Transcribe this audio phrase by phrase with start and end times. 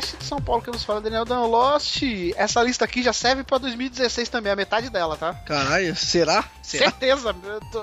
[0.00, 2.02] De São Paulo que nos fala Daniel Dan Lost.
[2.36, 5.34] Essa lista aqui já serve pra 2016 também, a metade dela, tá?
[5.46, 6.44] Caralho, será?
[6.62, 6.90] Será?
[6.90, 7.34] Certeza,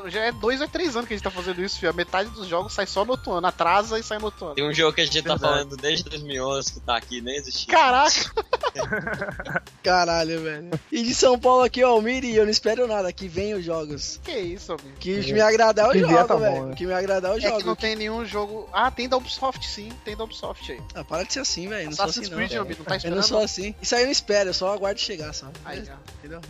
[0.08, 1.90] já é dois ou três anos que a gente tá fazendo isso, filho.
[1.90, 4.55] A metade dos jogos sai só no outro ano, atrasa e sai no outro ano.
[4.55, 5.54] Tem um jogo que a gente tá Verdade.
[5.54, 7.74] falando desde 2011 que tá aqui, nem existia.
[7.74, 8.32] Caraca!
[9.84, 10.80] Caralho, velho.
[10.91, 13.63] E de São Paulo aqui, ó, o Miri, eu não espero nada, que vem os
[13.63, 14.20] jogos.
[14.24, 14.98] Que isso, amigo?
[14.99, 16.66] Que me agradar eu jogo, tá bom, velho.
[16.68, 16.76] né?
[16.76, 17.66] Que me agradar eu É que jogo.
[17.66, 18.70] não tem nenhum jogo.
[18.74, 20.82] Ah, tem da Ubisoft sim, tem da Ubisoft aí.
[20.96, 21.86] Ah, para de ser assim, velho.
[21.86, 22.48] Não Assassin's assim, não.
[22.48, 23.16] Creed, amigo, não tá Eu esperando.
[23.18, 23.76] não sou assim.
[23.82, 25.48] Isso aí eu não espero, eu só aguardo chegar, só.
[25.66, 25.96] Aí, ó.
[26.20, 26.42] Entendeu?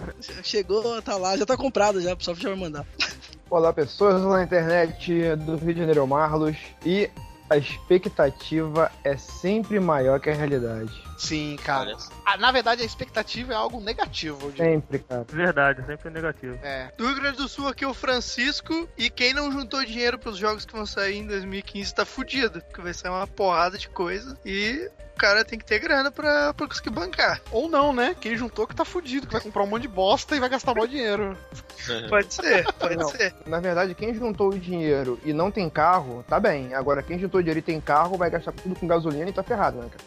[0.44, 2.86] Chegou, tá lá, já tá comprado já, o pessoal já vai mandar.
[3.50, 7.10] Olá pessoas na internet do Rio de Janeiro Marlos e
[7.50, 10.92] a expectativa é sempre maior que a realidade.
[11.18, 11.96] Sim, cara.
[12.26, 14.64] Ah, na verdade, a expectativa é algo negativo, eu digo.
[14.64, 15.26] Sempre, cara.
[15.28, 16.60] Verdade, sempre negativo.
[16.62, 16.92] É.
[16.98, 20.38] Do Rio Grande do Sul aqui é o Francisco e quem não juntou dinheiro pros
[20.38, 24.38] jogos que vão sair em 2015 tá fudido, porque vai sair uma porrada de coisa
[24.46, 27.42] e cara tem que ter grana pra, pra conseguir bancar.
[27.52, 28.16] Ou não, né?
[28.20, 30.76] Quem juntou que tá fudido, que vai comprar um monte de bosta e vai gastar
[30.76, 31.36] mó dinheiro.
[32.10, 33.08] Pode ser, pode Não.
[33.08, 33.34] ser.
[33.46, 36.74] Na verdade, quem juntou o dinheiro e não tem carro, tá bem.
[36.74, 39.78] Agora, quem juntou dinheiro e tem carro vai gastar tudo com gasolina e tá ferrado,
[39.78, 40.04] né, cara?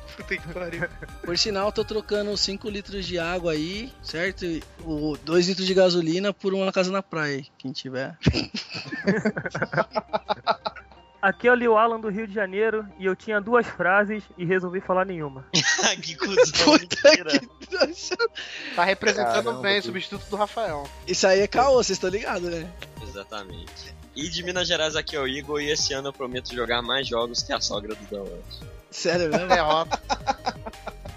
[0.16, 0.88] Puta que pariu.
[1.22, 4.46] Por sinal, eu tô trocando 5 litros de água aí, certo?
[4.46, 8.16] E o 2 litros de gasolina por uma casa na praia, quem tiver.
[11.22, 14.44] Aqui é o Leo Alan do Rio de Janeiro e eu tinha duas frases e
[14.44, 15.44] resolvi falar nenhuma.
[16.02, 16.78] que cuzão.
[16.78, 16.86] Que...
[18.74, 20.88] Tá representando Caramba, bem, que- substituto do Rafael.
[21.06, 22.70] Isso aí é caô, vocês estão ligados, né?
[23.02, 23.94] Exatamente.
[24.16, 27.06] E de Minas Gerais aqui é o Igor e esse ano eu prometo jogar mais
[27.06, 28.42] jogos que a sogra do Download.
[28.90, 29.46] Sério mesmo?
[29.46, 30.00] Derrota.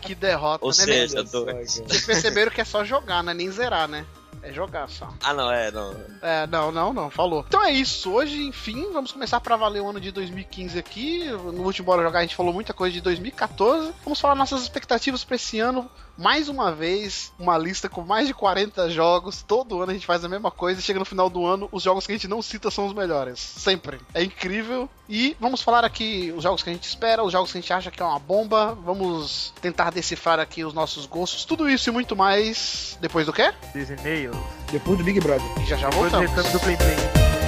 [0.01, 0.75] que derrota, Ou né?
[0.75, 1.23] seja, meu?
[1.25, 1.79] dois.
[1.79, 4.05] Vocês perceberam que é só jogar, não é nem zerar, né?
[4.43, 5.07] É jogar só.
[5.23, 5.95] Ah não, é, não.
[6.21, 7.45] É, não, não, não, falou.
[7.47, 8.11] Então é isso.
[8.11, 11.29] Hoje, enfim, vamos começar pra valer o ano de 2015 aqui.
[11.29, 13.93] No último Bora Jogar a gente falou muita coisa de 2014.
[14.03, 15.89] Vamos falar nossas expectativas pra esse ano.
[16.17, 19.41] Mais uma vez, uma lista com mais de 40 jogos.
[19.41, 20.79] Todo ano a gente faz a mesma coisa.
[20.79, 23.39] Chega no final do ano, os jogos que a gente não cita são os melhores.
[23.39, 23.99] Sempre.
[24.13, 24.87] É incrível.
[25.09, 27.73] E vamos falar aqui os jogos que a gente espera, os jogos que a gente
[27.73, 28.77] acha que é uma bomba.
[28.85, 31.45] Vamos tentar decifrar aqui os nossos gostos.
[31.45, 32.97] Tudo isso e muito mais.
[33.01, 33.51] Depois do quê?
[33.73, 34.37] Dos e-mails,
[34.71, 35.41] Depois do Big Brother.
[35.61, 36.51] E já já depois do voltamos.
[36.51, 37.42] do Play Play.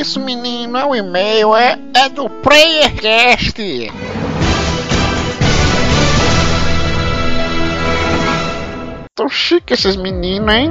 [0.00, 0.78] Isso, menino?
[0.78, 3.60] É um e-mail, é, é do PlayerCast.
[9.14, 10.70] Tão chique esses meninos, hein?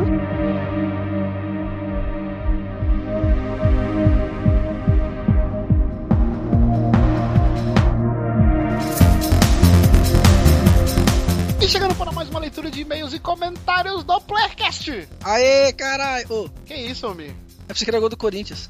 [11.61, 15.07] E chegando para mais uma leitura de e-mails e comentários do Playercast.
[15.23, 16.25] Aê, caralho!
[16.29, 17.31] Ô, Que isso, Almir?
[17.31, 18.69] é pra você que era gol do Corinthians.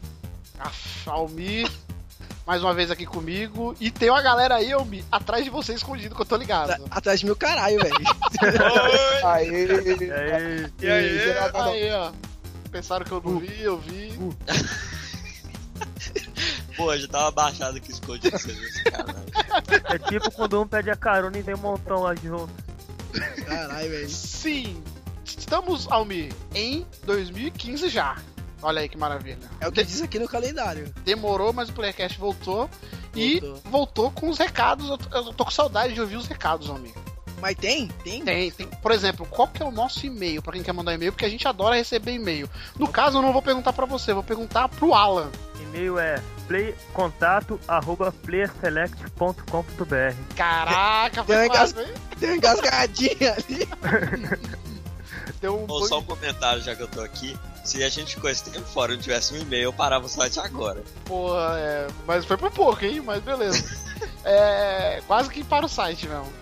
[0.60, 1.72] Aff, Almir,
[2.46, 3.76] mais uma vez aqui comigo.
[3.80, 6.72] E tem uma galera aí, Almir, atrás de você escondido, que eu tô ligado.
[6.72, 7.96] Atra- Atrás de meu caralho, velho.
[9.26, 9.66] Aê!
[9.66, 11.20] E aí, E aí?
[11.54, 12.12] Aí, ó.
[12.72, 14.14] Pensaram que eu não vi, eu vi.
[16.76, 19.26] Pô, já tava baixado aqui escondido esse serviço, caralho.
[19.86, 22.50] é tipo quando um pede a carona e vem um montão lá junto.
[23.46, 24.10] Caralho, velho.
[24.10, 24.82] Sim,
[25.26, 28.16] estamos, Almir, em 2015 já.
[28.62, 29.40] Olha aí que maravilha.
[29.60, 30.94] É o que diz aqui no calendário.
[31.04, 32.70] Demorou, mas o Playercast voltou.
[33.16, 33.62] E Voltou.
[33.72, 34.88] voltou com os recados.
[34.90, 36.94] Eu tô, eu tô com saudade de ouvir os recados, Almir.
[37.42, 37.88] Mas tem?
[38.04, 38.24] Tem?
[38.24, 38.68] Tem, tem.
[38.68, 41.12] Por exemplo, qual que é o nosso e-mail pra quem quer mandar e-mail?
[41.12, 42.50] Porque a gente adora receber e-mail.
[42.78, 45.30] No caso, eu não vou perguntar pra você, eu vou perguntar pro Alan.
[45.62, 51.88] E-mail é playcontato arroba playerselect.com.br Caraca, Tem foi uma quase, hein?
[52.20, 53.68] Tem uma engasgadinha ali.
[55.40, 57.38] Deu um Ou só um comentário já que eu tô aqui.
[57.70, 60.10] Se a gente ficou esse tempo fora e não tivesse um e-mail, eu parava o
[60.10, 60.84] site agora.
[61.06, 61.88] Porra, é.
[62.08, 63.00] Mas foi por pouco, hein?
[63.00, 63.64] Mas beleza.
[64.26, 65.04] é.
[65.06, 66.34] Quase que para o site mesmo.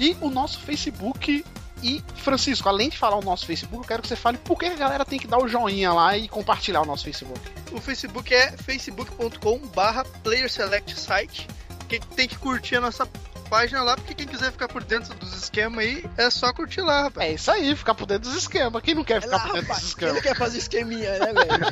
[0.00, 1.44] E o nosso Facebook.
[1.80, 4.66] E, Francisco, além de falar o nosso Facebook, eu quero que você fale por que
[4.66, 7.40] a galera tem que dar o joinha lá e compartilhar o nosso Facebook.
[7.70, 11.46] O Facebook é facebook.com barra playerselectsite.
[11.88, 13.06] Quem tem que curtir a nossa
[13.44, 17.02] página lá, porque quem quiser ficar por dentro dos esquemas aí, é só curtir lá,
[17.04, 17.28] rapaz.
[17.28, 18.82] É isso aí, ficar por dentro dos esquemas.
[18.82, 19.82] Quem não quer É ficar lá, por dentro rapaz.
[19.82, 20.14] dos Quem esquemas?
[20.14, 21.64] não quer fazer esqueminha, né, velho?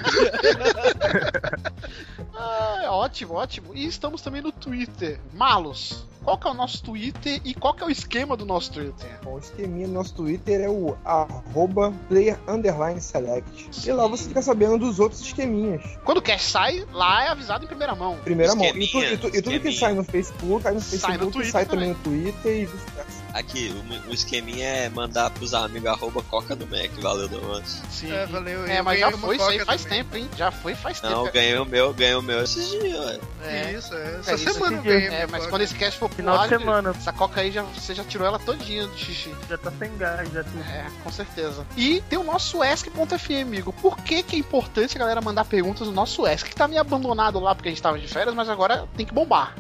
[2.91, 3.75] Ótimo, ótimo.
[3.75, 5.19] E estamos também no Twitter.
[5.35, 8.73] Marlos, qual que é o nosso Twitter e qual que é o esquema do nosso
[8.73, 9.19] Twitter?
[9.23, 13.71] Bom, o esqueminha do nosso Twitter é o arroba player underline select.
[13.87, 15.83] E lá você fica sabendo dos outros esqueminhas.
[16.05, 18.17] Quando o cast sai, lá é avisado em primeira mão.
[18.25, 18.65] Primeira mão.
[18.67, 19.81] E, tu- Esqueminha, e tu- e tudo que esqueminha.
[19.81, 23.23] sai no Facebook, cai no Sai no Facebook, Twitter sai também no Twitter e vice-versa.
[23.33, 23.75] Aqui,
[24.07, 27.81] o, o esqueminha é mandar pros amigos arroba coca do Mac, valeu, Domas.
[27.91, 28.13] Sim.
[28.13, 28.67] É, valeu.
[28.67, 29.99] É, mas já foi isso aí faz também.
[30.05, 30.29] tempo, hein?
[30.37, 31.15] Já foi faz tempo.
[31.15, 33.19] Não, ganhei o meu, ganhei o meu esses dias, ué.
[33.45, 34.03] É, Isso, é.
[34.03, 35.09] É, Essa isso semana eu ganhei.
[35.09, 36.91] é, mas quando esse cast for pro Final de semana.
[36.91, 39.35] essa coca aí já, você já tirou ela todinha do xixi.
[39.49, 40.61] Já tá sem gás, já tudo.
[40.65, 41.67] É, com certeza.
[41.77, 43.73] E tem o nosso Ask.fm, amigo.
[43.73, 46.47] Por que, que é importante a galera mandar perguntas no nosso Ask?
[46.49, 49.15] Que tá meio abandonado lá porque a gente tava de férias, mas agora tem que
[49.15, 49.55] bombar.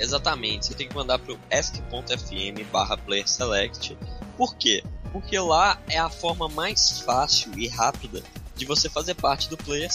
[0.00, 3.96] Exatamente, você tem que mandar pro ask.fm barra player select.
[4.36, 4.82] Por quê?
[5.12, 8.22] Porque lá é a forma mais fácil e rápida
[8.56, 9.90] de você fazer parte do player,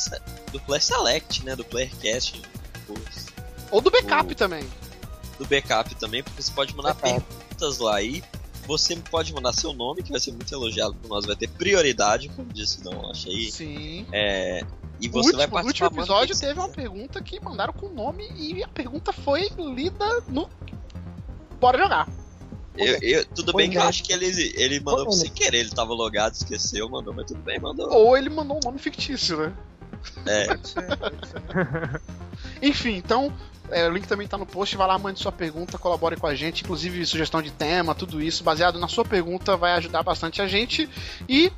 [0.52, 1.56] do player select, né?
[1.56, 2.42] Do playercast,
[2.88, 2.94] do,
[3.72, 4.63] Ou do backup O- também.
[5.40, 7.22] do backup também, porque você pode mandar Backup.
[7.25, 8.24] perguntas lá aí.
[8.68, 12.30] Você pode mandar seu nome, que vai ser muito elogiado por nós, vai ter prioridade,
[12.30, 13.51] como disse o Não, acho aí.
[13.51, 14.08] Sim.
[14.12, 14.62] É,
[15.00, 17.90] e O você vai último, no participar último episódio teve uma pergunta que mandaram com
[17.90, 20.50] nome e a pergunta foi lida no.
[21.60, 22.08] Bora jogar.
[22.78, 24.26] Eu, eu- tudo bem que eu Foi acho que ele,
[24.56, 27.90] ele mandou Foi sem querer, ele tava logado, esqueceu, mandou, mas tudo bem, mandou.
[27.92, 29.54] Ou ele mandou um nome fictício, né?
[30.26, 30.48] É,
[32.62, 33.34] Enfim, então.
[33.72, 36.36] é, o link também tá no post, vai lá, mande sua pergunta, colabore com a
[36.36, 40.48] gente, inclusive sugestão de tema, tudo isso, baseado na sua pergunta, vai ajudar bastante a
[40.48, 40.90] gente.
[41.30, 41.52] E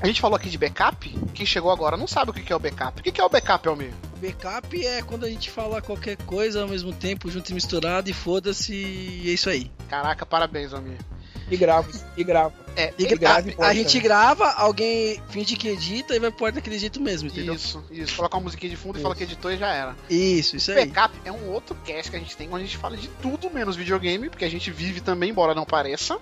[0.00, 2.56] a gente falou aqui de backup, quem chegou agora não sabe o que que é
[2.56, 3.00] o backup.
[3.00, 3.92] O que que é o backup, Almir?
[4.20, 8.12] Backup é quando a gente fala qualquer coisa ao mesmo tempo, junto e misturado, e
[8.12, 9.70] foda-se, e é isso aí.
[9.88, 10.98] Caraca, parabéns, Almir.
[11.50, 12.54] E grava, e grava.
[12.76, 14.02] É, E E grave, a, gente também.
[14.02, 17.54] grava, alguém finge que edita e vai pro ar daquele jeito mesmo, entendeu?
[17.54, 18.14] isso, isso.
[18.14, 19.96] Coloca uma musiquinha de fundo e fala que editou e já era.
[20.08, 20.86] Isso, isso O aí.
[20.86, 23.50] backup é um outro cast que a gente tem, onde a gente fala de tudo
[23.50, 26.20] menos videogame, porque a gente vive também, embora não pareça.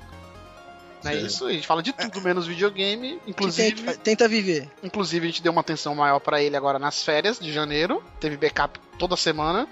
[1.05, 1.27] É Sim.
[1.27, 1.47] isso?
[1.47, 3.73] A gente fala de tudo menos videogame, inclusive.
[3.83, 4.69] tenta, tenta viver.
[4.83, 8.03] Inclusive, a gente deu uma atenção maior pra ele agora nas férias de janeiro.
[8.21, 9.69] Teve backup toda semana.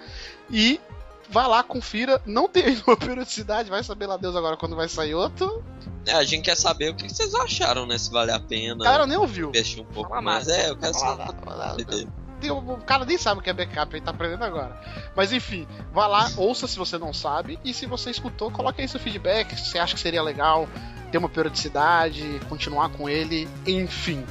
[0.51, 0.81] E
[1.29, 2.23] vai lá, confira.
[2.25, 5.65] Não tem nenhuma periodicidade, vai saber lá Deus agora quando vai sair outro.
[6.07, 7.99] é, a gente quer saber o que vocês acharam, né?
[7.99, 9.49] Se vale a O pena cara nem ouviu.
[9.49, 10.47] investir um pouco Fala mais.
[10.47, 10.61] nada.
[10.63, 12.07] É, eu quero saber.
[12.51, 14.81] O cara nem sabe o que é backup, ele tá aprendendo agora.
[15.15, 17.59] Mas enfim, vá lá, ouça se você não sabe.
[17.65, 19.57] E se você escutou, coloque aí seu feedback.
[19.57, 20.69] Se você acha que seria legal
[21.11, 24.25] ter uma periodicidade, continuar com ele, enfim.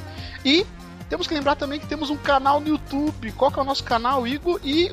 [0.43, 0.65] E
[1.09, 3.31] temos que lembrar também que temos um canal no YouTube.
[3.33, 4.59] Qual que é o nosso canal, Igor?
[4.63, 4.91] E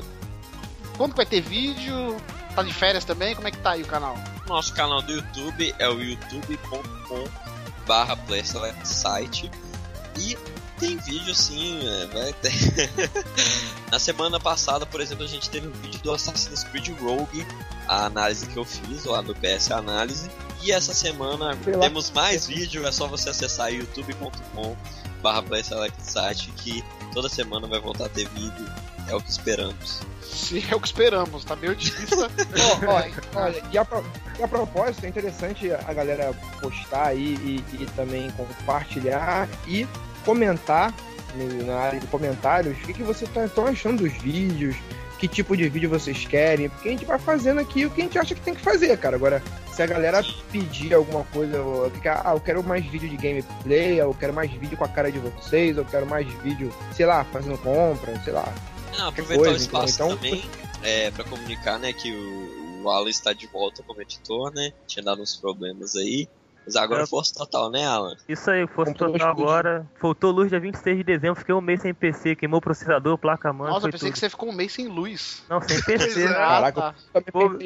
[0.97, 2.17] quando vai ter vídeo?
[2.55, 3.35] Tá de férias também?
[3.35, 4.15] Como é que tá aí o canal?
[4.47, 7.23] Nosso canal do YouTube é o youtube.com
[7.87, 8.17] barra
[8.83, 9.49] site
[10.17, 10.37] e
[10.79, 12.51] tem vídeo sim, é, vai ter.
[13.91, 17.45] Na semana passada, por exemplo, a gente teve um vídeo do Assassin's Creed Rogue,
[17.87, 20.29] a análise que eu fiz, lá do PS Análise.
[20.63, 21.79] E essa semana lá.
[21.79, 24.75] temos mais vídeo, é só você acessar youtube.com
[25.21, 25.43] barra
[25.99, 26.83] site que
[27.13, 28.65] toda semana vai voltar a ter vídeo,
[29.07, 30.01] é o que esperamos.
[30.21, 32.17] Se é o que esperamos, tá meio difícil.
[32.87, 33.87] Ó, olha, e a,
[34.39, 39.87] e a propósito, é interessante a galera postar aí e, e também compartilhar e
[40.23, 40.93] comentar
[41.65, 44.75] na área de comentários o que, que vocês estão achando dos vídeos,
[45.19, 48.03] que tipo de vídeo vocês querem, porque a gente vai fazendo aqui o que a
[48.03, 49.15] gente acha que tem que fazer, cara.
[49.15, 53.17] Agora, se a galera pedir alguma coisa, ou ficar, ah, eu quero mais vídeo de
[53.17, 57.05] gameplay, eu quero mais vídeo com a cara de vocês, eu quero mais vídeo, sei
[57.05, 58.53] lá, fazendo compra, sei lá.
[58.97, 60.43] Não, aproveitar coisa, o espaço então- também
[60.83, 64.73] é, para comunicar né, que o, o Alan está de volta como editor, né?
[64.85, 66.27] Tinha dado uns problemas aí.
[66.65, 67.07] Mas agora É.
[67.07, 68.15] força total, né, Alan?
[68.27, 69.91] Isso aí, fosse Computador total agora.
[69.99, 73.51] Faltou luz dia 26 de dezembro, fiquei um mês sem PC, queimou o processador, placa
[73.51, 74.13] mãe, Nossa, foi eu pensei tudo.
[74.13, 75.43] que você ficou um mês sem luz.
[75.49, 76.27] Não, sem PC, é.
[76.29, 76.33] né?
[76.33, 76.95] Caraca,
[77.31, 77.57] Pô.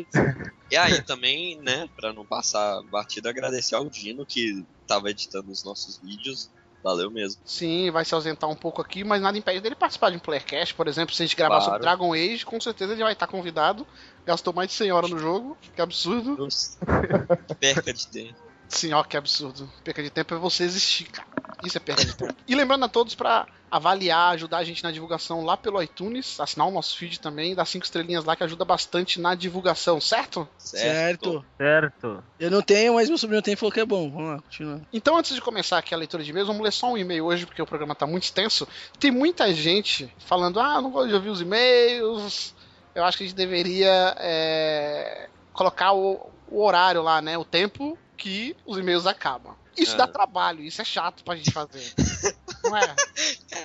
[0.70, 5.63] E aí também, né, pra não passar batido, agradecer ao Dino que tava editando os
[5.63, 6.50] nossos vídeos.
[6.84, 7.42] Valeu mesmo.
[7.44, 10.74] Sim, vai se ausentar um pouco aqui, mas nada impede dele participar de um Playercast,
[10.75, 11.66] por exemplo, se a gente gravar Claro.
[11.66, 13.86] sobre Dragon Age, com certeza ele vai estar convidado.
[14.25, 16.38] Gastou mais de 100 horas no jogo, que absurdo.
[16.38, 16.77] Nossa.
[17.60, 18.39] Perca de tempo.
[18.70, 19.70] Sim, ó, que absurdo.
[19.84, 21.28] Perca de tempo é você existir, cara.
[21.64, 22.36] Isso é perda de tempo.
[22.48, 26.68] E lembrando a todos pra avaliar, ajudar a gente na divulgação lá pelo iTunes, assinar
[26.68, 30.48] o nosso feed também, dar cinco estrelinhas lá que ajuda bastante na divulgação, certo?
[30.58, 31.44] Certo.
[31.58, 32.24] Certo.
[32.40, 34.10] Eu não tenho, mas meu sobrinho tem e falou que é bom.
[34.10, 34.82] Vamos lá, continua.
[34.94, 37.46] Então, antes de começar aqui a leitura de e-mails, vamos ler só um e-mail hoje,
[37.46, 38.68] porque o programa tá muito extenso.
[39.00, 42.56] Tem muita gente falando, ah, não gosto de ouvir os e-mails.
[42.94, 47.38] Eu acho que a gente deveria é, colocar o, o horário lá, né?
[47.38, 49.56] O tempo que os e-mails acabam.
[49.78, 49.98] Isso Ah.
[49.98, 51.94] dá trabalho, isso é chato pra gente fazer.
[52.64, 52.96] Não é?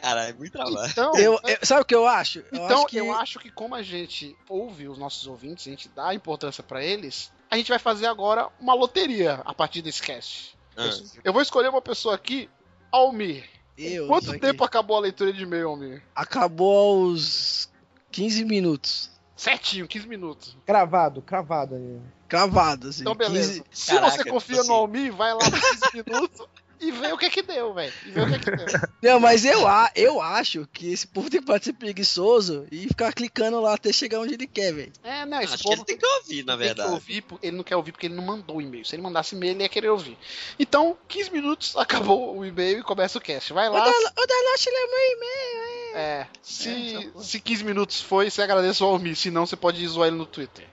[0.02, 0.90] Cara, é muito trabalho.
[0.90, 2.40] Então, Eu, eu- sabe o que eu acho?
[2.40, 5.70] Eu então acho que eu acho que como a gente ouve os nossos ouvintes, a
[5.70, 10.02] gente dá importância pra eles, a gente vai fazer agora uma loteria a partir desse
[10.02, 10.56] cast.
[10.76, 10.88] Ah,
[11.24, 12.48] Eu vou escolher uma pessoa aqui,
[12.90, 13.48] Almir.
[13.76, 16.02] eu, Quanto tempo acabou a leitura de e-mail, Almir?
[16.14, 17.70] Acabou aos
[18.10, 19.10] 15 minutos.
[19.36, 20.56] Certinho, 15 minutos.
[20.66, 22.00] Cravado, cravado ali.
[22.28, 23.00] Cravado, assim.
[23.02, 23.52] Então, beleza.
[23.54, 26.46] 15 Se Caraca, você confia tipo no assim- Almir, vai lá por 15 minutos
[26.80, 27.92] e vê o que que deu, velho.
[28.06, 28.66] E vê o que que deu.
[29.02, 32.66] Não, mas eu, a- eu acho que esse povo tem que parar de ser preguiçoso
[32.72, 34.92] e ficar clicando lá até chegar onde ele quer, velho.
[35.02, 36.90] É, não, esse Acho que ele povo tem que ouvir, na tem que verdade.
[36.92, 38.84] ouvir, ele não quer ouvir porque ele não mandou o e-mail.
[38.84, 40.18] Se ele mandasse e-mail, ele ia querer ouvir.
[40.58, 43.52] Então, 15 minutos, acabou o e-mail e começa o cast.
[43.52, 43.78] Vai lá.
[43.78, 43.82] O
[44.26, 45.61] Daloche leu meu e-mail,
[45.94, 46.00] é.
[46.00, 49.16] É, se, se 15 minutos foi, você agradece o Almir.
[49.16, 50.66] Se não, você pode zoar ele no Twitter.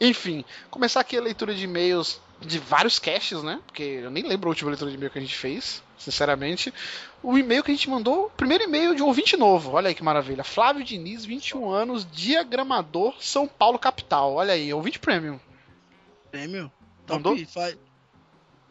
[0.00, 3.60] Enfim, começar aqui a leitura de e-mails de vários caches, né?
[3.66, 6.72] Porque eu nem lembro a última leitura de e-mail que a gente fez, sinceramente.
[7.22, 9.94] O e-mail que a gente mandou, o primeiro e-mail de um ouvinte novo, olha aí
[9.94, 10.44] que maravilha.
[10.44, 14.34] Flávio Diniz, 21 anos, diagramador, São Paulo, capital.
[14.34, 15.40] Olha aí, ouvinte premium.
[16.30, 16.70] Prêmio?
[17.08, 17.36] Mandou?
[17.36, 17.78] Top,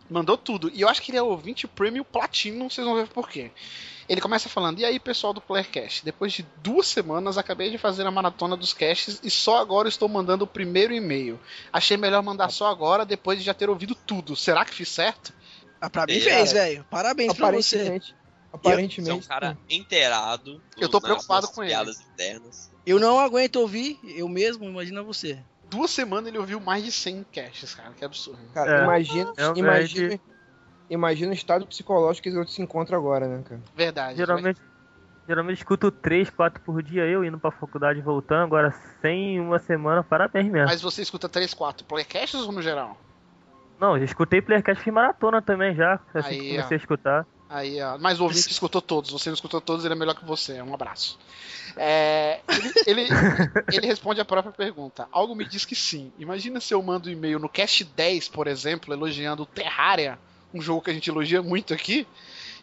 [0.10, 0.72] Mandou tudo.
[0.74, 3.51] E eu acho que ele é ouvinte premium platino, vocês vão ver por quê.
[4.08, 8.06] Ele começa falando, e aí pessoal do Playercast, depois de duas semanas acabei de fazer
[8.06, 11.40] a maratona dos casts e só agora estou mandando o primeiro e-mail.
[11.74, 14.36] Achei melhor mandar só agora, depois de já ter ouvido tudo.
[14.36, 15.34] Será que fiz certo?
[15.82, 16.86] Ah, pra mim É, fez, velho.
[16.90, 17.78] Parabéns pra você.
[17.78, 18.06] Aparentemente.
[18.08, 19.12] Você é Aparentemente.
[19.12, 20.62] um cara inteirado.
[20.78, 21.74] Eu tô preocupado com ele.
[22.14, 22.72] internas.
[22.86, 25.40] Eu não aguento ouvir, eu mesmo, imagina você.
[25.70, 27.92] Duas semanas ele ouviu mais de 100 casts, cara.
[27.98, 28.40] Que absurdo.
[28.54, 28.84] Cara, É.
[28.84, 29.60] imagina, Realmente.
[29.60, 30.20] imagina,
[30.89, 33.62] imagina o estado psicológico que esse outro se encontra agora, né, cara?
[33.75, 34.18] Verdade.
[34.18, 34.62] Geralmente,
[35.27, 38.44] geralmente escuto 3, 4 por dia eu indo pra faculdade e voltando.
[38.44, 40.68] Agora, sem uma semana, parabéns mesmo.
[40.68, 42.98] Mas você escuta 3, 4 Playercasts ou no geral?
[43.80, 46.00] Não, já escutei Playercast fiz maratona também já.
[46.13, 46.80] Assim Aí, que comecei ó.
[46.80, 47.27] a escutar.
[47.50, 47.98] Aí, ó.
[47.98, 49.12] Mas o ouvinte escutou todos.
[49.12, 50.62] Você não escutou todos, ele é melhor que você.
[50.62, 51.20] Um abraço.
[51.75, 53.08] É, ele, ele,
[53.72, 55.08] ele responde a própria pergunta.
[55.12, 56.12] Algo me diz que sim.
[56.18, 60.18] Imagina se eu mando um e-mail no Cast 10, por exemplo, elogiando o Terraria,
[60.54, 62.08] um jogo que a gente elogia muito aqui,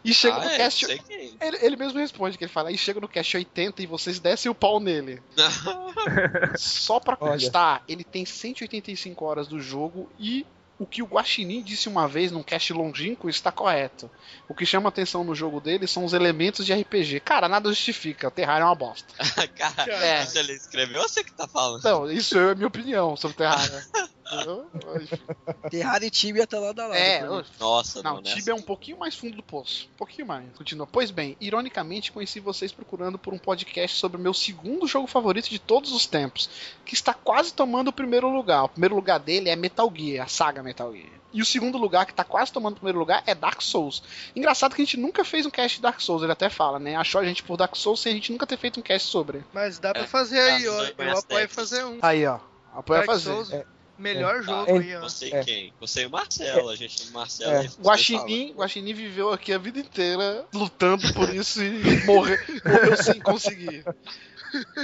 [0.03, 0.85] e chega ah, no é, Cast.
[0.85, 1.37] quem.
[1.39, 4.51] Ele, ele mesmo responde que ele fala, aí chega no Cast 80 e vocês descem
[4.51, 5.21] o pau nele.
[6.57, 10.45] Só pra constar, ele tem 185 horas do jogo e
[10.77, 14.09] o que o Guaxinim disse uma vez num cast longínquo está correto.
[14.49, 17.21] O que chama atenção no jogo dele são os elementos de RPG.
[17.21, 18.27] Cara, nada justifica.
[18.27, 19.13] O Terraria é uma bosta.
[19.55, 20.27] cara, É.
[20.35, 21.83] ele escreveu ou você que tá falando?
[21.83, 23.85] Não, isso é a minha opinião sobre Terraria.
[25.69, 26.97] Terraria e Tibia tá lá da lado.
[26.97, 27.21] é,
[27.59, 29.89] Nossa, não, não, nessa- Tibia é um pouquinho mais fundo do poço.
[29.93, 30.45] Um pouquinho mais.
[30.57, 30.87] Continua.
[30.87, 35.49] Pois bem, ironicamente conheci vocês procurando por um podcast sobre o meu segundo jogo favorito
[35.49, 36.49] de todos os tempos,
[36.85, 38.63] que está quase tomando o primeiro lugar.
[38.65, 41.09] O primeiro lugar dele é Metal Gear, a saga Metal Gear.
[41.35, 44.03] E o segundo lugar, que está quase tomando o primeiro lugar, é Dark Souls.
[44.35, 46.95] Engraçado que a gente nunca fez um cast de Dark Souls, ele até fala, né?
[46.95, 49.43] Achou a gente por Dark Souls sem a gente nunca ter feito um cast sobre.
[49.51, 51.03] Mas dá pra É, fazer aí, caso ó.
[51.03, 51.97] Eu apoio fazer um.
[52.03, 52.39] Aí, ó.
[52.71, 53.31] Apoia Dark fazer.
[53.31, 53.65] Souls, É.
[53.97, 54.43] melhor É.
[54.43, 54.77] jogo É.
[54.79, 55.01] aí, ó.
[55.01, 55.43] Você É.
[55.43, 55.73] quem?
[55.79, 56.69] Você e o Marcelo.
[56.69, 57.51] A gente, o Marcelo.
[57.51, 57.69] É.
[57.81, 63.85] Guaxinim, Guaxinim viveu aqui a vida inteira lutando por isso e morre, morreu sem conseguir.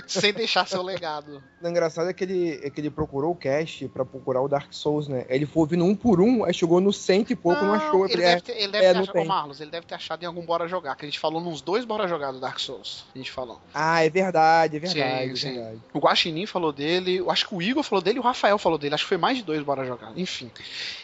[0.08, 1.44] Sem deixar seu legado.
[1.62, 4.72] O engraçado é que ele, é que ele procurou o cast pra procurar o Dark
[4.72, 5.26] Souls, né?
[5.30, 8.02] Ele foi ouvindo um por um, aí chegou no cento e pouco, não, achou.
[8.02, 9.86] Eu Ele falei, deve é, ter, ele deve é, ter não achado, Marlos, ele deve
[9.86, 12.40] ter achado em algum Bora Jogar, que a gente falou nos dois Bora Jogar do
[12.40, 13.06] Dark Souls.
[13.14, 13.60] A gente falou.
[13.74, 15.54] Ah, é verdade, é verdade, Sim, é sim.
[15.54, 15.80] verdade.
[15.94, 18.78] O Guaxinim falou dele, eu acho que o Igor falou dele e o Rafael falou
[18.78, 18.96] dele.
[18.96, 20.12] Acho que foi mais de dois Bora Jogar.
[20.18, 20.50] Enfim.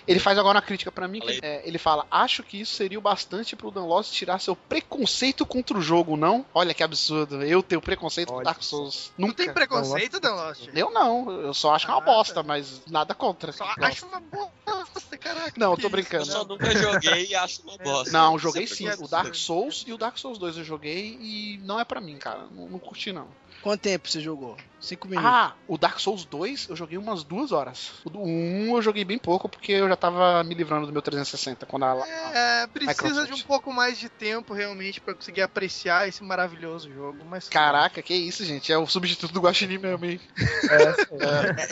[0.07, 1.19] Ele faz agora uma crítica pra mim.
[1.19, 4.55] que, é, ele fala: Acho que isso seria o bastante pro Dan Lost tirar seu
[4.55, 6.45] preconceito contra o jogo, não?
[6.53, 7.43] Olha que absurdo.
[7.43, 8.63] Eu tenho preconceito com Olha Dark.
[8.63, 9.11] Souls.
[9.17, 9.43] Não Nunca.
[9.43, 10.67] tem preconceito, Dan Lost?
[10.73, 12.43] Eu não, eu só acho que é uma Ah, bosta, tá.
[12.43, 13.51] mas nada contra.
[13.51, 13.83] Só Gosto.
[13.83, 15.53] acho uma bosta, caraca.
[15.57, 16.23] Não, eu tô brincando.
[16.23, 16.45] Eu só não.
[16.49, 18.11] nunca joguei e acho uma bosta.
[18.11, 18.87] Não, joguei sim.
[18.89, 19.33] O Dark.
[19.35, 22.47] Souls e o Dark Souls 2 eu joguei e não é pra mim, cara.
[22.51, 23.27] Não, não curti, não.
[23.61, 24.55] Quanto tempo você jogou?
[24.79, 25.31] Cinco minutos.
[25.31, 27.93] Ah, o Dark Souls 2 eu joguei umas duas horas.
[28.03, 31.01] O do 1 eu joguei bem pouco porque eu já tava me livrando do meu
[31.01, 31.95] 360 quando a.
[32.07, 33.33] É, precisa Microsoft.
[33.33, 37.23] de um pouco mais de tempo realmente pra conseguir apreciar esse maravilhoso jogo.
[37.25, 38.71] Mas Caraca, que isso, gente.
[38.71, 40.19] É o substituto do Guaxinim mesmo, hein?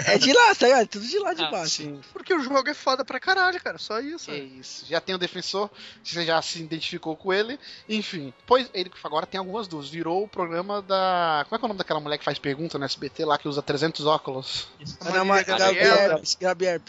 [0.08, 0.88] É, É de lá, tá ligado?
[0.88, 1.70] Tudo de lá de Ah, baixo.
[1.70, 2.02] Sim.
[2.14, 3.78] Porque o jogo é foda pra caralho, cara.
[3.78, 4.32] Só isso.
[4.32, 4.86] Que isso.
[4.88, 5.70] Já tem o defensor,
[6.04, 7.60] você já se identificou com ele.
[7.88, 8.34] Enfim.
[8.48, 9.92] Pois ele agora tem algumas dúvidas.
[9.92, 11.46] Virou o programa da.
[11.48, 13.48] Como é que é o nome daquela mulher que faz pergunta no SBT lá que
[13.48, 14.68] usa 300 óculos?
[15.02, 16.22] A Ana Marília Ma- Gabriela.
[16.40, 16.82] Gabriel Gabriel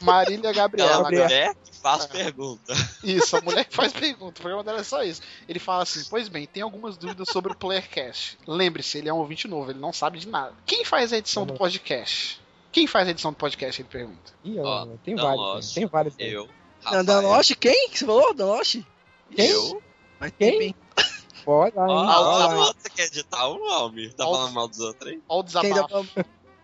[0.00, 0.92] Marília Gabriela.
[0.94, 1.10] Agora.
[1.24, 2.08] mulher que faz Ah.
[2.08, 2.72] pergunta.
[3.04, 4.38] Isso, a mulher que faz pergunta.
[4.38, 5.20] O programa dela é só isso.
[5.48, 8.38] Ele fala assim: Pois bem, tem algumas dúvidas sobre o Playercast.
[8.46, 10.52] Lembre-se, ele é um ouvinte novo, ele não sabe de nada.
[10.66, 12.40] Quem faz a edição do podcast?
[12.72, 13.80] Quem faz a edição do podcast?
[13.82, 14.32] Ele pergunta.
[14.44, 16.14] Ih, Ó, tem vários, tem vários.
[16.18, 16.48] Eu.
[16.90, 17.54] Não, Dan Lost?
[17.56, 17.90] Quem?
[17.90, 18.32] que você falou?
[18.32, 18.76] Dan Lost?
[19.34, 19.46] Quem?
[19.50, 19.82] Eu.
[20.18, 20.74] Vai Quem?
[21.50, 21.96] Pode lá, hein?
[22.08, 24.08] Ah, lá, ó, você quer editar um nome?
[24.10, 25.20] Tá falando mal dos outros aí?
[25.28, 26.06] Olha o desabafo.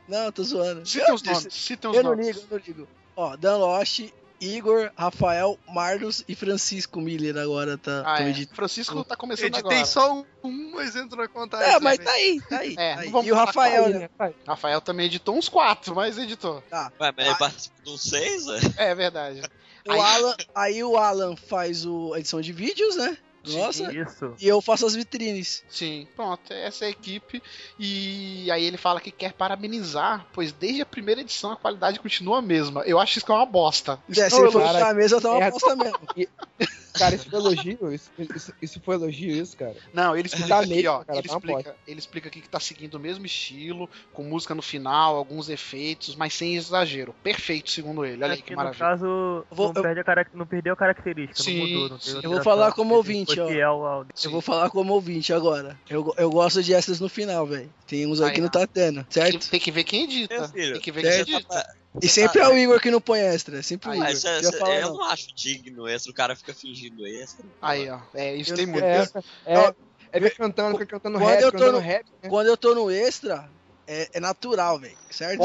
[0.07, 0.87] Não, tô zoando.
[0.87, 2.27] Citem os nomes, citem os Eu não nomes.
[2.29, 2.89] ligo, eu não ligo.
[3.17, 4.01] Ó, Dan Lost,
[4.41, 8.29] Igor, Rafael, Marlos e Francisco Miller agora tá, Ah, é.
[8.29, 8.55] editando.
[8.55, 9.85] Francisco tá começando Editei agora.
[9.87, 11.75] só um, mas entrou na contagem.
[11.75, 12.75] É, mas tá aí, tá aí.
[12.79, 13.11] É, tá aí.
[13.11, 14.11] não E o Rafael, Aí, né?
[14.21, 14.35] né?
[14.47, 16.63] Rafael também editou uns quatro, mas editou.
[16.71, 16.93] Tá.
[17.01, 17.39] Ué, mas ele Ah.
[17.39, 18.45] participa de um seis,
[18.79, 18.91] é?
[18.91, 19.43] É verdade.
[19.89, 23.17] O Aí- Alan, aí o Alan faz o, a edição de vídeos, né?
[23.53, 23.93] Nossa.
[23.93, 24.35] Isso.
[24.41, 25.65] E eu faço as vitrines.
[25.69, 27.43] Sim, pronto, essa é a equipe.
[27.79, 32.39] E aí ele fala que quer parabenizar, pois desde a primeira edição a qualidade continua
[32.39, 32.83] a mesma.
[32.83, 33.99] Eu acho isso que é uma bosta.
[34.09, 35.99] Isso É, se ele for cara, a mesa, eu tava é- aposta mesmo.
[36.97, 37.93] Cara, isso foi elogio?
[37.93, 39.77] Isso, isso, isso foi elogio, isso, cara?
[39.93, 41.05] Não, ele explica Tá aqui, mesmo, ó.
[41.05, 44.23] cara, ele, tá uma explica, ele explica aqui que tá seguindo o mesmo estilo, com
[44.23, 47.15] música no final, alguns efeitos, mas sem exagero.
[47.23, 48.25] Perfeito, segundo ele.
[48.25, 48.79] Olha aí Acho que que no maravilha.
[48.87, 49.05] caso,
[49.51, 51.89] vou- não, eu- perde a não perdeu a característica, Sim, não mudou.
[51.91, 52.19] Não sim.
[52.23, 53.36] Eu vou falar como ouvinte.
[53.47, 55.79] Fiel ao- Eu vou falar como ouvinte agora.
[55.89, 57.73] Eu, eu gosto de extras no final, velho.
[57.87, 59.51] Tem uns aí que não tá tendo, Tem certo?
[59.51, 60.49] tem que ver quem edita.
[60.49, 61.27] Filho, tem que ver certo.
[61.27, 61.77] quem edita.
[62.03, 63.59] E sempre é o Igor que não põe extra.
[63.59, 64.07] É sempre o Igor.
[64.07, 64.95] É, ia é, falar, eu não.
[64.99, 67.37] não acho digno esse, o cara fica fingindo esse.
[67.63, 67.99] Aí, ó.
[68.15, 68.85] É, isso Eu- tem muito.
[68.85, 69.09] É,
[69.47, 69.75] é,
[70.13, 72.07] é ver cantando, fica cantando Quando rap, eu tô cantando no- rap.
[72.23, 72.29] né?
[72.29, 73.49] Quando eu tô no extra,
[73.87, 74.97] é, é natural, velho.
[75.11, 75.41] Certo?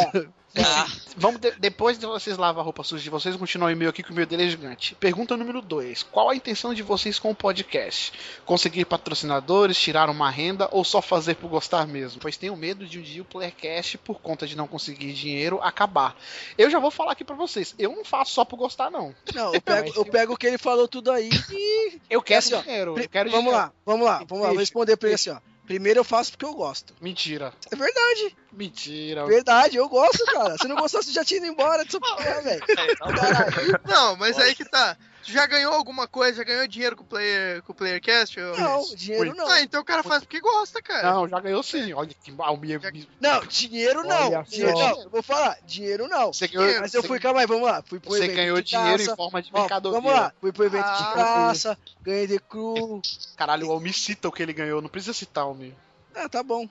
[0.57, 3.89] Ah, Vamos de- depois de vocês lavar a roupa suja de vocês, continuar o e-mail
[3.89, 4.95] aqui que o meu dele é gigante.
[4.95, 6.03] Pergunta número 2.
[6.03, 8.11] Qual a intenção de vocês com o podcast?
[8.45, 12.19] Conseguir patrocinadores, tirar uma renda ou só fazer por gostar mesmo?
[12.19, 16.15] Pois tenho medo de um dia o Playcast, por conta de não conseguir dinheiro, acabar.
[16.57, 17.73] Eu já vou falar aqui pra vocês.
[17.79, 19.13] Eu não faço só por gostar, não.
[19.33, 21.99] Não, eu pego, eu pego o que ele falou tudo aí e.
[22.09, 22.99] Eu quero assim, dinheiro.
[22.99, 23.65] Eu quero vamos dinheiro.
[23.67, 24.49] lá, vamos lá, vamos lá.
[24.49, 25.37] Vou responder pra ele assim, ó.
[25.71, 26.93] Primeiro eu faço porque eu gosto.
[26.99, 27.53] Mentira.
[27.71, 29.25] É verdade, Mentira.
[29.25, 30.57] verdade, eu gosto, cara.
[30.57, 32.61] Se não gostasse, você já tinha ido embora dessa porra, velho.
[32.67, 33.79] Caralho.
[33.87, 34.97] Não, mas aí que tá.
[35.23, 36.37] Tu já ganhou alguma coisa?
[36.37, 38.39] Já ganhou dinheiro com o Player, com o Playercast?
[38.39, 39.47] Não, dinheiro não.
[39.47, 41.11] Ah, então o cara faz porque gosta, cara.
[41.13, 41.93] Não, já ganhou sim.
[41.93, 42.67] Olha que mal me.
[42.69, 44.27] Já- Não, dinheiro não.
[44.27, 45.09] Olha Dinheiro não.
[45.09, 46.33] Vou falar, dinheiro não.
[46.33, 47.83] Você ganhou, Mas eu você- fui, calma aí, vamos lá.
[47.83, 49.11] Fui pro Você evento ganhou de dinheiro caça.
[49.11, 49.99] em forma de Ó, mercadoria.
[50.01, 53.01] vamos lá, fui pro evento Ah, de caça, ganhei de cru.
[53.37, 54.81] Caralho, o Almi cita o que ele ganhou.
[54.81, 55.75] Não precisa citar o Almi.
[56.15, 56.67] Ah, tá bom.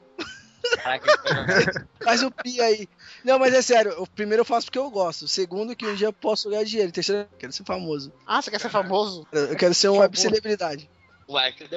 [2.02, 2.88] Faz o pi aí.
[3.24, 5.22] Não, mas é sério, o primeiro eu faço porque eu gosto.
[5.22, 6.90] O segundo, que um dia eu posso ganhar dinheiro.
[6.90, 8.12] O terceiro, eu quero ser famoso.
[8.26, 9.26] Ah, você quer ser famoso?
[9.32, 10.88] Eu quero ser uma web celebridade.
[11.28, 11.76] Ué, cadê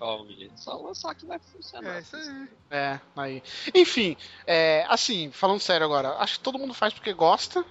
[0.00, 0.52] o menino?
[0.56, 1.96] Só lançar que vai funcionar.
[1.96, 2.48] É isso aí.
[2.70, 3.42] É, aí.
[3.74, 4.14] Enfim,
[4.46, 7.64] é, assim, falando sério agora, acho que todo mundo faz porque gosta,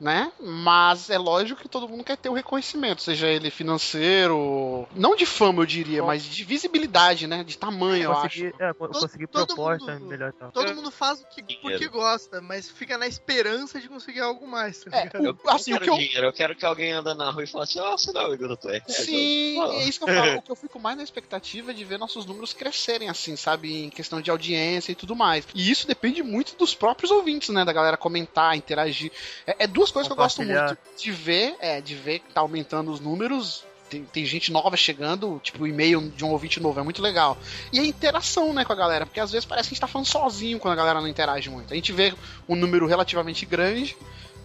[0.00, 0.32] né?
[0.40, 5.26] Mas é lógico que todo mundo quer ter o reconhecimento, seja ele financeiro, não de
[5.26, 6.06] fama, eu diria, Bom.
[6.08, 7.44] mas de visibilidade, né?
[7.44, 8.22] De tamanho, eu acho.
[8.22, 10.50] Conseguir, é, Todo- conseguir todo proposta mundo- melhor então.
[10.50, 14.82] Todo mundo faz o que, porque gosta, mas fica na esperança de conseguir algo mais,
[14.84, 15.10] tá É?
[15.14, 17.64] Eu, Assim, quero que eu- dinheiro, eu quero que alguém anda na rua e fale
[17.64, 19.02] assim, ó, você não é o do Playercast.
[19.02, 19.74] Sim, Ah.
[19.74, 20.20] é isso que eu falo.
[20.40, 23.84] O que eu fico mais na expectativa é de ver nossos números crescerem, assim, sabe?
[23.84, 25.46] Em questão de audiência e tudo mais.
[25.54, 27.64] E isso depende muito dos próprios ouvintes, né?
[27.64, 29.12] Da galera comentar, interagir.
[29.46, 30.78] É, é duas coisas que eu gosto muito.
[30.96, 33.64] De ver, é, de ver que tá aumentando os números.
[33.88, 37.36] Tem, tem gente nova chegando, tipo, o e-mail de um ouvinte novo, é muito legal.
[37.72, 39.88] E a interação, né, com a galera, porque às vezes parece que a gente tá
[39.88, 41.72] falando sozinho quando a galera não interage muito.
[41.72, 42.14] A gente vê
[42.48, 43.96] um número relativamente grande,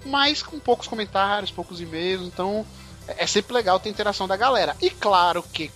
[0.04, 2.66] mas com poucos comentários, poucos e-mails, então
[3.08, 4.76] é é sempre legal ter interação da galera.
[4.82, 5.72] E claro que,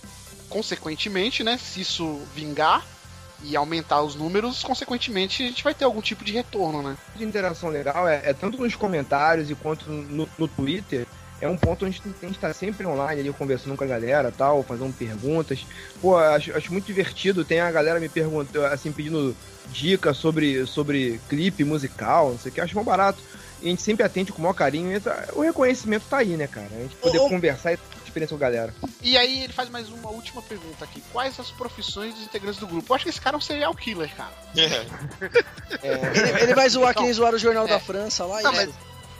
[0.48, 2.84] consequentemente, né, se isso vingar
[3.42, 6.96] e aumentar os números, consequentemente a gente vai ter algum tipo de retorno, né?
[7.20, 11.06] de interação legal é, é tanto nos comentários e quanto no, no Twitter.
[11.40, 14.62] É um ponto onde a gente tá sempre online ali conversando com a galera tal,
[14.62, 15.64] fazendo perguntas.
[15.98, 17.46] Pô, acho, acho muito divertido.
[17.46, 19.34] Tem a galera me perguntando, assim, pedindo
[19.72, 22.60] dicas sobre, sobre clipe musical, não sei o que.
[22.60, 23.22] Acho mó barato.
[23.62, 24.94] E a gente sempre atende com o maior carinho.
[24.94, 25.00] E
[25.32, 26.68] o reconhecimento tá aí, né, cara?
[26.72, 27.78] A gente poder Ô, conversar e
[28.10, 28.74] experiência com a galera.
[29.00, 31.02] E aí ele faz mais uma última pergunta aqui.
[31.12, 32.90] Quais as profissões dos integrantes do grupo?
[32.92, 34.32] Eu acho que esse cara é um serial killer, cara.
[34.56, 34.86] É,
[36.18, 37.68] Ele, ele vai zoar Então, quem zoar o Jornal é.
[37.68, 38.74] da França lá Não, e mas,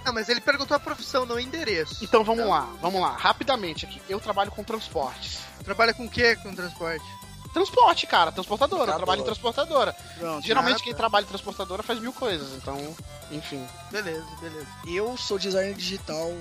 [0.05, 2.03] não, mas ele perguntou a profissão, não o endereço.
[2.05, 4.00] Então vamos lá, vamos lá, rapidamente aqui.
[4.09, 5.38] Eu trabalho com transportes.
[5.64, 7.05] Trabalha com o que com transporte?
[7.53, 8.92] Transporte, cara, transportadora.
[8.92, 9.92] Eu trabalho em transportadora.
[10.18, 10.46] Pronto.
[10.46, 12.96] Geralmente Ah, quem trabalha em transportadora faz mil coisas, então,
[13.31, 14.66] enfim, Beleza, beleza.
[14.87, 16.33] Eu sou designer digital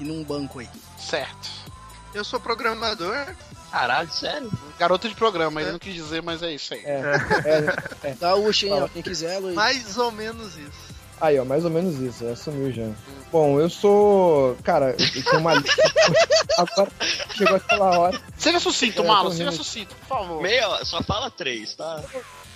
[0.00, 0.68] e num banco aí.
[0.98, 1.50] certo.
[2.14, 3.26] Eu sou programador.
[3.70, 4.50] Caralho, sério?
[4.78, 5.72] Garoto de programa, ele É.
[5.72, 6.82] não quis dizer, mas é isso aí.
[6.84, 7.02] é,
[8.04, 8.14] é.
[8.14, 9.54] Gaúcho, hein, ó, quem quiser, Luiz.
[9.54, 10.94] Mais ou menos isso.
[11.20, 12.24] Aí, ó, mais ou menos isso.
[12.26, 12.88] É, sumiu já.
[13.32, 14.56] Bom, eu sou.
[14.62, 15.82] Cara, eu tenho uma lista.
[16.58, 16.90] Agora
[17.36, 18.20] chegou aquela hora.
[18.38, 20.40] Seja sucinto, É, Malo, seja sucinto, por favor.
[20.42, 22.00] Meia, só fala três, tá?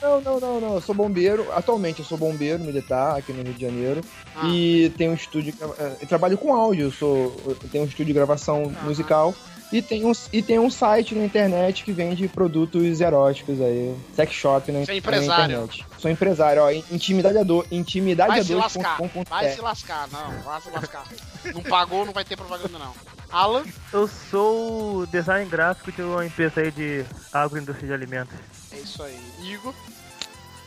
[0.01, 0.75] Não, não, não, não.
[0.75, 1.47] Eu sou bombeiro.
[1.53, 4.01] Atualmente eu sou bombeiro militar aqui no Rio de Janeiro.
[4.37, 4.47] Ah.
[4.49, 5.53] E tenho um estúdio.
[5.79, 6.87] eh, Eu trabalho com áudio.
[6.87, 8.85] Eu, sou, eu tenho um estúdio de gravação Aham.
[8.89, 9.35] musical.
[9.71, 13.95] E tem, um, e tem um site na internet que vende produtos eróticos aí.
[14.17, 15.45] Sex shop na, Você é na empresário.
[15.57, 15.87] internet.
[15.99, 16.71] Sou empresário, ó.
[16.91, 17.67] Intimidador.
[17.69, 18.97] Vai se lascar.
[18.97, 20.09] Vai Intimidador.com.br se lascar.
[20.11, 21.05] Não, vai se lascar.
[21.53, 22.95] Não pagou, não vai ter propaganda, não.
[23.31, 28.35] Alan, Eu sou design gráfico de uma empresa aí de agroindústria de alimentos.
[28.73, 29.19] É isso aí.
[29.43, 29.75] Igor,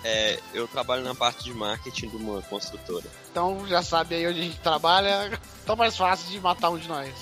[0.03, 3.05] É, eu trabalho na parte de marketing de uma construtora.
[3.29, 5.39] então já sabe aí onde a gente trabalha.
[5.65, 7.13] Tão mais fácil de matar um de nós.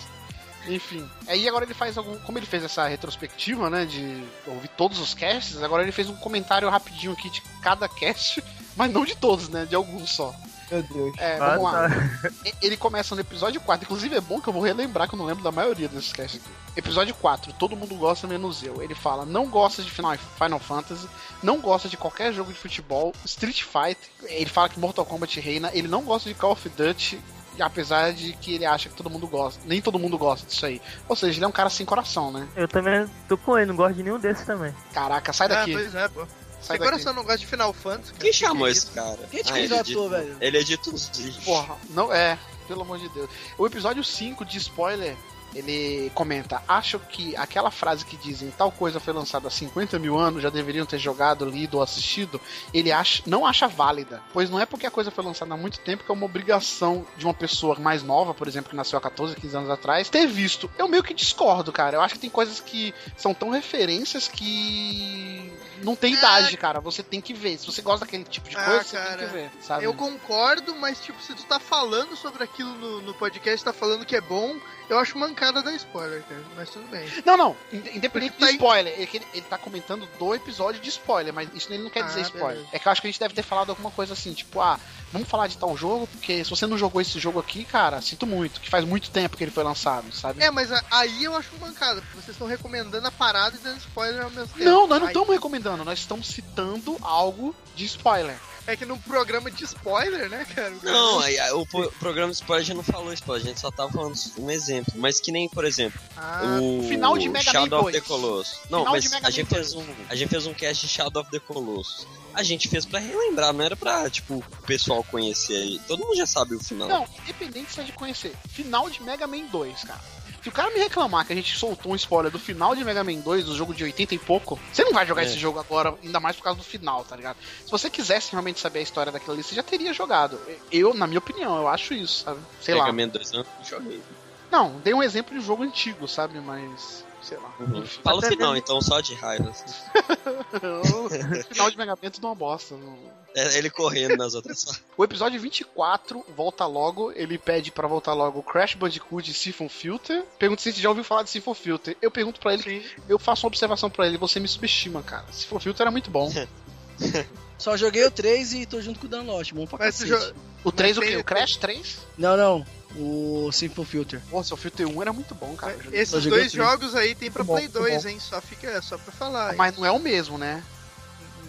[0.68, 1.10] Enfim.
[1.28, 2.18] Aí agora ele faz algum.
[2.20, 3.86] Como ele fez essa retrospectiva, né?
[3.86, 8.44] De ouvir todos os casts, agora ele fez um comentário rapidinho aqui de cada cast.
[8.76, 9.66] Mas não de todos, né?
[9.66, 10.34] De alguns só.
[10.72, 11.14] Meu Deus.
[11.18, 11.90] É, Ah, vamos lá.
[11.90, 12.30] tá.
[12.62, 13.86] Ele começa no episódio 4.
[13.86, 16.40] Inclusive é bom que eu vou relembrar que eu não lembro da maioria desses casts
[16.42, 16.50] aqui.
[16.78, 18.82] Episódio 4, todo mundo gosta menos eu.
[18.82, 21.08] Ele fala, não gosta de Final, Final Fantasy,
[21.44, 24.10] não gosta de qualquer jogo de futebol, Street Fighter.
[24.24, 27.20] Ele fala que Mortal Kombat reina, ele não gosta de Call of Duty.
[27.60, 29.60] Apesar de que ele acha que todo mundo gosta.
[29.66, 30.82] Nem todo mundo gosta disso aí.
[31.10, 32.48] Ou seja, ele é um cara sem coração, né?
[32.56, 34.74] Eu também tô com ele, não gosto de nenhum desses também.
[34.94, 35.74] Caraca, sai Ah, daqui.
[35.74, 36.26] pois é, pô.
[36.62, 36.92] Sai Sem daqui.
[36.92, 38.12] coração não gosta de Final Fantasy.
[38.14, 38.20] cara.
[38.22, 39.20] Quem Que chamou que é esse cara?
[39.32, 40.38] Quem te Ah, ele contratou, edita- velho?
[40.42, 41.44] Ele edita os vídeos.
[41.46, 43.30] Porra, não é, pelo amor de Deus.
[43.58, 45.16] O episódio 5 de spoiler,
[45.56, 50.16] ele comenta: Acho que aquela frase que dizem tal coisa foi lançada há 50 mil
[50.16, 52.40] anos, já deveriam ter jogado, lido ou assistido.
[52.72, 55.80] Ele acha, não acha válida, pois não é porque a coisa foi lançada há muito
[55.80, 59.02] tempo que é uma obrigação de uma pessoa mais nova, por exemplo, que nasceu há
[59.02, 60.70] 14, 15 anos atrás, ter visto.
[60.78, 61.98] Eu meio que discordo, cara.
[61.98, 65.52] Eu acho que tem coisas que são tão referências que.
[65.84, 66.80] Não tem Ah, idade, cara.
[66.80, 67.58] Você tem que ver.
[67.58, 69.18] Se você gosta daquele tipo de Ah, coisa, você cara.
[69.18, 69.84] tem que ver, sabe?
[69.86, 74.06] Eu concordo, mas tipo, se tu tá falando sobre aquilo no, no podcast, tá falando
[74.06, 74.56] que é bom,
[74.90, 76.44] eu acho mancada da spoiler, cara.
[76.56, 77.08] Mas tudo bem.
[77.26, 77.56] Não, não.
[77.72, 78.94] Ind- Independente tá de spoiler.
[78.94, 82.08] Ele, ele, ele tá comentando do episódio de spoiler, mas isso ele não quer Ah,
[82.08, 82.50] dizer spoiler.
[82.56, 82.70] beleza.
[82.72, 84.80] É que eu acho que a gente deve ter falado alguma coisa assim, tipo, ah,
[85.12, 88.26] vamos falar de tal jogo, porque se você não jogou esse jogo aqui, cara, sinto
[88.26, 90.42] muito, que faz muito tempo que ele foi lançado, sabe?
[90.44, 93.78] É, mas a- aí eu acho mancada, porque vocês estão recomendando a parada e dando
[93.80, 94.64] spoiler ao mesmo tempo.
[94.64, 98.38] Não, nós não estamos recomendando, nós estamos citando algo de spoiler.
[98.68, 100.72] É que num programa de spoiler, né, cara?
[100.84, 103.72] Não, aí, aí, o pro- programa de spoiler já não falou spoiler, a gente só
[103.72, 104.94] tava falando um exemplo.
[104.98, 107.96] Mas que nem, por exemplo, Ah, o final de Mega Man Shadow of 2.
[107.96, 108.60] the Colossus.
[108.70, 110.86] Não, Final mas de Mega a gente, Man fez um, a gente fez um cast
[110.86, 112.06] de Shadow of the Colossus.
[112.32, 115.80] A gente fez pra relembrar, não era pra, tipo, o pessoal conhecer aí.
[115.88, 116.88] Todo mundo já sabe o final.
[116.88, 118.36] Não, independente se é de conhecer.
[118.50, 120.00] Final de Mega Man 2, cara.
[120.42, 123.04] Se o cara me reclamar que a gente soltou um spoiler do final de Mega
[123.04, 125.26] Man 2, do jogo de 80 e pouco, você não vai jogar É.
[125.26, 127.38] esse jogo agora, ainda mais por causa do final, tá ligado?
[127.66, 130.40] Se você quisesse realmente saber a história daquilo ali, você já teria jogado.
[130.72, 132.40] Eu, na minha opinião, eu acho isso, sabe?
[132.62, 132.94] Sei Mega lá.
[132.94, 134.02] Man 2 eu não joguei.
[134.50, 136.40] Não, dei um exemplo de jogo antigo, sabe?
[136.40, 137.06] Mas.
[137.22, 137.54] Sei lá.
[137.60, 137.86] Uhum.
[137.86, 139.52] Fala o final, mesmo- então, só de raiva.
[140.64, 142.76] o final de Mega Man é tudo uma bosta.
[142.76, 142.98] não-
[143.36, 144.82] É ele correndo nas outras.
[144.98, 147.12] O episódio 24 volta logo.
[147.12, 150.24] Ele pede pra voltar logo Crash Bandicoot e Siphon Filter.
[150.40, 151.96] Pergunta se ele já ouviu falar de Siphon Filter.
[152.02, 152.82] Eu pergunto pra ele, sim.
[153.08, 154.18] eu faço uma observação pra ele.
[154.18, 155.26] Você me subestima, cara.
[155.32, 156.32] Siphon Filter era muito bom.
[157.58, 160.10] Só joguei o 3 e tô junto com o Danlot, bom pra Mas cacete.
[160.12, 161.18] jo- O 3 o tem- quê?
[161.18, 161.98] O Crash 3?
[162.18, 162.66] Não, não.
[162.96, 164.20] O Simple Filter.
[164.32, 165.78] Nossa, o Filter 1 era muito bom, cara.
[165.82, 166.00] Joguei.
[166.00, 168.10] Esses dois o jogos aí tem pra Muito Play muito 2, bom.
[168.10, 168.20] hein?
[168.20, 169.52] Só fica só pra falar.
[169.52, 169.58] hein?
[169.58, 170.64] Mas não é o mesmo, né?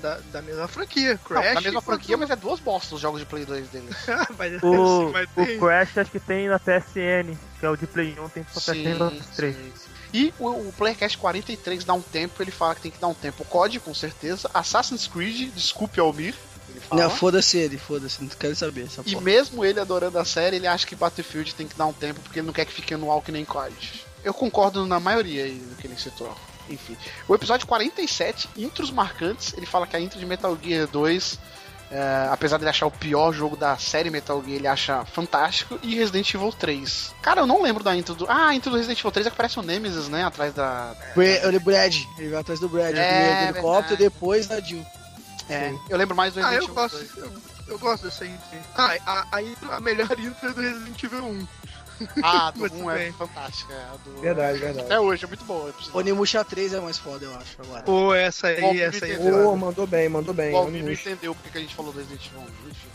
[0.02, 1.54] Da, da mesma franquia, Não, Crash.
[1.54, 3.88] da mesma franquia, mas é duas bostas os jogos de Play 2 dele.
[4.38, 5.58] mas, O, mas o.
[5.58, 8.96] Crash acho que tem na PSN, que é o de Play 1, tem pra PSN
[8.96, 9.56] pra Sim, 3.
[9.56, 9.90] sim, sim.
[10.12, 13.14] E o, o Playcast 43 dá um tempo, ele fala que tem que dar um
[13.14, 13.44] tempo.
[13.44, 14.50] COD, com certeza.
[14.54, 16.34] Assassin's Creed, desculpe Almir.
[16.92, 19.24] Não, foda-se ele, foda-se, não quero saber E porra.
[19.24, 22.38] mesmo ele adorando a série, ele acha que Battlefield tem que dar um tempo porque
[22.40, 23.74] ele não quer que fique anual que nem COD.
[24.24, 26.34] Eu concordo na maioria aí do que ele citou.
[26.68, 26.96] Enfim.
[27.26, 31.38] O episódio 47, Intros Marcantes, ele fala que a intro de Metal Gear 2,
[31.90, 35.80] é, apesar de ele achar o pior jogo da série Metal Gear, ele acha fantástico.
[35.82, 37.12] E Resident Evil 3.
[37.22, 38.24] Cara, eu não lembro da intro do.
[38.30, 40.22] Ah, a intro do Resident Evil 3 é que parece o Nemesis, né?
[40.24, 40.94] Atrás da.
[41.16, 42.94] Bre- O Brad, ele vai atrás do Brad.
[42.94, 44.86] É, primeiro do helicóptero, depois da Jill.
[45.50, 46.96] É, eu lembro mais do Ah, Resident eu Evil gosto.
[46.98, 47.16] 2.
[47.16, 47.32] Eu,
[47.68, 48.58] eu gosto dessa intro.
[48.76, 51.48] Ah, a, a, a melhor intro é do Resident Evil 1.
[52.22, 53.12] Ah, do Mas 1 tudo é bem.
[53.12, 53.72] fantástica.
[53.74, 54.20] É, a do...
[54.20, 54.86] Verdade, verdade.
[54.86, 55.68] Até hoje, é muito boa.
[55.68, 57.82] eu Onimusha 3 é mais foda, eu acho, agora.
[57.82, 59.12] Pô, essa aí, Bom, essa aí.
[59.12, 59.48] é entendeu?
[59.50, 60.54] Ô, mandou bem, mandou bem.
[60.54, 62.44] O Almir não entendeu porque que a gente falou do Resident Evil 1.
[62.70, 62.88] Enfim.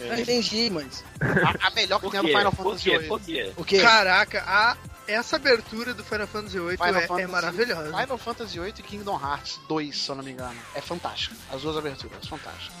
[0.00, 1.04] Eu entendi, mas.
[1.20, 2.28] A, a melhor que tem é do?
[2.28, 2.90] Final Fantasy?
[2.90, 3.52] VIII.
[3.56, 3.80] O quê?
[3.80, 4.76] Caraca, a,
[5.12, 7.96] essa abertura do Final Fantasy VIII Final é, Fantasy- é maravilhosa.
[7.98, 10.56] Final Fantasy VIII e Kingdom Hearts 2, se eu não me engano.
[10.74, 11.34] É fantástico.
[11.52, 12.76] As duas aberturas, fantásticas.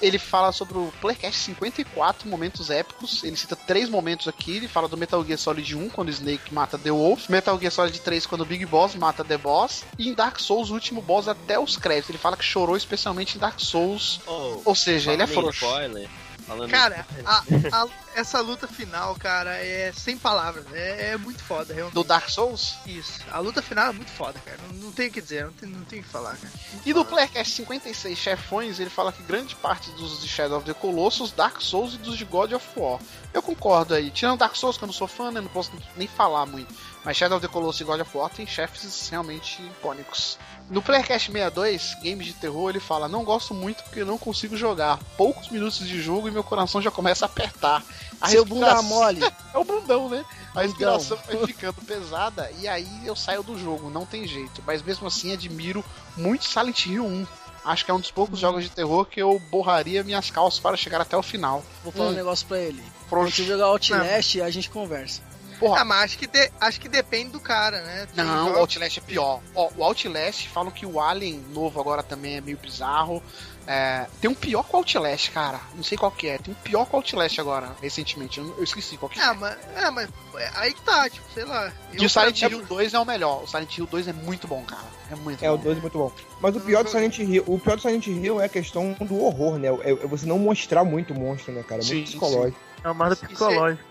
[0.00, 3.22] Ele fala sobre o Playcast 54, momentos épicos.
[3.22, 4.56] Ele cita três momentos aqui.
[4.56, 7.28] Ele fala do Metal Gear Solid 1, quando o Snake mata The Wolf.
[7.28, 9.84] Metal Gear Solid 3, quando o Big Boss mata The Boss.
[9.96, 12.10] E em Dark Souls, o último boss até os créditos.
[12.10, 14.20] Ele fala que chorou especialmente em Dark Souls.
[14.26, 15.64] Oh, Ou seja, ele é frouxo.
[15.64, 16.08] Spoiler,
[16.52, 17.42] falando Cara, a,
[17.82, 20.64] a- essa luta final, cara, é sem palavras.
[20.72, 21.94] É, é muito foda, realmente.
[21.94, 22.74] Do Dark Souls?
[22.86, 23.20] Isso.
[23.30, 24.58] A luta final é muito foda, cara.
[24.68, 26.52] Não, não tem o que dizer, não tem, não tem o que falar, cara.
[26.84, 30.74] E do Playercast 56 Chefões, ele fala que grande parte dos de Shadow of the
[30.74, 33.00] Colossus, Dark Souls e dos de God of War.
[33.32, 34.10] Eu concordo aí.
[34.10, 35.40] Tirando Dark Souls, que eu não sou fã, né?
[35.40, 36.74] Não posso nem falar muito.
[37.04, 40.38] Mas Shadow of the Colossus e God of War tem chefes realmente icônicos.
[40.72, 44.56] No Playercast 62, Games de Terror, ele fala: Não gosto muito porque eu não consigo
[44.56, 44.98] jogar.
[45.18, 47.84] Poucos minutos de jogo e meu coração já começa a apertar.
[48.20, 49.20] A Seu respiração- bunda mole.
[49.54, 50.24] é o bundão, né?
[50.54, 50.62] A Bundão.
[50.62, 54.62] respiração vai ficando pesada e aí eu saio do jogo, não tem jeito.
[54.66, 55.84] Mas mesmo assim admiro
[56.16, 57.26] muito Silent Hill 1.
[57.64, 60.76] Acho que é um dos poucos jogos de terror que eu borraria minhas calças para
[60.76, 61.62] chegar até o final.
[61.84, 62.12] Vou falar Hum.
[62.12, 62.82] um negócio pra ele.
[63.08, 65.20] Pro- Quando você jogar Outlast, a gente conversa.
[65.62, 68.06] Porra, Ah, mas acho que, de- acho que depende do cara, né?
[68.14, 69.40] Tem não, o Outlast é pior.
[69.54, 73.22] Ó, o Outlast, falam que o Alien novo agora também é meio bizarro.
[73.64, 75.60] É, tem um pior que o Outlast, cara.
[75.76, 76.36] Não sei qual que é.
[76.36, 78.38] Tem um pior que o Outlast agora, recentemente.
[78.40, 79.22] Eu, eu esqueci qual que é.
[79.22, 81.72] Ah, mas, é, mas é, aí que tá, tipo, sei lá.
[81.92, 83.44] E o Silent Hill 2 é o melhor.
[83.44, 84.82] O Silent Hill 2 é muito bom, cara.
[85.12, 85.54] É muito É, bom.
[85.54, 86.10] o 12 é muito bom.
[86.40, 89.22] Mas o pior do Silent Hill, o pior do Silent Hill é a questão do
[89.22, 89.68] horror, né?
[89.84, 91.80] É, é você não mostrar muito o monstro, né, cara?
[91.80, 92.58] É Sim, muito psicológico.
[92.82, 93.84] É mais é- psicológico.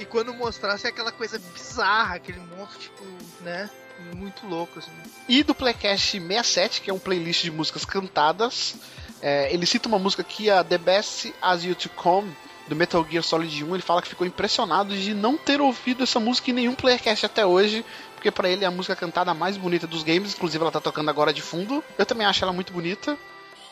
[0.00, 3.04] E quando mostrasse aquela coisa bizarra, aquele monstro, tipo,
[3.42, 3.68] né?
[4.16, 4.90] Muito louco, assim.
[5.28, 8.76] E do Playcast 67, que é um playlist de músicas cantadas.
[9.20, 12.34] É, ele cita uma música aqui, a The Best As You To Come,
[12.66, 13.74] do Metal Gear Solid 1.
[13.74, 17.44] Ele fala que ficou impressionado de não ter ouvido essa música em nenhum Playcast até
[17.44, 17.84] hoje,
[18.14, 20.32] porque pra ele é a música cantada mais bonita dos games.
[20.34, 21.84] Inclusive, ela tá tocando agora de fundo.
[21.98, 23.18] Eu também acho ela muito bonita.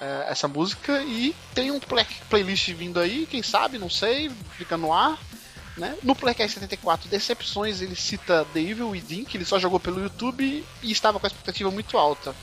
[0.01, 4.77] é, essa música e tem um play- playlist vindo aí, quem sabe, não sei, fica
[4.77, 5.19] no ar.
[5.79, 5.97] Né?
[6.03, 10.65] No Playcast 74 Decepções, ele cita The Evil Within, que ele só jogou pelo YouTube
[10.83, 12.35] e estava com a expectativa muito alta.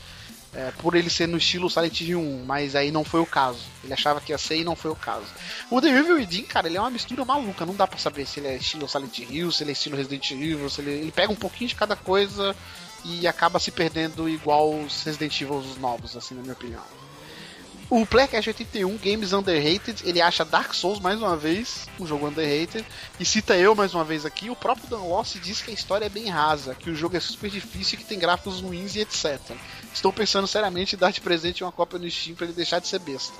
[0.56, 3.60] é, por ele ser no estilo Silent Hill 1, mas aí não foi o caso.
[3.84, 5.26] Ele achava que ia ser e não foi o caso.
[5.70, 8.40] O The Evil Within, cara, ele é uma mistura maluca, não dá pra saber se
[8.40, 11.30] ele é estilo Silent Hill, se ele é estilo Resident Evil, se ele, ele pega
[11.30, 12.56] um pouquinho de cada coisa
[13.04, 16.82] e acaba se perdendo igual os Resident Evil novos, assim, na minha opinião.
[17.88, 22.84] O Playcast 81, Games Underrated, ele acha Dark Souls mais uma vez, um jogo underrated,
[23.20, 24.50] e cita eu mais uma vez aqui.
[24.50, 27.20] O próprio Dan Loss diz que a história é bem rasa, que o jogo é
[27.20, 29.38] super difícil e que tem gráficos ruins e etc.
[29.94, 32.88] Estou pensando seriamente em dar de presente uma cópia no Steam pra ele deixar de
[32.88, 33.34] ser besta.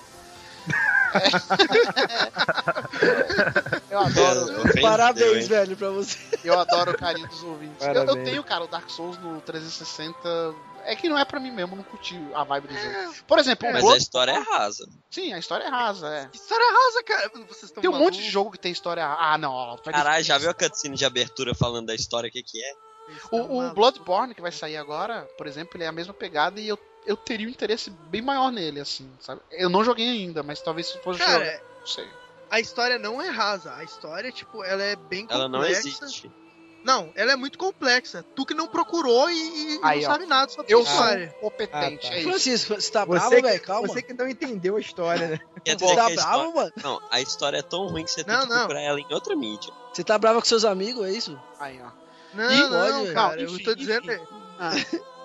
[3.91, 6.17] eu adoro, Ofendeu, Parabéns, velho, pra você.
[6.45, 7.85] eu adoro o carinho dos ouvintes.
[7.87, 10.55] Eu, eu tenho, cara, o Dark Souls no 360.
[10.87, 13.15] É que não é pra mim mesmo, não curti a vibe do jogo.
[13.27, 14.89] Por exemplo, Mas a história é rasa.
[15.11, 16.31] Sim, a história é rasa, é.
[16.33, 17.29] História rasa, cara.
[17.49, 18.19] Vocês estão Tem um monte malucos?
[18.19, 19.05] de jogo que tem história.
[19.05, 22.43] Ah, não, vai Caralho, já viu a cutscene de abertura falando da história, o que
[22.43, 22.73] que é?
[23.09, 23.75] O, estão o.
[23.75, 27.17] Bloodborne, que vai sair agora, por exemplo, ele é a mesma pegada e eu, eu
[27.17, 29.41] teria um interesse bem maior nele, assim, sabe?
[29.51, 32.09] Eu não joguei ainda, mas talvez se fosse Cara, não sei.
[32.49, 33.75] a história não é rasa.
[33.75, 35.35] A história, tipo, ela é bem complexa.
[35.35, 36.31] Ela não existe.
[36.87, 38.25] Não, ela é muito complexa.
[38.37, 40.13] Tu que não procurou e, e Aí, não ó.
[40.13, 41.35] sabe nada sobre Eu a sou história.
[41.41, 42.15] competente, Ah, tá.
[42.15, 42.29] é isso.
[42.29, 43.61] Francisco, você tá bravo, velho?
[43.63, 43.89] Calma.
[43.89, 45.41] você que não entendeu a história, né?
[45.67, 46.73] Você tá bravo, mano?
[46.83, 48.57] Não, a história é tão ruim que você tem Não, que não.
[48.59, 49.73] procurar ela em outra mídia.
[49.93, 51.37] Você tá bravo com seus amigos, é isso?
[51.59, 51.91] Aí, ó.
[52.35, 52.69] Não, Ih, não,
[53.01, 53.35] pode, cara.
[53.37, 54.13] não, eu enfim, tô dizendo.
[54.13, 54.23] enfim.
[54.59, 54.71] Ah,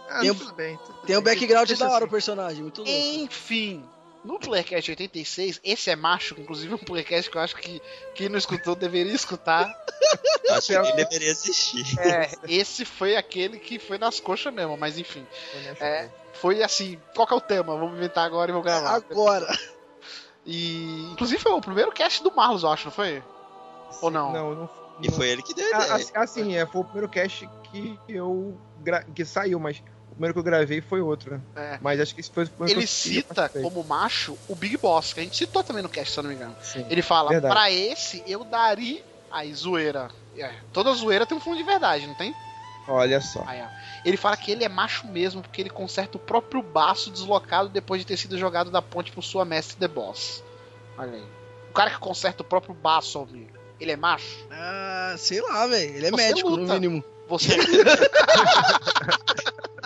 [0.09, 0.77] Ah, Tem um- tudo bem.
[0.85, 2.07] tudo Tem um background da hora o assim.
[2.11, 2.91] personagem, muito louco.
[2.91, 3.85] enfim.
[4.23, 7.81] No Playcast 86, esse é macho, inclusive é um Playcast que eu acho que
[8.13, 9.67] quem não escutou deveria escutar.
[10.43, 11.99] Eu Acho que nem deveria existir.
[11.99, 15.25] É, esse foi aquele que foi nas coxas mesmo, mas enfim.
[15.79, 17.75] É, foi assim, qual que é o tema?
[17.77, 18.95] Vamos inventar agora e vamos gravar.
[18.95, 19.47] Agora.
[20.45, 23.23] E inclusive foi o primeiro cast do Marlos, eu acho, não foi?
[24.01, 24.31] Ou não?
[24.33, 24.69] Não, não.
[25.01, 25.95] E foi ele que deu a Ah, ideia.
[25.95, 28.57] assim, assim, é, foi o primeiro cast que eu
[29.15, 29.81] que saiu, mas
[30.21, 31.41] primeiro que eu gravei foi outro.
[31.55, 31.55] né?
[31.55, 31.79] É.
[31.81, 34.77] Mas acho que esse foi o primeiro Ele que eu cita como macho o Big
[34.77, 36.55] Boss, que a gente citou também no cast, se eu não me engano.
[36.61, 36.85] Sim.
[36.89, 37.53] Ele fala, Verdade.
[37.53, 39.03] pra esse eu daria.
[39.31, 40.09] Aí, zoeira.
[40.37, 42.35] É, toda zoeira tem um fundo de verdade, não tem?
[42.87, 43.43] Olha só.
[43.47, 43.67] Aí, ó.
[44.05, 48.01] Ele fala que ele é macho mesmo, porque ele conserta o próprio baço deslocado depois
[48.01, 50.43] de ter sido jogado da ponte por sua mestre The Boss.
[50.97, 51.25] Olha aí.
[51.69, 53.47] O cara que conserta o próprio baço, Almir,
[53.79, 54.45] ele é macho?
[54.51, 55.95] Ah, sei lá, velho.
[55.95, 56.73] Ele é Você médico, no luta.
[56.73, 57.03] mínimo.
[57.29, 57.55] Você.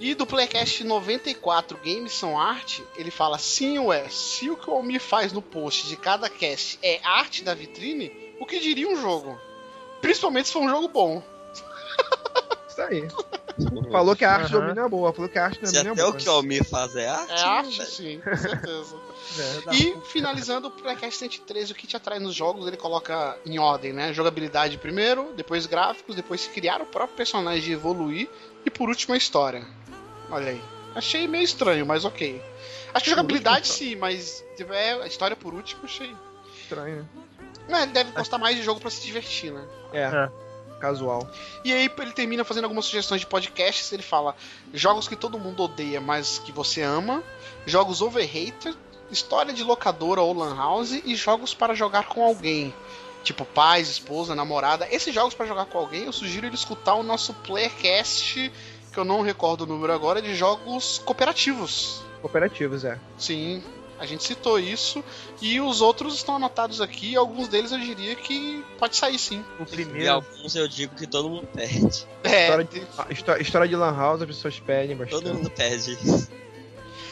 [0.00, 4.74] e do Playcast 94 Games são arte, ele fala: sim, ué, se o que o
[4.74, 9.00] Almir faz no post de cada cast é arte da vitrine, o que diria um
[9.00, 9.38] jogo?
[10.00, 11.22] Principalmente se for um jogo bom.
[12.68, 13.08] Isso aí.
[13.92, 14.66] Falou que a arte do Aham.
[14.66, 15.12] domínio é boa.
[15.12, 16.14] Falou que a arte do Se domínio é até boa.
[16.14, 17.90] o que o Almir faz é arte, É arte, velho.
[17.90, 18.96] sim, com certeza.
[19.68, 23.58] É, E finalizando o Playcast 113, o que te atrai nos jogos, ele coloca em
[23.58, 24.12] ordem, né?
[24.12, 28.28] Jogabilidade primeiro, depois gráficos, depois criar o próprio personagem e evoluir,
[28.64, 29.66] e por último a história.
[30.30, 30.62] Olha aí.
[30.94, 32.40] Achei meio estranho, mas ok.
[32.92, 36.14] Acho que jogabilidade sim, mas tiver a história por último, achei.
[36.62, 37.04] estranho, né?
[37.68, 39.64] Não, ele deve gostar mais de jogo pra se divertir, né?
[39.92, 40.30] É, É.
[40.78, 41.26] casual.
[41.64, 43.90] E aí ele termina fazendo algumas sugestões de podcasts.
[43.90, 44.36] Ele fala
[44.72, 47.22] jogos que todo mundo odeia, mas que você ama,
[47.66, 48.76] jogos overrated,
[49.14, 52.74] história de locadora ou lan house e jogos para jogar com alguém.
[53.22, 54.86] Tipo pais, esposa, namorada.
[54.90, 58.52] Esses jogos para jogar com alguém, eu sugiro ele escutar o nosso Playercast,
[58.92, 62.02] que eu não recordo o número agora, de jogos cooperativos.
[62.20, 62.98] Cooperativos, é.
[63.16, 63.62] Sim,
[63.98, 65.02] a gente citou isso.
[65.40, 67.16] E os outros estão anotados aqui.
[67.16, 69.42] Alguns deles eu diria que pode sair sim.
[69.58, 70.12] O E primeiro.
[70.12, 72.06] alguns eu digo que todo mundo perde.
[72.22, 75.22] É, História de, história de Lan House, as pessoas pedem bastante.
[75.22, 75.96] Todo mundo perde.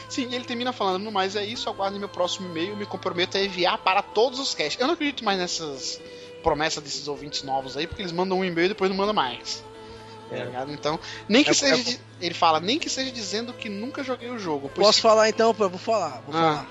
[0.09, 3.41] Sim, ele termina falando, no mais é isso, aguarde meu próximo e-mail, me comprometo a
[3.41, 4.79] enviar para todos os casts.
[4.79, 5.99] Eu não acredito mais nessas
[6.41, 9.63] promessas desses ouvintes novos aí, porque eles mandam um e-mail e depois não mandam mais.
[10.29, 10.65] Tá É.
[10.69, 11.75] Então, nem que É- seja.
[11.75, 14.69] é- de- ele fala, nem que seja dizendo que nunca joguei o jogo.
[14.69, 15.69] Posso se- falar então, pô?
[15.69, 16.41] Vou falar, vou Ah.
[16.41, 16.67] falar.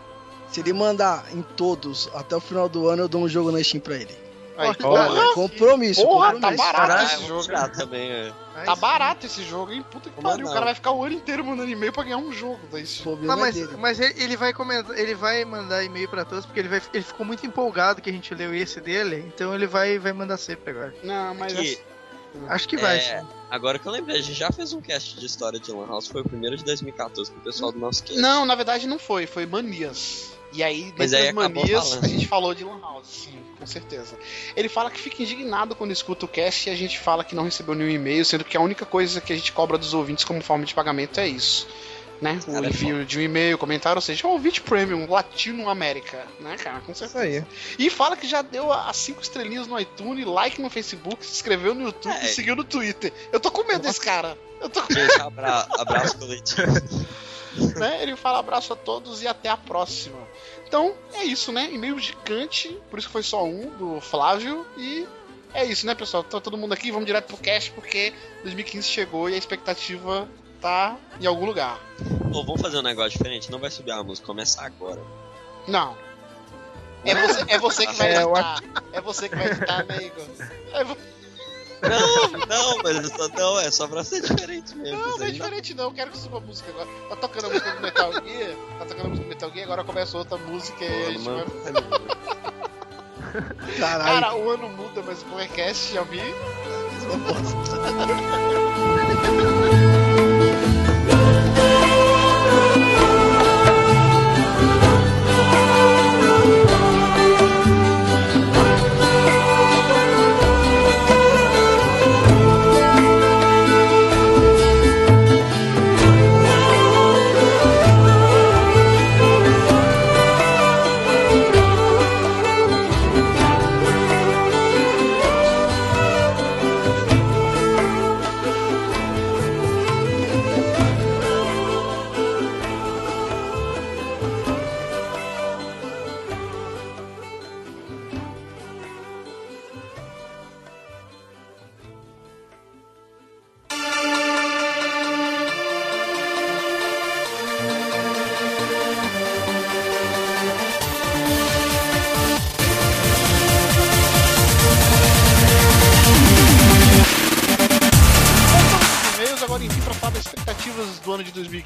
[0.50, 3.62] Se ele mandar em todos até o final do ano, eu dou um jogo na
[3.62, 4.14] Steam pra ele.
[4.56, 6.62] Aí, porra, Compromisso, Porra, tá compromisso.
[6.62, 7.42] barato Caralho, esse jogo.
[7.42, 8.32] tirar também, é.
[8.64, 9.84] Tá barato esse jogo, hein?
[9.90, 10.46] Puta que pariu.
[10.46, 12.84] O cara vai ficar o ano inteiro mandando e-mail pra ganhar um jogo daí.
[13.28, 13.76] Ah, mas, é dele.
[13.78, 17.02] mas ele, ele vai comentar, ele vai mandar e-mail pra todos, porque ele, vai, ele
[17.02, 20.70] ficou muito empolgado que a gente leu esse dele, então ele vai, vai mandar sempre
[20.70, 20.94] agora.
[21.02, 21.54] Não, mas.
[21.54, 21.78] Aqui,
[22.48, 25.26] Acho que vai, É, agora que eu lembrei, a gente já fez um cast de
[25.26, 28.18] história de Lan House, foi o primeiro de 2014 com o pessoal do nosso cast.
[28.18, 30.32] Não, na verdade não foi, foi manias.
[30.52, 33.38] E aí, Mas dentre aí as acabou manias, a gente falou de Lan House, sim,
[33.58, 34.16] com certeza.
[34.54, 37.44] Ele fala que fica indignado quando escuta o cast e a gente fala que não
[37.44, 40.42] recebeu nenhum e-mail, sendo que a única coisa que a gente cobra dos ouvintes como
[40.42, 41.66] forma de pagamento é isso.
[42.20, 42.38] Né?
[42.46, 46.24] O Cara, é envio de um e-mail, comentário, ou seja, um ouvinte premium, Latino América,
[46.38, 46.78] né, cara?
[46.80, 47.18] Com Isso certeza.
[47.20, 47.44] aí.
[47.76, 51.74] E fala que já deu as cinco estrelinhas no iTunes, like no Facebook, se inscreveu
[51.74, 52.26] no YouTube É.
[52.26, 53.12] e seguiu no Twitter.
[53.32, 54.38] Eu tô com medo desse cara.
[54.60, 56.70] Eu tô com Gente, abra- abraço coletivo.
[57.76, 58.02] né?
[58.02, 60.18] Ele fala abraço a todos e até a próxima.
[60.66, 61.68] Então, é isso, né?
[61.72, 64.66] E-mail gigante, por isso que foi só um, do Flávio.
[64.76, 65.06] E
[65.54, 66.22] é isso, né, pessoal?
[66.24, 68.12] Tá todo mundo aqui, vamos direto pro cast, porque
[68.42, 70.28] 2015 chegou e a expectativa
[70.60, 71.78] tá em algum lugar.
[72.32, 75.00] Pô, vamos fazer um negócio diferente, não vai subir a música, começar agora.
[75.66, 75.96] Não.
[77.04, 78.62] É você, é você que vai É, editar.
[78.92, 80.24] É você que vai editar, né, Igor?
[80.72, 80.96] É vo-
[81.82, 84.98] Não, não, mas só, não, é só pra ser diferente mesmo.
[84.98, 86.88] Não, não é diferente não, quero que suba a música agora.
[87.08, 89.82] Tá tocando a música do Metal Gear, tá tocando a música do Metal Gear, agora
[89.84, 91.44] começa outra música e a gente vai...
[93.78, 94.20] Caralho.
[94.20, 96.20] Cara, o ano muda, mas o Powercast já vi.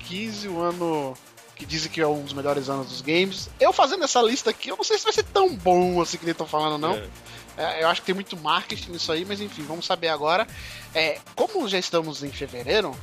[0.06, 1.14] 2015, o ano
[1.54, 3.48] que dizem que é um dos melhores anos dos games.
[3.58, 6.24] Eu fazendo essa lista aqui, eu não sei se vai ser tão bom assim que
[6.24, 6.94] eles estão falando, não.
[6.94, 7.08] É.
[7.58, 10.46] É, eu acho que tem muito marketing nisso aí, mas enfim, vamos saber agora.
[10.94, 12.94] É, como já estamos em fevereiro,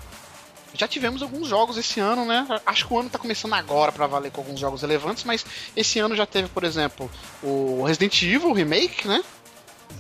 [0.76, 2.48] já tivemos alguns jogos esse ano, né?
[2.64, 5.44] Acho que o ano tá começando agora pra valer com alguns jogos relevantes, mas
[5.76, 7.10] esse ano já teve, por exemplo,
[7.42, 9.24] o Resident Evil Remake, né?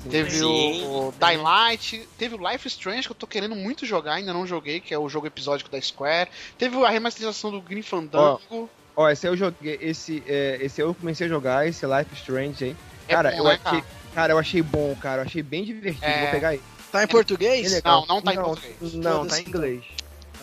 [0.09, 0.85] Teve Sim.
[0.85, 4.33] o, o Dying Light, teve o Life Strange, que eu tô querendo muito jogar, ainda
[4.33, 6.29] não joguei, que é o jogo episódico da Square.
[6.57, 8.69] Teve a remasterização do Green Fandango.
[8.95, 9.77] Ó, esse aí eu joguei.
[9.81, 12.75] Esse, é, esse eu comecei a jogar, esse Life Strange aí.
[13.07, 13.81] É Cara, bom, eu né, achei.
[13.81, 13.85] cara?
[14.13, 15.21] Cara, eu achei bom, cara.
[15.21, 16.05] Eu achei bem divertido.
[16.05, 16.21] É.
[16.21, 16.63] Vou pegar ele.
[16.91, 17.73] Tá em português?
[17.73, 18.93] É Não, não tá em português.
[18.93, 19.83] Não, tá em inglês.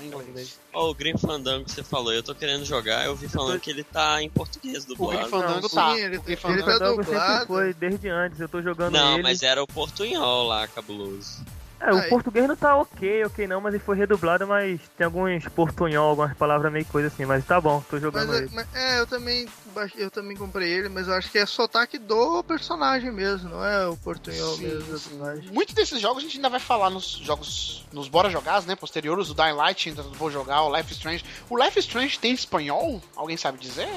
[0.09, 0.59] Tá em inglês.
[0.73, 3.71] Ó, o Green Fandango que você falou, eu tô querendo jogar, eu vi falando que
[3.71, 5.29] ele tá em português O Green dublado.
[5.29, 5.95] Fandango Não, tá.
[5.95, 7.47] sim, ele- o Green ele Fandango tá Fandango sempre dublado.
[7.47, 9.23] foi, desde antes, eu tô jogando Não, ele.
[9.23, 11.45] mas era o portunhol lá, cabuloso.
[11.83, 15.49] É, o português não tá ok, ok não, mas ele foi redublado, mas tem alguns
[15.49, 18.51] portunhol, algumas palavras meio coisa assim, mas tá bom, tô Mas, jogando é- ele.
[18.53, 19.49] mas- é, eu também
[19.97, 23.87] eu também comprei ele, mas eu acho que é sotaque do personagem mesmo, não é
[23.89, 24.91] o portunhol Sim, mesmo do sim.
[25.11, 25.51] personagem.
[25.53, 28.77] Muitos desses jogos a gente ainda vai falar nos jogos, nos Bora Jogar, né?
[28.77, 31.25] Posteriores, o Dying Light ainda vou jogar, o Life is Strange.
[31.49, 33.01] O Life is Strange tem espanhol?
[33.17, 33.89] Alguém sabe dizer?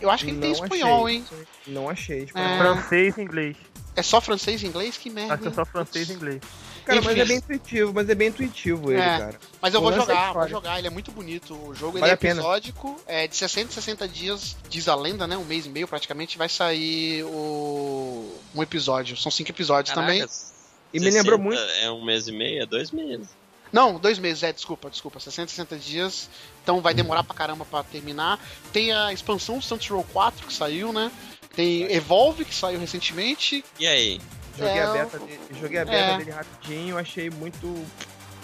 [0.00, 1.16] Eu acho que ele tem Não espanhol, achei.
[1.16, 1.24] hein?
[1.66, 2.26] Não achei.
[2.26, 2.58] tipo, É.
[2.58, 3.56] Francês e inglês.
[3.96, 4.96] É só francês e inglês?
[4.96, 5.34] Que merda.
[5.34, 6.40] Acho que é só francês e inglês.
[6.84, 7.20] Cara, mas Enfim.
[7.20, 9.18] é bem intuitivo, mas é bem intuitivo ele, É.
[9.18, 9.40] cara.
[9.60, 11.54] Mas eu vou jogar, vou jogar, ele é muito bonito.
[11.54, 12.40] O jogo ele Vale é a pena.
[12.40, 15.36] episódico, é de 60 a 60 dias, diz a lenda, né?
[15.36, 19.16] Um mês e meio praticamente, vai sair o um episódio.
[19.16, 20.18] São cinco episódios também.
[20.18, 20.52] Caracas,
[20.92, 21.60] E me lembrou 60 muito.
[21.80, 23.28] É um mês e meio, é dois meses.
[23.72, 25.18] Não, dois meses, é, desculpa, desculpa.
[25.18, 26.28] 60, 60 dias.
[26.62, 28.38] Então vai demorar pra caramba pra terminar.
[28.72, 31.10] Tem a expansão Saints Row 4 que saiu, né?
[31.56, 33.64] Tem Evolve que saiu recentemente.
[33.80, 34.20] E aí?
[34.56, 36.18] Joguei É, a beta, dele, joguei a beta é.
[36.18, 37.86] dele rapidinho, achei muito.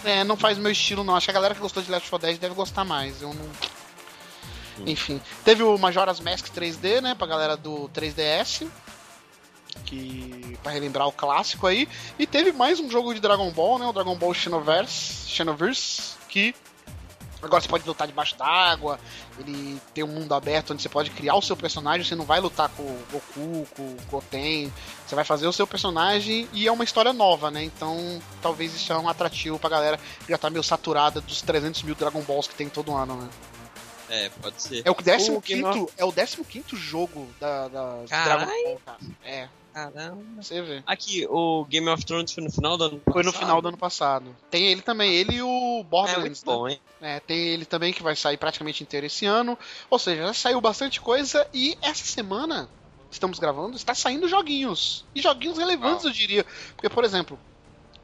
[0.05, 1.17] É, não faz meu estilo, não.
[1.17, 3.21] Acho que a galera que gostou de Left 4 Dead deve gostar mais.
[3.21, 3.49] Eu não.
[4.87, 5.21] Enfim.
[5.45, 7.15] Teve o Majora's Mask 3D, né?
[7.15, 8.67] Pra galera do 3DS.
[9.85, 10.57] Que.
[10.63, 11.89] Pra relembrar o clássico aí.
[12.19, 13.87] E teve mais um jogo de Dragon Ball, né?
[13.87, 15.29] O Dragon Ball Xenoverse.
[15.29, 16.15] Xenoverse.
[16.29, 16.55] Que.
[17.43, 18.99] Agora você pode lutar debaixo d'água.
[19.39, 22.05] Ele tem um mundo aberto onde você pode criar o seu personagem.
[22.07, 24.73] Você não vai lutar com o Goku, com o Goten.
[25.07, 27.63] Você vai fazer o seu personagem e é uma história nova, né?
[27.63, 31.83] Então talvez isso é um atrativo pra galera que já tá meio saturada dos 300
[31.85, 33.29] mil Dragon Balls que tem todo ano, né?
[34.11, 34.83] É, pode ser.
[34.85, 36.43] É o 15 O Game of- é o 15
[36.77, 37.97] jogo da, da.
[38.09, 38.99] Dragon Ball, cara.
[39.23, 39.49] É,
[39.79, 40.43] Caramba.
[40.43, 40.83] você vê.
[40.87, 43.41] Aqui, o Game of Thrones foi no final do ano Foi no passado?
[43.45, 44.37] final do ano passado.
[44.51, 46.81] Tem ele também, ele e o É Borderlands, muito bom, hein?
[47.01, 47.17] né?
[47.17, 49.57] É, tem ele também que vai sair praticamente inteiro esse ano.
[49.89, 52.69] Ou seja, já saiu bastante coisa e essa semana
[53.11, 55.05] estamos gravando, está saindo joguinhos.
[55.15, 56.45] E joguinhos relevantes, eu diria.
[56.75, 57.39] Porque, por exemplo,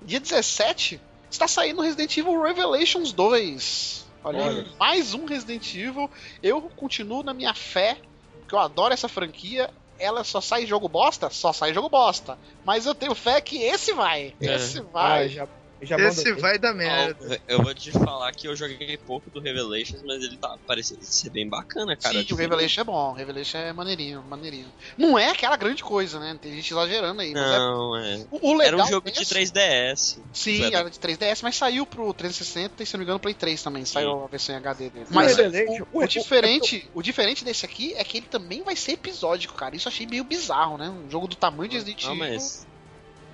[0.00, 1.00] dia 17
[1.30, 4.06] está saindo Resident Evil Revelations 2.
[4.22, 4.66] Olha, aí, Olha.
[4.78, 6.08] mais um Resident Evil.
[6.42, 7.98] Eu continuo na minha fé,
[8.40, 9.70] porque eu adoro essa franquia.
[9.98, 11.30] Ela só sai jogo bosta?
[11.30, 12.38] Só sai jogo bosta.
[12.64, 14.34] Mas eu tenho fé que esse vai.
[14.40, 14.54] É.
[14.56, 15.28] Esse Ah, vai.
[15.28, 15.46] já,
[15.86, 17.40] já Esse vai dar merda.
[17.48, 21.30] eu vou te falar que eu joguei pouco do Revelations, mas ele tá parecendo ser
[21.30, 22.22] bem bacana, cara.
[22.22, 23.10] Sim, o Revelation é bom.
[23.10, 24.72] O Revelation é maneirinho, maneirinho.
[24.96, 26.36] Não é aquela grande coisa, né?
[26.40, 27.32] Tem gente exagerando aí.
[27.32, 27.58] Mas é...
[27.58, 28.26] Não, é.
[28.30, 30.22] o, o legal Era um jogo de desse- 3DS.
[30.32, 33.34] Sim, Foi era de 3DS, mas saiu pro 360 e se não me engano Play
[33.34, 33.84] 3 também.
[33.84, 35.06] Saiu a versão em HD dele.
[35.10, 38.76] O Mas Revelation- o, o diferente, o diferente desse aqui é que ele também vai
[38.76, 39.76] ser episódico, cara.
[39.76, 40.88] Isso eu achei meio bizarro, né?
[40.88, 42.24] Um jogo do tamanho de Resident Não, Evil.
[42.34, 42.66] mas.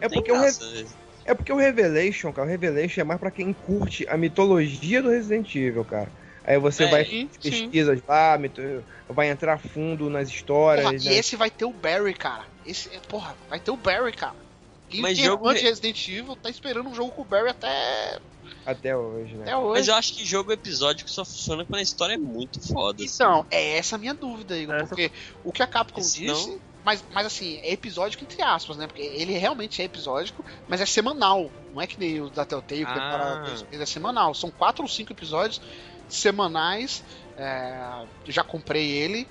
[0.00, 0.86] É porque, o Re- né?
[1.30, 5.10] É porque o Revelation, cara, o Revelation é mais pra quem curte a mitologia do
[5.10, 6.10] Resident Evil, cara.
[6.44, 8.60] Aí você É, vai sim, pesquisas lá, mito-
[9.08, 10.84] vai entrar fundo nas histórias.
[10.84, 11.12] Porra, né?
[11.12, 12.44] e esse vai ter o Barry, cara.
[12.66, 14.34] Esse, é, porra, vai ter o Barry, cara.
[14.88, 17.50] Quem Mas tem jogo de re- Resident Evil tá esperando um jogo com o Barry
[17.50, 18.18] até,
[18.66, 19.42] Até hoje, né?
[19.42, 19.78] até hoje.
[19.78, 23.04] Mas eu acho que jogo episódico só funciona quando a história é muito foda.
[23.04, 23.14] assim.
[23.14, 24.74] Então, é essa a minha dúvida, Igor.
[24.74, 25.12] Essa- Porque
[25.44, 26.60] o que a Capcom Esse disse.
[26.84, 28.86] Mas, mas assim, é episódico entre aspas, né?
[28.86, 31.50] Porque ele realmente é episódico, mas é semanal.
[31.74, 32.94] Não é que nem o da Telltale, que Ah.
[32.94, 34.34] demora dois meses, é semanal.
[34.34, 35.60] São quatro ou cinco episódios
[36.08, 37.04] semanais.
[37.36, 39.26] É, já comprei ele,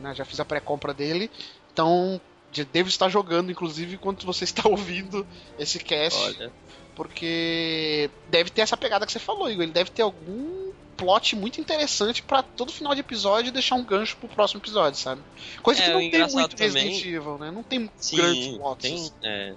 [0.00, 0.14] né?
[0.14, 1.30] Já fiz a pré-compra dele.
[1.72, 2.20] Então,
[2.72, 5.26] devo estar jogando, inclusive, enquanto você está ouvindo
[5.58, 6.20] esse cast.
[6.20, 6.52] Olha.
[6.94, 9.62] Porque deve ter essa pegada que você falou, Igor.
[9.62, 14.16] Ele deve ter algum plot muito interessante pra todo final de episódio deixar um gancho
[14.16, 15.22] pro próximo episódio, sabe?
[15.62, 17.50] Coisa É, que não tem muito também- Resident Evil, né?
[17.50, 18.82] Não tem Sim, grandes plots.
[18.82, 18.94] tem.
[18.94, 19.12] assim.
[19.22, 19.54] É,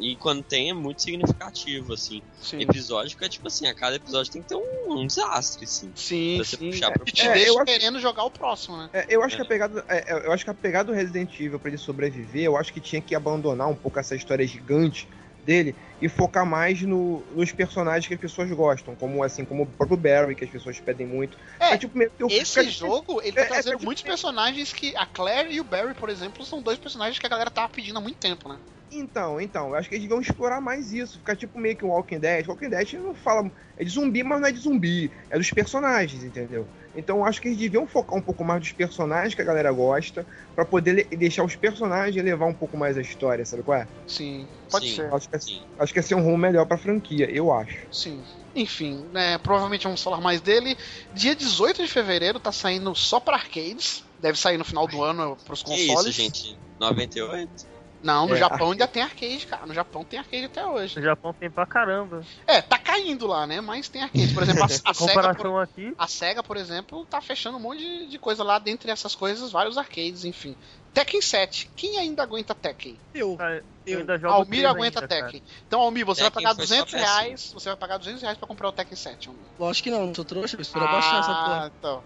[0.00, 2.22] e quando tem é muito significativo, assim.
[2.40, 5.92] Sim, Episódico é tipo assim, a cada episódio tem que ter um, um desastre, assim.
[5.96, 6.36] sim.
[6.36, 6.70] pra você sim.
[6.70, 8.88] puxar te É, deixa eu acho- querendo jogar o próximo, né?
[8.92, 9.44] É, eu acho que É.
[9.44, 12.44] a pegada, é, é, eu acho que a pegada do Resident Evil pra ele sobreviver,
[12.44, 15.08] eu acho que tinha que abandonar um pouco essa história gigante
[15.48, 19.66] dele e focar mais no- nos personagens que as pessoas gostam, como assim, como o
[19.66, 21.38] próprio Barry que as pessoas pedem muito.
[21.58, 24.72] É, tipo meio que eu- Esse jogo, ele tá é, é, trazendo tipo- muitos personagens
[24.74, 24.94] que.
[24.94, 27.98] A Claire e o Barry, por exemplo, são dois personagens que a galera tava pedindo
[27.98, 28.58] há muito tempo, né?
[28.90, 31.88] Então, então, eu acho que eles deviam explorar mais isso, ficar tipo meio que o
[31.88, 32.46] Walking Dead.
[32.48, 36.24] Walking Dead não fala é de zumbi, mas não é de zumbi, é dos personagens,
[36.24, 36.66] entendeu?
[36.94, 39.70] Então eu acho que eles deviam focar um pouco mais dos personagens que a galera
[39.70, 43.88] gosta, pra poder deixar os personagens levar um pouco mais a história, sabe qual é?
[44.06, 44.96] Sim, pode Sim.
[44.96, 45.14] ser.
[45.14, 45.62] Acho que, é- Sim.
[45.78, 47.86] acho que ia ser um rumo melhor pra franquia, eu acho.
[47.92, 48.24] Sim.
[48.54, 50.76] Enfim, né, provavelmente vamos falar mais dele.
[51.12, 54.02] Dia 18 de fevereiro tá saindo só pra arcades.
[54.18, 56.06] Deve sair no final do ano pros Que consoles.
[56.06, 56.58] isso, gente?
[56.80, 57.77] 98?
[58.02, 58.72] Não, no É, Japão arcade.
[58.72, 59.66] ainda tem arcade, cara.
[59.66, 60.96] No Japão tem arcade até hoje.
[60.96, 62.22] No Japão tem pra caramba.
[62.46, 63.60] É, tá caindo lá, né?
[63.60, 64.32] Mas tem arcade.
[64.32, 67.78] Por exemplo, a, a SEGA, por, aqui, a SEGA, por exemplo, tá fechando um monte
[67.80, 68.58] de, de coisa lá.
[68.58, 70.54] Dentre essas coisas, vários arcades, enfim.
[70.94, 71.70] Tekken 7.
[71.76, 72.98] Quem ainda aguenta Tekken?
[73.14, 73.36] Eu.
[73.36, 73.98] cara, eu Eu.
[74.00, 75.22] ainda jogo Almir aguenta ainda, cara.
[75.24, 75.42] Tekken.
[75.66, 76.98] Então, Almir, você vai Tekken pagar foi só 200 PS1.
[76.98, 77.52] reais.
[77.52, 79.42] Você vai pagar 200 reais pra comprar o Tekken 7, Almir.
[79.58, 81.64] Lógico que não, não tô trouxa, vou esperar baixar essa porra.
[81.64, 82.04] Ah, então.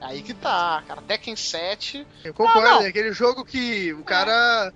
[0.00, 1.02] Aí que tá, cara.
[1.02, 2.06] Tekken 7.
[2.24, 2.82] Eu concordo, Não, não.
[2.82, 4.72] é aquele jogo que o cara,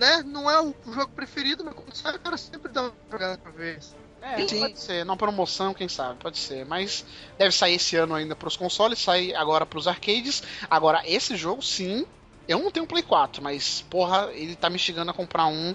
[0.00, 3.38] né, não é o jogo preferido, mas quando sai o cara sempre dá uma jogada
[3.38, 3.78] pra ver.
[4.22, 4.60] É, Sim.
[4.60, 5.04] pode ser.
[5.04, 6.64] Não promoção, quem sabe, pode ser.
[6.66, 7.04] Mas
[7.38, 10.42] deve sair esse ano ainda pros consoles, sai agora pros arcades.
[10.68, 12.06] Agora, esse jogo, sim,
[12.48, 15.72] Eu não tenho um Play 4, mas, porra, ele tá me instigando a comprar um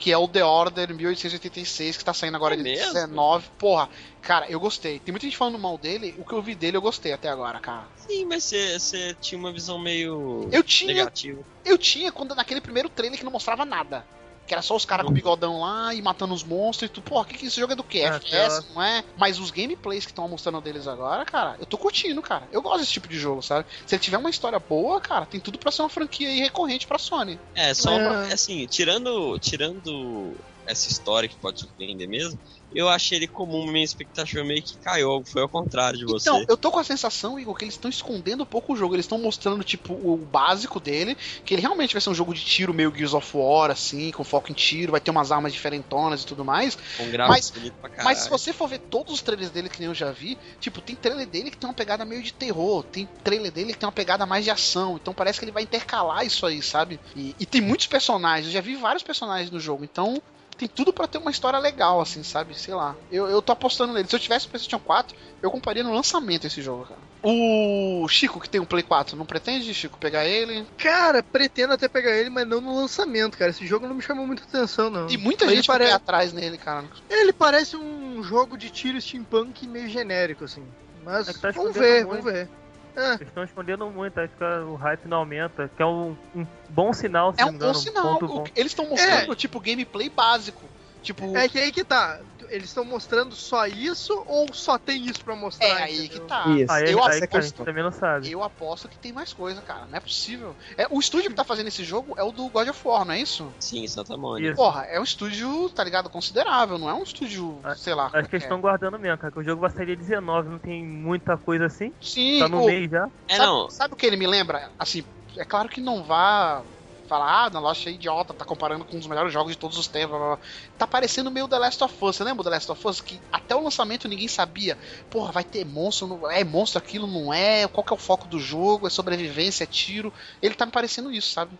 [0.00, 2.94] que é o The Order 1886, que tá saindo agora É de mesmo?
[2.94, 3.46] 19.
[3.58, 3.88] Porra,
[4.22, 4.98] cara, eu gostei.
[4.98, 7.60] Tem muita gente falando mal dele, o que eu vi dele eu gostei até agora,
[7.60, 7.86] cara.
[7.96, 11.42] Sim, mas você- tinha uma visão meio Eu tinha, negativa.
[11.64, 14.04] eu tinha quando naquele primeiro trailer que não mostrava nada.
[14.50, 17.24] Que era só os caras com bigodão lá e matando os monstros e tu, porra,
[17.24, 18.02] que que esse jogo é do quê?
[18.02, 19.04] Ah, FPS, não é?
[19.16, 22.48] Mas os gameplays que estão mostrando deles agora, cara, eu tô curtindo, cara.
[22.50, 23.64] Eu gosto desse tipo de jogo, sabe?
[23.86, 26.84] Se ele tiver uma história boa, cara, tem tudo pra ser uma franquia aí recorrente
[26.84, 27.38] pra Sony.
[27.54, 28.08] É, só É.
[28.08, 30.34] uma- assim, tirando, tirando
[30.66, 32.36] essa história que pode surpreender mesmo,
[32.72, 36.28] eu achei ele comum, minha expectativa meio que caiu, foi ao contrário de você.
[36.28, 38.94] Então, eu tô com a sensação, Igor, que eles estão escondendo um pouco o jogo.
[38.94, 42.42] Eles estão mostrando, tipo, o básico dele, que ele realmente vai ser um jogo de
[42.42, 46.22] tiro meio Gears of War, assim, com foco em tiro, vai ter umas armas diferentonas
[46.22, 46.76] e tudo mais.
[46.96, 48.04] Com mas- bonito pra caralho.
[48.04, 50.80] Mas se você for ver todos os trailers dele que nem eu já vi, tipo,
[50.80, 53.86] tem trailer dele que tem uma pegada meio de terror, tem trailer dele que tem
[53.86, 57.00] uma pegada mais de ação, então parece que ele vai intercalar isso aí, sabe?
[57.14, 60.20] E, e tem muitos personagens, eu já vi vários personagens no jogo, então
[60.60, 62.54] tem tudo pra ter uma história legal, assim, sabe?
[62.54, 62.94] Sei lá.
[63.10, 64.06] Eu, eu tô apostando nele.
[64.08, 67.00] Se eu tivesse o PlayStation 4, eu compraria no lançamento esse jogo, cara.
[67.22, 70.66] O Chico, que tem um Play 4, não pretende, Chico, pegar ele?
[70.76, 73.50] Cara, pretendo até pegar ele, mas não no lançamento, cara.
[73.50, 75.08] Esse jogo não me chamou muita atenção, não.
[75.08, 76.84] E muita Ele gente pare- vai atrás nele, cara.
[77.08, 80.66] Ele parece um jogo de tiro steampunk meio genérico, assim.
[81.04, 82.22] Mas É tá vamos ver, muito.
[82.22, 82.48] vamos ver.
[82.96, 86.46] É, Eles estão escondendo muito, aí fica, o hype não aumenta, que é um, um
[86.68, 88.16] bom sinal, se É um me bom engano, sinal.
[88.16, 88.44] O- bom.
[88.56, 90.68] Eles estão mostrando, tipo, gameplay básico.
[91.02, 92.20] Tipo, é que aí que tá.
[92.50, 95.66] Eles estão mostrando só isso ou só tem isso pra mostrar?
[95.68, 96.20] É aí entendeu?
[96.22, 96.44] que tá.
[96.48, 96.72] Isso.
[96.72, 98.30] Aí, Eu aí aposto- que a gente também não sabe.
[98.30, 99.86] Eu aposto que tem mais coisa, cara.
[99.86, 100.56] Não é possível.
[100.76, 103.14] É, o estúdio que tá fazendo esse jogo é o do God of War, não
[103.14, 103.52] é isso?
[103.60, 104.48] Sim, Santa Mônica.
[104.48, 104.56] Isso.
[104.56, 106.78] Porra, é um estúdio, tá ligado, considerável.
[106.78, 108.10] Não é um estúdio, Ah, sei lá.
[108.12, 110.58] Acho que eles estão guardando mesmo, cara, que o jogo vai sair dia 19, não
[110.58, 111.92] tem muita coisa assim.
[112.00, 113.06] Sim, Tá no ô, meio já.
[113.28, 114.70] É, sabe, não, sabe o que ele me lembra?
[114.78, 115.04] Assim,
[115.36, 116.62] é claro que não vá
[117.10, 119.88] falar, ah, não, loja é idiota, tá comparando com um melhores jogos de todos os
[119.88, 120.10] tempos.
[120.10, 120.38] Blá, blá, blá.
[120.78, 122.16] Tá parecendo meio The Last of Us.
[122.16, 123.00] Você lembra The Last of Us?
[123.00, 124.78] Que até o lançamento ninguém sabia.
[125.10, 127.66] Porra, vai ter monstro, não- é monstro aquilo, não é?
[127.66, 128.86] Qual que é o foco do jogo?
[128.86, 130.12] É sobrevivência, é tiro.
[130.40, 131.50] Ele tá me parecendo isso, sabe?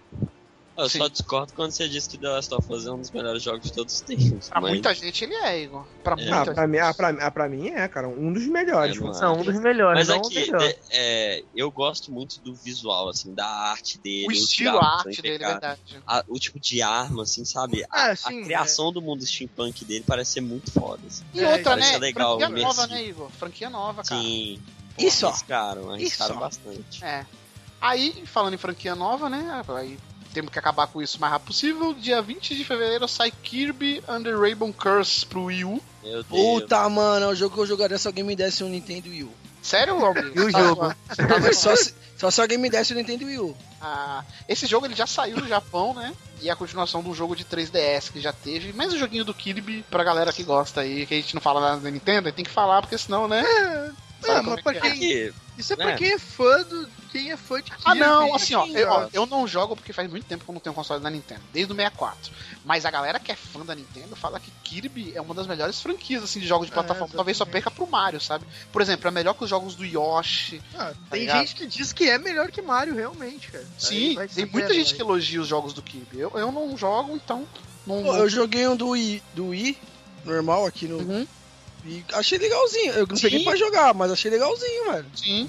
[0.83, 0.99] Eu sim.
[0.99, 3.63] só discordo quando você disse que The Last of Us é um dos melhores jogos
[3.63, 4.49] de todos os tempos.
[4.49, 5.87] Pra mas- muita gente ele é, Igor.
[6.03, 6.17] Pra É.
[6.17, 6.55] muita Ah, gente.
[6.55, 8.97] pra mim, ah, pra, ah, pra mim é, cara, um dos melhores.
[8.97, 10.63] Eu não um dos melhores, Mas aqui, melhor.
[10.63, 14.27] é, é, eu gosto muito do visual, assim, da arte dele.
[14.29, 15.81] O estilo, a arte são dele, é verdade.
[16.07, 17.85] A- o tipo de arma, assim, sabe?
[17.85, 21.01] A, Ah, a sim, criação do mundo steampunk dele parece ser muito foda.
[21.07, 21.25] Assim.
[21.35, 21.99] E É, outra, né?
[21.99, 23.31] legal, Franquia nova, né, Igor?
[23.31, 24.21] Franquia nova, cara.
[24.21, 24.61] Sim.
[24.99, 25.27] Isso.
[25.27, 26.41] Arriscaram, arriscaram Isso.
[26.41, 27.05] bastante.
[27.05, 27.25] É.
[27.81, 29.63] Aí, falando em franquia nova, né?
[29.69, 29.99] Aí
[30.33, 31.95] temos que acabar com isso o mais rápido possível.
[31.95, 35.83] Dia 20 de fevereiro sai Kirby the Rainbow Curse pro Wii U.
[36.03, 36.27] Meu Deus.
[36.27, 39.25] Puta, mano, é o jogo que eu jogaria se alguém me desse um Nintendo Wii
[39.25, 39.31] U.
[39.63, 40.33] Sério, Robin?
[40.35, 40.95] E o jogo?
[41.53, 43.57] Só, se, só se alguém me desse o Nintendo Wii U.
[43.83, 46.15] Ah, esse jogo ele já saiu do Japão, né?
[46.41, 48.73] E é a continuação do jogo de 3DS que já teve.
[48.73, 51.61] Mas o joguinho do Kirby, pra galera que gosta aí, que a gente não fala
[51.61, 53.43] nada da Nintendo, tem que falar, porque senão, né?
[54.25, 54.81] É, como mas é pra é?
[54.81, 55.33] quem.
[55.59, 55.97] Isso é pra É.
[55.97, 56.89] quem é fã do.
[57.11, 60.09] Quem é fã de Ah, não, assim, ó eu, ó, eu não jogo porque faz
[60.09, 62.33] muito tempo que eu não tenho console da Nintendo, desde o 64.
[62.65, 65.81] Mas a galera que é fã da Nintendo fala que Kirby é uma das melhores
[65.81, 67.13] franquias, assim, de jogos de É, plataforma.
[67.15, 68.45] Talvez só perca pro Mario, sabe?
[68.73, 70.63] Por exemplo, é melhor que os jogos do Yoshi.
[70.75, 71.39] Ah, tem ligado?
[71.41, 73.67] gente que diz que é melhor que Mario, realmente, cara.
[73.79, 74.97] Sim, vai tem saber, muita gente né?
[74.97, 76.21] que elogia os jogos do Kirby.
[76.21, 77.47] Eu, eu não jogo, então.
[77.87, 79.77] Não, Pô, eu joguei um do Wii, do Wii
[80.25, 80.99] normal aqui no.
[80.99, 81.27] Uhum.
[81.85, 82.93] E achei legalzinho.
[82.93, 83.23] Eu não Sim.
[83.23, 85.07] peguei pra jogar, mas achei legalzinho, velho.
[85.15, 85.49] Sim.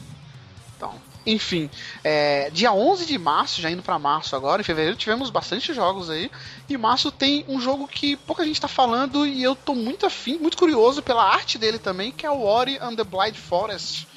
[0.77, 0.95] Então,
[1.25, 1.69] enfim,
[2.03, 6.09] é, dia 11 de março, já indo pra março agora, em fevereiro tivemos bastante jogos
[6.09, 6.31] aí.
[6.67, 10.37] E março tem um jogo que pouca gente tá falando e eu tô muito afim,
[10.37, 14.07] muito curioso pela arte dele também, que é o Ori and the Blind Forest.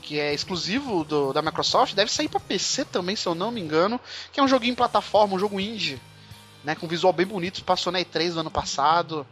[0.00, 3.60] Que é exclusivo do- da Microsoft, deve sair pra PC também, se eu não me
[3.60, 3.98] engano.
[4.32, 5.98] Que é um joguinho em plataforma, um jogo indie,
[6.62, 6.74] né?
[6.74, 9.26] Com visual bem bonito, passou na E3 do ano passado.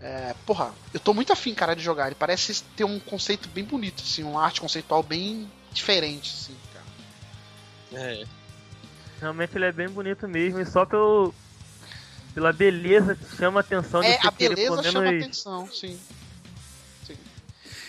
[0.00, 2.06] É, porra, eu tô muito afim, cara, de jogar.
[2.06, 6.56] Ele parece ter um conceito bem bonito, assim, uma arte conceitual bem diferente, assim.
[7.94, 8.24] É,
[9.20, 11.32] Realmente ele é bem bonito mesmo, e só pelo,
[12.34, 15.98] pela beleza que chama a atenção de É, você a beleza chama menos atenção, sim.
[17.06, 17.16] sim.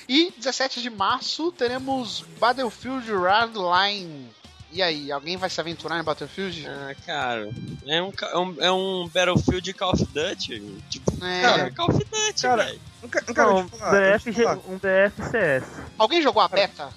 [0.08, 4.30] E 17 de março teremos Battlefield Hardline.
[4.72, 6.68] E aí, alguém vai se aventurar em Battlefield?
[6.68, 7.50] ah, cara,
[7.86, 10.60] é um, é um, é um Battlefield Call of Duty.
[10.90, 11.42] Tipo, É.
[11.42, 12.82] cara, Call of Duty, cara, velho.
[13.04, 14.32] Um ca- um cara, Não, falar, eu BF,
[14.68, 15.66] um BFCS.
[15.98, 16.90] Alguém jogou a beta?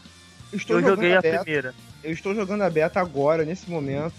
[0.52, 1.74] Estou Eu joguei a beta, primeira.
[2.07, 4.14] Eu estou jogando a beta agora, nesse momento.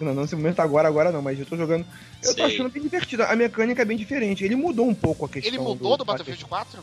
[0.00, 1.84] Não, não nesse momento agora, agora não, mas eu tô jogando.
[2.22, 2.44] Eu tô Sei.
[2.44, 3.24] achando bem divertido.
[3.24, 4.44] A mecânica é bem diferente.
[4.44, 5.52] Ele mudou um pouco a questão.
[5.52, 6.80] Ele mudou do Battlefield 4?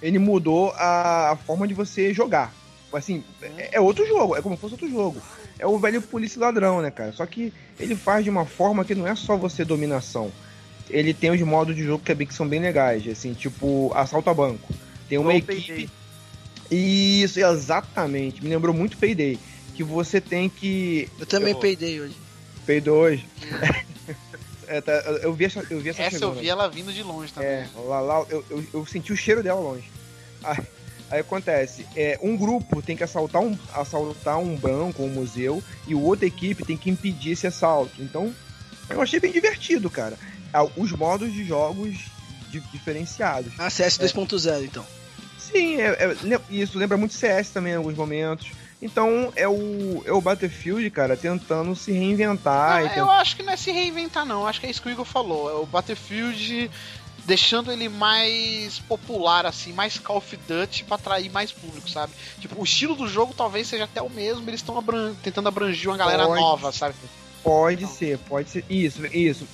[0.00, 2.54] Ele mudou a, a forma de você jogar.
[2.92, 5.20] Assim, é, é outro jogo, é como se fosse outro jogo.
[5.58, 7.10] é o velho polícia ladrão, né, cara?
[7.10, 10.30] Só que ele faz de uma forma que não é só você dominação.
[10.88, 13.90] Ele tem os modos de jogo que, é bem- que são bem legais, assim, tipo
[13.96, 14.72] assalto a banco.
[15.08, 15.90] Tem uma equipe.
[16.70, 18.42] Isso, exatamente.
[18.42, 19.38] Me lembrou muito Payday.
[19.74, 21.08] Que você tem que.
[21.18, 22.14] Eu também Eu- peidei hoje.
[22.66, 23.26] Payday hoje.
[24.66, 27.32] É, tá, eu- vi essa, eu vi essa, Essa eu vi ela vindo de longe
[27.32, 27.50] também.
[27.50, 29.84] É, lá, lá eu, eu, eu senti o cheiro dela longe.
[30.42, 30.58] Aí,
[31.10, 35.94] aí acontece, é, um grupo tem que assaltar um, assaltar um banco, um museu, e
[35.94, 37.92] o outra equipe tem que impedir esse assalto.
[38.00, 38.34] Então,
[38.88, 40.16] eu achei bem divertido, cara.
[40.52, 41.96] Ah, Os modos de jogos
[42.50, 43.52] di- diferenciados.
[43.58, 44.86] Ah, CS 2.0, então.
[45.52, 48.50] Sim, é- é- isso lembra muito CS também em alguns momentos.
[48.80, 52.82] Então é o, é o Battlefield, cara, tentando se reinventar.
[52.84, 54.46] Não, eu acho que não é se reinventar, não.
[54.46, 55.50] Acho que é isso que o Igor falou.
[55.50, 56.70] É o Battlefield
[57.24, 62.12] deixando ele mais popular, assim, mais Call of Duty pra atrair mais público, sabe?
[62.38, 65.90] Tipo, o estilo do jogo talvez seja até o mesmo, eles estão abran- tentando abranger
[65.90, 66.40] uma galera Pode.
[66.40, 66.94] nova, sabe?
[67.42, 68.64] Pode ser, pode ser.
[68.68, 69.46] Isso, isso.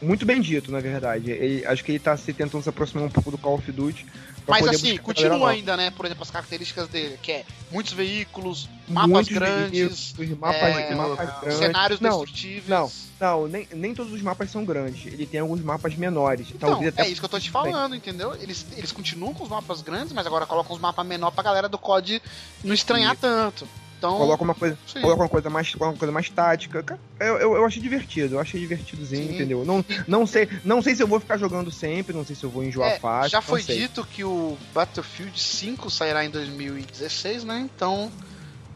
[0.00, 1.30] Muito bem dito, na verdade.
[1.30, 4.06] Ele- acho que ele tá se tentando se aproximar um pouco do Call of Duty.
[4.46, 5.90] Mas assim, continua ainda, né?
[5.90, 10.94] Por exemplo, as características dele, que é muitos veículos, mapas Muitos grandes, veículos, mapas, é,
[10.94, 11.58] mapas grandes.
[11.58, 12.66] cenários não, destrutíveis.
[12.66, 12.90] não,
[13.20, 15.12] não, nem, nem todos os mapas são grandes.
[15.12, 16.48] Ele tem alguns mapas menores.
[16.54, 18.34] Então, é isso que eu tô te falando, entendeu?
[18.40, 21.68] Eles, eles continuam com os mapas grandes, mas agora colocam os mapas menores pra galera
[21.68, 22.22] do COD
[22.64, 23.68] não estranhar tanto.
[23.98, 25.00] Então, coloca uma coisa, sim.
[25.00, 26.84] coloca uma coisa mais, uma coisa mais tática.
[27.18, 29.34] Eu, eu, eu achei divertido, eu achei divertidozinho, Sim.
[29.34, 29.64] entendeu?
[29.64, 32.50] Não, não sei, não sei se eu vou ficar jogando sempre, não sei se eu
[32.50, 33.30] vou enjoar É, fácil.
[33.30, 37.68] já foi dito que o Battlefield 5 sairá em 2016, né?
[37.74, 38.10] Então,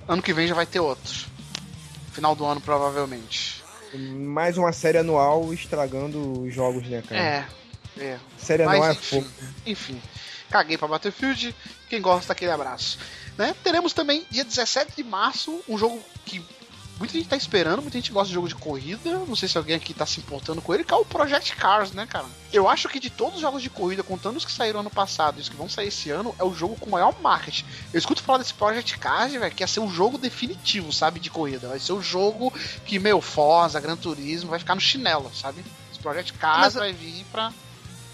[0.09, 1.31] ano que vem já vai ter outro.
[2.13, 3.63] Final do ano, provavelmente.
[3.95, 7.21] Mais uma série anual estragando os jogos, né, cara?
[7.21, 7.47] É,
[8.03, 8.19] é.
[8.37, 9.21] Série Mas, anual é enfim.
[9.23, 9.27] fogo.
[9.65, 10.03] Enfim,
[10.51, 11.55] caguei pra Battlefield.
[11.89, 12.99] Quem gosta, aquele abraço.
[13.37, 13.55] Né?
[13.63, 16.45] Teremos também, dia 17 de março, um jogo que
[16.99, 19.11] muita gente tá esperando, muita gente gosta de jogo de corrida.
[19.27, 21.93] Não sei se alguém aqui tá se importando com ele, que é o Project Cars,
[21.93, 22.27] né, cara?
[22.53, 25.39] Eu acho que de todos os jogos de corrida, contando os que saíram ano passado
[25.39, 27.65] e os que vão sair esse ano, é o jogo com maior marketing.
[27.93, 31.31] Eu escuto falar desse Project Cars, velho, que ia ser o jogo definitivo, sabe, de
[31.31, 31.69] corrida.
[31.69, 32.53] Vai ser o jogo
[32.85, 35.65] que, meu, Forza, Gran Turismo, vai ficar no chinelo, sabe?
[35.91, 37.51] Esse Project Cars Mas- vai vir pra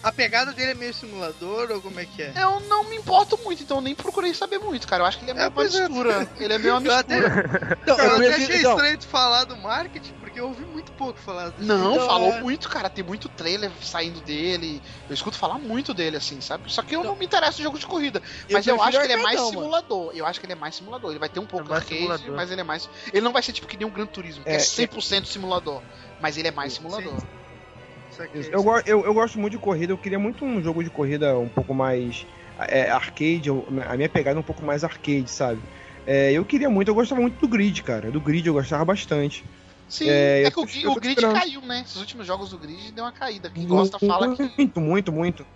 [0.02, 2.32] A pegada dele é meio simulador ou como é que é?
[2.36, 5.02] eu não me importo muito, então eu nem procurei saber muito, cara.
[5.02, 5.88] Eu acho que ele é meio É, uma pois é.
[5.88, 6.30] mistura.
[6.38, 7.78] Ele é meio uma Eu até, mistura.
[7.82, 10.92] Então, eu eu até achei então, estranho tu falar do marketing, porque eu ouvi muito
[10.92, 12.40] pouco falar desse Não, Então, falou é.
[12.40, 12.88] muito, cara.
[12.88, 14.80] Tem muito trailer saindo dele.
[15.08, 16.72] Eu escuto falar muito dele, assim, sabe?
[16.72, 18.22] Só que eu não me interesso em jogo de corrida.
[18.50, 19.50] Mas eu, prefiro acho que ele é mais mano.
[19.50, 20.12] simulador.
[20.14, 21.10] Eu acho que ele é mais simulador.
[21.10, 22.36] Ele vai ter um pouco É arcade, simulador.
[22.36, 22.88] mas ele é mais.
[23.12, 25.82] Ele não vai ser tipo que nem um Gran Turismo, que é, É, 100% simulador.
[26.20, 27.14] Mas ele é mais simulador.
[27.16, 27.26] Isso.
[28.50, 31.48] Eu, eu, eu gosto muito de corrida, eu queria muito um jogo de corrida um
[31.48, 32.26] pouco mais
[32.58, 33.48] é, arcade,
[33.86, 35.60] a minha pegada é um pouco mais arcade, sabe?
[36.06, 38.10] É, eu queria muito, eu gostava muito do grid, cara.
[38.10, 39.44] Do grid eu gostava bastante.
[39.88, 41.34] Sim, É, é, eu que o, eu o grid esperando.
[41.34, 41.82] caiu, né?
[41.82, 43.50] Esses últimos jogos do grid deu uma caída.
[43.50, 44.42] Quem gosta fala que.
[44.56, 45.46] Muito, muito, muito.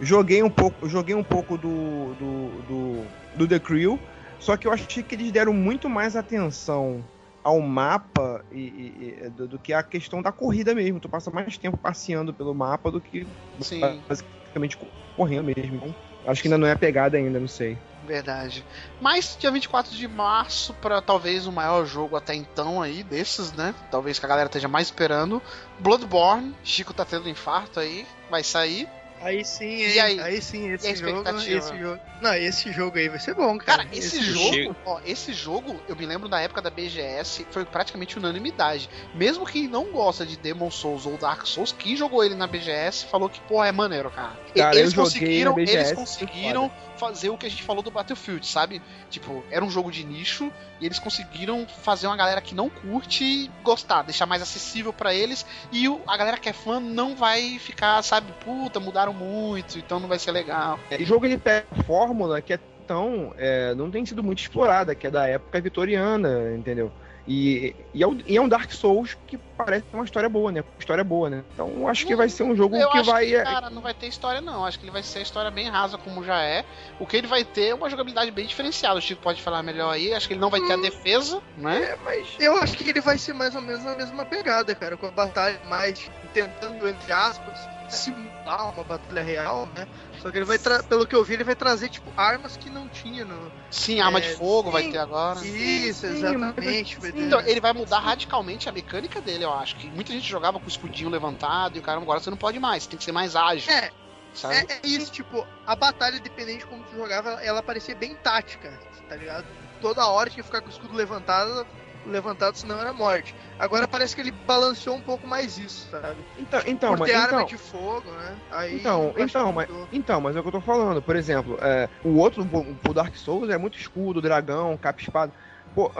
[0.00, 4.00] Joguei um pouco, joguei um pouco do, do, do, do The Crew,
[4.40, 7.04] só que eu achei que eles deram muito mais atenção
[7.42, 11.00] ao mapa e, e- e- do, do que a questão da corrida mesmo.
[11.00, 13.26] Tu passa mais tempo passeando pelo mapa do que
[13.60, 14.02] Sim.
[14.08, 14.78] basicamente
[15.16, 15.76] correndo mesmo.
[15.76, 15.94] Então,
[16.26, 17.78] acho que ainda não é a pegada ainda, não sei.
[18.04, 18.64] Verdade.
[19.00, 23.74] Mas dia 24 de março, para talvez o maior jogo até então aí, desses, né?
[23.90, 25.40] Talvez que a galera esteja mais esperando.
[25.78, 28.88] Bloodborne, Chico tá tendo infarto aí, vai sair.
[29.22, 30.20] Aí sim, E hein?
[30.20, 30.42] aí?
[30.42, 32.00] sim, E a esse jogo, esse jogo.
[32.20, 33.84] Não, esse jogo aí vai ser bom, cara.
[33.84, 37.64] Cara, esse, jogo- jogo, ó, esse jogo, eu me lembro da época da BGS, foi
[37.64, 38.88] praticamente unanimidade.
[39.14, 43.06] Mesmo quem não gosta de Demon Souls ou Dark Souls, quem jogou ele na BGS
[43.06, 44.38] falou que, pô, é maneiro, cara.
[44.54, 47.90] E- Cara, eles conseguiram, na BGS, eles conseguiram fazer o que a gente falou do
[47.90, 48.82] Battlefield, sabe?
[49.10, 53.50] Tipo, era um jogo de nicho e eles conseguiram fazer uma galera que não curte
[53.62, 58.02] gostar, deixar mais acessível pra eles e a galera que é fã não vai ficar,
[58.02, 60.78] sabe, puta, mudaram muito, então não vai ser legal.
[60.90, 63.34] E jogo ele pega a fórmula que é tão.
[63.38, 66.92] é, não tem sido muito explorada, que é da época vitoriana, entendeu?
[67.26, 70.64] E, e, é, um, e é um Dark Souls que parece uma história boa, né?
[70.78, 71.44] História boa, né?
[71.54, 73.26] Então acho que vai ser um jogo Eu que acho vai.
[73.26, 74.64] que, cara, não vai ter história, não.
[74.64, 76.64] Acho que ele vai ser a história bem rasa, como já é.
[76.98, 78.98] O que ele vai ter é uma jogabilidade bem diferenciada.
[78.98, 80.12] O Chico pode falar melhor aí.
[80.12, 81.82] Acho que ele não vai ter a defesa, né?
[81.82, 82.26] É, mas.
[82.40, 85.10] Eu acho que ele vai ser mais ou menos a mesma pegada, cara, com a
[85.12, 87.56] batalha mais tentando, entre aspas,
[87.88, 89.86] simular uma batalha real, né?
[90.22, 90.56] Só que ele vai,
[90.88, 93.52] pelo que eu vi, ele vai trazer, tipo, armas que não tinha no.
[93.72, 94.92] Sim, arma É, de fogo vai sim.
[94.92, 95.44] ter agora.
[95.44, 97.00] Isso, sim, exatamente.
[97.00, 99.74] vai ter- Então, ele vai mudar radicalmente a mecânica dele, eu acho.
[99.74, 102.60] Que muita gente jogava com o escudinho levantado e o cara agora você não pode
[102.60, 103.72] mais, tem que ser mais ágil.
[103.72, 103.90] É,
[104.32, 104.54] sabe?
[104.54, 108.14] É, é isso, tipo, a batalha, dependente de como tu jogava, ela, ela parecia bem
[108.14, 109.44] tática, tá ligado?
[109.80, 111.66] Toda hora tinha que ficar com o escudo levantado,
[112.06, 113.34] levantado, senão era morte.
[113.58, 116.16] Agora parece que ele balanceou um pouco mais isso, sabe?
[116.38, 118.36] Então, então, Por mas, ter arma então, de fogo, né?
[118.50, 121.00] Aí Então, então, que mas, então, mas é o que eu tô falando.
[121.00, 125.32] Por exemplo, é, o outro, o, o Dark Souls é muito escudo, dragão, capa espada.
[125.74, 125.90] Pô,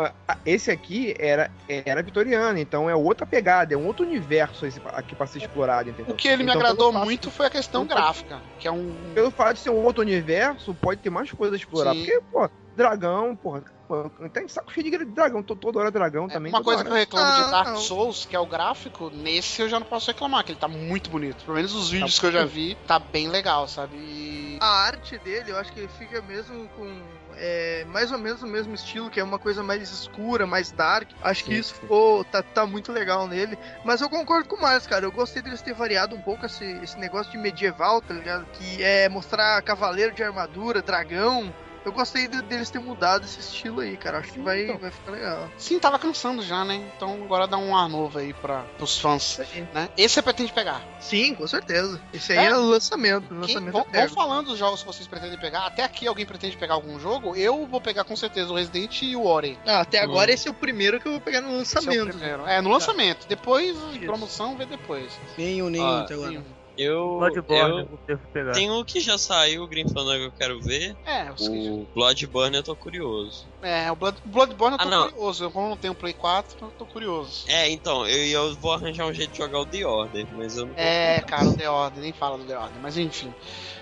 [0.45, 5.15] esse aqui era, era vitoriano, então é outra pegada, é um outro universo esse aqui
[5.15, 6.13] pra ser explorado, entendeu?
[6.13, 8.95] O que ele me Então, agradou muito foi a questão gráfica, que é um.
[9.15, 11.95] Pelo fato de ser um outro universo, pode ter mais coisas a explorar.
[11.95, 12.05] Sim.
[12.05, 16.29] Porque, pô, dragão, porra, pô, tem saco cheio de dragão, to- toda hora dragão É,
[16.29, 16.53] também.
[16.53, 17.01] uma coisa que eu hora.
[17.01, 17.77] reclamo Ah, de Dark não.
[17.77, 21.11] Souls, que é o gráfico, nesse eu já não posso reclamar, que ele tá muito
[21.11, 21.45] bonito.
[21.45, 23.97] Pelo menos os vídeos que eu já vi, tá bem legal, sabe?
[23.97, 27.23] E- A arte dele, eu acho que ele fica mesmo com.
[27.35, 31.09] é, mais ou menos o mesmo estilo, que é uma coisa mais escura, mais dark.
[31.23, 31.81] Acho que Sim, isso sim.
[31.81, 33.59] ficou, tá, tá muito legal nele.
[33.85, 35.05] Mas eu concordo com o Marcos, cara.
[35.07, 38.47] Eu gostei deles ter variado um pouco esse, esse negócio de medieval, tá ligado?
[38.53, 41.53] Que é mostrar cavaleiro de armadura, dragão.
[41.85, 44.19] Eu gostei de- deles ter mudado esse estilo aí, cara.
[44.19, 44.79] Acho que vai, Então.
[44.79, 45.51] vai ficar legal.
[45.59, 46.77] Sim, tava cansando já, né?
[46.97, 49.41] Então agora dá um ar novo aí para os fãs,
[49.75, 49.89] né?
[49.97, 50.83] Esse você pretende pegar.
[51.01, 52.01] Sim, com certeza.
[52.13, 52.45] Esse aí É.
[52.47, 53.27] é, lançamento.
[53.29, 54.09] Quem, lançamento vão, eterno.
[54.09, 55.67] vão falando dos jogos que vocês pretendem pegar.
[55.67, 57.35] Até aqui alguém pretende pegar algum jogo.
[57.35, 59.59] Eu vou pegar com certeza o Resident e o Ori.
[59.67, 60.35] Ah, até agora Hum.
[60.35, 62.09] esse é o primeiro que eu vou pegar no é o lançamento.
[62.09, 62.47] primeiro.
[62.47, 63.27] É, no lançamento.
[63.27, 64.01] Depois, em Isso.
[64.07, 65.13] promoção, vê depois.
[65.37, 66.31] O nenhum Ah, até agora.
[66.33, 66.45] Sim.
[66.77, 68.53] Eu, Bloodborne eu pegar.
[68.53, 70.97] tem um que já saiu, o Green Fandango eu quero ver.
[71.05, 73.47] É, os que- O Bloodborne eu tô curioso.
[73.63, 75.11] é, o Blood, Bloodborne eu tô Ah, não.
[75.11, 75.45] curioso.
[75.45, 77.45] Eu, como não tenho Play 4, eu tô curioso.
[77.47, 80.67] É, então, eu, eu vou arranjar um jeito de jogar o The Order, mas eu
[80.67, 83.33] não É, cara, o The Order, nem fala do The Order, mas enfim.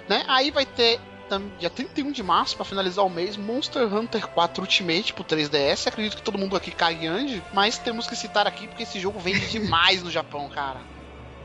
[0.08, 0.24] Né?
[0.26, 0.98] Aí vai ter,
[1.60, 5.86] dia 31 de março, pra finalizar o mês, Monster Hunter 4 Ultimate pro 3DS.
[5.86, 9.20] Acredito que todo mundo aqui cague ande, mas temos que citar aqui porque esse jogo
[9.20, 10.80] vende demais no Japão, cara.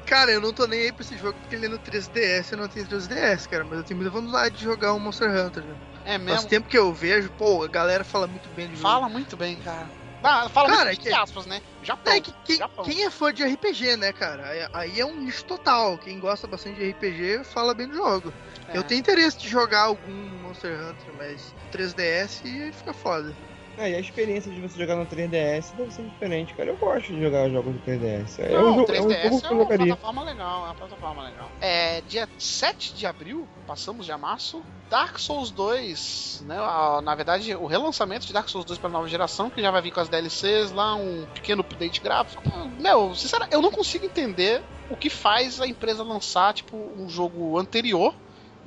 [0.05, 2.57] Cara, eu não tô nem aí pra esse jogo porque ele é no 3DS, eu
[2.59, 5.63] não tenho 3DS, cara, mas eu tenho muita vontade de jogar um Monster Hunter.
[5.63, 5.75] Né?
[6.05, 6.49] É Faz mesmo?
[6.49, 8.83] tempo que eu vejo, pô, a galera fala muito bem do jogo.
[8.87, 9.89] Fala muito bem, cara.
[10.27, 11.61] Ah, fala Cara, muito é que- aspas, né?
[11.83, 12.11] Japão.
[12.13, 12.83] É que quem, Japão.
[12.85, 14.69] quem é fã de RPG, né, cara?
[14.73, 15.99] Aí- é um nicho total.
[15.99, 18.33] Quem gosta bastante de RPG fala bem do jogo.
[18.67, 18.75] É.
[18.77, 23.35] Eu tenho interesse de jogar algum Monster Hunter, mas 3DS aí fica foda.
[23.77, 26.69] É, e a experiência de você jogar no 3DS deve ser diferente, cara.
[26.69, 28.39] Eu gosto de jogar jogos do 3DS.
[28.39, 31.51] É Não, um jogo, 3DS é um é uma plataforma legal, é uma plataforma legal.
[31.61, 36.57] É, dia 7 de abril, passamos já março, Dark Souls 2, né?
[36.57, 39.81] a- Na verdade, o relançamento de Dark Souls 2 para nova geração, que já vai
[39.81, 42.43] vir com as DLCs lá, um pequeno update gráfico.
[42.79, 47.57] Meu, sinceramente, eu não consigo entender o que faz a empresa lançar, tipo, um jogo
[47.57, 48.13] anterior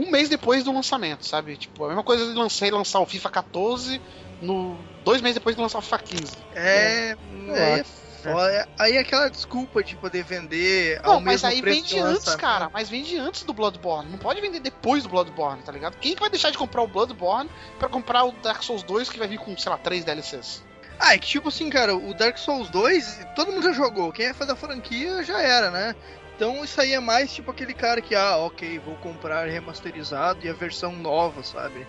[0.01, 1.57] um mês depois do lançamento, sabe?
[1.57, 4.01] Tipo, a mesma coisa de lançar, lançar o FIFA 14
[4.41, 6.32] no dois meses depois de lançar o FIFA 15.
[6.55, 7.16] É.
[7.49, 7.84] É acho.
[8.22, 8.68] foda.
[8.78, 12.34] Aí é aquela desculpa de poder vender Não, ao mas mesmo aí preço vende antes,
[12.36, 12.70] cara.
[12.72, 14.11] Mas vende antes do Bloodborne.
[14.11, 15.97] Não pode vender depois do Bloodborne, tá ligado?
[15.99, 19.18] Quem que vai deixar de comprar o Bloodborne pra comprar o Dark Souls 2 que
[19.18, 20.62] vai vir com, sei lá, três DLCs?
[21.01, 24.12] Ah, é que tipo assim, cara, o Dark Souls 2, todo mundo já jogou.
[24.12, 25.95] Quem é fã da franquia já era, né?
[26.34, 30.49] Então isso aí é mais tipo aquele cara que, ah, ok, vou comprar remasterizado e
[30.49, 31.86] a versão nova, sabe?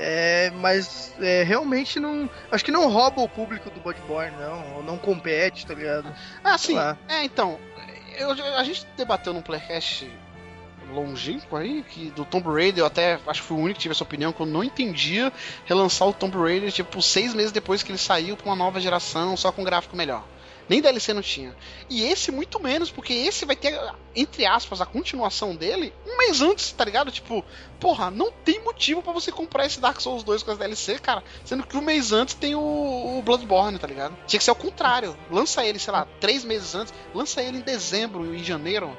[0.00, 2.30] É, mas é, realmente não.
[2.52, 4.76] Acho que não rouba o público do Bloodborne, não.
[4.76, 6.14] Ou não compete, tá ligado?
[6.44, 6.78] Ah, sim.
[7.08, 7.58] É, então.
[8.16, 10.08] eu- a gente debateu num playcast
[10.92, 13.92] longínquo aí, que do Tomb Raider, eu até acho que fui o único que tive
[13.92, 15.32] essa opinião, que eu não entendia
[15.66, 19.36] relançar o Tomb Raider, tipo, seis meses depois que ele saiu pra uma nova geração,
[19.36, 20.24] só com gráfico melhor.
[20.68, 21.56] Nem DLC não tinha.
[21.88, 23.78] E esse muito menos, porque esse vai ter,
[24.14, 27.10] entre aspas, a continuação dele um mês antes, tá ligado?
[27.10, 27.42] Tipo,
[27.80, 31.22] porra, não tem motivo pra você comprar esse Dark Souls 2 com as DLC, cara.
[31.44, 32.60] Sendo que um mês antes tem o,
[33.18, 34.14] o Bloodborne, tá ligado?
[34.26, 35.16] Tinha que ser ao contrário.
[35.30, 36.92] Lança ele, sei lá, três meses antes.
[37.14, 38.94] Lança ele em dezembro, em janeiro,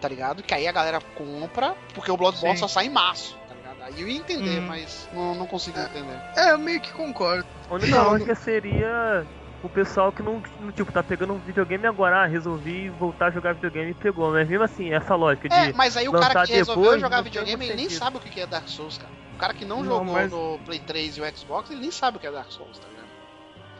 [0.00, 0.42] tá ligado?
[0.42, 2.60] Que aí a galera compra, porque o Bloodborne Sim.
[2.60, 3.82] só sai em março, tá ligado?
[3.82, 4.66] Aí eu ia entender, Hum.
[4.66, 6.20] mas não, não consegui entender.
[6.36, 7.46] É, eu meio que concordo.
[7.70, 9.26] A única Não, lógica seria
[9.64, 10.42] o pessoal que não,
[10.76, 14.30] tipo, tá pegando um videogame agora, ah, resolvi voltar a jogar videogame e pegou.
[14.30, 15.72] Mas mesmo assim, essa lógica É, de.
[15.76, 18.40] mas aí o cara lançar que resolveu depois, jogar videogame, ele nem sabe o que
[18.40, 19.12] é Dark Souls, cara.
[19.34, 21.90] O cara que não, Não, jogou mas- no Play 3 e o Xbox, ele nem
[21.90, 23.08] sabe o que é Dark Souls, tá ligado?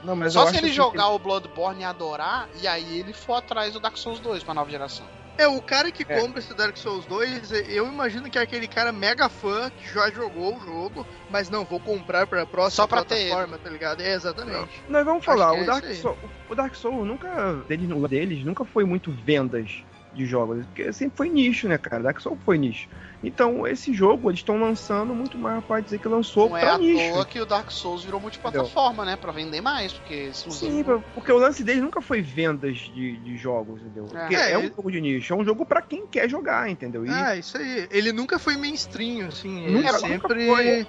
[0.03, 3.12] Não, mas Só eu se acho ele jogar o Bloodborne e adorar, e aí ele
[3.12, 5.07] for atrás do Dark Souls 2 pra nova geração.
[5.37, 6.20] É, o cara que É.
[6.20, 10.09] compra esse Dark Souls 2, eu imagino que é aquele cara mega fã que já
[10.11, 14.01] jogou o jogo, mas não, vou comprar pra próxima Só pra ter plataforma, tá ligado?
[14.01, 14.68] É, exatamente.
[14.68, 15.85] que- Nós vamos falar, é o, Dark.
[15.95, 16.16] Soul,
[16.49, 17.55] o Dark Souls nunca.
[17.66, 19.82] Deles, o deles nunca foi muito vendas
[20.12, 20.64] de jogos.
[20.66, 22.01] Porque sempre foi nicho, né, cara?
[22.05, 22.89] Dark Souls foi nicho.
[23.26, 26.74] Então, esse jogo eles estão lançando muito mais pra dizer que lançou Não é pra
[26.74, 27.12] à nicho.
[27.12, 29.16] toa que o Dark Souls virou multiplataforma, né?
[29.16, 30.30] Pra vender mais, porque.
[30.32, 34.06] Sim, pra- porque o lance deles nunca foi vendas de, de jogos, entendeu?
[34.14, 34.18] É.
[34.18, 36.68] Porque É, é, um ele- jogo de nicho, é um jogo pra quem quer jogar,
[36.70, 37.04] entendeu?
[37.06, 37.88] E Ah, isso aí.
[37.90, 39.66] Ele nunca foi mainstream, assim.
[39.68, 40.46] Nunca- ele nunca sempre.
[40.46, 40.86] foi.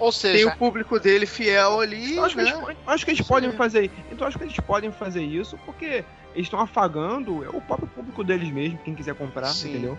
[0.00, 2.50] Ou Tem seja, o público dele fiel ali, Eu acho que né?
[2.50, 3.56] eles, eu acho que eles Isso podem aí.
[3.56, 3.90] fazer.
[4.12, 8.48] Então acho que eles podem fazer isso porque eles estão afagando o próprio público deles
[8.52, 9.70] mesmo, quem quiser comprar, Sim.
[9.70, 9.98] entendeu?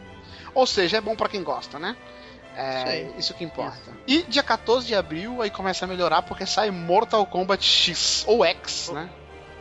[0.54, 1.96] Ou seja, é bom pra quem gosta, né?
[2.56, 3.92] É, Isso isso que importa.
[4.08, 8.44] E dia 14 de abril aí começa a melhorar porque sai Mortal Kombat X ou
[8.44, 9.10] X, né?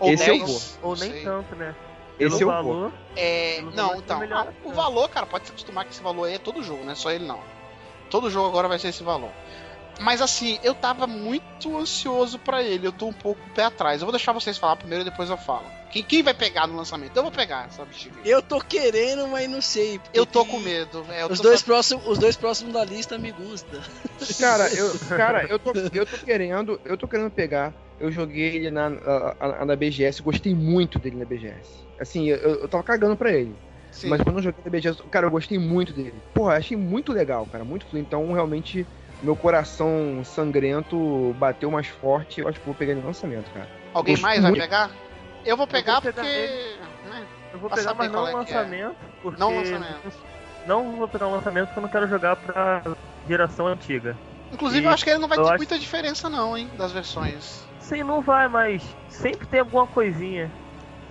[0.00, 1.22] Ou Esse eu 10, Ou nem sei.
[1.24, 1.74] tanto, né?
[2.18, 2.74] Esse Pelo eu vou.
[2.74, 4.74] valor, É, Pelo não, valor, então, melhor, o né?
[4.74, 7.10] valor, cara, pode se acostumar que esse valor aí é todo jogo, não é só
[7.12, 7.38] ele não.
[8.10, 9.30] Todo jogo agora vai ser esse valor.
[9.98, 14.00] Mas assim, eu tava muito ansioso pra ele, eu tô um pouco pé atrás.
[14.00, 15.64] Eu vou deixar vocês falar primeiro e depois eu falo.
[15.90, 17.16] Quem, quem vai pegar no lançamento?
[17.16, 18.14] Eu vou pegar essa bexiga.
[18.24, 20.00] Eu tô querendo, mas não sei.
[20.12, 21.04] Eu tô com medo.
[21.10, 23.80] é, eu Os tô dois, próximos, os dois próximos da lista me gustam.
[24.38, 27.74] Cara, eu, cara, eu tô, eu tô querendo, eu tô querendo pegar.
[27.98, 31.84] Eu joguei ele na, na, na BGS, gostei muito dele na BGS.
[31.98, 33.56] Assim, eu, eu tava cagando pra ele.
[33.90, 34.08] Sim.
[34.08, 36.14] Mas quando eu joguei na BGS, cara, eu gostei muito dele.
[36.32, 38.06] Porra, achei muito legal, cara, muito fluido.
[38.06, 38.86] Então, realmente,
[39.22, 42.40] meu coração sangrento bateu mais forte.
[42.40, 43.68] Eu acho que vou pegar ele no lançamento, cara.
[43.94, 44.62] Alguém Gosto mais vai muito.
[44.62, 44.90] pegar?
[45.44, 46.78] Eu vou pegar vou pegar porque.
[47.04, 48.34] né, eu vou pegar, mas não é é.
[48.34, 48.96] lançamento.
[49.22, 50.12] Porque Não lançamento.
[50.66, 52.82] Não vou pegar o lançamento porque eu não quero jogar pra
[53.26, 54.16] geração antiga.
[54.52, 56.70] Inclusive, E eu acho que ele não vai eu ter acho- muita diferença, não, hein,
[56.76, 57.66] das versões.
[57.80, 60.50] Sim, não vai, mas sempre tem alguma coisinha.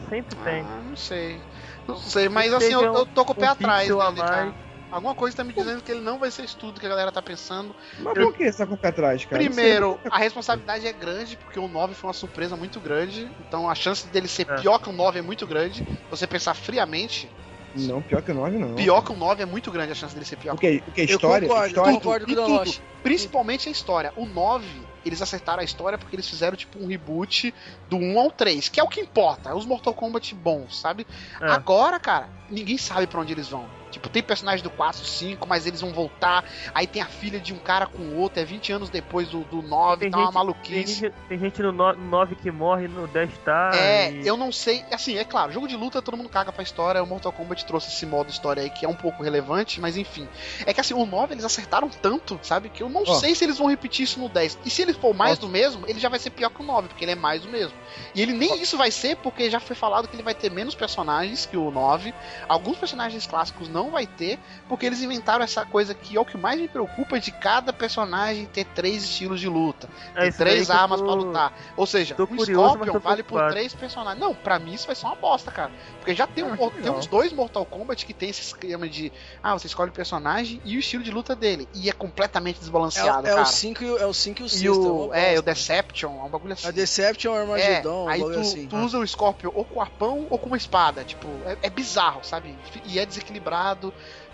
[0.10, 0.62] Sempre tem.
[0.62, 1.42] Ah, não sei.
[1.88, 4.54] Não sei, mas assim, eu, eu tô com o pé um atrás dele, cara.
[4.92, 7.12] Alguma coisa tá me dizendo que ele não vai ser isso tudo que a galera
[7.12, 7.76] tá pensando.
[8.00, 9.44] Mas por que você tá com atrás, cara?
[9.44, 13.30] Primeiro, a responsabilidade é grande, porque o 9 foi uma surpresa muito grande.
[13.48, 14.56] Então a chance dele ser É.
[14.62, 15.80] pior que o 9 é muito grande.
[15.80, 17.30] Se você pensar friamente,
[17.76, 18.76] Não, pior que o 9, não.
[18.76, 20.92] pior que o 9 é muito grande a chance dele ser pior O que o
[20.92, 21.06] que?
[21.06, 21.12] Que?
[21.14, 21.48] Eu História?
[21.48, 21.90] concordo, história?
[21.92, 22.72] eu concordo com e o tudo.
[23.04, 24.14] Principalmente a história.
[24.16, 24.66] O 9,
[25.06, 27.54] eles acertaram a história porque eles fizeram tipo um reboot
[27.90, 31.06] do 1 ao 3, que é o que importa, é os Mortal Kombat bons, sabe?
[31.42, 31.52] É.
[31.52, 33.66] Agora, cara, ninguém sabe pra onde eles vão.
[33.92, 36.44] Tipo, tem personagem do 4, 5, mas eles vão voltar.
[36.74, 39.42] Aí tem a filha de um cara com o outro, é 20 anos depois do,
[39.46, 40.94] do 9, Tem tá uma gente- Tem maluquice.
[40.96, 43.72] gente, tem gente no 9 que morre, no 10 tá.
[43.74, 44.84] É, e- eu não sei.
[44.92, 47.02] Assim, é claro, jogo de luta todo mundo caga pra história.
[47.04, 50.28] O Mortal Kombat trouxe esse modo história aí que é um pouco relevante, mas enfim.
[50.66, 52.70] É que assim, o 9 eles acertaram tanto, sabe?
[52.70, 53.16] Que eu não Ó.
[53.16, 54.58] sei se eles vão repetir isso no 10.
[54.66, 55.42] E se ele for mais Ó.
[55.42, 57.50] do mesmo, ele já vai ser pior que o 9, porque ele é mais do
[57.50, 57.78] mesmo.
[58.14, 60.76] E ele nem isso vai ser, porque já foi falado que ele vai ter menos
[60.76, 62.14] personagens que o 9.
[62.50, 66.38] Alguns personagens clássicos não vai ter, porque eles inventaram essa coisa que é o que
[66.38, 71.00] mais me preocupa de cada personagem ter três estilos de luta é daí três armas
[71.00, 71.54] tô- pra lutar.
[71.76, 74.20] Ou seja, tô o curioso, Scorpion vale por três personagens.
[74.20, 75.72] Não, pra mim isso vai ser uma bosta, cara.
[76.00, 78.88] Porque já tem, um, Ah, que tem uns dois Mortal Kombat que tem esse esquema
[78.90, 79.12] de
[79.42, 81.68] ah, você escolhe o personagem e o estilo de luta dele.
[81.74, 83.42] E é completamente É, desbalanceado, é cara.
[83.44, 84.68] o 5 e o, é o 5 e o E 6.
[84.78, 86.68] o, é, o Deception, é um bagulho assim.
[86.68, 88.68] A Deception, o É, Armageddon, um aí tu, assim.
[88.68, 91.04] tu usa o Scorpion ou com arpão ou com uma espada.
[91.04, 92.58] Tipo, é, é bizarro, sabe?
[92.86, 93.67] E é desequilibrado.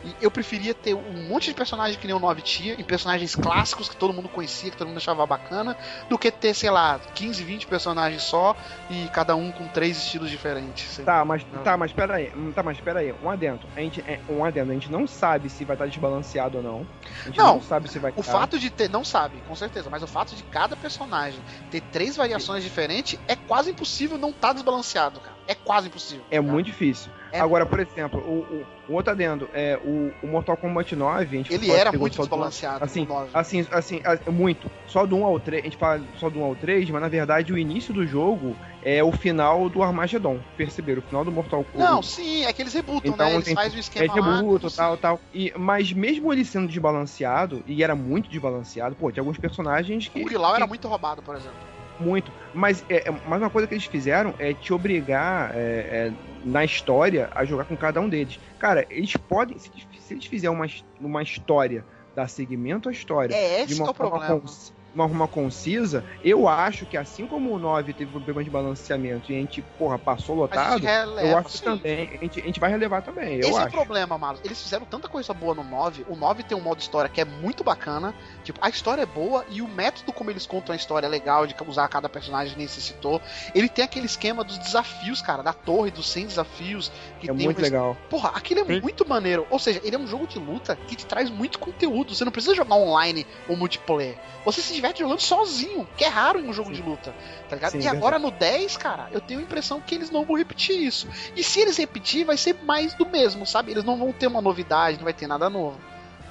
[0.03, 3.35] E eu preferia ter um monte de personagem que nem o 9 tinha, em personagens
[3.35, 5.77] clássicos que todo mundo conhecia, que todo mundo achava bacana,
[6.09, 8.55] do que ter, sei lá, 15, 20 personagens só
[8.89, 10.99] e cada um com três estilos diferentes.
[11.05, 11.63] Tá, mas Não.
[11.63, 12.31] tá, mas pera aí.
[12.35, 13.13] Hum, Tá, mas pera aí.
[13.23, 13.61] Um adendo.
[13.75, 14.71] A gente é um adendo.
[14.71, 16.87] A gente não sabe se vai estar desbalanceado ou não.
[17.21, 18.23] A gente Não, não, sabe se vai O tá.
[18.23, 21.39] fato de ter, não sabe, com certeza, mas o fato de cada personagem
[21.71, 25.35] ter três variações diferentes é quase impossível não estar desbalanceado, cara.
[25.47, 26.23] É quase impossível.
[26.29, 26.41] É tá?
[26.41, 27.09] muito difícil.
[27.33, 31.23] É- Agora, por exemplo, o, o, o outro adendo é o, o Mortal Kombat 9.
[31.23, 32.83] A gente Ele era muito desbalanceado.
[32.83, 33.29] Assim, o 9.
[33.33, 34.69] assim, assim, a- muito.
[34.85, 37.09] Só do 1 ao 3, a gente fala só do 1 ao 3, mas na
[37.09, 40.39] verdade o início do jogo é o final do Armageddon.
[40.55, 41.01] Perceberam?
[41.01, 41.89] O final do Mortal Kombat.
[41.91, 43.33] Não, sim, é que eles rebutam, Então, né?
[43.33, 44.35] Eles fazem o É esquema lá.
[44.37, 44.75] rebuto, sim.
[44.77, 45.19] tal, tal.
[45.33, 50.21] E, mas mesmo ele sendo desbalanceado, e era muito desbalanceado, pô, tinha alguns personagens que.
[50.21, 51.57] O Kilau era que- muito roubado, por exemplo.
[51.99, 52.31] muito.
[52.53, 56.13] Mas, é, é- mas uma coisa que eles fizeram é te obrigar é, é,
[56.43, 58.39] na história a jogar com cada um deles.
[58.59, 59.57] Cara, eles podem.
[59.57, 59.69] Se,
[59.99, 60.67] se eles fizerem uma,
[60.99, 61.85] uma história,
[62.15, 64.41] dar seguimento à história É, esse de que é uma o forma, problema.
[64.41, 69.31] cons- uma forma concisa, eu acho que assim como o 9 teve problema de balanceamento
[69.31, 71.63] e a gente, porra, passou lotado, releva, eu acho que sim.
[71.63, 72.09] também.
[72.13, 73.39] A gente, a gente vai relevar também.
[73.39, 74.41] Eu Esse é o problema, Marlos.
[74.45, 76.05] Eles fizeram tanta coisa boa no 9.
[76.07, 78.13] O 9 tem um modo história que é muito bacana.
[78.43, 81.47] Tipo, a história é boa e o método como eles contam a história é legal,
[81.47, 83.21] de usar cada personagem citou.
[83.55, 86.91] Ele tem aquele esquema dos desafios, cara, da torre, dos 100 desafios.
[87.19, 87.97] Que É tem muito uma- legal.
[88.09, 89.47] Porra, aquilo é Tem- muito maneiro.
[89.49, 92.13] Ou seja, ele é um jogo de luta que te traz muito conteúdo.
[92.13, 94.17] Você não precisa jogar online ou multiplayer.
[94.45, 97.13] Você se diverte jogando sozinho, que é raro em um jogo de luta,
[97.47, 97.71] tá ligado?
[97.71, 100.75] Sim, e agora no 10, cara, eu tenho a impressão que eles não vão repetir
[100.81, 101.07] isso.
[101.35, 103.71] E se eles repetir, vai ser mais do mesmo, sabe?
[103.71, 105.79] Eles não vão ter uma novidade, não vai ter nada novo.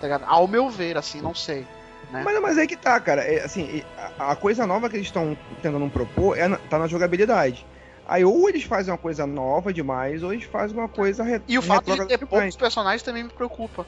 [0.01, 0.25] Tá ligado?
[0.27, 1.67] Ao meu ver, assim, não sei.
[2.13, 2.23] Né?
[2.25, 3.23] Mas, mas é que tá, cara.
[3.23, 3.83] É, assim,
[4.19, 7.67] a, a coisa nova que eles estão tentando propor é na- tá na jogabilidade.
[8.13, 11.57] Aí ou eles fazem uma coisa nova demais, ou eles fazem uma coisa re- E
[11.57, 12.29] o fato de ter demais.
[12.29, 13.87] poucos personagens também me preocupa.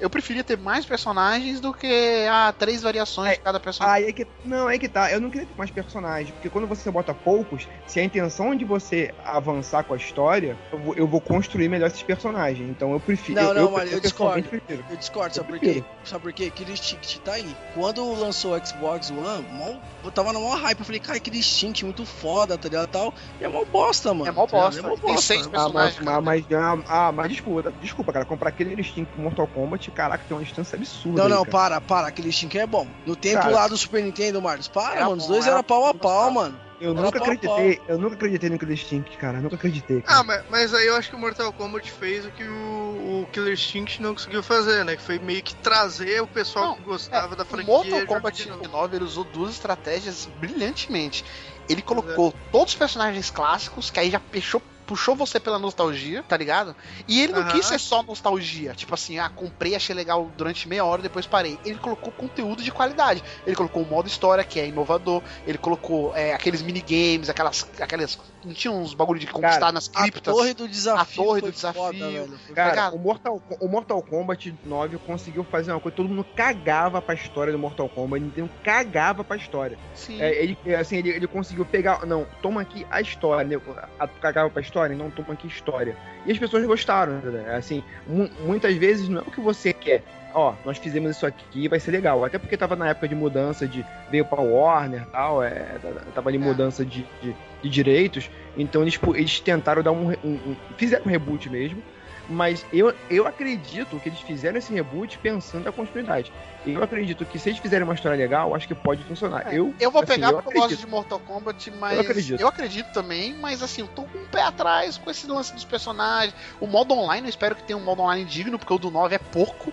[0.00, 4.04] Eu preferia ter mais personagens do que ah, três variações de cada personagem.
[4.04, 4.26] Aí é que.
[4.46, 5.12] Não, é que tá.
[5.12, 6.30] Eu não queria ter mais personagens.
[6.30, 10.78] Porque quando você bota poucos, se a intenção de você avançar com a história, eu
[10.78, 12.66] vou, eu vou construir melhor esses personagens.
[12.70, 13.38] Então eu prefiro.
[13.42, 14.66] Não, eu, não, eu, mano, eu pessoalmente discordo.
[14.66, 14.84] prefiro.
[14.90, 15.84] Eu discordo, sabe Eu por quê?
[16.04, 16.50] Sabe por quê?
[16.50, 17.54] Killer Instinct tá aí.
[17.74, 20.78] Quando lançou o Xbox One, mó- eu tava no maior hype.
[20.78, 22.88] Eu falei, cara, Killer Instinct, muito foda, tá ligado?
[22.88, 23.12] Tal.
[23.38, 24.26] E é mó bosta, mano.
[24.28, 24.80] É mó bosta.
[24.80, 25.20] É mó Tem bosta.
[25.22, 28.24] seis Ah, mas, personagens, mas, mas, ah, mas desculpa, desculpa, cara.
[28.24, 31.18] Comprar aquele Instinct pro Mortal Kombat, caraca, tem uma distância absurda.
[31.18, 31.50] Não, aí, não, cara.
[31.50, 32.06] para, para.
[32.08, 32.86] Aquele Instinct é bom.
[33.04, 33.54] No tempo Cara.
[33.54, 35.16] lá do Super Nintendo, Marcos, para, mano.
[35.16, 36.60] Os dois era eram pau a pau, mano.
[36.78, 39.38] Eu Era nunca acreditei, eu nunca acreditei no Killer Instinct, cara.
[39.38, 40.02] Eu nunca acreditei.
[40.02, 40.18] Cara.
[40.20, 43.28] Ah, mas, mas aí eu acho que o Mortal Kombat fez o que o, o
[43.32, 44.94] Killer Instinct não conseguiu fazer, né?
[44.94, 47.72] Que foi meio que trazer o pessoal Não, que gostava da O franquia.
[47.72, 48.68] Mortal jogar Kombat de novo.
[48.68, 51.24] 9 ele usou duas estratégias brilhantemente.
[51.68, 56.36] Ele colocou todos os personagens clássicos, que aí já puxou, puxou você pela nostalgia, tá
[56.36, 56.74] ligado?
[57.08, 57.52] E ele não Aham.
[57.52, 61.58] quis ser só nostalgia, tipo assim, ah, comprei, achei legal durante meia hora, depois parei.
[61.64, 63.22] Ele colocou conteúdo de qualidade.
[63.46, 65.22] Ele colocou o modo história, que é inovador.
[65.46, 68.18] Ele colocou é, aqueles minigames, aquelas, aquelas.
[68.44, 70.34] Não tinha uns bagulho de conquistar Cara, nas A criptas.
[70.34, 71.24] torre do desafio.
[71.24, 71.82] torre foi do desafio.
[71.82, 72.38] Foda, velho.
[72.46, 76.24] Foi Cara, Cara, o Mortal, o Mortal Kombat 9 conseguiu fazer uma coisa, todo mundo
[76.36, 79.78] cagava pra história do Mortal Kombat, Nintendo cagava pra história.
[79.94, 80.20] Sim.
[80.20, 83.60] É, ele, é, assim, ele, ele conseguiu pegar, não, toma aqui a história, né?
[83.98, 85.96] A, cagava pra história, não, toma aqui história.
[86.26, 87.54] E as pessoas gostaram, entendeu?
[87.54, 90.02] Assim, mu- muitas vezes não é o que você quer.
[90.34, 92.22] Ó, nós fizemos isso aqui, vai ser legal.
[92.24, 93.84] Até porque tava na época de mudança de.
[94.10, 95.66] veio pra Warner e tal, é,
[96.14, 96.40] tava ali É.
[96.40, 98.28] mudança de, de, de direitos.
[98.56, 101.82] Então eles, tipo, eles tentaram dar um, um- um- Fizeram um reboot mesmo.
[102.28, 106.30] Mas eu, eu acredito que eles fizeram esse reboot pensando na continuidade.
[106.72, 109.52] Eu acredito que se eles fizerem uma história legal, acho que pode funcionar.
[109.52, 110.86] É, eu, eu vou assim, pegar eu porque eu gosto acredito.
[110.86, 112.40] de Mortal Kombat, mas Eu acredito.
[112.40, 115.64] eu acredito também, mas assim, eu tô com um pé atrás com esse lance dos
[115.64, 116.34] personagens.
[116.60, 119.14] O modo online, eu espero que tenha um modo online digno, porque o do 9
[119.14, 119.72] é porco.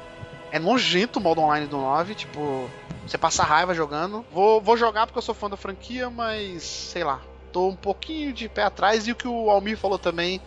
[0.52, 2.70] É nojento o modo online do 9, tipo,
[3.08, 4.24] você passa raiva jogando.
[4.32, 7.20] Vou, vou jogar porque eu sou fã da franquia, mas sei lá,
[7.52, 9.08] tô um pouquinho de pé atrás.
[9.08, 10.40] E o que o Almir falou também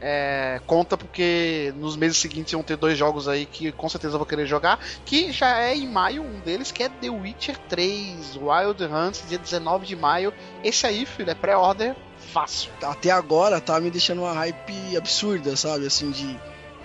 [0.00, 4.18] é, conta porque nos meses seguintes vão ter dois jogos aí que com certeza eu
[4.18, 8.36] vou querer jogar, que já é em maio um deles, que é The Witcher 3,
[8.36, 10.32] Wild Hunt, dia 19 de maio.
[10.62, 11.96] Esse aí, filho, é pré-order
[12.32, 12.70] fácil.
[12.82, 15.86] Até agora tá me deixando uma hype absurda, sabe?
[15.86, 16.38] Assim, de.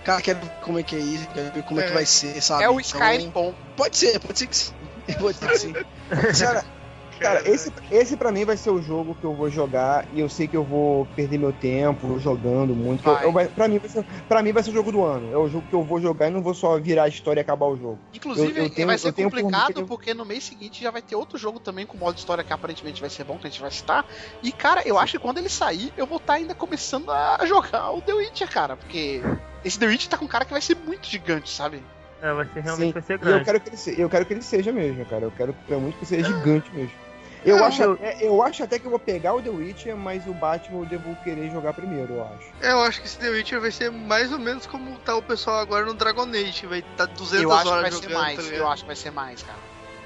[0.04, 1.86] Cara, quero ver como é que é isso, quero ver como é, É.
[1.86, 2.64] que vai ser, sabe?
[2.64, 3.54] é o Então, Skyrim bom.
[3.76, 4.72] Pode ser, pode ser que sim.
[5.18, 5.72] Pode ser que sim.
[7.18, 10.20] Cara, cara, esse, esse pra mim vai ser o jogo que eu vou jogar e
[10.20, 13.02] eu sei que eu vou perder meu tempo jogando muito.
[13.02, 13.24] que eu- Vai.
[13.26, 15.32] eu vai- pra, mim vai ser, pra mim vai ser o jogo do ano.
[15.32, 17.42] É o jogo que eu vou jogar e não vou só virar a história e
[17.42, 18.00] acabar o jogo.
[18.12, 21.16] Inclusive, Eu- eu tenho- vai ser por complicado porque no mês seguinte já vai ter
[21.16, 23.70] outro jogo também com modo história que aparentemente vai ser bom, que a gente vai
[23.70, 24.06] citar.
[24.42, 27.90] E, cara, eu acho que quando ele sair, eu vou estar ainda começando a jogar
[27.92, 29.22] o The Witcher, cara, porque
[29.64, 31.82] esse The Witcher tá com um cara que vai ser muito gigante, sabe?
[32.22, 33.44] É, vai ser realmente Sim, vai ser E eu grande.
[33.44, 35.24] quero que ele seja, eu quero que ele seja mesmo, cara.
[35.26, 37.03] Eu quero, quero muito que seja gigante mesmo.
[37.44, 39.96] Eu, Ah, acho eu- até, eu acho até que eu vou pegar o The Witcher,
[39.96, 42.66] mas o Batman eu devo querer jogar primeiro, eu acho.
[42.66, 45.22] É, eu acho que esse The Witcher vai ser mais ou menos como tá o
[45.22, 48.08] pessoal agora no Dragon Age, que vai estar 200 Eu acho que horas vai jogando,
[48.10, 49.58] ser mais, tá eu acho que vai ser mais, cara.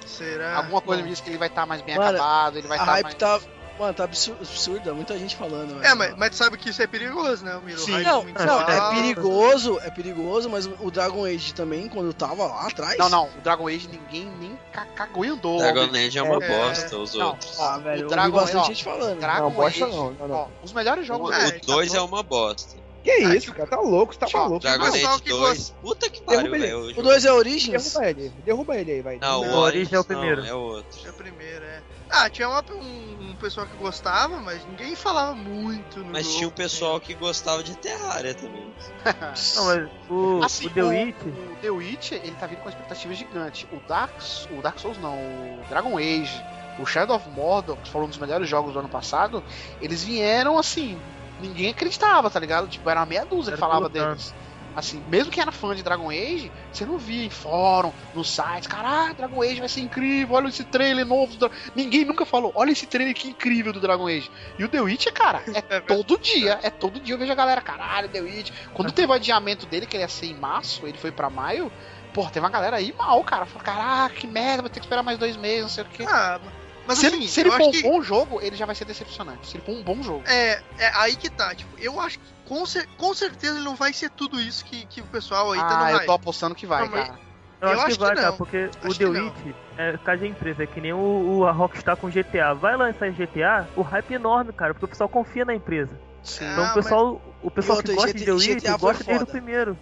[0.05, 0.57] Será?
[0.57, 2.91] Alguma coisa me diz que ele vai estar mais bem Mano, acabado, ele vai estar
[2.93, 3.15] hype mais...
[3.15, 3.41] tá.
[3.79, 5.77] Mano, tá absur- absurda, muita gente falando.
[5.79, 5.97] É, velho.
[5.97, 7.79] mas, mas tu sabe que isso é perigoso, né, Miro?
[7.79, 7.93] Sim.
[8.03, 8.71] Não, não, alto.
[8.71, 12.99] é perigoso, é perigoso, mas o Dragon Age também, quando tava lá atrás.
[12.99, 15.59] Não, não, o Dragon Age ninguém nem ca- cagou e andou.
[15.59, 15.85] Dragon.
[15.95, 16.49] Age é uma É.
[16.49, 17.61] bosta, os Não, outros.
[17.61, 19.21] Ah, velho, o eu Dragon vi bastante ó, gente falando.
[19.21, 20.35] Dragon Não, bosta Age, não, não, não.
[20.37, 21.31] ó, os melhores jogos...
[21.35, 22.77] É, O 2 é uma bosta.
[23.05, 23.69] Que Ah, isso, cara?
[23.69, 24.59] Tá louco, você tá Tchau, maluco.
[24.61, 25.71] Dragon Age que 2.
[25.81, 26.99] Puta que pariu, velho.
[26.99, 27.93] O 2 é Origins?
[27.95, 29.19] Derruba ele, derruba ele aí, vai.
[29.19, 30.45] Não, Não, o Origin é o Origins não, primeiro.
[30.45, 30.99] é outro.
[31.07, 31.68] É o primeiro, é.
[32.11, 36.37] Ah, tinha uma- um, um pessoal que gostava, mas ninguém falava muito no Mas jogo,
[36.37, 38.73] tinha um pessoal que gostava de Terraria também.
[39.57, 42.71] Não, mas o, Assim, o The Witch, o The Witch, ele tá vindo com uma
[42.71, 43.69] expectativa gigante.
[43.73, 44.13] O Dark,
[44.51, 46.43] o Dark Souls não, o Dragon Age,
[46.79, 49.45] o Shadow of Mordor, que foram um dos melhores jogos do ano passado,
[49.81, 50.99] eles vieram assim,
[51.41, 52.69] ninguém acreditava, tá ligado?
[52.69, 54.17] Tipo, era uma meia dúzia que Era falava pilotando.
[54.17, 54.35] deles.
[54.75, 58.67] Assim, mesmo quem era fã de Dragon Age, você não via em fórum, nos sites,
[58.67, 61.33] caralho, Dragon Age vai ser incrível, olha esse trailer novo.
[61.33, 64.31] do Dra-" Ninguém nunca falou, olha esse trailer que incrível do Dragon Age.
[64.59, 67.61] E o The Witch, cara, é todo dia, é todo dia eu vejo a galera,
[67.61, 68.51] caralho, The Witch.
[68.73, 71.71] Quando teve o adiamento dele, que ele ia ser em março, ele foi pra maio,
[72.13, 73.47] Porra, teve uma galera aí mal, cara.
[73.47, 76.05] Falou, caraca, que merda, vou ter que esperar mais dois meses, não sei o quê.
[76.09, 76.41] Ah,
[76.89, 78.87] mas se assim, ele, se ele for um que bom jogo, ele já vai ser
[78.87, 79.47] decepcionante.
[79.47, 80.23] Se ele for um bom jogo.
[80.27, 81.55] é, é aí que tá.
[81.55, 84.87] Tipo, eu acho que com, cer- com certeza ele não vai ser tudo isso que,
[84.87, 86.07] que o pessoal aí tá no ah, eu hype.
[86.07, 87.19] tô apostando que vai, Não, cara.
[87.61, 88.39] Eu, Eu acho, acho que vai, que cara, não.
[88.39, 89.25] porque o Acho The que não.
[89.25, 92.55] Witch é casa de empresa, é que nem o, o- a Rockstar com GTA.
[92.55, 96.01] Vai lançar GTA, o hype é enorme, cara, porque o pessoal confia na empresa.
[96.23, 96.45] Sim.
[96.53, 99.25] Então Ah, o pessoal, o pessoal outra, que gosta de GTA The Witch gosta desde
[99.25, 99.27] o foda.
[99.27, 99.79] primeiro.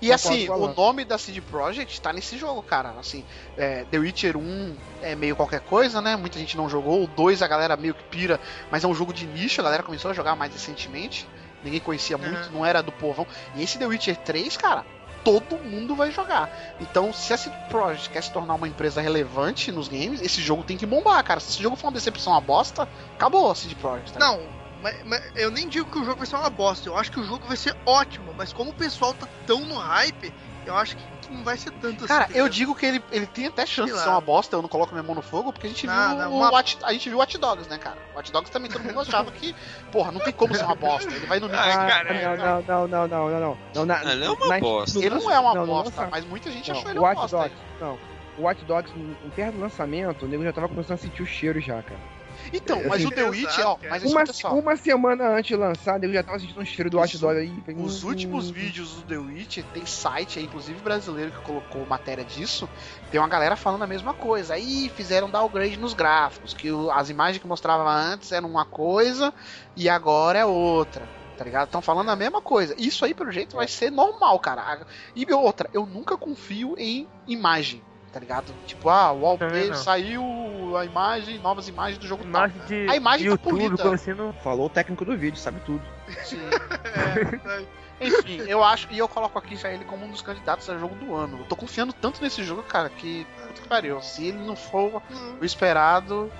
[0.00, 2.90] E assim, o o nome da CD Projekt tá nesse jogo, cara.
[2.98, 3.24] Assim,
[3.56, 6.14] é, The Witcher 1 é meio qualquer coisa, né?
[6.16, 7.02] Muita gente não jogou.
[7.04, 8.40] O 2 a galera meio que pira,
[8.70, 11.28] mas é um jogo de nicho, a galera começou a jogar mais recentemente.
[11.62, 12.52] Ninguém conhecia muito, Uhum.
[12.58, 13.26] não era do povão.
[13.54, 14.84] E esse The Witcher 3, cara,
[15.24, 16.50] todo mundo vai jogar.
[16.80, 20.62] Então, se a CD Projekt quer se tornar uma empresa relevante nos games, esse jogo
[20.62, 21.40] tem que bombar, cara.
[21.40, 24.12] Se esse jogo for uma decepção, uma bosta, acabou a CD Projekt.
[24.12, 24.40] tá Não,
[24.80, 26.88] mas, mas eu nem digo que o jogo vai ser uma bosta.
[26.88, 29.76] Eu acho que o jogo vai ser ótimo, mas como o pessoal tá tão no
[29.76, 30.32] hype,
[30.68, 32.50] eu acho que não vai ser tanto assim, Cara, assim, eu né?
[32.50, 35.02] digo que ele, ele tem até chance de ser uma bosta, eu não coloco minha
[35.02, 36.18] mão no fogo, porque a gente não, viu.
[36.18, 36.50] Não, uma...
[36.50, 37.98] Watch, a gente viu Watch Dogs, né, cara?
[38.14, 39.54] Watch Dogs também todo mundo achava que,
[39.92, 41.12] porra, não tem como ser uma bosta.
[41.12, 42.30] Ele vai no ah, nível.
[42.30, 43.86] Ah, não, não, não, não, não, não, não.
[43.86, 44.98] Na, ele é uma na, bosta.
[44.98, 47.20] Ele não é, é uma não, bosta, não, mas muita gente achou ele uma Watch
[47.20, 47.36] bosta.
[47.36, 47.98] Dogs, não.
[48.38, 51.26] O Watch Dogs, em perto do lançamento, o nego já tava começando a sentir o
[51.26, 52.17] cheiro já, cara.
[52.52, 54.54] Então, Assim, mas o The Witch, ó, mas Uma, escuta só.
[54.54, 57.38] uma semana antes de lançar, nego já tava sentindo um cheiro do Watch Os- Dogs
[57.40, 57.62] aí.
[57.76, 61.84] Os Hum, últimos hum, vídeos do The Witch, tem site aí, inclusive brasileiro, que colocou
[61.86, 62.68] matéria disso.
[63.10, 64.54] Tem uma galera falando a mesma coisa.
[64.54, 69.32] Aí fizeram downgrade nos gráficos, que as imagens que mostrava antes eram uma coisa
[69.76, 71.08] e agora é outra.
[71.36, 71.66] Tá ligado?
[71.66, 72.74] Estão falando a mesma coisa.
[72.76, 74.84] Isso aí, pelo jeito, vai ser normal, cara.
[75.14, 77.80] E outra, eu nunca confio em imagem.
[78.12, 78.54] Tá ligado?
[78.66, 80.24] Tipo, ah, o wallpaper saiu
[80.78, 82.46] a imagem, novas imagens do jogo tal.
[82.48, 83.94] Imagem de, A imagem de tá YouTube, polida.
[83.94, 84.32] assim, não...
[84.32, 85.82] Falou o técnico do vídeo, sabe tudo.
[86.24, 86.40] Sim.
[88.00, 90.78] É, Enfim, eu acho, e eu coloco aqui já ele como um dos candidatos a
[90.78, 91.38] jogo do ano.
[91.40, 93.26] Eu tô confiando tanto nesse jogo, cara, que.
[93.48, 94.00] Puta que pariu.
[94.00, 95.02] Se ele não for
[95.40, 96.32] o esperado.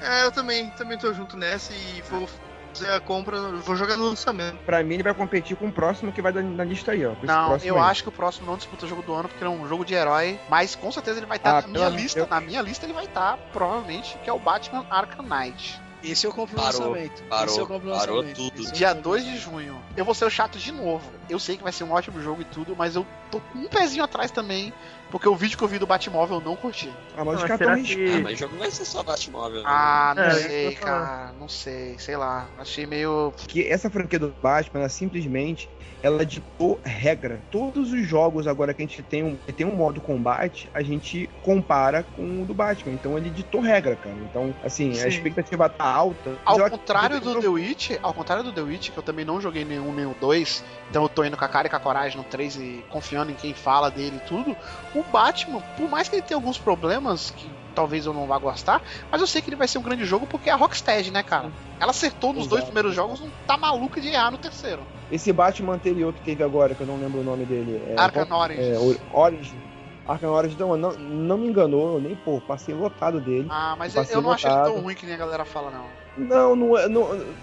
[0.00, 2.28] é, eu também, também tô junto nessa e vou
[2.72, 4.56] fazer a compra, vou jogar no lançamento.
[4.64, 7.12] Pra mim, ele vai competir com o próximo que vai na lista aí, ó.
[7.22, 7.82] Não, eu aí.
[7.90, 9.84] acho que o próximo não disputa o jogo do ano, porque ele é um jogo
[9.84, 10.38] de herói.
[10.48, 12.18] Mas com certeza ele vai estar Ah, na minha lista.
[12.18, 15.80] eu- Na minha lista ele vai estar, provavelmente, que é o Batman Arkham Knight.
[16.02, 17.22] Esse eu compro no Parou, lançamento.
[17.28, 18.36] parou, Esse eu compro no parou lançamento.
[18.36, 18.62] tudo.
[18.62, 19.80] Esse Dia compro no 2 de junho.
[19.96, 21.08] Eu vou ser o chato de novo.
[21.30, 23.68] Eu sei que vai ser um ótimo jogo e tudo, mas eu tô com um
[23.68, 24.72] pezinho atrás também.
[25.12, 26.88] Porque o vídeo que eu vi do Batmóvel eu não curti.
[27.14, 28.12] Ah, mas Mas tão que-.
[28.16, 29.58] Ah, mas o jogo vai ser só Batmóvel.
[29.58, 29.64] né?
[29.66, 31.32] Ah, não É, sei, cara.
[31.38, 32.48] Não sei, sei lá.
[32.58, 33.30] Achei meio.
[33.46, 35.68] que essa franquia do Batman, ela simplesmente
[36.02, 37.42] ela ditou regra.
[37.50, 41.30] Todos os jogos agora que a gente tem um, tem um modo combate, a gente
[41.42, 42.92] compara com o do Batman.
[42.92, 44.16] Então ele ditou regra, cara.
[44.28, 45.04] Então, assim, Sim.
[45.04, 46.36] a expectativa tá alta.
[46.44, 49.40] Ao Eu contrário do The Witch, ao contrário do The Witch, que eu também não
[49.40, 51.80] joguei nenhum nem o 2, então eu tô indo com a cara e com a
[51.80, 54.56] coragem no 3 e confiando em quem fala dele e tudo.
[54.94, 58.82] O Batman, por mais que ele tenha alguns problemas que talvez eu não vá gostar,
[59.10, 61.22] mas eu sei que ele vai ser um grande jogo porque é a Rocksteady, né,
[61.22, 61.50] cara?
[61.80, 62.66] Ela acertou nos dois Exato.
[62.72, 64.82] primeiros jogos, não tá maluca de errar no terceiro.
[65.10, 67.82] Esse Batman anterior que teve agora, que eu não lembro o nome dele.
[67.88, 68.66] É, Arkham qual- Origins.
[68.66, 68.78] É,
[69.12, 69.60] Origins.
[70.06, 73.46] Arkham Origins, não, não, não me enganou, eu nem, pô, passei lotado dele.
[73.50, 75.86] Ah, mas Passei eu não achei ele tão ruim que nem a galera fala, não.
[76.16, 76.88] Não, não é.
[76.88, 77.34] Não, eu-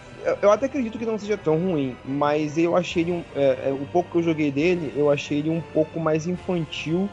[0.41, 3.23] eu até acredito que não seja tão ruim, mas eu achei ele um.
[3.35, 7.09] É, é, o pouco que eu joguei dele, eu achei ele um pouco mais infantil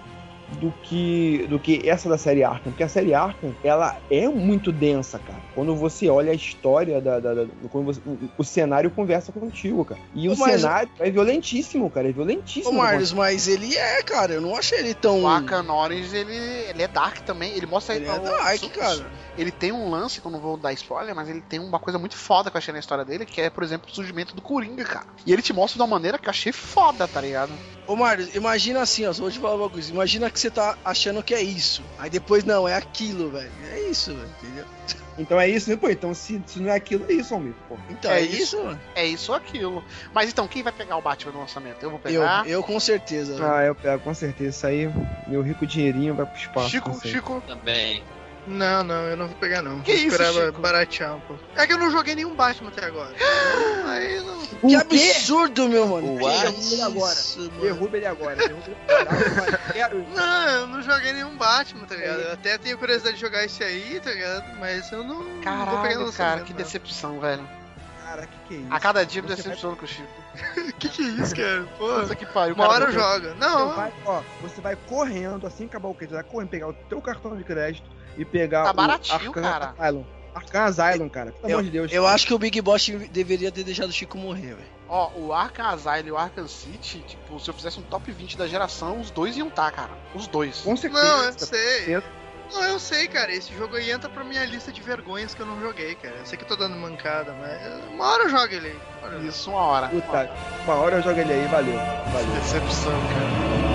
[0.48, 2.70] do que do que essa da série Arkham.
[2.72, 5.40] Porque a série Arkham, ela é muito densa, cara.
[5.54, 7.18] Quando você olha a história da.
[7.18, 10.00] da, da- quando você- o, o cenário conversa contigo, cara.
[10.14, 12.06] E Ô, o mas- cenário é violentíssimo, cara.
[12.06, 12.72] É Ô, violentíssimo.
[12.78, 14.34] Marlos, mas ele é, cara.
[14.34, 15.22] Eu não achei ele tão.
[15.22, 17.52] O Arkham Origins, ele, ele é dark também.
[17.52, 19.06] Ele mostra Ele é o- dark, os- cara.
[19.36, 21.98] Ele tem um lance, que eu não vou dar spoiler, mas ele tem uma coisa
[21.98, 24.40] muito foda que eu achei na história dele, que é, por exemplo, o surgimento do
[24.40, 25.06] Coringa, cara.
[25.26, 27.52] E ele te mostra de uma maneira que eu achei foda, tá ligado?
[27.86, 29.12] Ô, Marlos, imagina assim, ó.
[29.12, 29.92] Só vou te falar uma coisa.
[29.92, 31.82] Imagina que você tá achando que é isso.
[31.98, 33.50] Aí depois, não, é aquilo, velho.
[33.72, 34.28] É isso, velho.
[34.42, 34.64] Entendeu?
[35.18, 35.76] Então é isso, né?
[35.76, 37.54] Pô, então se, se não é aquilo, é isso, amigo.
[37.68, 37.76] Pô.
[37.88, 38.42] Então, É é, isso.
[38.42, 38.80] isso, mano.
[38.94, 39.84] É isso ou aquilo.
[40.12, 41.82] Mas então, quem vai pegar o Batman no lançamento?
[41.82, 42.46] Eu vou Eu, pegar.
[42.46, 43.34] eu com certeza.
[43.36, 43.50] velho.
[43.50, 44.50] Ah, eu pego, com certeza.
[44.50, 44.90] Isso aí,
[45.26, 46.68] meu rico dinheirinho vai pro espaço.
[46.70, 47.00] Chico.
[47.06, 47.42] Chico.
[47.46, 48.02] Também.
[48.46, 49.80] Não, não, eu não vou pegar não.
[49.80, 50.60] Que vou isso, esperar Chico?
[50.60, 51.42] baratear um pouco.
[51.56, 53.14] É que eu não joguei nenhum Batman até agora.
[53.88, 54.36] Aí não.
[54.46, 56.18] Que absurdo, meu mano.
[57.60, 58.36] Derruba ele agora.
[58.36, 58.76] Derruba
[59.74, 60.06] ele agora.
[60.14, 62.20] Não, eu não joguei nenhum Batman, tá ligado?
[62.20, 64.58] Eu até tenho curiosidade de jogar esse aí, tá ligado?
[64.58, 65.24] Mas eu não.
[65.24, 67.46] não vou pegar no Caralho, cara, que decepção, velho.
[68.16, 68.68] Cara, que que é isso?
[68.70, 70.08] A cada dia me Você decepciono com o Chico.
[70.78, 71.66] Que que é isso, cara?
[71.78, 72.84] Pô, que pariu, uma cara.
[72.84, 73.28] hora eu jogo.
[73.28, 76.68] Você Não, vai, ó, você vai correndo, assim que acabar o crédito, vai correndo, pegar
[76.68, 79.74] o teu cartão de crédito e pegar Tá o baratinho, Arkham cara.
[79.78, 80.04] Asylum.
[80.34, 81.32] Arkham Asylum, cara.
[81.32, 81.92] Pelo amor de Deus.
[81.92, 84.76] Eu acho que o Big Boss deveria ter deixado o Chico morrer, velho.
[84.88, 88.36] Ó, o Arkham Asylum e o Arkham City, tipo, se eu fizesse um top 20
[88.36, 89.92] da geração, os dois iam estar, cara.
[90.14, 90.60] Os dois.
[90.60, 91.02] Com certeza.
[91.02, 91.46] não, eu sei.
[91.46, 92.04] certeza.
[92.52, 93.32] Não, eu sei, cara.
[93.32, 96.16] Esse jogo aí entra pra minha lista de vergonhas que eu não joguei, cara.
[96.16, 98.78] Eu sei que eu tô dando mancada, mas uma hora eu jogo ele aí.
[99.02, 99.28] Uma.
[99.28, 99.88] Isso, uma hora.
[99.88, 100.30] Puta,
[100.64, 101.78] uma hora eu jogo ele aí, valeu.
[102.12, 102.32] Valeu.
[102.34, 103.65] Decepção, cara.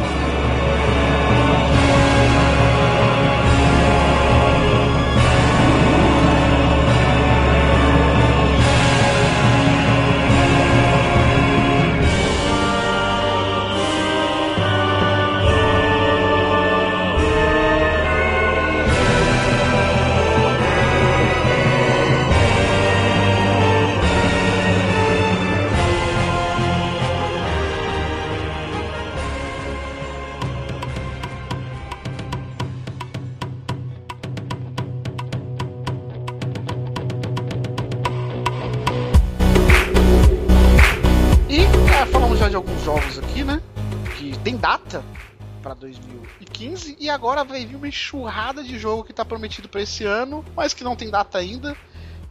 [46.61, 50.45] 2015 e agora vai vir uma enxurrada de jogo que tá prometido para esse ano,
[50.55, 51.75] mas que não tem data ainda.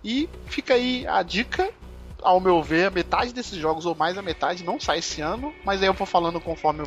[0.05, 1.70] E fica aí a dica.
[2.23, 5.55] Ao meu ver, a metade desses jogos, ou mais a metade, não sai esse ano,
[5.65, 6.85] mas aí eu vou falando conforme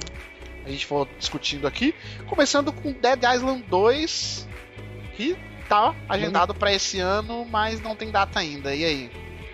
[0.64, 1.96] a gente for discutindo aqui.
[2.28, 4.48] Começando com Dead Island 2,
[5.16, 5.36] que
[5.68, 8.76] tá agendado para esse ano, mas não tem data ainda.
[8.76, 9.12] E aí?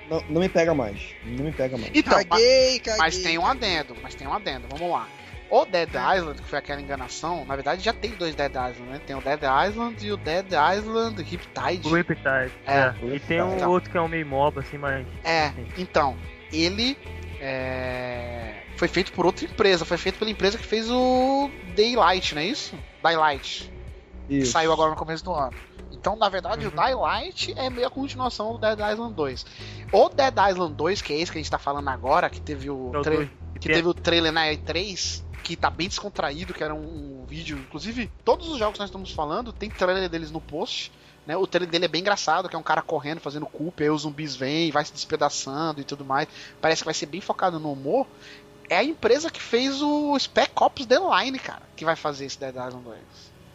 [0.09, 0.99] Não, não me pega mais.
[1.23, 1.91] Não me pega mais.
[1.95, 2.97] Então, Caguei, caguei.
[2.97, 5.07] Mas tem um adendo, mas tem um adendo, vamos lá.
[5.51, 9.01] O Dead Island, que foi aquela enganação, na verdade já tem dois Dead Island, né?
[9.05, 10.45] Tem o Dead Island e o Dead
[10.77, 11.89] Island Riptide.
[11.89, 12.51] Riptide.
[12.67, 12.77] É.
[12.79, 12.95] É.
[13.15, 13.71] E tem um Então.
[13.71, 15.07] outro que é um meio mob, assim, mas.
[15.23, 16.15] É, então,
[16.53, 16.95] ele
[17.41, 22.41] é, foi feito por outra empresa, foi feito pela empresa que fez o Daylight, não
[22.41, 22.75] é isso?
[23.01, 23.71] Daylight,
[24.27, 24.51] que Isso.
[24.51, 25.53] saiu agora no começo do ano.
[25.91, 26.71] Então, na verdade, Uhum.
[26.71, 29.45] o Daylight é meio a continuação do Dead Island 2.
[29.91, 32.69] O Dead Island 2, que é esse que a gente tá falando agora, que teve
[32.69, 33.27] o, É o tra-
[33.59, 37.57] que teve o trailer na E3, que tá bem descontraído, que era um, um vídeo.
[37.57, 40.91] Inclusive, todos os jogos que nós estamos falando, tem trailer deles no post.
[41.25, 41.35] Né?
[41.37, 44.01] O trailer dele é bem engraçado, que é um cara correndo, fazendo culpa, aí os
[44.01, 46.27] zumbis vêm, vai se despedaçando e tudo mais.
[46.61, 48.07] Parece que vai ser bem focado no humor.
[48.69, 52.39] É a empresa que fez o Spec Ops The Line, cara, que vai fazer esse
[52.39, 52.97] Dead Island 2.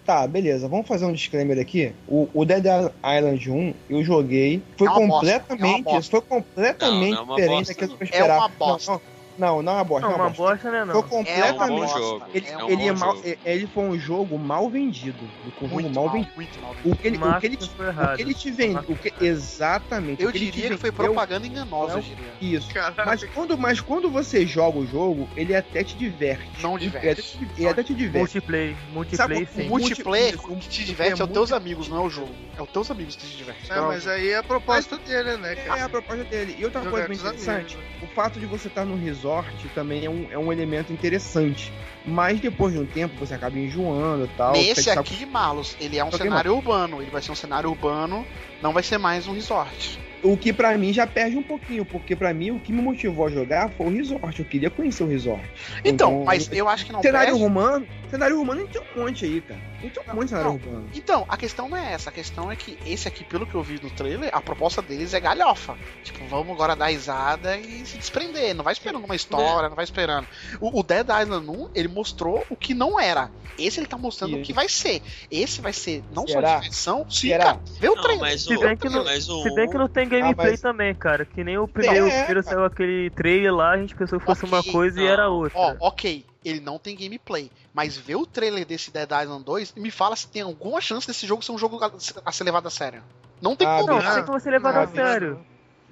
[0.04, 0.68] Tá, beleza.
[0.68, 1.94] Vamos fazer um disclaimer aqui.
[2.06, 4.62] O, o Dead Island 1 eu joguei.
[4.76, 5.80] Foi É bosta, completamente.
[5.88, 6.10] é bosta.
[6.10, 8.40] foi completamente Não, não é uma diferente bosta, daquilo que eu É esperava.
[8.40, 8.92] uma bosta.
[8.92, 9.00] Não,
[9.36, 10.06] não, não, é uma bosta.
[10.06, 10.52] Não, é uma uma bosta.
[10.54, 10.84] bosta, né?
[10.84, 10.92] Não.
[10.94, 11.80] Foi É completamente.
[11.80, 11.98] bosta.
[11.98, 12.24] jogo.
[12.34, 13.36] Ele, É um ele, é mal, jogo.
[13.44, 15.24] ele foi um jogo mal vendido.
[15.24, 16.32] Um jogo Muito mal, mal, vendido.
[16.36, 16.76] muito mal.
[16.84, 18.80] O que ele, o que ele, o que ele te vende.
[18.88, 20.22] O que, exatamente.
[20.22, 22.02] Eu o que diria que foi vendeu- propaganda enganosa, eu Não.
[22.02, 22.32] diria.
[22.40, 22.72] Isso.
[22.72, 23.04] Caraca.
[23.04, 26.62] Mas quando, mas quando você joga o jogo, ele até te diverte.
[26.62, 27.22] Não diverte.
[27.22, 28.18] te, ele até te diverte.
[28.34, 28.76] Multiplayer.
[28.92, 29.66] Multiplayer Sabe, sim.
[29.66, 32.10] O multiplayer, Multi- o que te diverte é é os teus amigos, não é o
[32.10, 32.34] jogo.
[32.56, 33.70] É os teus amigos que te diverte.
[33.72, 35.84] É, mas aí é a proposta dele, né, É cara?
[35.84, 36.56] a proposta dele.
[36.58, 39.23] E outra coisa bem interessante, o fato de você estar no resort
[39.70, 41.72] também é um, é um elemento interessante.
[42.06, 44.52] Mas depois de um tempo você acaba enjoando e tal.
[44.52, 47.00] Nesse fica- aqui, Marlos, ele é um cenário urbano.
[47.00, 48.26] Ele vai ser um cenário urbano,
[48.62, 49.98] não vai ser mais um resort.
[50.22, 53.26] O que pra mim já perde um pouquinho, porque pra mim o que me motivou
[53.26, 54.38] a jogar foi o resort.
[54.40, 55.44] Eu queria conhecer o resort.
[55.84, 57.42] Então, mas eu acho que não cenário perde.
[57.42, 59.60] romano, cenário romano tem um monte aí, cara.
[59.82, 60.58] Tem um monte de cenário Não.
[60.58, 60.88] romano.
[60.94, 62.08] Então, a questão não é essa.
[62.08, 65.12] A questão é que esse aqui, pelo que eu vi no trailer, a proposta deles
[65.12, 65.76] é galhofa.
[66.02, 68.54] Tipo, vamos agora dar risada e se desprender.
[68.54, 70.26] Não vai esperando uma história, não vai esperando.
[70.58, 73.30] O, o Dead Island 1, ele mostrou o que não era.
[73.56, 75.00] Esse ele tá mostrando E o que vai ser.
[75.30, 76.48] Esse vai ser não Será?
[76.48, 77.44] só diversão, sim, Será?
[77.44, 77.60] cara.
[77.78, 80.08] Vê o mas Se o, bem que não- mas o Se bem que não tem
[80.08, 81.24] gameplay Ah, mas- também, cara.
[81.24, 84.44] Que nem o primeiro, é, primeiro saiu aquele trailer lá, a gente pensou que fosse
[84.44, 85.08] uma Ok, coisa e não.
[85.10, 85.56] era outra.
[85.56, 89.80] Ó, ok, ele não tem gameplay, mas vê o trailer desse Dead Island 2 e
[89.80, 91.78] me fala se tem alguma chance desse jogo ser um jogo
[92.24, 93.04] a, ser levado a sério.
[93.40, 93.92] Não tem Ah, como.
[93.92, 95.46] não, tem que você levar Ah, a sério.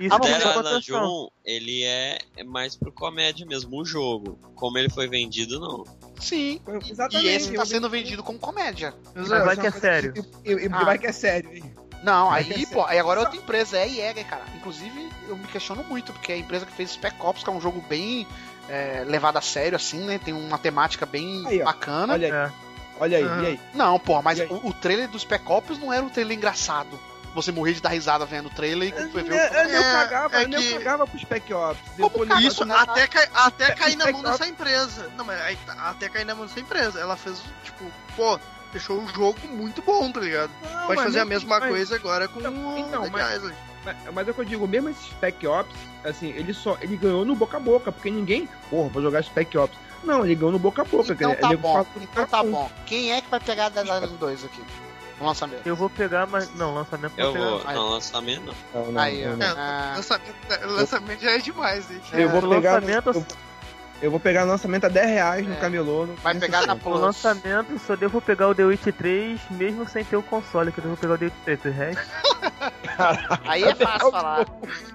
[0.06, 1.26] Isso Ah, é contratação.
[1.26, 4.38] 1, ele é, é mais pro comédia mesmo, o jogo.
[4.54, 5.84] Como ele foi vendido, não.
[6.20, 6.60] Sim.
[6.88, 7.26] Exatamente.
[7.26, 8.94] E esse tá sendo vendido como comédia.
[9.14, 10.12] Mas vai que é sério.
[10.44, 11.74] E, vai que é sério, hein?
[12.02, 14.42] Não, Vai aí, é pô, aí agora é outra empresa, é a Jäger, cara.
[14.56, 17.52] Inclusive, eu me questiono muito, porque é a empresa que fez Spec Ops, que é
[17.52, 18.26] um jogo bem
[18.68, 20.18] é, levado a sério, assim, né?
[20.18, 22.14] Tem uma temática bem Aí, bacana.
[22.14, 22.52] Olha aí, É.
[22.98, 23.60] olha aí, e aí?
[23.72, 26.98] Não, porra, mas o, o trailer do Spec Ops não era um trailer engraçado.
[27.34, 29.34] Você morrer de dar risada vendo o trailer e foi ver o.
[29.34, 31.80] Eu, eu, eu É, cagava, é eu, que- cagava pro Spec Ops.
[31.96, 32.30] Depois-?
[32.44, 35.10] Isso, na- até, cai- até cair na mão dessa empresa.
[35.16, 37.00] Não, mas aí tá, até cair na mão dessa empresa.
[37.00, 38.38] Ela fez, tipo, pô,
[38.70, 40.50] deixou um jogo muito bom, tá ligado?
[40.62, 43.56] Não, Pode fazer a mesma mas- coisa agora com Então, o então, mas- Island.
[43.84, 46.96] Mas, mas é o que eu digo, mesmo esse Spec Ops, assim, ele só ele
[46.96, 49.76] ganhou no boca a boca, porque ninguém, porra, vou jogar Spec Ops.
[50.04, 51.12] Não, ele ganhou no boca a boca.
[51.12, 52.70] Então tá ele bom, fala- então tá bom.
[52.86, 54.62] Quem é que vai pegar Dead Island 2 aqui?
[55.22, 55.62] No lançamento.
[55.64, 56.52] Eu vou pegar, mas.
[56.56, 57.44] Não, lançamento não Eu pegar.
[57.48, 57.62] vou.
[57.64, 57.74] Aí.
[57.76, 58.54] Não, lançamento não.
[58.82, 59.46] Não, não, Aí, não, não.
[59.56, 60.34] Ah, Lançamento,
[60.66, 62.20] lançamento já é demais, gente.
[62.20, 62.72] Eu vou pegar.
[62.74, 63.26] lançamento, eu,
[64.02, 65.56] eu vou pegar no lançamento a 10 reais no É.
[65.58, 66.06] camelô.
[66.06, 66.74] no vai pegar na 360.
[66.74, 67.00] No Plus.
[67.00, 70.84] lançamento, só devo pegar o The Witch 3, mesmo sem ter o console, que eu
[70.84, 71.64] devo pegar o The Witch 3.
[71.66, 72.02] O resto,
[73.46, 74.46] Aí é fácil falar.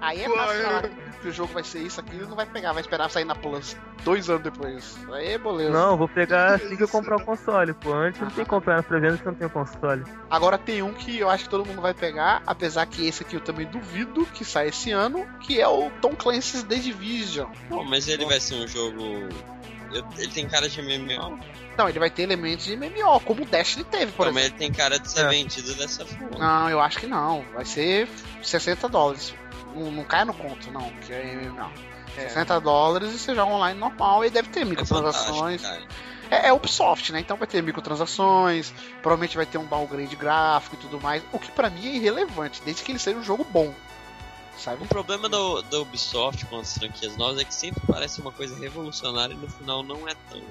[0.01, 2.81] Aí é fácil eu- que o jogo vai ser isso, aquilo, não vai pegar, vai
[2.81, 4.97] esperar sair na Plus dois anos depois.
[5.11, 5.69] Aí, beleza.
[5.71, 7.93] não, vou pegar assim que eu comprar o console, pô.
[7.93, 10.03] Antes não tem como comprar na pré-venda se não tem o console.
[10.29, 13.35] Agora tem um que eu acho que todo mundo vai pegar, apesar que esse aqui
[13.35, 17.47] eu também duvido que saia esse ano, que é o Tom Clancy's The Division.
[17.69, 19.01] Pô, mas ele vai ser um jogo.
[20.17, 21.39] Ele tem cara de MMO.
[21.77, 24.49] Não, ele vai ter elementos de MMO, como o Destiny teve, por mas exemplo.
[24.51, 25.29] ele tem cara de ser É.
[25.29, 26.37] vendido dessa forma.
[26.39, 27.45] Não, eu acho que não.
[27.53, 28.07] Vai ser
[28.41, 29.33] 60 dólares.
[29.77, 31.71] Não, não cai no conto, não, que é MMO.
[32.15, 35.63] 60 dólares e você joga online normal e deve ter É microtransações.
[36.29, 37.19] É, é Ubisoft, né?
[37.19, 41.51] Então vai ter microtransações, provavelmente vai ter um downgrade gráfico e tudo mais, o que
[41.51, 43.73] pra mim é irrelevante, desde que ele seja um jogo bom.
[44.57, 44.83] sabe?
[44.83, 48.57] O problema do, da Ubisoft com as franquias novas é que sempre parece uma coisa
[48.57, 50.41] revolucionária e no final não é tão.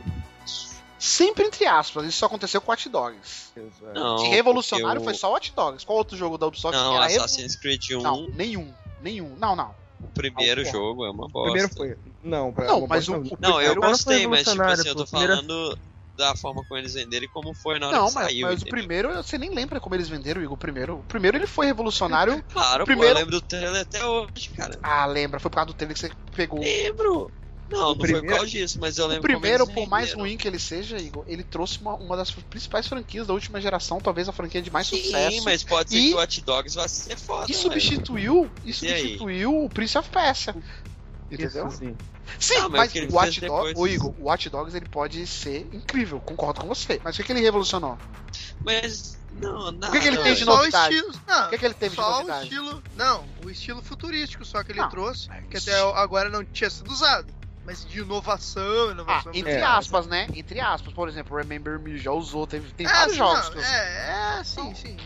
[0.98, 3.52] Sempre entre aspas, isso só aconteceu com Watch Dogs.
[3.92, 5.84] Não, De revolucionário foi só Watch Dogs.
[5.84, 8.72] Qual outro jogo da Ubisoft Não, Assassin's Creed 1, Não, nenhum.
[9.06, 9.36] Nenhum.
[9.36, 9.74] Não, não.
[10.02, 11.50] o primeiro Ah, o jogo é uma O bosta.
[11.52, 11.96] primeiro foi.
[12.22, 15.04] Não, pra, Não, mas bosta o- o Não, eu gostei, mas tipo assim, eu tô
[15.04, 15.10] pô.
[15.10, 15.78] Primeiro- falando
[16.16, 18.46] da forma como eles venderam e como foi na hora Não, que mas, saiu.
[18.46, 18.70] mas o entendeu?
[18.78, 20.98] primeiro, você nem lembra como eles venderam, Igor, o primeiro.
[21.00, 22.42] O primeiro ele foi revolucionário.
[22.48, 24.78] Claro, primeiro- pô, eu lembro do trailer até hoje, cara.
[24.82, 26.60] ah, lembra, foi por causa do trailer que você pegou.
[26.60, 27.30] Lembro!
[27.70, 29.90] Não, não foi primeiro- por causa disso, mas eu O lembro primeiro, como eles por
[29.90, 33.60] mais ruim que ele seja, Igor, ele trouxe uma, uma das principais franquias da última
[33.60, 35.44] geração, talvez a franquia de mais Sim, sucesso.
[35.44, 37.50] mas pode ser E- que o Watch Dogs vá ser foda.
[37.50, 40.54] E substituiu, e substituiu o Prince of Persia.
[41.30, 41.66] Entendeu?
[41.68, 41.96] Isso, sim.
[42.38, 44.86] Sim, Ah, mas mas o o Watch Dogs, depois- o Igor, o Watch Dogs ele
[44.88, 47.00] pode ser incrível, concordo com você.
[47.02, 47.98] Mas o que, que ele revolucionou?
[48.64, 49.88] Mas, não, nada.
[49.88, 50.94] O que que ele tem de Só o novidade?
[50.94, 51.20] estilo.
[51.26, 52.42] Não, O que, que ele teve de só o novidade?
[52.44, 52.82] estilo.
[52.96, 56.70] Não, o estilo futurístico só que ele Não, trouxe, mas- que até agora não tinha
[56.70, 57.26] sido usado.
[57.66, 59.32] Mas de inovação, Ah, inovação.
[59.34, 59.62] entre É.
[59.62, 60.26] aspas, né?
[60.34, 63.50] Entre aspas, por exemplo, Remember Me já usou, teve, tem É, vários sim, jogos.
[63.50, 64.96] não, eu- é, é, sim, sim.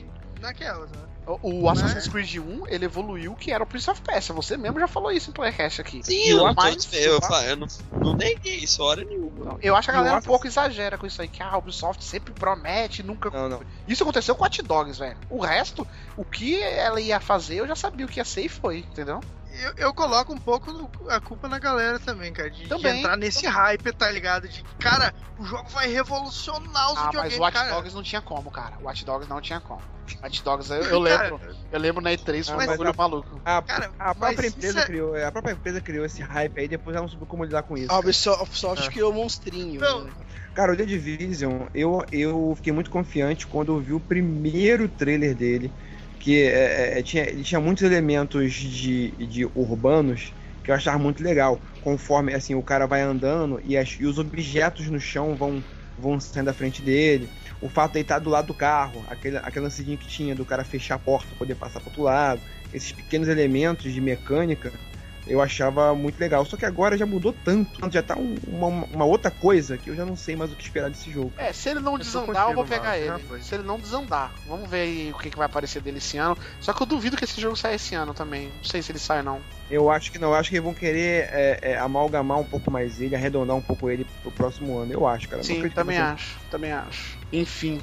[0.41, 0.99] Naquelas, né?
[1.27, 4.35] O, o Assassin's Creed 1, ele evoluiu que era o Prince of Persia.
[4.35, 6.01] Você mesmo já falou isso em Playcast aqui.
[6.03, 9.59] Sim, eu, o não mais- dizendo- eu, fa- eu não, não neguei isso hora nenhuma.
[9.63, 12.03] Eu acho que a o galera um pouco exagera com isso aí, que a Ubisoft
[12.03, 13.31] sempre promete, nunca.
[13.31, 13.61] Não, não.
[13.87, 15.17] Isso aconteceu com Hot Dogs, velho.
[15.29, 18.49] O resto, o que ela ia fazer, eu já sabia o que ia ser e
[18.49, 19.21] foi, entendeu?
[19.63, 22.51] Eu, eu coloco um pouco no- a culpa na galera também, cara.
[22.51, 22.99] De, de Também.
[23.01, 24.49] entrar nesse hype, tá ligado?
[24.49, 27.71] De cara, o jogo vai revolucionar os Ah, mas videogames, o Watch cara.
[27.75, 28.77] Dogs não tinha como, cara.
[28.81, 29.83] O Watch Dogs não tinha como.
[30.23, 31.41] Watch Dogs, eu, eu lembro.
[31.71, 33.41] Eu lembro na E3, foi um mas bagulho maluco.
[33.45, 36.69] A, Cara, a mas própria empresa é- criou, a própria empresa criou esse hype aí,
[36.69, 37.87] depois ela não soube como lidar com isso.
[37.87, 38.01] A cara.
[38.01, 38.91] Ubisoft, a Ubisoft Ah.
[38.91, 39.81] criou um monstrinho.
[39.81, 40.05] Não.
[40.05, 40.13] né?
[40.55, 45.35] Cara, o The Division, eu, eu fiquei muito confiante quando eu vi o primeiro trailer
[45.35, 45.73] dele,
[46.21, 51.23] que é, é, tinha, ele tinha muitos elementos de, de urbanos que eu achava muito
[51.25, 51.61] legal.
[51.81, 55.65] Conforme assim o cara vai andando e, as- e os objetos no chão vão,
[55.97, 57.29] vão saindo da frente dele.
[57.61, 60.45] O fato de ele estar do lado do carro, aquele, aquele lancezinho que tinha do
[60.45, 62.43] cara fechar a porta poder passar pro outro lado.
[62.73, 64.73] Esses pequenos elementos de mecânica
[65.31, 66.45] eu achava muito legal.
[66.45, 69.95] Só que agora já mudou tanto, já tá um- uma, uma outra coisa que eu
[69.95, 71.33] já não sei mais o que esperar desse jogo.
[71.39, 73.19] É, se ele não tô desandar, eu vou pegar ele.
[73.21, 73.41] foi.
[73.41, 76.37] Se ele não desandar, vamos ver aí o que, que vai aparecer dele esse ano.
[76.61, 78.49] Só que eu duvido que esse jogo saia esse ano também.
[78.49, 79.41] Não sei se ele sai, não.
[79.71, 82.71] Eu acho que não, eu acho que eles vão querer é, é, amalgamar um pouco
[82.71, 84.93] mais ele, arredondar um pouco ele pro próximo ano.
[84.93, 85.43] Eu acho, cara.
[85.45, 87.17] Sim, também acho, também acho.
[87.33, 87.81] Enfim.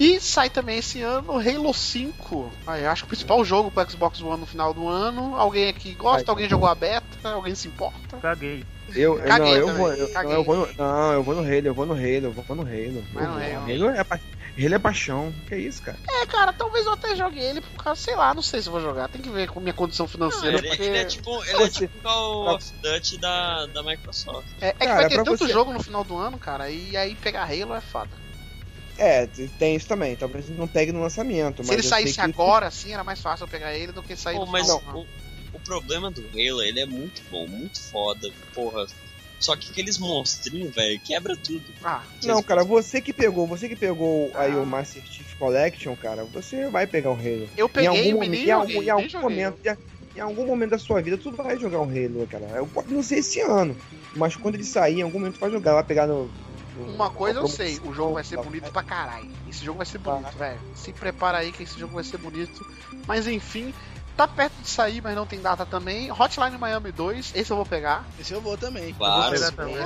[0.00, 2.52] E sai também esse ano Halo 5.
[2.66, 5.34] Ah, eu acho que o principal jogo pro Xbox One no final do ano.
[5.36, 6.32] Alguém aqui gosta, Vai.
[6.32, 8.16] alguém jogou a beta, alguém se importa.
[8.18, 8.64] Caguei.
[8.94, 11.66] Eu, eu- não, eu vou, eu, não, eu vou no, não, eu vou no Halo,
[11.66, 13.04] eu vou no Halo, eu vou no Halo.
[13.12, 13.22] Vou.
[13.22, 13.90] Halo.
[13.90, 14.18] É, pa-
[14.56, 15.34] Halo é paixão.
[15.46, 15.98] Que isso, cara?
[16.08, 18.72] É, cara, talvez eu até jogue ele por causa, sei lá, não sei se eu
[18.72, 19.08] vou jogar.
[19.08, 20.56] Tem que ver com minha condição Não, financeira.
[20.58, 20.82] ele, porque...
[20.84, 24.46] ele é tipo, ele é tipo Call of Duty da, da Microsoft.
[24.60, 26.96] É, é que Cara, vai ter tanto você- jogo no final do ano, cara, e
[26.96, 28.08] aí pegar Halo é foda.
[28.98, 29.26] É,
[29.58, 30.16] tem isso também.
[30.16, 31.62] Talvez não pegue no lançamento.
[31.62, 34.02] Se mas ele saísse sei que- agora, assim, era mais fácil eu pegar ele do
[34.02, 35.06] que sair Pô, mas do ano.
[35.52, 38.86] o, o problema do Halo, ele é muito bom, muito foda, porra.
[39.38, 41.62] Só que aqueles monstrinhos, velho, quebra tudo.
[41.84, 44.56] Ah, Não, cara, você que pegou, você que pegou aí Ah.
[44.58, 47.48] o Master Chief Collection, cara, você vai pegar o Halo.
[47.56, 49.76] eu Em peguei algum e momento, em algum, em algum momento, em,
[50.16, 52.46] em algum momento da sua vida, tu vai jogar um Halo, cara.
[52.56, 53.76] Eu não ser esse ano,
[54.16, 56.28] mas quando ele sair, em algum momento tu vai jogar, vai pegar no.
[56.86, 59.30] Uma coisa eu sei, o jogo vai ser bonito pra caralho.
[59.48, 60.60] Esse jogo vai ser bonito, velho.
[60.74, 62.64] Se prepara aí que esse jogo vai ser bonito.
[63.06, 63.74] Mas enfim,
[64.16, 66.10] tá perto de sair, mas não tem data também.
[66.10, 68.04] Hotline Miami 2, esse eu vou pegar.
[68.18, 68.92] Esse eu vou também.
[68.94, 69.32] Claro.
[69.32, 69.76] pegar também.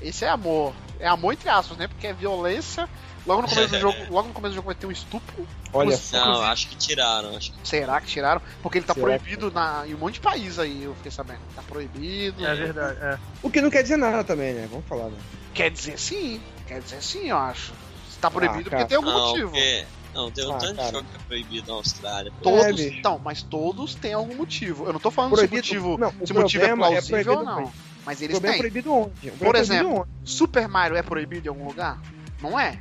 [0.00, 0.74] Esse, é amor.
[1.00, 1.88] É amor entre aspas, né?
[1.88, 2.88] Porque é violência.
[3.24, 5.46] Logo no começo do jogo, logo no começo do jogo vai ter um estupro.
[5.72, 6.24] Olha Inclusive- só.
[6.26, 8.42] Não, acho que tiraram, acho que Será que tiraram?
[8.62, 11.40] Porque ele tá Será proibido na, em um monte de país aí, eu fiquei sabendo.
[11.54, 12.44] Tá proibido.
[12.44, 13.18] É verdade, é.
[13.42, 14.68] O que não quer dizer nada também, né?
[14.70, 15.18] Vamos falar, né?
[15.54, 16.40] Quer dizer sim.
[16.66, 17.72] Quer dizer sim, eu acho.
[18.10, 18.84] Se tá proibido cara.
[18.84, 19.50] porque tem algum não, motivo.
[19.50, 19.84] porque-
[20.14, 20.88] Não, tem um Ah, tanto cara.
[20.88, 22.32] de jogo que é proibido na Austrália.
[22.42, 24.86] Todos, É, então, mas todos têm algum motivo.
[24.86, 26.76] Eu não tô falando Proibido- se o motivo, não, o se o motivo é é
[26.76, 27.72] plausível ou proibido não.
[28.04, 28.60] Mas eles problema é têm.
[28.60, 29.10] proibido onde?
[29.10, 30.08] O problema Por é exemplo, onde?
[30.30, 31.98] Super Mario é proibido em algum lugar?
[32.42, 32.78] Não é.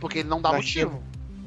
[0.00, 1.02] Porque ele não dá Na motivo.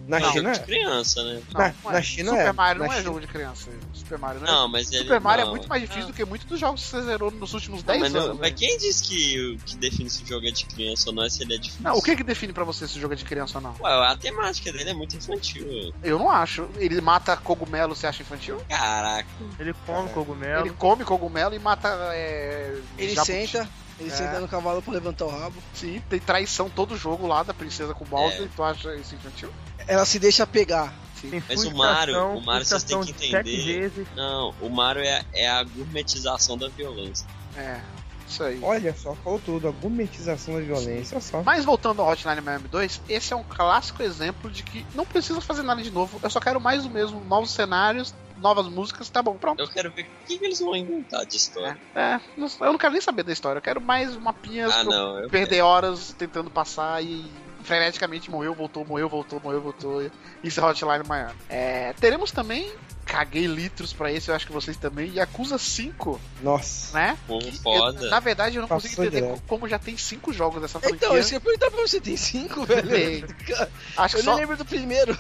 [0.08, 0.64] Na Não, China de é?
[0.64, 1.42] criança, né?
[1.54, 1.74] Não, Na- é.
[1.94, 2.52] na China Super é.
[2.52, 3.70] Mario Na não é China- jogo de criança.
[3.94, 4.52] Super Mario não é.
[4.52, 5.04] Não, mas ele.
[5.04, 5.52] Super Mario não.
[5.52, 8.00] é muito mais difícil do que muitos dos jogos que você zerou nos últimos 10
[8.02, 8.40] Mas, não- anos.
[8.40, 8.58] mas né?
[8.58, 11.30] quem disse que o que define se o jogo é de criança ou não é
[11.30, 11.84] se ele é difícil?
[11.84, 13.76] Não, o que que define pra você se o jogo é de criança ou não?
[13.80, 15.94] Ué, a temática dele é muito infantil.
[16.04, 16.68] Eu não acho.
[16.78, 18.62] Ele mata cogumelo, você acha infantil?
[18.68, 19.30] Caraca.
[19.60, 20.66] Ele come cogumelo.
[20.66, 21.90] Ele come cogumelo e mata.
[22.14, 23.32] É, Ele jabuti.
[23.32, 23.70] senta,
[24.00, 24.14] ele É.
[24.14, 25.56] senta no cavalo pra levantar o rabo.
[25.74, 28.42] Sim, tem traição todo jogo lá da princesa com o Bowser.
[28.42, 28.46] É.
[28.46, 29.50] e Tu acha isso infantil?
[29.88, 30.94] Ela se deixa pegar.
[31.22, 33.92] Tem Mas o Mario, o Mario vocês têm que entender.
[34.16, 37.28] Não, o Mario é, é a gourmetização da violência.
[37.56, 37.80] É,
[38.28, 38.60] isso aí.
[38.64, 41.44] Olha só, falou tudo, a gourmetização da violência, só.
[41.44, 45.40] Mas voltando ao Hotline Miami 2, esse é um clássico exemplo de que não precisa
[45.42, 46.20] fazer nada de novo.
[46.24, 49.60] Eu só quero mais do mesmo, novos cenários, novas músicas, tá bom, pronto.
[49.62, 51.78] Eu quero ver o que, que eles vão inventar de história.
[51.94, 55.20] É, não- eu não quero nem saber da história, eu quero mais mapinhas Ah, não.
[55.20, 57.30] Eu perder horas tentando passar e
[57.64, 60.10] freneticamente morreu, voltou, morreu, voltou, morreu, voltou.
[60.44, 61.34] Isso é Hotline Miami.
[61.50, 62.72] É, teremos também,
[63.06, 66.98] caguei litros pra esse, eu acho que vocês também, Yakuza 5, Nossa.
[66.98, 67.18] né?
[67.28, 68.04] Pô, Que foda.
[68.06, 69.42] eu- na verdade, eu não consigo Passou entender direto.
[69.42, 70.98] co- como já tem cinco jogos dessa franquia.
[70.98, 72.90] Então, isso que eu ia perguntar pra você, tem cinco, velho?
[72.90, 73.22] Tem.
[73.22, 75.18] Cara, Acho que Eu nem só lembro do primeiro.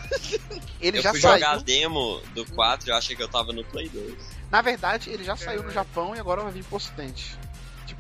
[0.81, 1.33] ele eu já fui saiu.
[1.39, 4.15] jogar a demo do 4 e eu achei que eu tava no Play 2.
[4.49, 7.37] Na verdade, ele já saiu no Japão e agora vai vir pro ocidente.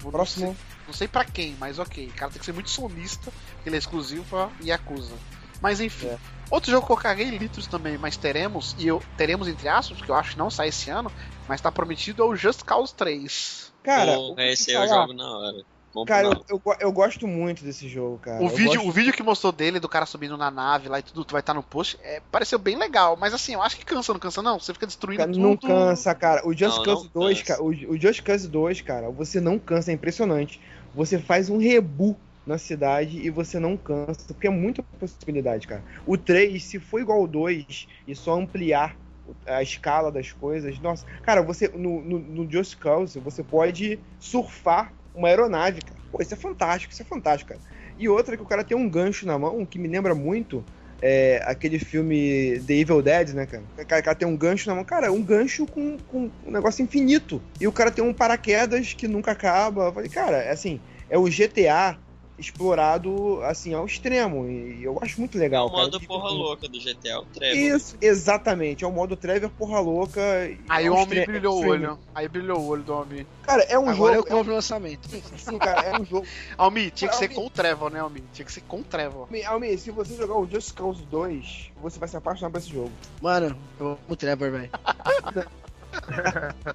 [0.03, 0.47] Não Próximo.
[0.47, 0.55] sei,
[0.87, 2.07] não sei pra quem, mas ok.
[2.07, 3.31] O cara tem que ser muito sonista,
[3.65, 5.15] ele é exclusivo pra Yakuza.
[5.61, 6.07] Mas enfim.
[6.07, 6.17] É.
[6.49, 10.11] Outro jogo que eu caguei litros também, mas teremos, e eu teremos entre aspas, porque
[10.11, 11.09] eu acho que não sai esse ano,
[11.47, 13.71] mas tá prometido é o Just Cause 3.
[13.83, 15.01] Cara, Pô, o que esse eu falar?
[15.01, 15.63] jogo na hora.
[16.05, 18.43] Cara, eu, eu, eu gosto muito desse jogo, cara.
[18.43, 20.99] o, Eu vídeo, gosto- o vídeo que mostrou dele, do cara subindo na nave lá
[20.99, 23.15] e tudo, tu vai estar no post, é, pareceu bem legal.
[23.17, 24.59] Mas assim, eu acho que cansa, não cansa não?
[24.59, 25.43] Você fica destruindo Cara, tudo.
[25.43, 26.47] não cansa, cara.
[26.47, 27.47] O Just Não, Cause não 2, cansa.
[27.53, 30.59] cara, o, o Just Cause 2, cara, você não cansa, é impressionante.
[30.93, 35.83] Você faz um rebu na cidade e você não cansa, porque é muita possibilidade, cara.
[36.05, 38.97] O 3, se for igual ao 2 e só ampliar
[39.45, 44.91] a escala das coisas, nossa, cara, você no, no, no Just Cause você pode surfar
[45.13, 45.99] uma aeronave, cara.
[46.11, 47.61] Pô, isso é fantástico, isso é fantástico, cara.
[47.97, 50.63] E outra que o cara tem um gancho na mão que me lembra muito
[51.01, 53.63] é, aquele filme The Evil Dead, né, cara?
[53.77, 54.83] O cara, o cara tem um gancho na mão.
[54.83, 57.41] Cara, um gancho com, com um negócio infinito.
[57.59, 59.85] E o cara tem um paraquedas que nunca acaba.
[59.85, 60.79] Eu falei, cara, é assim,
[61.09, 61.97] é o GTA
[62.41, 64.45] explorado, assim, ao extremo.
[64.49, 65.83] E eu acho muito É legal, o cara.
[65.83, 67.57] modo porra louca do GTA, o Trevor.
[67.57, 68.83] Isso, exatamente.
[68.83, 70.19] É o modo Trevor porra louca.
[70.49, 71.99] e Aí o homem brilhou o olho.
[72.13, 73.25] Aí brilhou o olho do homem.
[73.43, 74.27] Cara, é um Agora eu jogo.
[74.29, 75.07] É um, compro o lançamento.
[75.37, 76.25] sim, cara, é um jogo.
[76.57, 77.35] Almi, tinha que ser Almi.
[77.35, 78.23] com o Trevor, né, Almi?
[78.33, 79.21] Tinha que ser com o Trevor.
[79.27, 82.69] Almi, Almi, se você jogar o Just Cause 2, você vai se apaixonar por esse
[82.69, 82.91] jogo.
[83.21, 84.69] Mano, eu amo o Trevor, velho.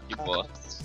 [0.08, 0.84] Que bosta.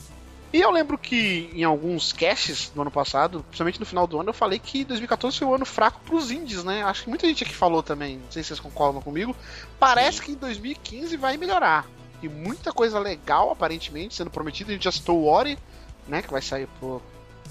[0.53, 4.29] E eu lembro que em alguns caches do ano passado, principalmente no final do ano,
[4.29, 6.83] eu falei que 2014 foi um ano fraco pros indies, né?
[6.83, 9.35] Acho que muita gente aqui falou também, não sei se vocês concordam comigo.
[9.79, 11.87] Parece que em 2015 vai melhorar.
[12.21, 14.71] E muita coisa legal, aparentemente, sendo prometida.
[14.71, 15.57] A gente já citou o Ori,
[16.07, 16.21] né?
[16.21, 17.01] Que vai sair pro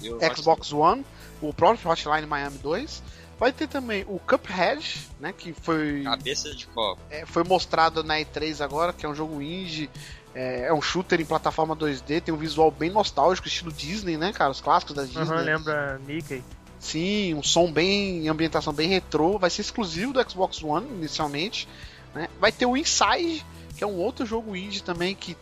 [0.01, 1.03] Eu Xbox One,
[1.41, 3.03] o próprio Hotline Miami 2.
[3.39, 5.33] Vai ter também o Cuphead, né?
[5.35, 7.01] Que foi, Cabeça de copo.
[7.09, 9.89] é, foi mostrado na E3 agora, que é um jogo indie.
[10.33, 14.31] É, é um shooter em plataforma 2D, tem um visual bem nostálgico, estilo Disney, né,
[14.31, 14.51] cara?
[14.51, 15.23] Os clássicos da Disney.
[15.23, 16.43] Aham, lembra Mickey.
[16.81, 18.27] Sim, um som bem.
[18.27, 19.37] ambientação bem retrô.
[19.37, 21.67] Vai ser exclusivo do Xbox One inicialmente.
[22.13, 22.27] Né?
[22.39, 23.45] Vai ter o Inside,
[23.77, 25.37] que é um outro jogo indie também que.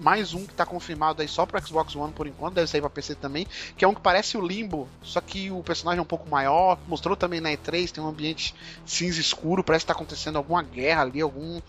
[0.00, 2.90] Mais um que tá confirmado aí só pro Xbox One por enquanto, deve sair pra
[2.90, 3.46] PC também,
[3.76, 6.76] que é um que parece o Limbo, só que o personagem é um pouco maior,
[6.88, 11.02] mostrou também na E3, tem um ambiente cinza escuro, parece que tá acontecendo alguma guerra
[11.02, 11.60] ali, algum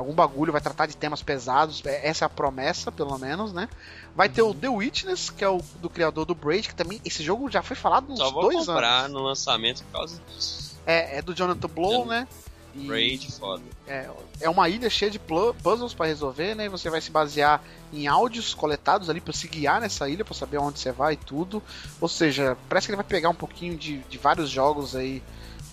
[0.00, 3.68] algum bagulho, vai tratar de temas pesados, é- essa é a promessa, pelo menos, né?
[4.16, 7.22] Vai ter o The Witness, que é o do criador do Braid, que também esse
[7.22, 9.12] jogo já foi falado uns Só vou dois comprar anos.
[9.12, 10.78] no lançamento por causa disso.
[10.86, 12.28] É, é do Jonathan Blow, Jonathan né?
[12.72, 13.62] E Raid, foda.
[13.86, 14.08] é,
[14.40, 16.66] é uma ilha cheia de puzzles para resolver, né?
[16.66, 17.60] E você vai se basear
[17.92, 21.16] em áudios coletados ali para se guiar nessa ilha, para saber onde você vai e
[21.16, 21.60] tudo.
[22.00, 25.20] Ou seja, parece que ele vai pegar um pouquinho de, de vários jogos aí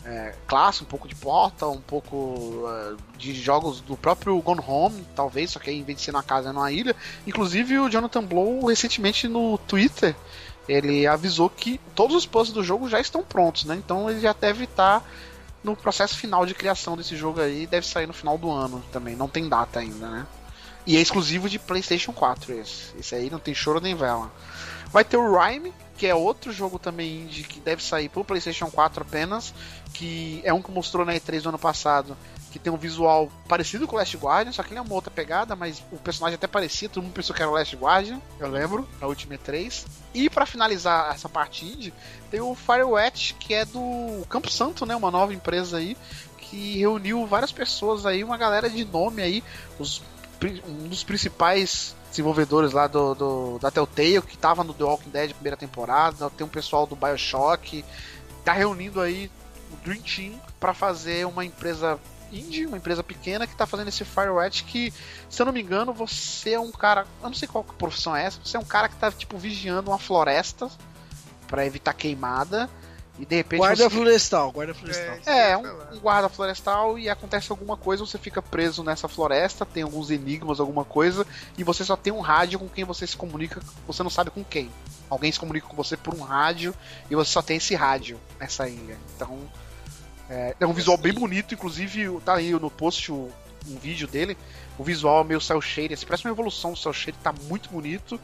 [0.08, 5.06] é, clássicos, um pouco de Portal, um pouco é, de jogos do próprio Gone Home,
[5.14, 6.96] talvez, só que aí, em vez de ser numa casa, é numa ilha.
[7.26, 10.16] Inclusive o Jonathan Blow recentemente no Twitter
[10.68, 13.76] ele avisou que todos os puzzles do jogo já estão prontos, né?
[13.76, 15.04] Então ele já deve estar
[15.64, 19.16] no processo final de criação desse jogo aí, deve sair no final do ano também,
[19.16, 20.28] não tem data ainda, né?
[20.86, 22.98] E é exclusivo de PlayStation 4 esse.
[22.98, 24.32] Esse aí não tem choro nem vela.
[24.92, 28.70] Vai ter o Rhyme, que é outro jogo também indie que deve sair pro PlayStation
[28.70, 29.54] 4 apenas,
[29.94, 32.16] que é um que mostrou na E3 do ano passado,
[32.52, 35.10] que tem um visual parecido com o Last Guardian, só que ele é uma outra
[35.10, 38.48] pegada, mas o personagem até parecia, todo mundo pensou que era o Last Guardian, eu
[38.48, 39.86] lembro, na última E3.
[40.14, 41.94] E para finalizar essa parte indie,
[42.30, 45.98] tem o Firewatch, que é do Campo Santo, né, uma nova empresa aí,
[46.38, 49.44] que reuniu várias pessoas aí, uma galera de nome aí,
[49.80, 50.02] os,
[50.68, 55.34] um dos principais desenvolvedores lá do, do- da Telltale, que tava no The Walking Dead
[55.34, 57.84] primeira temporada, tem um pessoal do Bioshock,
[58.44, 59.30] tá reunindo aí
[59.72, 62.00] o Dream Team para fazer uma empresa
[62.32, 64.94] indie, uma empresa pequena que tá fazendo esse Firewatch que,
[65.30, 68.24] se eu não me engano, você é um cara, eu não sei qual profissão é
[68.26, 70.70] essa, você é um cara que tá tipo vigiando uma floresta
[71.48, 72.70] para evitar queimada
[73.20, 73.96] E de repente Guarda você...
[73.96, 75.16] florestal, guarda florestal.
[75.26, 79.66] É, que um, um guarda florestal e acontece alguma coisa, você fica preso nessa floresta,
[79.66, 81.26] tem alguns enigmas, alguma coisa,
[81.58, 84.44] e você só tem um rádio com quem você se comunica, você não sabe com
[84.44, 84.70] quem.
[85.10, 86.76] Alguém se comunica com você por um rádio
[87.10, 88.98] e você só tem esse rádio nessa ilha.
[89.16, 89.40] Então,
[90.30, 93.32] é, é um visual bem bonito, inclusive tá aí no post o-
[93.68, 94.38] um vídeo dele.
[94.78, 97.70] O visual é meio cel shade, assim, parece uma evolução do cel shade, tá muito
[97.70, 98.20] bonito.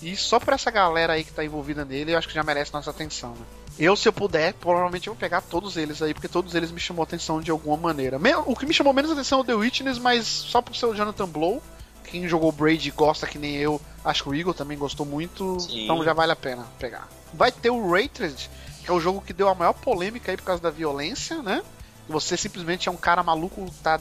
[0.00, 2.72] E só por essa galera aí que tá envolvida nele, eu acho que já merece
[2.72, 3.44] nossa atenção, né?
[3.78, 6.80] Eu, se eu puder, provavelmente eu vou pegar todos eles aí, porque todos eles me
[6.80, 8.18] chamou atenção de alguma maneira.
[8.46, 10.94] O que me chamou menos atenção é o The Witness, mas só por ser o
[10.94, 11.62] Jonathan Blow.
[12.04, 15.84] Quem jogou Braid gosta que nem eu, acho que o Eagle também gostou muito, Sim.
[15.84, 17.06] então já vale a pena pegar.
[17.34, 18.50] Vai ter o Rated,
[18.82, 21.62] que é o jogo que deu a maior polêmica aí por causa da violência, né?
[22.08, 24.00] Você simplesmente é um cara maluco, tá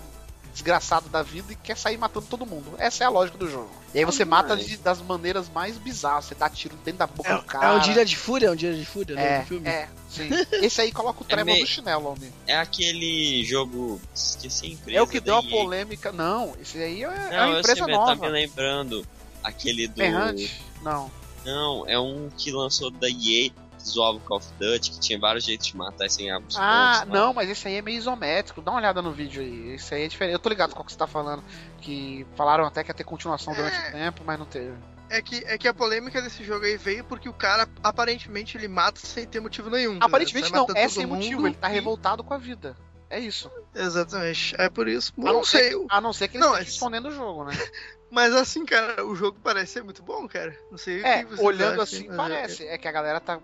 [0.57, 2.73] desgraçado da vida e quer sair matando todo mundo.
[2.79, 3.69] Essa é a lógica do jogo.
[3.93, 6.25] E aí você mata de- das maneiras mais bizarras.
[6.25, 7.67] Você dá tiro dentro da boca do É, cara.
[7.67, 9.35] é um dia de fúria, é um dia de fúria, né?
[9.37, 9.69] É, do filme.
[9.69, 10.29] é, sim.
[10.53, 12.33] Esse aí coloca o tremor meio- do chinelo, homem.
[12.47, 14.01] É aquele jogo.
[14.13, 14.97] Esqueci a empresa.
[14.99, 16.11] É o que deu a polêmica.
[16.11, 17.17] Não, esse aí é, é Não,
[17.47, 18.27] uma eu empresa sei, mas tá me nova.
[18.27, 19.07] lembrando.
[19.43, 20.01] Aquele do.
[20.01, 20.61] Errante?
[20.81, 21.11] Não.
[21.45, 23.51] Não, é um que lançou da EA,
[23.89, 27.33] zoava o Call of Duty, que tinha vários jeitos de matar sem abrir Ah, não,
[27.33, 28.61] mas esse aí é meio isométrico.
[28.61, 29.73] Dá uma olhada no vídeo aí.
[29.75, 30.33] Esse aí é diferente.
[30.33, 31.43] Eu tô ligado com o que você tá falando.
[31.81, 33.89] Que falaram até que ia ter continuação durante É.
[33.89, 34.73] o tempo, mas não teve.
[35.09, 38.67] É que, é que a polêmica desse jogo aí veio porque o cara, aparentemente, ele
[38.67, 39.97] mata sem ter motivo nenhum.
[40.01, 41.47] Aparentemente não, é sem motivo.
[41.47, 42.75] Ele tá e- revoltado com a vida.
[43.09, 43.49] É isso.
[43.73, 44.53] Exatamente.
[44.57, 45.13] É por isso.
[45.17, 45.71] A não, Não sei.
[45.71, 47.53] ser, a não ser que ele Não, esteja é- escondendo o jogo, né?
[48.11, 50.53] Mas assim, cara, o jogo parece ser muito bom, cara.
[50.71, 52.65] Não sei o É, que vocês olhando assim, mas parece.
[52.67, 53.37] É que a galera tá.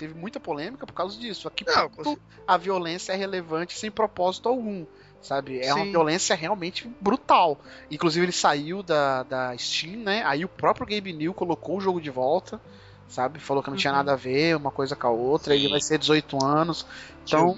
[0.00, 1.46] Teve muita polêmica por causa disso.
[1.46, 4.86] Aqui Não, ponto a violência é relevante sem propósito algum.
[5.20, 5.60] Sabe?
[5.60, 5.90] É uma Sim.
[5.90, 7.60] violência realmente brutal.
[7.90, 10.22] Inclusive, ele saiu da, da Steam, né?
[10.24, 12.58] Aí o próprio Gabe New colocou o jogo de volta.
[13.06, 13.38] Sabe?
[13.38, 13.98] Falou que não tinha Uhum.
[13.98, 15.52] nada a ver uma coisa com a outra.
[15.52, 15.60] Sim.
[15.60, 16.86] Ele vai ser 18 anos.
[17.26, 17.54] Tinha Então,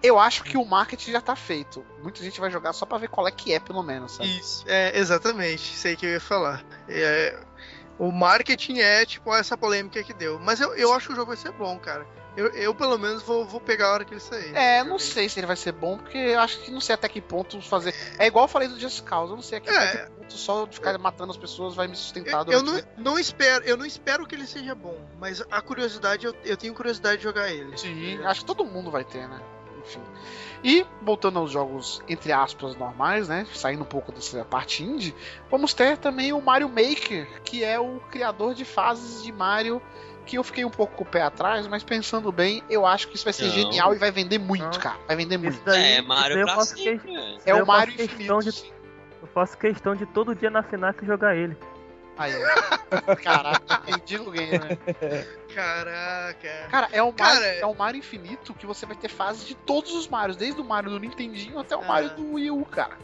[0.00, 1.84] eu acho que o marketing já tá feito.
[2.00, 4.28] Muita gente vai jogar só pra ver qual é que é, pelo menos, sabe?
[4.28, 6.64] Isso, é, exatamente, sei que eu ia falar.
[6.88, 7.36] É,
[7.98, 10.38] o marketing é, tipo, essa polêmica que deu.
[10.40, 12.06] Mas eu, eu acho que o jogo vai ser bom, cara.
[12.36, 14.52] Eu, eu pelo menos, vou, vou pegar a hora que ele sair.
[14.56, 17.08] É, não sei se ele vai ser bom, porque eu acho que não sei até
[17.08, 17.94] que ponto fazer.
[18.18, 19.86] É igual eu falei do Just Cause, eu não sei até É.
[20.06, 23.18] que ponto só de ficar matando as pessoas vai me sustentar Eu, eu não, não
[23.18, 27.18] espero, eu não espero que ele seja bom, mas a curiosidade, eu, eu tenho curiosidade
[27.18, 27.76] de jogar ele.
[27.78, 29.40] Sim, acho que todo mundo vai ter, né?
[29.84, 30.02] Enfim.
[30.64, 33.46] E, voltando aos jogos, entre aspas, normais, né?
[33.52, 35.14] Saindo um pouco dessa parte indie,
[35.50, 39.80] vamos ter também o Mario Maker, que é o criador de fases de Mario.
[40.26, 43.14] Que eu fiquei um pouco com o pé atrás, mas pensando bem, eu acho que
[43.14, 43.50] isso vai ser Não.
[43.50, 44.70] genial e vai vender muito, Não.
[44.80, 44.96] cara.
[45.06, 45.60] Vai vender muito.
[45.66, 46.98] Daí, É, Mario pra sempre.
[47.10, 47.50] que- é.
[47.50, 48.38] É o Mario Infinito.
[48.50, 48.72] de-.
[49.20, 51.54] Eu faço questão de todo dia na FNAC jogar ele.
[52.16, 53.16] Aí, ó.
[53.22, 54.78] Caraca, mendigo game, né?
[55.54, 56.68] Caraca.
[56.70, 59.54] Cara, é o, Mario, Cara, é o Mario Infinito que você vai ter fases de
[59.54, 61.86] todos os Marios, desde o Mario do Nintendinho até o Ah.
[61.86, 62.96] Mario do Wii U, cara.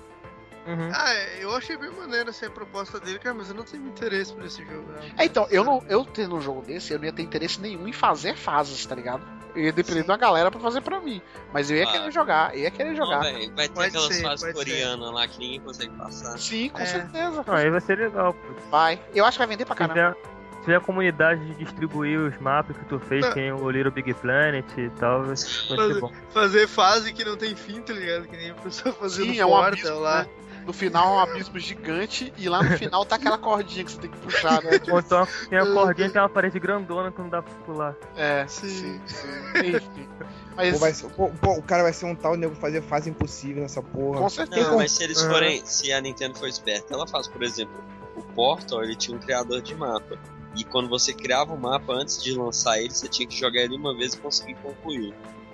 [0.66, 0.90] Uhum.
[0.94, 4.32] Ah, é, eu achei bem maneiro essa proposta dele, cara, mas eu não tenho interesse
[4.32, 4.92] por esse jogo.
[4.92, 5.02] Não.
[5.18, 7.88] É, então, eu não, eu tendo um jogo desse, eu não ia ter interesse nenhum
[7.88, 9.39] em fazer fases, tá ligado?
[9.54, 10.04] Eu ia depender Sim.
[10.06, 11.20] de uma galera pra fazer pra mim.
[11.52, 11.92] Mas eu ia Ah.
[11.92, 13.20] querer jogar, eu ia querer Não, jogar.
[13.20, 16.38] véi, vai ter Pode aquelas ser, fases coreanas lá que ninguém consegue passar.
[16.38, 16.86] Sim, com É.
[16.86, 17.44] certeza.
[17.46, 18.54] Não, aí vai ser legal, pô.
[18.70, 19.00] Vai.
[19.14, 20.16] Eu acho que vai vender pra caramba.
[20.54, 23.32] se tiver a comunidade de distribuir os mapas que tu fez, Não.
[23.32, 26.12] tem o Little Big Planet e tal, vai ser bom.
[26.34, 28.28] Fazer fase que não tem fim, tá ligado?
[28.28, 30.22] Que nem a pessoa fazendo Sim, é um porta abismo, lá.
[30.24, 30.28] né?
[30.70, 33.98] No final é um abismo gigante e lá no final tá aquela cordinha que você
[33.98, 34.70] tem que puxar, né?
[34.88, 37.96] Ou então tem a cordinha e tem uma parede grandona que não dá pra pular.
[38.14, 38.68] É, Sim.
[38.68, 39.66] sim, sim.
[39.66, 40.08] Enfim.
[40.54, 43.10] Mas, Pô, vai ser- pô, pô, o cara vai ser um tal nego fazer fase
[43.10, 44.20] impossível nessa porra.
[44.20, 44.68] com certeza.
[44.70, 45.30] Não, mas se eles Aham.
[45.32, 47.74] forem, se a Nintendo for esperta, ela faz, por exemplo,
[48.14, 50.16] o Portal, ele tinha um criador de mapa.
[50.56, 53.74] E quando você criava o mapa antes de lançar ele, você tinha que jogar ele
[53.74, 55.12] uma vez e conseguir concluir.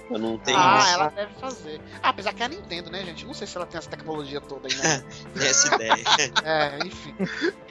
[0.09, 1.81] Eu não tenho Ah, isso, ela deve fazer.
[2.03, 3.27] Ah, apesar que é a Nintendo, né, gente?
[3.27, 5.05] Não sei se ela tem essa tecnologia toda aí, né?
[5.37, 6.05] essa ideia.
[6.45, 7.15] é, enfim.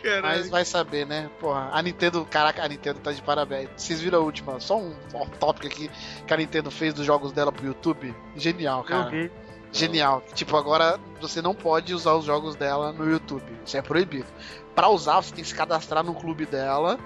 [0.04, 0.22] Caralho.
[0.40, 1.30] Mas vai saber, né?
[1.40, 3.70] Porra, a Nintendo, caraca, a Nintendo tá de parabéns.
[3.78, 4.60] Vocês viram a última?
[4.60, 5.92] Só um off-topic aqui
[6.28, 8.14] que a Nintendo fez dos jogos dela pro YouTube?
[8.36, 9.10] Genial, Eu cara.
[9.10, 9.32] vi.
[9.72, 10.24] Genial.
[10.34, 13.46] Tipo, agora você não pode usar os jogos dela no YouTube.
[13.66, 14.28] Isso é proibido.
[14.74, 16.98] Pra usar, você tem que se cadastrar no clube dela.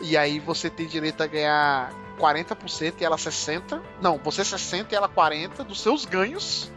[0.00, 3.80] E aí você tem direito a ganhar 40% e ela 60%.
[4.00, 6.70] Não, você 60% e ela 40% dos seus ganhos.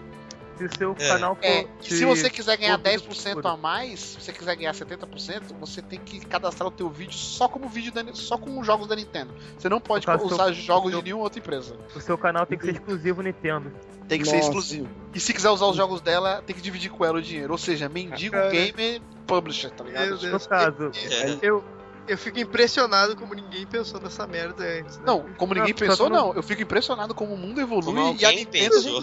[0.57, 1.07] Se o seu É.
[1.07, 1.45] canal for.
[1.45, 3.47] É, e se você quiser ganhar for tudo 10% escuro.
[3.47, 7.47] a mais, se você quiser ganhar 70%, você tem que cadastrar o teu vídeo só
[7.47, 9.33] como vídeo da, só com jogos da Nintendo.
[9.57, 11.77] Você não pode usar seu- jogos seu- de nenhuma outra empresa.
[11.95, 13.71] O seu canal tem que ser exclusivo Nintendo.
[14.09, 14.47] Tem que ser Nossa.
[14.49, 14.89] exclusivo.
[15.13, 17.53] E se quiser usar os jogos dela, tem que dividir com ela o dinheiro.
[17.53, 18.49] Ou seja, mendigo Cara.
[18.49, 20.19] gamer publisher, tá ligado?
[20.21, 21.37] Meu No caso, É.
[21.41, 21.63] eu,
[22.09, 24.97] Eu fico impressionado como ninguém pensou nessa merda antes.
[24.97, 25.03] né?
[25.05, 26.33] Não, como ninguém Não, pensou, não-.
[26.33, 28.71] Eu fico impressionado como o mundo evolui Como e a Nintendo.
[28.75, 29.01] pensou.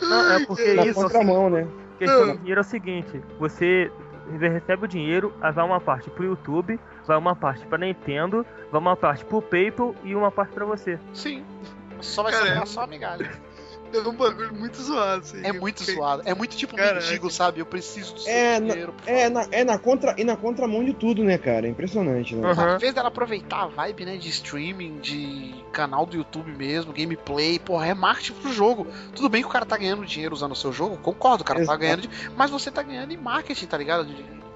[0.00, 1.66] Não, é porque Na isso, contramão, né?
[1.94, 3.90] a questão do dinheiro é o seguinte, você
[4.40, 8.80] recebe o dinheiro, aí vai uma parte pro YouTube, vai uma parte pra Nintendo, vai
[8.80, 10.98] uma parte pro PayPal e uma parte pra você.
[11.12, 11.44] Sim.
[12.00, 13.30] Só vai sobrar é- só a migalha.
[13.92, 15.22] É um bagulho muito zoado.
[15.22, 15.40] Assim.
[15.44, 16.22] É muito Eu- suado.
[16.24, 17.00] É muito tipo Caraca.
[17.06, 17.60] mendigo, sabe?
[17.60, 18.92] Eu preciso do seu É, na- dinheiro.
[18.92, 21.66] por É na, é na contra e na contramão de tudo, né, cara?
[21.66, 22.48] É impressionante, né?
[22.78, 27.86] Vez dela aproveitar a vibe, né, de streaming, de canal do YouTube mesmo, gameplay, porra,
[27.86, 28.86] é marketing pro jogo.
[29.14, 31.60] Tudo bem que o cara tá ganhando dinheiro usando o seu jogo, concordo, o cara
[31.60, 31.78] Exato.
[31.78, 34.06] tá ganhando, mas você tá ganhando em marketing, tá ligado?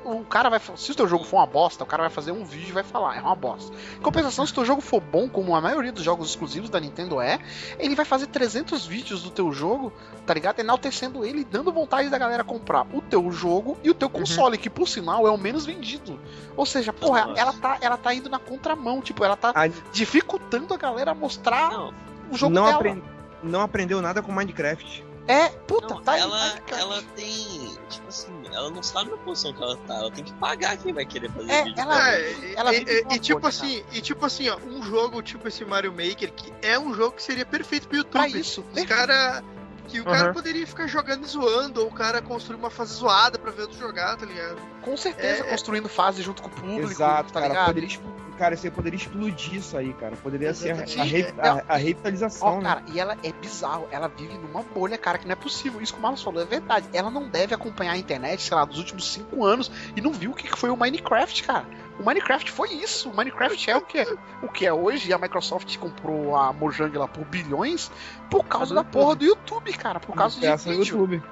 [0.05, 2.45] O cara vai, se o teu jogo for uma bosta, o cara vai fazer um
[2.45, 3.73] vídeo e vai falar, é uma bosta.
[3.97, 6.81] Em compensação, se o teu jogo for bom, como a maioria dos jogos exclusivos da
[6.81, 7.39] Nintendo é,
[7.79, 9.93] ele vai fazer 300 vídeos do teu jogo,
[10.27, 10.59] tá ligado?
[10.59, 14.59] Enaltecendo ele e dando vontade da galera comprar o teu jogo e o teu console,
[14.59, 16.19] que por sinal é o menos vendido.
[16.57, 17.41] Ou seja, porra, Nossa.
[17.41, 21.15] ela tá, ela tá indo na contramão, tipo, ela tá A- dificultando a galera a
[21.15, 21.95] mostrar Não,
[22.31, 22.77] o jogo não, dela.
[22.77, 23.03] apren-
[23.43, 25.05] não aprendeu nada com Minecraft.
[25.29, 26.83] É, puta, não, tá aí, ela, Minecraft.
[26.83, 27.77] ela tem.
[27.89, 29.95] Tipo assim, ela não sabe na posição que ela tá.
[29.95, 31.81] Ela tem que pagar quem vai querer fazer É, vídeo.
[31.81, 32.11] ela-.
[32.13, 35.47] É, e- ela e, e- e tipo assim, e tipo assim, ó, um jogo tipo
[35.49, 38.41] esse Mario Maker, que é um jogo que seria perfeito pro Pra YouTube.
[38.41, 38.65] isso.
[38.75, 39.43] Os cara.
[39.89, 40.33] Que o cara Aham.
[40.33, 43.77] poderia ficar jogando e zoando, ou o cara construir uma fase zoada pra ver outro
[43.79, 44.57] jogar, tá ligado?
[44.81, 47.53] Com certeza, É, é- construindo fase junto com o público, Exato, tá cara.
[47.53, 47.67] ligado?
[47.67, 48.09] Poderia, expl-
[48.43, 50.17] cara, você poderia explodir isso aí, cara.
[50.17, 52.63] Poderia ser a, re- Não, a- a revitalização, Ó, né?
[52.65, 55.81] cara, e ela é bizarro, ela vive numa bolha, cara, que não é possível.
[55.81, 56.89] Isso que o Marlos falou é verdade.
[56.93, 60.33] Ela não deve acompanhar a internet, sei lá, dos últimos cinco anos e não viu
[60.33, 61.65] o que foi o Minecraft, cara.
[62.01, 63.11] O Minecraft foi isso.
[63.11, 64.07] O Minecraft é o que é,
[64.43, 65.11] o que é hoje.
[65.11, 67.91] E a Microsoft comprou a Mojang lá por bilhões
[68.31, 70.01] por causa da porra do YouTube, cara.
[70.01, 71.23] Por causa de vídeo, YouTube.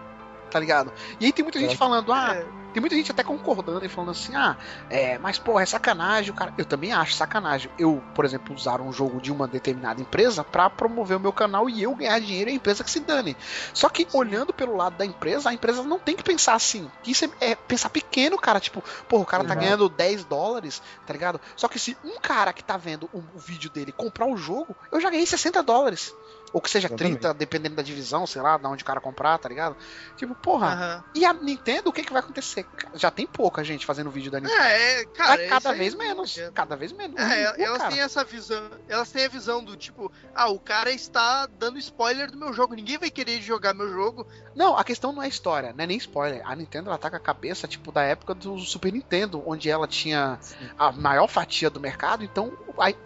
[0.51, 0.93] Tá ligado?
[1.19, 1.77] E aí tem muita gente É.
[1.77, 4.57] falando, ah, É, Tem muita gente até concordando e falando assim, ah,
[4.89, 6.55] é, mas porra, é sacanagem, cara.
[6.57, 7.69] Eu também acho sacanagem.
[7.77, 11.69] Eu, por exemplo, usar um jogo de uma determinada empresa pra promover o meu canal
[11.69, 13.37] e eu ganhar dinheiro e a empresa que se dane.
[13.75, 16.89] Só que olhando pelo lado da empresa, a empresa não tem que pensar assim.
[17.05, 18.61] Isso é, é pensar pequeno, cara.
[18.61, 19.61] Tipo, porra, o cara tá Exato.
[19.67, 21.41] ganhando 10 dólares, tá ligado?
[21.57, 24.77] Só que se um cara que tá vendo o, o vídeo dele comprar o jogo,
[24.93, 26.15] eu já ganhei 60 dólares.
[26.53, 27.19] Ou que seja Exatamente.
[27.21, 29.77] 30, dependendo da divisão, sei lá, de onde o cara comprar, tá ligado?
[30.17, 30.67] Tipo, porra.
[30.69, 31.05] aham.
[31.15, 32.67] E a Nintendo, o que, que vai acontecer?
[32.95, 34.61] Já tem pouca gente fazendo vídeo da Nintendo.
[34.61, 35.37] É, é, cara.
[35.37, 36.33] Vai é cada vez menos.
[36.33, 36.53] adianta.
[36.53, 37.21] Cada vez menos.
[37.21, 37.91] É, Pô, elas cara.
[37.93, 38.71] têm essa visão.
[38.89, 42.75] Elas têm a visão do tipo, ah, o cara está dando spoiler do meu jogo.
[42.75, 44.27] Ninguém vai querer jogar meu jogo.
[44.55, 46.43] Não, a questão não é história, não é nem spoiler.
[46.45, 49.87] A Nintendo ela tá com a cabeça, tipo, da época do Super Nintendo, onde ela
[49.87, 50.39] tinha
[50.79, 52.53] a maior fatia do mercado, então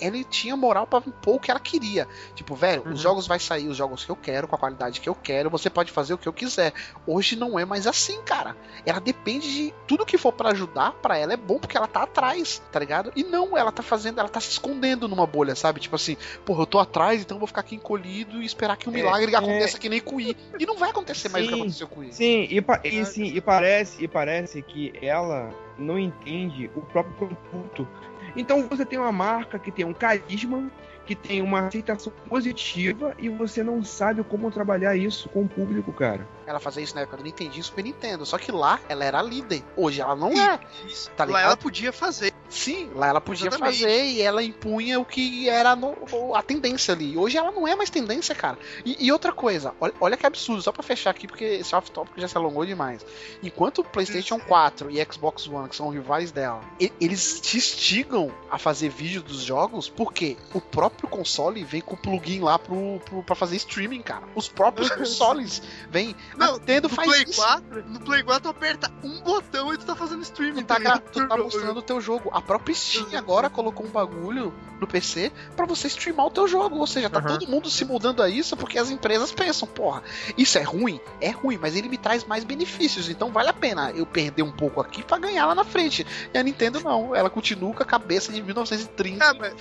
[0.01, 2.09] ela tinha moral pra impor o que ela queria.
[2.35, 2.93] Tipo, velho, Uhum.
[2.95, 5.51] os jogos vai sair, os jogos que eu quero, com a qualidade que eu quero,
[5.51, 6.73] você pode fazer o que eu quiser.
[7.07, 8.57] Hoje não é mais assim, cara.
[8.87, 12.05] Ela depende de tudo que for pra ajudar, pra ela é bom porque ela tá
[12.05, 13.11] atrás, tá ligado?
[13.17, 15.81] E não, ela tá fazendo, ela tá se escondendo numa bolha, sabe?
[15.81, 18.89] Tipo assim, porra, eu tô atrás, então eu vou ficar aqui encolhido e esperar que
[18.89, 19.37] um É, milagre é.
[19.37, 20.37] aconteça que nem com o I.
[20.59, 21.61] E não vai acontecer mais o que Sim.
[21.61, 22.13] aconteceu com o I.
[22.13, 27.15] Sim, e, pa- e sim, e parece, e parece que ela não entende o próprio
[27.51, 27.89] produto.
[28.37, 30.71] Então você tem uma marca que tem um carisma,
[31.07, 35.93] que tem uma aceitação positiva e você não sabe como trabalhar isso com o público,
[35.93, 36.27] cara.
[36.47, 38.27] Ela fazia isso na época do Nintendo Super Nintendo.
[38.27, 39.63] Só que lá ela era líder.
[39.77, 40.61] Hoje ela não é.
[40.87, 41.11] Isso.
[41.13, 42.34] Tá Lá ela podia fazer.
[42.55, 43.81] Sim, lá ela podia Exatamente.
[43.81, 45.97] fazer e ela impunha o que era no-
[46.35, 47.17] a tendência ali.
[47.17, 48.57] Hoje ela não é mais tendência, cara.
[48.85, 52.17] E, e outra coisa, olha, olha que absurdo, só pra fechar aqui, porque esse off-topic
[52.17, 53.05] já se alongou demais.
[53.43, 56.61] Enquanto o PlayStation 4 e Xbox One, que são rivais dela,
[57.01, 61.99] eles te instigam a fazer vídeo dos jogos, porque o próprio console vem com o
[61.99, 64.23] plugin lá pro, pro, pra fazer streaming, cara.
[64.37, 65.61] Os próprios consoles
[65.91, 66.15] vêm.
[66.37, 67.41] Não, Nintendo No faz Play isso.
[67.43, 70.63] 4, no Play 4 tu aperta um botão e tu tá fazendo streaming.
[70.63, 71.01] Tu tá, ligado?
[71.11, 72.31] tu tá mostrando o teu jogo.
[72.33, 76.77] A própria Steam agora colocou um bagulho no PC pra você streamar o teu jogo.
[76.79, 77.29] Ou seja, tá Aham.
[77.39, 80.03] todo mundo se mudando a isso porque as empresas pensam, porra,
[80.37, 81.01] isso é ruim?
[81.21, 83.09] É ruim, mas ele me traz mais benefícios.
[83.09, 86.07] Então vale a pena eu perder um pouco aqui pra ganhar lá na frente.
[86.33, 87.15] E a Nintendo não.
[87.15, 89.25] Ela continua com a cabeça de 1930.
[89.25, 89.55] Ah, mas,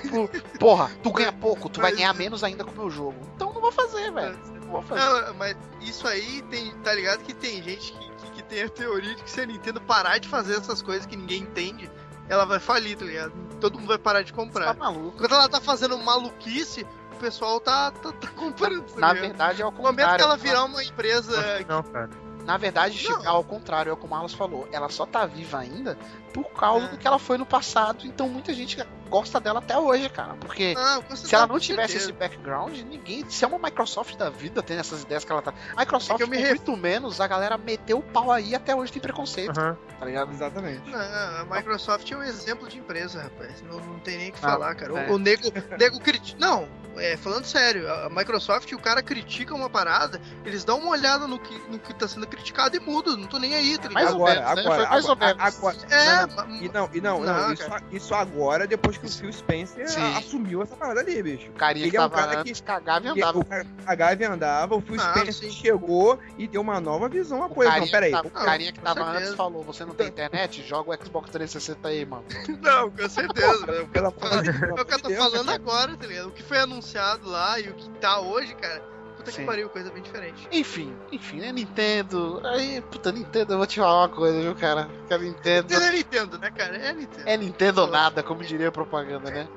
[0.00, 0.28] Tipo,
[0.58, 3.16] porra, tu ganha pouco, tu vai Mas- ganhar menos ainda com o meu jogo.
[3.34, 4.38] Então não vou fazer, velho.
[4.60, 5.00] Não vou fazer.
[5.26, 6.70] não, mas isso aí tem.
[6.84, 9.46] Tá ligado que tem gente que, que, que tem a teoria de que se a
[9.46, 11.90] Nintendo parar de fazer essas coisas que ninguém entende,
[12.28, 13.32] ela vai falir, tá ligado?
[13.60, 14.74] Todo mundo vai parar de Tá comprar.
[14.76, 15.16] maluco.
[15.18, 18.82] Quando ela tá fazendo maluquice, o pessoal tá, tá, tá comprando.
[18.82, 19.20] tá Na ligado?
[19.28, 20.24] verdade é ao No momento que contrário.
[20.24, 21.64] ela virar uma empresa.
[21.68, 22.10] Não, cara.
[22.44, 23.16] Na verdade, Não.
[23.18, 24.66] Chico, ao contrário, é o que o Marlos falou.
[24.72, 25.98] Ela só tá viva ainda
[26.32, 26.88] por causa É.
[26.88, 28.06] do que ela foi no passado.
[28.06, 30.34] Então muita gente gosta dela até hoje, cara.
[30.40, 32.10] Porque Não, com se ela não tivesse certeza.
[32.10, 33.28] esse background, ninguém.
[33.28, 35.52] Se é uma Microsoft da vida tem essas ideias que ela tá.
[35.76, 39.00] A Microsoft, É me muito menos, a galera meteu o pau aí até hoje tem
[39.02, 39.76] preconceito, Aham.
[39.98, 40.30] tá ligado?
[40.32, 40.88] Exatamente.
[40.88, 43.62] Não, a Microsoft é um exemplo de empresa, rapaz.
[43.62, 44.92] Não, não tem nem o que Ah, falar, cara.
[44.92, 45.10] O- é.
[45.10, 46.38] O, nego, nego critica.
[46.38, 51.26] Não, é, falando sério, a Microsoft, o cara critica uma parada, eles dão uma olhada
[51.26, 53.16] no que, no que tá sendo criticado e mudam.
[53.16, 54.20] Não tô nem aí, tá Mais ligado?
[54.20, 54.60] ou agora, menos, né?
[54.62, 58.14] agora, Foi mais ou agora, É, não, E não, e não, não, Não, isso, isso
[58.14, 60.16] agora, depois que o Phil Spencer Sim.
[60.16, 61.48] assumiu essa parada ali, bicho.
[61.50, 63.38] O carinha Ele que é um tava cara antes que- cagava e andava.
[63.38, 65.50] O cara cagava e andava, o Phil Ah, Spencer sim.
[65.50, 67.70] chegou e deu uma nova visão à coisa.
[67.72, 68.10] Não, carinha, peraí.
[68.10, 70.62] que tava, o Não, carinha que com tava antes falou: você não tem internet?
[70.66, 72.24] Joga o Xbox 360 aí, mano.
[72.62, 73.66] Não, com certeza.
[73.66, 73.78] né?
[73.80, 76.28] De- pelo É o que eu tô falando agora, tá ligado?
[76.28, 78.82] O que foi anunciado lá e o que tá hoje, cara.
[79.28, 79.42] Puta Sim.
[79.42, 80.48] que pariu, coisa bem diferente.
[80.50, 81.52] Enfim, enfim, né?
[81.52, 82.40] Nintendo.
[82.44, 84.88] Aí, puta, Nintendo, eu vou te falar uma coisa, viu, cara?
[85.06, 85.74] Que a Nintendo.
[85.74, 86.76] É Nintendo, né, cara?
[86.76, 87.28] É Nintendo.
[87.28, 89.48] É Nintendo ou nada, como diria a propaganda, né?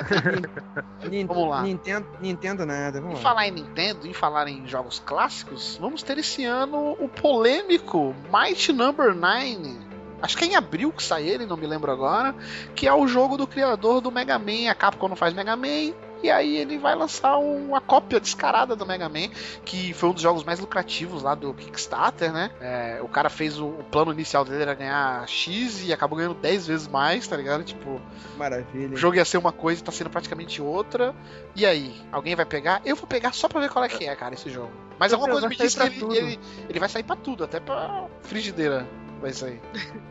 [1.26, 1.62] Vamos lá.
[1.62, 3.20] Nintendo, Nintendo nada, Em vamos lá.
[3.22, 8.72] falar em Nintendo, em falar em jogos clássicos, vamos ter esse ano o polêmico Might
[8.72, 9.90] Number 9.
[10.22, 12.34] Acho que é em abril que sai ele, não me lembro agora.
[12.74, 14.70] Que é o jogo do criador do Mega Man.
[14.70, 15.94] A Capcom não faz Mega Man.
[16.22, 19.28] E aí ele vai lançar uma cópia descarada do Mega Man,
[19.64, 22.50] que foi um dos jogos mais lucrativos lá do Kickstarter, né?
[22.60, 26.34] É, o cara fez o, o plano inicial dele era ganhar X e acabou ganhando
[26.34, 27.64] 10 vezes mais, tá ligado?
[27.64, 28.00] Tipo,
[28.36, 28.94] Maravilha.
[28.94, 31.14] o jogo ia ser uma coisa e tá sendo praticamente outra.
[31.56, 32.82] E aí, alguém vai pegar?
[32.84, 34.72] Eu vou pegar só pra ver qual é que é, cara, esse jogo.
[34.98, 38.06] Mas alguma coisa me diz que ele, ele, ele vai sair pra tudo, até pra
[38.22, 38.86] frigideira
[39.20, 39.60] vai sair.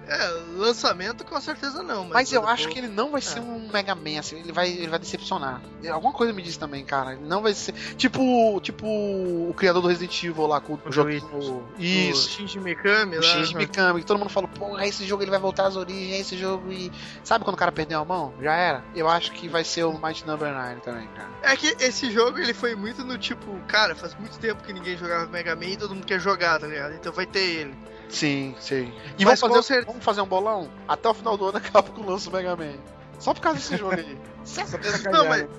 [0.07, 2.03] É, lançamento com certeza não.
[2.05, 3.41] Mas, Mas eu depois- acho que ele não vai ser É.
[3.41, 5.61] um Mega Man, assim, ele vai, ele vai decepcionar.
[5.91, 7.13] Alguma coisa me diz também, cara.
[7.13, 7.73] Ele não vai ser.
[7.95, 11.09] Tipo, tipo o criador do Resident Evil lá com o O jogo.
[11.33, 12.29] O- O Isso.
[12.29, 13.27] Shinji Mikami O lá.
[13.27, 16.37] Shinji Mikami, que todo mundo falou, porra, esse jogo ele vai voltar às origens, esse
[16.37, 16.91] jogo e.
[17.23, 18.33] Sabe quando o cara perdeu a mão?
[18.41, 18.83] Já era.
[18.95, 21.29] Eu acho que vai ser o Might Number 9 também, cara.
[21.43, 24.97] É que esse jogo ele foi muito no tipo, cara, faz muito tempo que ninguém
[24.97, 26.93] jogava Mega Man e todo mundo quer jogar, tá ligado?
[26.95, 27.75] Então vai ter ele.
[28.09, 28.91] Sim, sim.
[29.17, 30.69] E Mas vamos fazer, cer- vamos fazer um bolão?
[30.87, 32.73] Até o final do ano acaba com o lance do Mega Man.
[33.19, 34.17] Só por causa desse jogo aí.
[34.43, 35.49] Só pra Não, mas- né?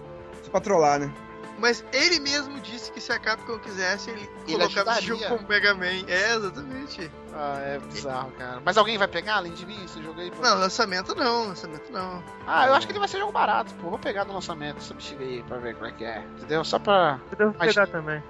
[0.42, 1.12] Só pra trollar, né?
[1.58, 5.46] Mas ele mesmo disse que se a Capcom quisesse, ele, Ele colocava esse jogo como
[5.46, 6.06] Mega Man.
[6.08, 7.10] É, exatamente.
[7.34, 8.62] Ah, é bizarro, cara.
[8.64, 10.30] Mas alguém vai pegar além de mim esse jogo aí?
[10.30, 10.40] pô?
[10.40, 12.24] Não, lançamento não, lançamento não.
[12.46, 13.90] Ah, eu acho que ele vai ser jogo barato, pô.
[13.90, 16.24] Vou pegar no lançamento essa bexiga aí pra ver como é que é.
[16.38, 16.64] Entendeu?
[16.64, 17.20] Só pra.
[17.30, 18.22] Eu devo Mas- pegar também.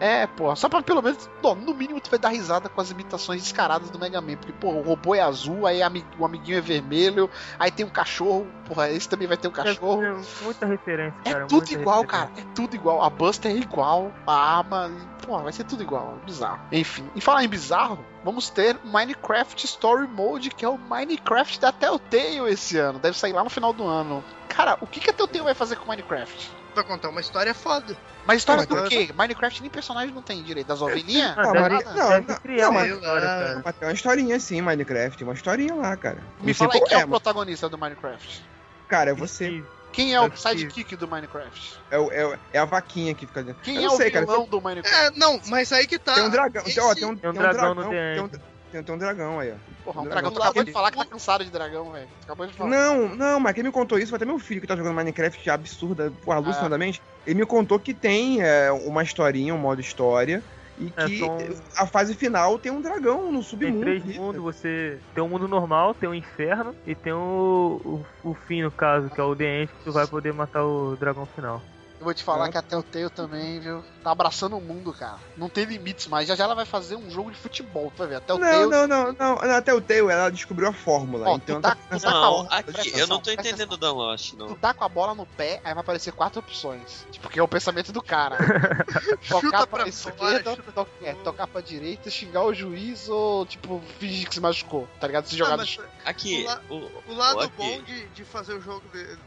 [0.00, 2.90] É, pô, só pra pelo menos, bom, no mínimo tu vai dar risada com as
[2.90, 5.80] imitações descaradas do Mega Man, porque, pô, o robô é azul, aí
[6.18, 10.02] o amiguinho é vermelho, aí tem um cachorro, porra, esse também vai ter um cachorro.
[10.04, 11.46] É, muita referência, É cara.
[11.46, 12.28] tudo muita igual, referência.
[12.28, 13.02] cara, é tudo igual.
[13.02, 14.90] A Buster é igual, a arma,
[15.26, 16.60] pô, vai ser tudo igual, é bizarro.
[16.70, 21.72] Enfim, e falar em bizarro, vamos ter Minecraft Story Mode, que é o Minecraft da
[21.72, 24.22] Telltale esse ano, deve sair lá no final do ano.
[24.48, 26.50] Cara, o que, que a Telltale vai fazer com Minecraft?
[26.78, 27.96] Vai contar uma história foda.
[28.24, 29.10] Mas história Não, do quê?
[29.12, 30.68] Minecraft nem personagem não tem direito.
[30.68, 31.36] Das ovelhinhas?
[31.36, 33.62] Ah, Ah, não, deve não, criar não, uma mas- história.
[33.64, 35.18] Mas tem uma historinha assim, Minecraft.
[35.18, 36.16] Tem uma historinha lá, cara.
[36.16, 38.44] Me Não sei fala aí quem é, é, o protagonista do Minecraft.
[38.86, 39.62] cara, é você.
[39.90, 41.80] Quem é É o sidekick do Minecraft?
[41.90, 43.60] É, o- é, é a vaquinha que fica dentro.
[43.62, 44.24] Quem Eu é não o sei, cara.
[44.26, 44.96] vilão do Minecraft?
[45.06, 46.14] É, não, mas aí que tá.
[46.14, 46.62] Tem um dragão.
[46.64, 47.90] Esse- Ó, tem um, Tem um tem dragão no dragão.
[47.90, 48.30] The Tem um.
[48.70, 49.54] Tem, tem um dragão aí, ó.
[49.84, 50.30] Porra, um Dragão.
[50.30, 50.32] dragão.
[50.32, 52.06] Tu acabou de falar que tá cansado de dragão, velho.
[52.20, 52.70] Tu Acabou de falar.
[52.70, 55.48] Não, não, mas quem me contou isso foi até meu filho que tá jogando Minecraft
[55.50, 56.24] absurda, Ah.
[56.24, 57.00] porra, alucinadamente.
[57.26, 60.42] Ele me contou que tem é, uma historinha, um modo história,
[60.78, 61.36] e É, que são-
[61.76, 63.80] a fase final tem um dragão no Tem submundo.
[63.80, 68.34] três mundos, você tem um mundo normal, tem um inferno e tem o, o, o
[68.46, 71.26] fim, no caso, que é o The End, que tu vai poder matar o dragão
[71.26, 71.60] final.
[72.00, 72.52] Eu vou te falar Tá.
[72.52, 73.82] que a Telltale também, viu?
[74.04, 75.18] Tá abraçando o mundo, cara.
[75.36, 76.28] Não tem limites mais.
[76.28, 78.14] Já já ela vai fazer um jogo de futebol, tu vai ver.
[78.16, 78.66] A Telltale.
[78.70, 79.56] Não, não, não, não.
[79.56, 81.28] Até o Teo, ela descobriu a fórmula.
[81.28, 83.76] Ó, então tu tá- tá, tu tá Não, Presta aqui, atenção, eu não tô entendendo
[83.76, 84.54] da Lost, Tu não.
[84.54, 87.04] tá com a bola no pé, aí vai aparecer quatro opções.
[87.10, 88.38] Tipo, que é o pensamento do cara.
[89.20, 93.08] Chuta tocar pra pra fora, esquerda, chuta to- é, tocar pra direita, xingar o juiz
[93.08, 95.26] ou, tipo, fingir que se machucou, tá ligado?
[95.26, 95.78] Se Ah, jogar no mas.
[96.04, 97.52] Aqui, O la- o, o lado Aqui.
[97.56, 99.18] bom de, de fazer o jogo de-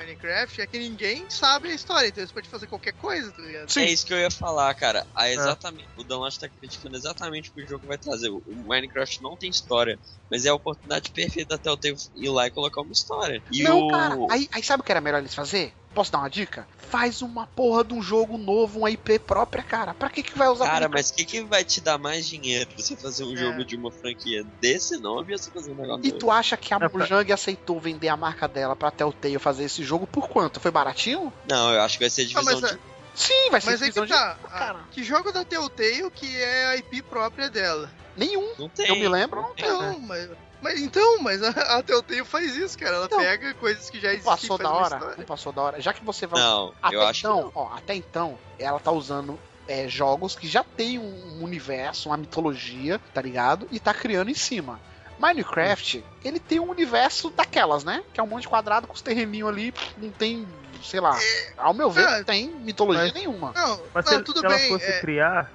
[0.00, 3.70] Minecraft é que ninguém sabe a história, então você pode fazer qualquer coisa, tá ligado?
[3.70, 3.80] Sim.
[3.82, 5.06] É isso que eu ia falar, cara.
[5.14, 8.30] A exatamente, O Dan Lost tá criticando exatamente o que o jogo vai trazer.
[8.30, 9.98] O o Minecraft não tem história,
[10.30, 13.42] mas é a oportunidade perfeita da Telltale ir lá e colocar uma história.
[13.50, 13.88] E não, o...
[13.88, 15.74] cara, aí, aí sabe o que era melhor eles fazer?
[15.94, 16.66] Posso dar uma dica?
[16.78, 19.92] Faz uma porra de um jogo novo, uma IP própria, cara.
[19.92, 22.68] Pra que que vai usar Cara, mas o que, que vai te dar mais dinheiro
[22.76, 23.36] você fazer um É.
[23.36, 26.18] jogo de uma franquia desse nome ou você fazer um negócio E novo?
[26.18, 29.82] tu acha que a É Mojang aceitou vender a marca dela pra Telltale fazer esse
[29.84, 30.60] jogo por quanto?
[30.60, 31.32] Foi baratinho?
[31.48, 32.78] Não, eu acho que vai ser Ah, divisão mas, de...
[33.14, 34.38] Sim, vai ser mas aí divisão que de- tá.
[34.44, 34.80] a- cara.
[34.92, 37.90] que jogo da Telltale que é a IP própria dela?
[38.16, 38.52] Nenhum.
[38.58, 38.86] Não tem.
[38.88, 39.68] Eu me lembro, não tem.
[39.68, 40.28] Não, mas.
[40.62, 42.96] Mas então, mas a, a Telltale faz isso, cara.
[42.96, 43.18] Ela Não.
[43.18, 44.30] pega coisas que já existem.
[44.30, 45.14] passou da hora?
[45.16, 45.80] Não passou da hora.
[45.80, 46.40] Já que você vai.
[46.40, 47.52] Não, até eu acho que então, não.
[47.54, 53.00] ó, até então, ela tá usando é, jogos que já tem um universo, uma mitologia,
[53.14, 53.66] tá ligado?
[53.70, 54.78] E tá criando em cima.
[55.18, 58.02] Minecraft, ele tem um universo daquelas, né?
[58.12, 60.48] Que é um monte de quadrado com os terreninhos ali, não tem,
[60.82, 61.16] sei lá.
[61.58, 63.52] Ao meu ver, É, não tem mitologia mas- nenhuma.
[63.54, 64.68] Não, Mas não, se, tudo se ela bem.
[64.70, 65.50] fosse é, criar,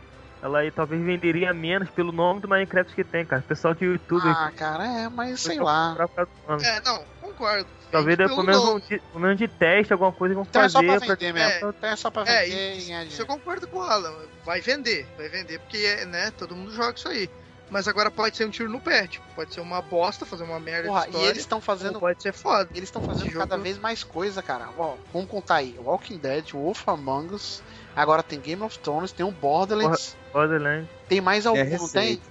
[0.46, 3.42] ela aí talvez venderia menos pelo nome do Minecraft que tem, cara.
[3.42, 4.24] O pessoal de YouTube.
[4.28, 5.96] Ah, cara, é, mas sei lá.
[5.96, 6.28] pra
[6.64, 7.68] é, não, concordo.
[7.92, 10.70] Talvez pelo menos um de, pelo menos de teste, alguma coisa que vão Então é
[10.70, 11.06] só fazer.
[11.06, 11.70] pra vender mesmo.
[11.70, 14.14] Então é só pra É, vender ganhar isso eu concordo com o Alan.
[14.46, 17.30] Vai vender, vai vender, porque, né, todo mundo joga isso aí.
[17.70, 20.60] Mas agora pode ser um tiro no pé, tipo, pode ser uma bosta, fazer uma
[20.60, 21.28] merda Porra, de e história.
[21.30, 22.70] eles estão fazendo pode ser foda.
[22.76, 24.70] Eles estão fazendo Esse cada jogo- vez mais coisa, cara.
[24.78, 25.76] Ó, vamos contar aí.
[25.80, 27.64] Walking Dead, Wolf Among Us,
[27.96, 30.90] agora tem Game of Thrones, tem um Borderlands, Borderlands.
[31.08, 32.22] tem mais É algum, a não tem?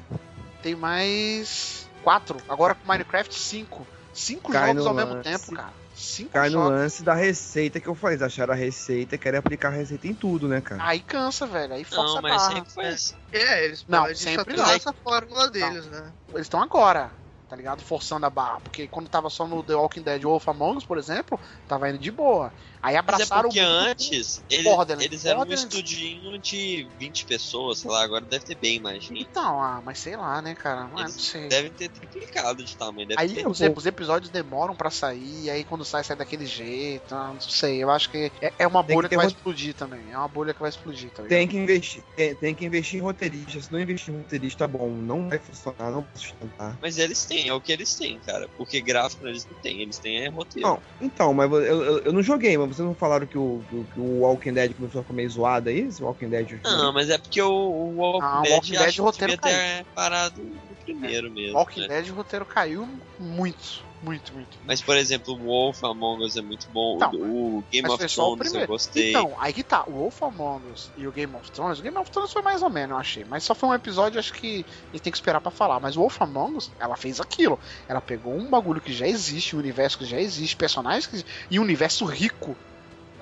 [0.63, 2.39] Tem mais quatro.
[2.49, 3.87] Agora com Minecraft, cinco.
[4.13, 5.29] Cinco Cai jogos no ao mesmo lance.
[5.31, 5.73] tempo, cara.
[5.95, 6.71] Cinco Cai no jogos.
[6.71, 8.19] lance da receita que eu falei.
[8.23, 10.83] Acharam a receita e querem aplicar a receita em tudo, né, cara?
[10.85, 11.75] Aí cansa, velho.
[11.75, 12.53] Aí força Não, a mas barra.
[12.55, 13.15] sempre foi assim.
[13.33, 14.71] É, eles Não, podem sempre não.
[14.71, 16.13] essa fórmula deles, né?
[16.33, 17.11] Eles estão agora,
[17.49, 17.83] tá ligado?
[17.83, 18.61] Forçando a barra.
[18.61, 21.39] Porque quando tava só no The Walking Dead Wolf Among Us, por exemplo,
[21.69, 22.53] tava indo de boa.
[22.85, 25.07] Aí Mas é abraçaram porque o mundo antes eles, Borderlands.
[25.11, 29.23] eles eram um estudinho de 20 pessoas, sei lá, agora deve ter bem mais gente.
[29.23, 30.87] Então, ah, mas sei lá, né, cara?
[30.89, 31.49] Não Eles sei.
[31.49, 33.09] Devem ter triplicado de tamanho.
[33.09, 33.49] Deve Aí ter.
[33.49, 37.15] os, os episódios demoram pra sair, aí quando sai, sai daquele jeito.
[37.15, 39.25] ah, Não sei, eu acho que é, é uma Tem que bolha que, ter vai
[39.27, 40.13] rot- explodir também.
[40.13, 41.39] É uma bolha que vai explodir, tá ligado?
[41.39, 43.63] Tem que investir, tem, tem que investir em roteirista.
[43.63, 46.79] Se não investir em roteirista bom, não vai funcionar, não vai sustentar.
[46.83, 48.47] Mas eles têm, é o que eles têm, cara.
[48.59, 50.69] Porque gráfico eles não têm, eles têm é roteiro.
[50.69, 53.77] Não, então, mas eu, eu, eu não joguei, mas vocês não falaram que o, que,
[53.77, 55.81] o- que o Walking Dead começou a ficar meio zoado aí?
[55.81, 56.61] Esse Walking Dead.
[56.65, 59.33] Não, mas é porque o, o Walking Ah, o Dead, Walking Dead, acho o roteiro
[59.39, 61.57] que devia ter parado no primeiro mesmo.
[61.57, 61.89] Walking né?
[61.89, 62.89] Dead o roteiro caiu
[63.19, 64.59] muito, muito, muito.
[64.67, 66.97] Mas, por exemplo, o Wolf Among Us é muito bom.
[66.97, 69.11] Então, o o Game of o Thrones eu gostei.
[69.11, 71.97] Então, aí que tá, o Wolf Among Us e o Game of Thrones, o Game
[71.97, 74.65] of Thrones foi mais ou menos, eu achei, mas só foi um episódio, acho que
[74.89, 77.59] a gente tem que esperar pra falar, mas o Wolf Among Us, ela fez aquilo,
[77.89, 81.59] ela pegou um bagulho que já existe, um universo que já existe, personagens que e
[81.59, 82.57] um universo rico,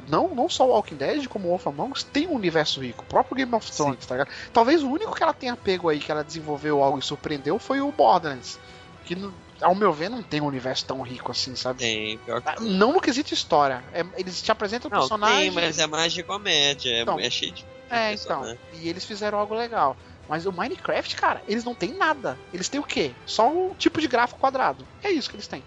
[0.08, 3.04] não, não só o Walking Dead, como o Wolf Among Us, tem um universo rico,
[3.04, 4.30] o próprio Game of Thrones, tá ligado?
[4.52, 7.80] Talvez o único que ela tenha pego aí, que ela desenvolveu algo e surpreendeu, foi
[7.80, 8.58] o Borderlands,
[9.04, 9.16] que,
[9.62, 11.80] ao meu ver, não tem um universo tão rico assim, sabe?
[11.80, 13.84] Tem, pior que Ah, Não no quesito história.
[13.92, 15.38] É- eles te apresentam Não, personagem.
[15.42, 16.90] tem, mas é mais de comédia.
[16.90, 17.64] É, Então, é cheio de.
[17.90, 18.42] É, então.
[18.72, 19.96] E eles fizeram algo legal.
[20.28, 22.38] Mas o Minecraft, cara, eles não têm nada.
[22.52, 23.14] Eles têm o quê?
[23.26, 24.86] Só um tipo de gráfico quadrado.
[25.02, 25.62] É isso que eles têm.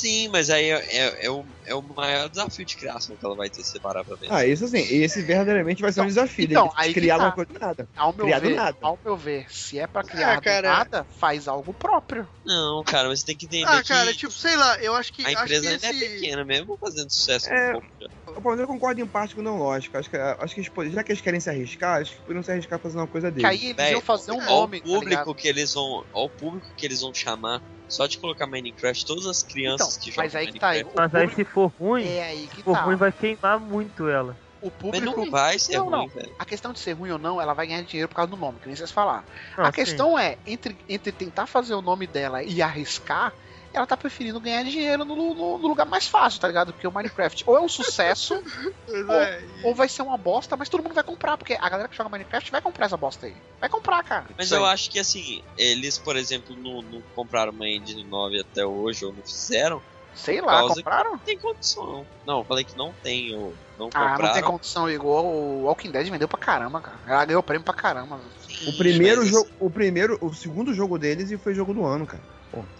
[0.00, 3.36] Sim, mas aí é, é, é o, é o maior desafio de criação que ela
[3.36, 4.28] vai ter se parar pra ver.
[4.30, 6.46] Ah, isso assim, esse verdadeiramente vai ser um desafio.
[6.46, 7.24] então, aí que criar tá.
[7.24, 7.88] uma coisa do nada.
[7.96, 8.78] Ao meu Criado ver, nada.
[8.80, 10.68] ao meu ver, se é pra criar do cara.
[10.68, 12.28] nada, faz algo próprio.
[12.44, 15.12] Não, cara, mas você tem que entender Ah, que cara, tipo, sei lá, eu acho
[15.12, 15.22] que.
[15.24, 16.04] a acho empresa que ainda esse...
[16.04, 17.72] é pequena mesmo, fazendo sucesso É.
[17.74, 17.80] com
[18.24, 18.40] pouco.
[18.40, 19.98] Bom, eu concordo em parte com o não lógico.
[19.98, 22.42] Acho que, acho que eles, podem- já que eles querem se arriscar, acho que poderiam
[22.42, 23.50] se arriscar fazendo uma coisa Que deles.
[23.50, 24.78] aí eles Véi, iam fazer um nome.
[24.78, 26.04] o tá público que eles vão.
[26.38, 27.60] Público que eles vão chamar.
[27.90, 30.68] Só de colocar Minecraft, todas as crianças Então, que jogam mas aí que tá.
[30.68, 30.96] Minecraft.
[30.96, 32.82] Mas aí se for ruim, é aí que se for tá.
[32.82, 34.36] ruim vai queimar muito ela.
[34.62, 35.16] O Mas público.
[35.24, 36.08] não vai ser Não, ruim, não.
[36.08, 36.34] velho.
[36.38, 38.58] A questão de ser ruim ou não, ela vai ganhar dinheiro por causa do nome,
[38.60, 39.24] que nem vocês falaram.
[39.56, 39.72] Não, a sim.
[39.72, 43.32] questão é, entre, entre tentar fazer o nome dela e arriscar,
[43.72, 46.72] ela tá preferindo ganhar dinheiro no, no- no lugar mais fácil, tá ligado?
[46.72, 48.34] Porque o Minecraft ou é um sucesso,
[48.88, 51.88] Ou- é, ou vai ser uma bosta, mas todo mundo vai comprar, porque a galera
[51.88, 53.36] que joga Minecraft vai comprar essa bosta aí.
[53.60, 54.26] Vai comprar, cara.
[54.36, 58.64] Mas eu acho que assim, eles, por exemplo, não, não compraram uma Engine 9 até
[58.66, 59.82] hoje, ou não fizeram,
[60.12, 61.12] Sei lá, compraram?
[61.12, 62.06] não tem condição.
[62.26, 64.42] Não, eu falei que não tem, ou não Ah, não tem compraram.
[64.52, 66.98] condição igual o Walking Dead vendeu pra caramba, cara.
[67.06, 68.20] Ela ganhou prêmio pra caramba.
[68.66, 72.06] O primeiro Mas, jogo, o primeiro, o segundo jogo deles e foi jogo do ano,
[72.06, 72.22] cara.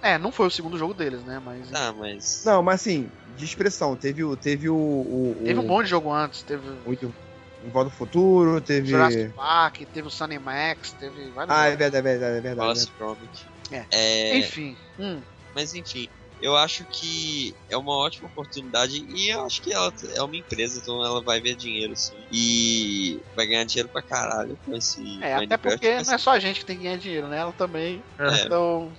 [0.02, 1.38] É, não foi o segundo jogo deles, né?
[1.38, 1.70] Mas.
[1.70, 2.42] Tá, mas.
[2.44, 6.12] Não, mas assim, de expressão, teve o teve o, o, Teve um monte de jogo
[6.12, 7.14] antes, teve muito
[7.62, 11.76] em Volta ao Futuro, teve Jurassic Park, teve o Sunny Max, teve vários Ah, é
[11.76, 12.60] verdade, é verdade, é verdade.
[12.60, 13.48] Wallace Gromit.
[13.70, 13.86] É.
[13.92, 14.76] É, Enfim.
[14.98, 15.22] Hum.
[15.54, 16.08] Mas enfim,
[16.40, 20.78] eu acho que é uma ótima oportunidade e eu acho que ela é uma empresa,
[20.80, 22.16] então ela vai ver dinheiro sim.
[22.32, 26.30] E vai ganhar dinheiro pra caralho com esse É, até porque mas- não é só
[26.30, 27.38] a gente que tem que ganhar dinheiro, né?
[27.38, 28.02] Ela também.
[28.18, 28.46] É.
[28.46, 28.92] Então,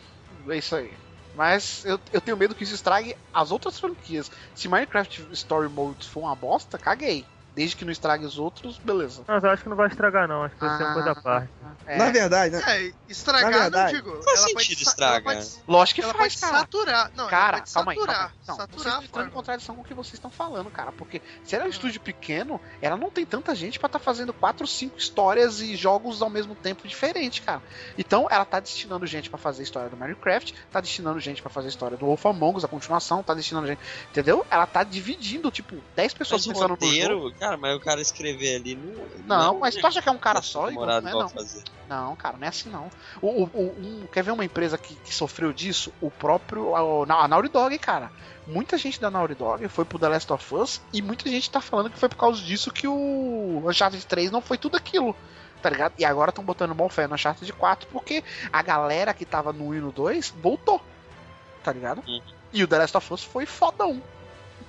[0.50, 0.98] é isso aí.
[1.34, 4.30] Mas eu, eu tenho medo que isso estrague as outras franquias.
[4.54, 7.26] Se Minecraft Story Mode for uma bosta, caguei.
[7.54, 9.24] Desde que não estrague os outros, beleza.
[9.28, 10.44] Mas eu acho que não vai estragar, não.
[10.44, 11.50] Acho que vai ser uma coisa à parte.
[11.86, 12.64] É, Na verdade, né?
[12.66, 14.24] É, estragar, Na verdade, não digo.
[14.24, 16.60] faz ela sentido pode, lógico que ela faz, pode cara.
[16.60, 17.12] saturar.
[17.16, 18.16] Não, Cara, ela pode calma aí, saturar.
[18.18, 18.48] calma aí.
[18.48, 20.92] Não, saturar vocês estão em contradição com o que vocês estão falando, cara.
[20.92, 24.32] Porque se ela é um estúdio pequeno, ela não tem tanta gente pra estar fazendo
[24.32, 27.62] quatro, cinco histórias e jogos ao mesmo tempo diferente, cara.
[27.98, 31.50] Então ela tá destinando gente pra fazer a história do Minecraft, tá destinando gente pra
[31.50, 33.80] fazer a história do Wolf Among Us, a continuação, tá destinando gente.
[34.10, 34.46] Entendeu?
[34.50, 37.36] Ela tá dividindo, tipo, 10 pessoas Mas pensando no jogo.
[37.42, 38.76] Cara, mas o cara escrever ali
[39.26, 39.38] não.
[39.38, 40.68] Não, mas tu acha que é um cara só?
[40.68, 41.30] Demorado Não é, igual não.
[41.30, 41.64] fazer.
[41.90, 42.90] Não, cara, não é assim não.
[43.22, 45.92] O, o- o- quer ver uma empresa que, que sofreu disso?
[46.00, 46.74] O próprio.
[46.76, 48.12] A, a Naughty Dog, cara.
[48.48, 51.62] Muita gente da Naughty Dog foi pro The Last of Us e muita gente tá
[51.62, 55.16] falando que foi por causa disso que o Uncharted 3 não foi tudo aquilo.
[55.62, 55.94] Tá ligado?
[55.98, 59.68] E agora estão botando bom fé no Uncharted 4 porque a galera que tava no
[59.68, 60.82] 1 e no 2 voltou.
[61.64, 62.04] Tá ligado?
[62.08, 62.22] Uhum.
[62.52, 64.02] E o The Last of Us foi fodão.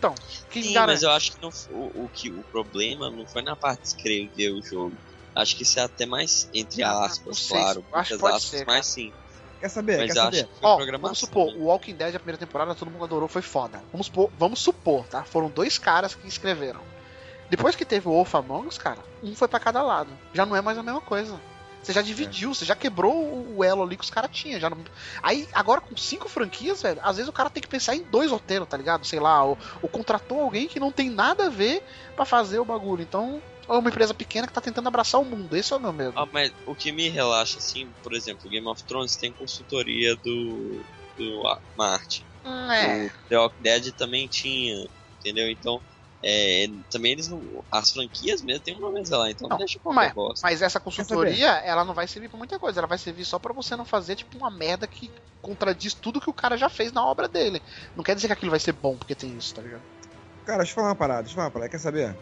[0.03, 0.17] Então,
[0.51, 0.95] quem Sim, garante?
[0.95, 3.89] mas eu acho que não o, o que o problema não foi na parte de
[3.89, 4.99] escrever o jogo.
[5.33, 8.67] Acho que isso é até mais, entre Ah, aspas, sei, claro, acho que aspas, ser,
[8.67, 9.13] mas sim.
[9.61, 9.99] Quer saber?
[9.99, 10.41] Mas Quer saber?
[10.41, 11.53] acho que foi Ó, vamos supor, né?
[11.57, 13.85] o Walking Dead, a primeira temporada, todo mundo adorou, foi foda.
[13.93, 15.25] Vamos supor, vamos supor, tá?
[15.25, 16.83] Foram dois caras que escreveram.
[17.49, 20.19] Depois que teve o Wolf Among Us, cara, um foi pra cada lado.
[20.35, 21.41] Já não é mais a mesma coisa.
[21.83, 24.59] Você já dividiu, você já quebrou o o elo ali que os caras tinham.
[24.59, 24.79] Já não...
[25.23, 28.31] Aí, agora com cinco franquias, velho, às vezes o cara tem que pensar em dois
[28.31, 29.05] roteiros, tá ligado?
[29.05, 31.83] Sei lá, ou, ou contratou alguém que não tem nada a ver
[32.17, 33.03] pra fazer o bagulho.
[33.03, 35.57] Então, é uma empresa pequena que tá tentando abraçar o mundo.
[35.57, 36.13] Esse é o meu medo.
[36.17, 40.83] Ah, mas o que me relaxa, assim, por exemplo, Game of Thrones tem consultoria do,
[41.17, 42.25] do ah, Marte.
[42.45, 43.07] Hum, é.
[43.07, 44.89] O The Walking Dead também tinha,
[45.19, 45.49] entendeu?
[45.49, 45.81] Então,
[46.23, 47.41] é, também eles não.
[47.71, 50.47] As franquias mesmo tem uma mesa lá, então Não, deixa qualquer mas- bosta.
[50.47, 52.81] Mas essa consultoria, ela não vai servir pra muita coisa.
[52.81, 56.31] Ela vai servir só pra você não fazer, tipo, uma merda que contradiz tudo que
[56.31, 57.61] o cara já fez na obra dele.
[57.97, 59.83] Não quer dizer que aquilo vai ser bom porque tem isso, tá ligado?
[60.47, 61.69] Cara, deixa eu falar uma parada, deixa eu falar uma parada.
[61.71, 62.17] Quer saber?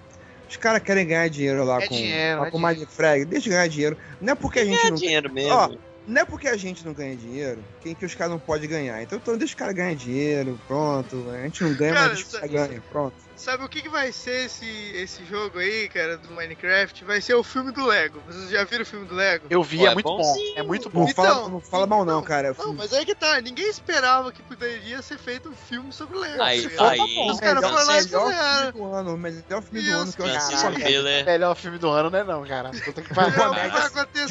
[0.49, 2.81] Os caras querem ganhar dinheiro lá É com, dinheiro, lá é com dinheiro.
[2.81, 3.25] Mindfrag.
[3.25, 3.97] Deixa eu ganhar dinheiro.
[4.21, 5.53] Não é porque a gente É não dinheiro mesmo.
[5.55, 5.71] Ó,
[6.07, 9.01] Não é porque a gente não ganha dinheiro que, que os caras não podem ganhar.
[9.03, 11.25] Então, então deixa os caras ganhar dinheiro, pronto.
[11.31, 13.15] A gente não ganha, Cara, mas deixa os isso- caras ganham, pronto.
[13.41, 17.05] Sabe o que, que vai ser esse, esse jogo aí, cara, do Minecraft?
[17.07, 18.21] Vai ser o filme do Lego.
[18.27, 19.47] Vocês já viram o filme do Lego?
[19.49, 20.17] Eu vi, Pô, é, é muito bom.
[20.19, 20.59] bonzinho.
[20.59, 21.09] É muito Não bom.
[21.09, 22.55] Então, fala, não fala mal não, então, cara.
[22.59, 26.43] Não, mas aí que tá, ninguém esperava que poderia ser feito um filme sobre Lego.
[26.43, 26.91] Aí- tá ligado?
[26.91, 28.27] aí- os caras melhor, foram lá e fizeram.
[28.31, 30.71] filme do ano, melhor filme do ano que eu.
[30.71, 31.25] Miller.
[31.25, 32.71] Melhor filme do ano, né, não, cara?
[32.85, 33.39] Puta que pariu.
[33.39, 33.55] Não,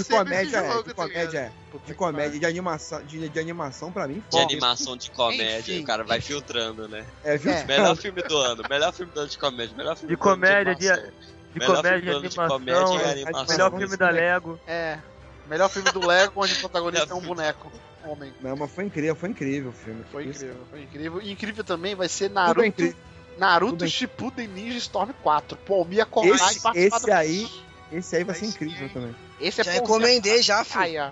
[0.03, 1.51] comédia, de é, de tá comédia é.
[1.71, 4.43] Puta De comédia, de animação, de, de animação pra mim, De foda.
[4.43, 6.27] animação de comédia, Enfim, o cara vai enfim.
[6.33, 7.05] filtrando, né?
[7.23, 7.35] É?
[7.35, 7.63] É.
[7.65, 10.35] Melhor filme do ano, melhor filme do ano de comédia, melhor filme De do ano
[10.35, 11.13] comédia, de, animação.
[11.53, 12.57] de Melhor comédia, filme de ano de animação.
[12.57, 13.45] comédia e animação.
[13.55, 14.59] Melhor filme da Lego.
[14.67, 14.99] É.
[15.47, 17.71] Melhor filme do Lego, onde o protagonista é um boneco.
[18.03, 18.33] Homem.
[18.41, 20.03] Não, mas foi incrível, foi incrível o filme.
[20.11, 20.43] Foi Isso.
[20.45, 21.21] incrível, foi incrível.
[21.21, 22.95] E incrível também vai ser Naruto.
[23.37, 25.57] Naruto Tudo Shippuden Ninja Storm 4.
[25.65, 27.49] Pô, me acordar Esse- e participar esse do- aí-
[27.91, 29.15] Esse aí vai ser incrível também.
[29.41, 31.11] Esse é Já pô, encomendei já, filho.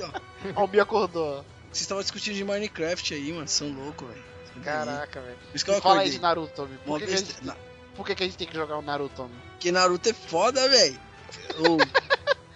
[0.00, 0.20] Ó.
[0.56, 1.44] Ó, o Mi acordou.
[1.70, 3.48] Vocês estavam discutindo de Minecraft aí, mano.
[3.48, 4.24] São loucos, velho.
[4.62, 5.36] Caraca, velho.
[5.80, 7.56] Fala aí de Naruto, Por que, que, gente, na-
[7.96, 9.34] por que, que a gente tem que jogar o Naruto, Tommy?
[9.52, 11.00] Porque Naruto é foda, velho.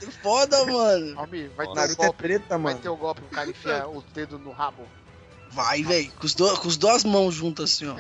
[0.01, 1.15] É foda, mano.
[1.17, 2.79] Tommy, vai ter, o Naruto é golpe, treta, vai mano.
[2.79, 4.87] ter o golpe, o cara enfia o dedo no rabo.
[5.51, 6.13] Vai, velho.
[6.13, 7.97] Com, os do- com as duas mãos juntas assim, ó.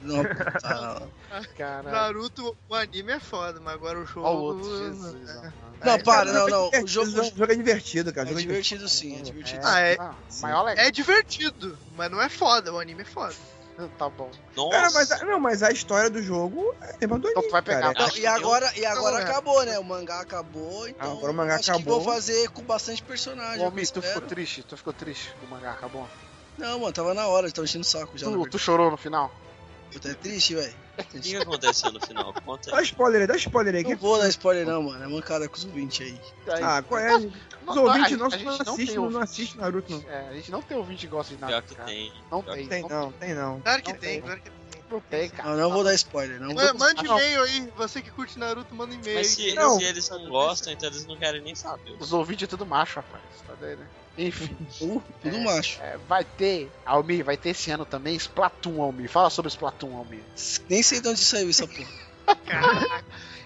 [0.00, 0.22] Não,
[0.60, 1.08] tá,
[1.56, 1.90] Caralho.
[1.90, 4.26] Naruto, o anime é foda, mas agora o jogo.
[4.26, 5.28] Ó o outro, Jesus.
[5.28, 5.84] ó.
[5.84, 6.66] não, para, não, É não.
[6.66, 8.26] O divertido, jogo, O jogo é divertido, cara.
[8.26, 9.60] o É jogo divertido sim, é divertido.
[9.64, 10.68] Ah, é- Ah, maior.
[10.76, 12.72] É divertido, mas não é foda.
[12.72, 13.34] O anime é foda.
[13.96, 14.28] Tá bom.
[14.56, 17.42] Nossa, Cara, mas, a- não, mas a história do jogo é a mesma do Então
[17.44, 17.94] tu vai pegar.
[17.94, 18.08] cara.
[18.08, 19.22] Não, e que agora, e agora Não, é.
[19.30, 19.78] acabou, né?
[19.78, 22.00] O mangá acabou, então Agora o mangá acho que acabou.
[22.00, 23.70] vou fazer com bastante personagem.
[23.70, 24.64] Mi, tu ficou triste?
[24.64, 26.08] Tu ficou triste com o mangá, acabou?
[26.56, 28.26] Não, mano, tava na hora, tava enchendo o saco já.
[28.26, 28.58] Tu, tu verdade.
[28.58, 29.30] chorou no final?
[29.92, 30.74] Puta, é triste, velho.
[30.98, 32.32] o que que aconteceu no final?
[32.44, 33.82] Conta Dá spoiler aí, dá spoiler aí.
[33.82, 35.02] Não que- vou dar spoiler não, mano.
[35.02, 36.20] É mancada com os ouvintes aí.
[36.52, 37.16] Aí- Ah, qual é?
[37.16, 37.32] Os ouvintes
[37.66, 40.10] nossos a não gente não assistem, tem não, assiste Naruto, não.
[40.10, 41.88] É, a gente não tem ouvinte que gosta de Pior Naruto, que cara.
[41.88, 42.12] tem.
[42.30, 42.62] Não Pior tem.
[42.64, 43.60] que Tem não, tem não.
[43.60, 44.20] Claro que Não tem, tem.
[44.22, 44.58] claro que tem.
[44.90, 45.48] Não tem, cara.
[45.50, 46.54] Não, não vou dar spoiler, não.
[46.54, 46.74] Ma- Vou...
[46.78, 47.18] Mande Ah, não.
[47.18, 47.72] e-mail aí.
[47.76, 49.18] Você que curte Naruto, manda e-mail.
[49.18, 49.50] Mas aí.
[49.50, 49.76] se, Não.
[49.78, 51.94] se eles não gostam, então eles não querem nem saber.
[52.00, 53.22] Os ouvintes é tudo macho, rapaz.
[53.46, 53.86] Tá doido, né?
[54.18, 55.40] Enfim, Uh, tudo É.
[55.44, 55.80] macho.
[55.80, 59.08] é, vai ter, Almir, vai ter esse ano também Splatoon, Almir.
[59.08, 60.22] Fala sobre Splatoon, Almir.
[60.68, 61.88] Nem sei de onde saiu essa porra.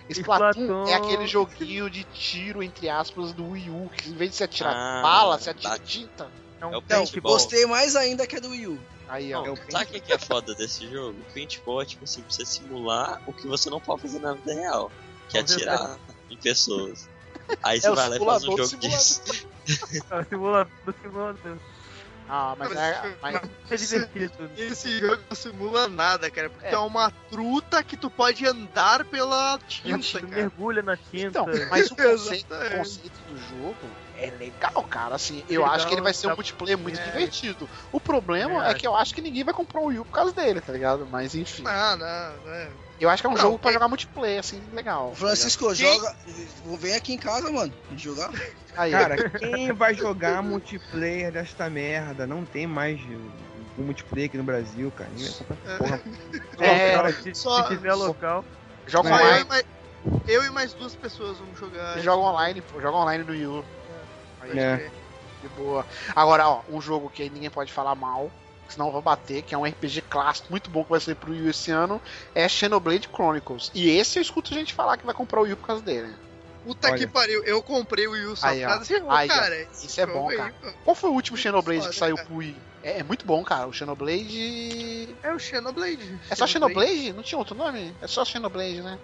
[0.08, 0.86] Splatoon, Splatoon.
[0.88, 4.44] é aquele joguinho de tiro, entre aspas, do Wii U, que em vez de você
[4.44, 5.84] atirar Ah, bala, você atira tá.
[5.84, 6.30] tinta.
[6.60, 7.32] É um É o Não, paintball.
[7.32, 8.80] gostei mais ainda que a do Wii U.
[9.08, 9.44] Aí, ó.
[9.44, 11.18] Não, sabe o que é foda desse jogo?
[11.20, 14.32] O paintball é tipo assim, pra você simular o que você não pode fazer na
[14.32, 14.90] vida real.
[15.28, 15.98] Que é atirar
[16.30, 17.08] em pessoas.
[17.62, 19.22] Aí você É o vai lá e faz um simulador jogo do disso.
[20.10, 21.58] É o simulador do simulador.
[22.28, 23.16] Ah, mas Mas é.
[23.20, 23.34] Mas,
[23.70, 24.50] É divertido.
[24.56, 26.72] Esse jogo não simula nada, cara, porque É.
[26.72, 30.26] é uma truta que tu pode andar pela tinta, Tu cara.
[30.28, 31.26] mergulha na tinta.
[31.40, 33.76] então, mas o conceito, o conceito do jogo
[34.16, 35.16] é legal, cara.
[35.16, 37.04] Assim, eu Legal, acho que ele vai ser um tá- multiplayer muito É.
[37.04, 37.68] divertido.
[37.90, 38.70] O problema É.
[38.70, 40.72] é que eu acho que ninguém vai comprar o Wii U por causa dele, tá
[40.72, 41.06] ligado?
[41.10, 41.64] Mas enfim.
[41.64, 42.70] Não, não, é.
[43.00, 45.10] Eu acho que é um Não, jogo pra é- jogar multiplayer, assim, legal.
[45.10, 46.16] tá Francisco, Quem- joga.
[46.78, 47.72] Vem aqui em casa, mano.
[47.96, 48.30] Jogar.
[48.76, 52.26] Aí, Cara, quem vai jogar multiplayer desta merda?
[52.26, 53.00] Não tem mais
[53.78, 55.10] um multiplayer aqui no Brasil, cara.
[55.78, 56.00] Porra.
[56.60, 58.44] É, Local, se, só- se tiver local.
[58.86, 59.48] joga Mas- Só eu, e online.
[59.48, 59.64] mais,
[60.28, 61.98] eu e mais duas pessoas vamos jogar.
[61.98, 62.80] Joga online, pô.
[62.80, 63.64] Joga online no Wii U.
[64.40, 64.90] Pode É.
[65.42, 65.84] De boa.
[66.14, 68.30] Agora, ó, um jogo que ninguém pode falar mal,
[68.72, 71.32] senão eu vou bater, que é um RPG clássico muito bom que vai sair pro
[71.32, 72.00] Wii esse ano,
[72.34, 73.70] é Xenoblade Chronicles.
[73.74, 76.12] E esse eu escuto gente falar que vai comprar o Wii U por causa dele.
[76.64, 76.98] Puta Olha.
[76.98, 79.34] que pariu, eu comprei o Wii U só Aí, por causa jogo, Aí, ó.
[79.34, 79.68] cara.
[79.82, 80.54] Isso é bom, cara.
[80.84, 82.28] Qual foi o último Xenoblade Foda, que saiu cara.
[82.28, 82.56] pro Wii?
[82.84, 83.66] É, é muito bom, cara.
[83.66, 85.14] O Xenoblade.
[85.22, 86.20] É o Xenoblade.
[86.30, 87.12] É só Xenoblade?
[87.12, 87.94] Não tinha outro nome?
[88.00, 88.98] É só Xenoblade, né?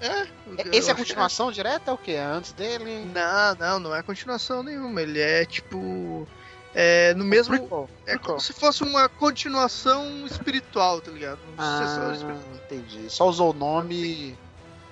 [0.00, 0.06] É.
[0.06, 0.26] É-
[0.72, 1.90] Esse é a acho que continuação direta?
[1.90, 2.12] É o quê?
[2.12, 3.04] É antes dele?
[3.14, 5.00] Não, não, não é continuação nenhuma.
[5.00, 6.26] Ele é tipo.
[6.74, 7.56] É no mesmo.
[7.56, 7.88] Prequel.
[8.06, 11.38] É como se fosse uma continuação espiritual, tá ligado?
[11.56, 12.54] Um sucessor Ah, espiritual.
[12.64, 13.10] entendi.
[13.10, 14.36] Só usou o nome.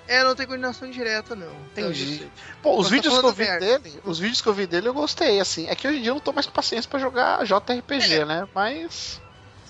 [0.07, 1.47] É, não tem continuação direta, não.
[1.73, 2.31] Então, Entendi.
[2.63, 3.79] Pô, os tá vídeos que eu vi merda.
[3.79, 5.69] dele, os vídeos que eu vi dele eu gostei, assim.
[5.69, 8.47] É que hoje em dia eu não tô mais com paciência pra jogar JRPG, né?
[8.55, 9.21] Mas.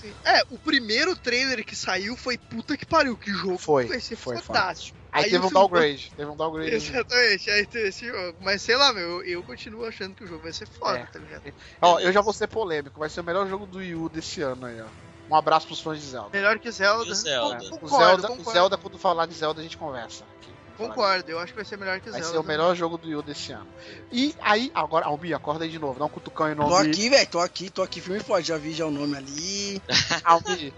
[0.01, 0.13] Sim.
[0.25, 4.17] É, o primeiro trailer que saiu foi puta que pariu, que jogo Foi, vai ser
[4.17, 4.57] foi, foi.
[5.13, 6.13] Aí, Aí teve o um filme- downgrade.
[6.17, 6.75] Teve um downgrade.
[6.75, 8.39] Exatamente, aí tem esse jogo.
[8.41, 11.05] Mas sei lá, meu, eu, eu continuo achando que o jogo vai ser foda, É.
[11.07, 11.53] tá ligado?
[11.83, 12.99] Ó, eu já vou ser polêmico.
[12.99, 14.87] Vai ser o melhor jogo do Wii U desse ano aí, ó.
[15.31, 16.31] Um abraço pros fãs de Zelda.
[16.33, 17.05] Melhor que Zelda.
[17.07, 17.57] E o Zelda?
[17.59, 18.53] Con- O Concordo, Zelda, o concordo.
[18.53, 20.25] Zelda, quando falar de Zelda, a gente conversa.
[20.41, 20.51] aqui.
[20.79, 22.35] Concordo, eu acho que vai ser melhor que Vai Zelda.
[22.39, 23.69] ser o melhor jogo do Wii U desse ano.
[24.11, 25.99] E aí, agora, Albi, acorda aí de novo.
[25.99, 27.29] Dá um cutucão aí no Tô aqui, velho.
[27.29, 28.49] Tô aqui, tô aqui firme e forte.
[28.49, 29.83] Já vi já o nome ali.
[30.25, 30.73] Albi.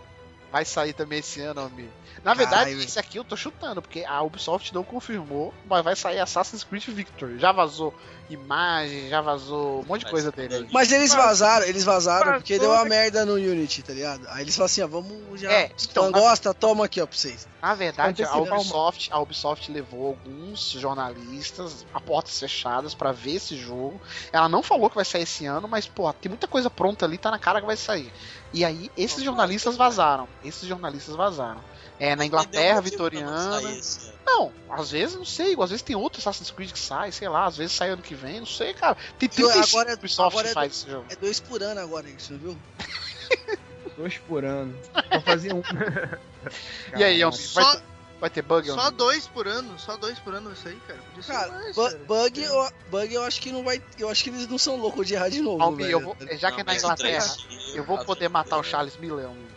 [0.55, 1.91] Vai sair também esse ano, Albi.
[2.23, 5.97] Na verdade, Caralho, esse aqui eu tô chutando, porque a Ubisoft não confirmou, mas vai
[5.97, 7.41] sair Assassin's Creed Victory.
[7.41, 7.93] Já vazou
[8.31, 10.69] imagem, já vazou um monte de Mas- coisa dele aí.
[10.73, 14.27] Mas eles vazaram, eles vazaram Mas porque deu uma merda no Unity, tá ligado?
[14.29, 15.51] Aí eles falaram assim, ó, vamos já.
[15.53, 17.49] É, então, Não na- gosta, toma aqui, ó, pra vocês.
[17.61, 23.57] Na verdade, a Ubisoft, a Ubisoft levou alguns jornalistas a portas fechadas pra ver esse
[23.57, 24.01] jogo.
[24.33, 27.19] Ela não falou que vai sair esse ano, mas pô, tem muita coisa pronta ali,
[27.19, 28.13] tá na cara que vai sair.
[28.55, 30.29] E aí esses jornalistas vazaram.
[30.45, 31.61] Esses jornalistas vazaram.
[31.99, 33.61] É na Inglaterra vitoriana.
[34.25, 37.47] Não, às vezes não sei, às vezes tem outro Assassin's Creed que sai, sei lá,
[37.47, 38.97] às vezes sai ano que vem, não sei, cara.
[39.19, 41.05] Tem Viu, 35 agora é- Ubisoft agora que é faz esse jogo.
[41.11, 42.59] É dois por ano agora isso, não viu?
[43.97, 44.75] Dois por ano.
[45.11, 45.63] Vou fazer um.
[46.97, 47.81] E aí, vai, Só,
[48.25, 48.67] vai ter bug?
[48.69, 50.99] só dois por ano, só dois por ano isso aí, cara.
[51.09, 52.01] Podia ser Cara, mais, bu- cara.
[52.07, 53.83] bug, eu, bug eu acho que não vai.
[53.99, 55.63] Eu acho que eles não são loucos de errar de novo.
[55.63, 56.17] Albi, eu velho.
[56.19, 57.37] vou, já que é na Inglaterra,
[57.75, 58.95] eu vou poder matar o Charles.
[58.95, 59.55] Albi.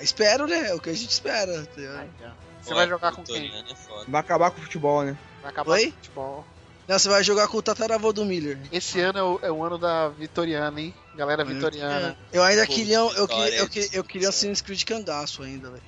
[0.00, 0.68] Espero, né?
[0.70, 1.66] É o que a gente espera.
[1.66, 2.32] tá.
[2.62, 3.52] Você vai jogar com quem?
[3.54, 4.06] É foda.
[4.08, 5.16] Vai acabar com o futebol, né?
[5.42, 5.82] Vai acabar Oi?
[5.84, 6.44] com o futebol.
[6.88, 8.58] Não, você vai jogar com o tataravô do Miller.
[8.72, 10.94] Esse ano é o, é o ano da Vitoriana, hein?
[11.16, 12.16] Galera Vitoriana.
[12.32, 12.96] Eu ainda Pô, queria.
[12.98, 15.82] Eu Vitória, queria, queria Assassin's Creed cangaço ainda, velho.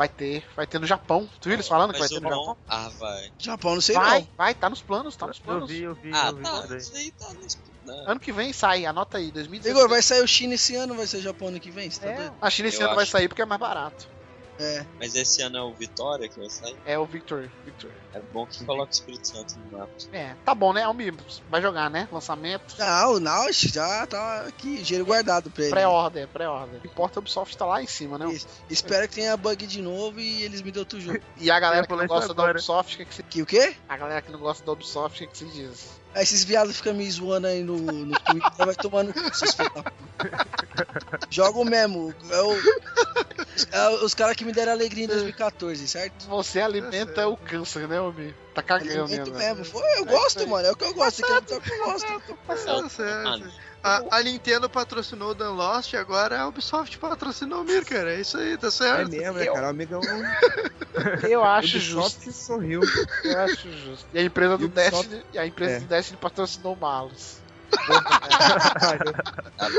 [0.00, 1.28] Vai ter, vai ter no Japão.
[1.38, 2.30] Tu viu eles falando que vai ter no.
[2.30, 2.56] Japão?
[2.66, 3.30] Ah, vai.
[3.38, 4.28] Japão, não sei Vai, não.
[4.34, 5.68] vai, tá nos planos, tá nos Eu planos.
[5.68, 6.76] vi, eu vi, Ah, eu vi tá.
[6.78, 7.58] isso aí tá nos.
[8.06, 9.76] Ano que vem sai, anota aí, 2016.
[9.76, 11.90] Igor, vai sair o China esse ano, vai ser Japão ano que vem?
[11.90, 12.34] Você tá É, doido?
[12.40, 13.12] a China esse Eu ano vai acho.
[13.12, 14.08] sair porque é mais barato.
[14.60, 14.84] É.
[14.98, 16.76] Mas esse ano é o Vitória que vai sair.
[16.84, 17.50] É o Victory.
[17.64, 17.92] Victory.
[18.12, 19.92] É bom que coloca o Espírito Santo no mapa.
[20.12, 20.82] É, tá bom, né?
[20.82, 21.12] Almi,
[21.48, 22.08] vai jogar, né?
[22.12, 22.74] Lançamento.
[22.78, 25.70] Não, não, já tá aqui, dinheiro guardado pra ele.
[25.70, 26.78] Pré-order, pré-order.
[26.78, 28.30] O que importa é o Ubisoft tá lá em cima, né?
[28.32, 28.46] Isso.
[28.68, 31.20] Espero que tenha bug de novo e eles me dão outro jogo.
[31.38, 32.50] E a galera que não gosta da.
[32.50, 33.22] Ubisoft, o que, que se...
[33.22, 33.74] Que o quê?
[33.88, 35.99] A galera que não gosta da Ubisoft, o que, que se diz?
[36.14, 39.56] Aí esses viados ficam me zoando aí no, no Twitter, vai tomando seus.
[41.30, 42.12] Jogo mesmo.
[42.30, 42.52] É o,
[43.72, 46.26] é os caras que me deram alegria em 2014, certo?
[46.26, 48.34] Você alimenta o câncer, né, Almi?
[48.54, 49.54] Tá cagando, né?
[49.54, 49.64] Mesmo.
[49.64, 50.66] Foi, eu gosto, mano.
[50.66, 51.16] É o que eu gosto.
[51.16, 52.22] Você quer dizer o que eu gosto.
[52.46, 52.56] Tá
[52.88, 53.69] certo.
[53.82, 58.12] A, a Nintendo patrocinou o Dan Lost e agora a Ubisoft patrocinou o Mir, cara.
[58.14, 59.10] É isso aí, tá É certo.
[59.10, 59.66] mesmo, né, Eu- cara?
[59.68, 60.00] O amigão
[61.28, 62.18] Eu acho justo.
[62.18, 62.80] Ubisoft sorriu.
[63.24, 64.06] Eu acho justo.
[64.12, 65.80] E a empresa do Ubisoft- Destiny, e a empresa É.
[65.80, 67.38] do Destiny patrocinou o Malus.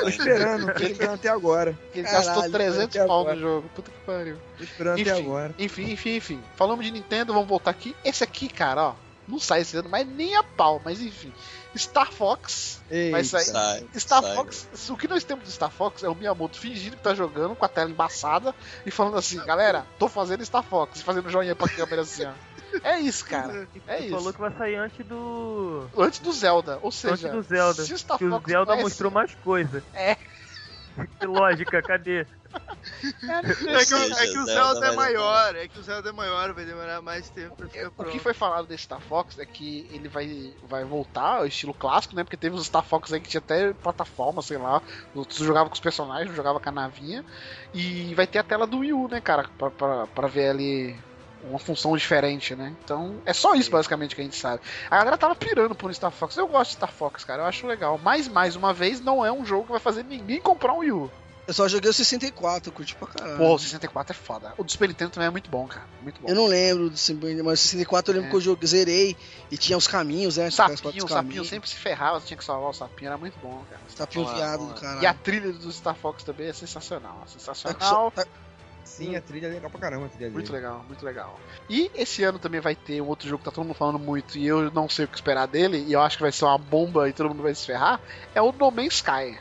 [0.01, 1.77] Tô esperando, tô esperando até agora.
[1.93, 3.35] Ele Caralho, gastou 300 até pau agora.
[3.35, 3.69] no jogo.
[3.75, 4.37] Puta que pariu.
[4.57, 5.21] Tô esperando até Enfim.
[5.21, 5.55] agora.
[5.59, 6.43] Enfim, enfim, enfim.
[6.55, 7.95] Falamos de Nintendo, vamos voltar aqui.
[8.03, 8.93] Esse aqui, cara, ó.
[9.27, 11.31] Não sai esse ano, mas nem a pau, mas enfim.
[11.75, 12.81] Star Fox.
[13.11, 13.45] Vai sair.
[13.45, 13.85] Sai.
[13.95, 14.35] Star sai.
[14.35, 17.55] Fox, o que nós temos de Star Fox é o Miyamoto fingindo que tá jogando
[17.55, 18.53] com a tela embaçada
[18.85, 22.31] e falando assim, galera, tô fazendo Star Fox e fazendo joinha pra câmera assim, ó.
[22.83, 23.67] É isso, cara.
[23.87, 24.15] É Tu isso.
[24.15, 25.87] falou que vai sair antes do.
[25.97, 27.83] Antes do Zelda, ou seja, antes do Zelda.
[27.83, 29.83] se o Star Que o Fox Zelda vai mostrou ser- mais coisa.
[31.19, 32.25] Que lógica, cadê?
[33.03, 36.11] É que, o- é que o Zelda é vai maior, é que o Zelda é
[36.11, 38.11] maior, vai demorar mais tempo pra ficar O pronto.
[38.11, 42.15] que foi falado desse Star Fox é que ele vai, vai voltar ao estilo clássico,
[42.15, 42.23] né?
[42.23, 44.81] Porque teve os Star Fox aí que tinha até plataforma, sei lá.
[45.13, 47.23] Tu jogava com os personagens, jogava com a navinha.
[47.73, 49.45] E vai ter a tela do Wii U, né, cara?
[49.57, 50.99] Pra, pra, pra ver ali
[51.43, 52.75] uma função diferente, né?
[52.83, 54.61] Então, é só isso basicamente que a gente sabe.
[54.89, 56.35] A galera tava pirando por Star Fox.
[56.37, 57.43] Eu gosto de Star Fox, cara.
[57.43, 57.99] Eu acho legal.
[58.03, 60.91] Mas, mais uma vez, não é um jogo que vai fazer ninguém comprar um Wii
[60.91, 61.11] U.
[61.47, 63.37] Eu só joguei o 64, eu curti pra caralho.
[63.37, 64.53] Pô, o 64 é foda.
[64.57, 65.85] O do Super Nintendo também é muito bom, cara.
[66.01, 66.29] Muito bom.
[66.29, 68.29] Eu não lembro do Super mas o 64 eu lembro É.
[68.29, 69.17] que eu joguei, zerei
[69.49, 70.49] e tinha os caminhos, né?
[70.51, 71.49] Sapinho, o sapinho caminhos.
[71.49, 73.81] sempre se ferrava, você tinha que salvar o sapinho, era muito bom, cara.
[73.95, 75.01] Sapinho viado do caralho.
[75.01, 77.19] E a trilha do Star Fox também é sensacional.
[77.21, 78.11] Tá- Sensacional.
[78.11, 78.25] tá-
[78.83, 80.33] Sim, a trilha é legal pra caramba, a trilha dele.
[80.33, 81.39] Muito legal, muito legal.
[81.69, 84.37] E esse ano também vai ter um outro jogo que tá todo mundo falando muito
[84.37, 86.57] e eu não sei o que esperar dele, e eu acho que vai ser uma
[86.57, 87.99] bomba e todo mundo vai se ferrar,
[88.35, 89.39] é o No Man's Sky.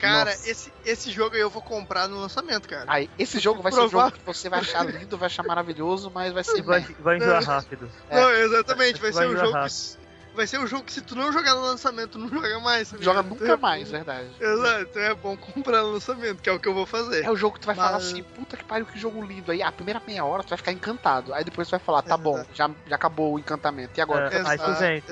[0.00, 0.50] Cara, Nossa.
[0.50, 2.86] esse, esse jogo aí eu vou comprar no lançamento, cara.
[2.88, 6.10] Aí, esse jogo vai ser um jogo que você vai achar lindo, vai achar maravilhoso,
[6.10, 7.92] mas vai ser Vai, vai enjoar rápido.
[8.08, 8.18] É.
[8.20, 9.74] Não, exatamente, vai, Vai ser um jogo rápido.
[9.74, 9.99] que,
[10.34, 12.90] vai ser um jogo que se tu não jogar no lançamento, tu não joga mais.
[12.90, 14.28] tá Joga nunca mais, verdade.
[14.40, 17.24] Exato, então é bom comprar no lançamento, que é o que eu vou fazer.
[17.24, 19.50] É o jogo que tu vai Mas- falar assim, puta que pariu, que jogo lindo.
[19.52, 21.34] Aí a primeira meia hora tu vai ficar encantado.
[21.34, 22.50] Aí depois tu vai falar, tá bom, Exato.
[22.54, 23.98] já, já acabou o encantamento.
[23.98, 24.28] E agora?
[24.34, 25.04] É, aí tu vende.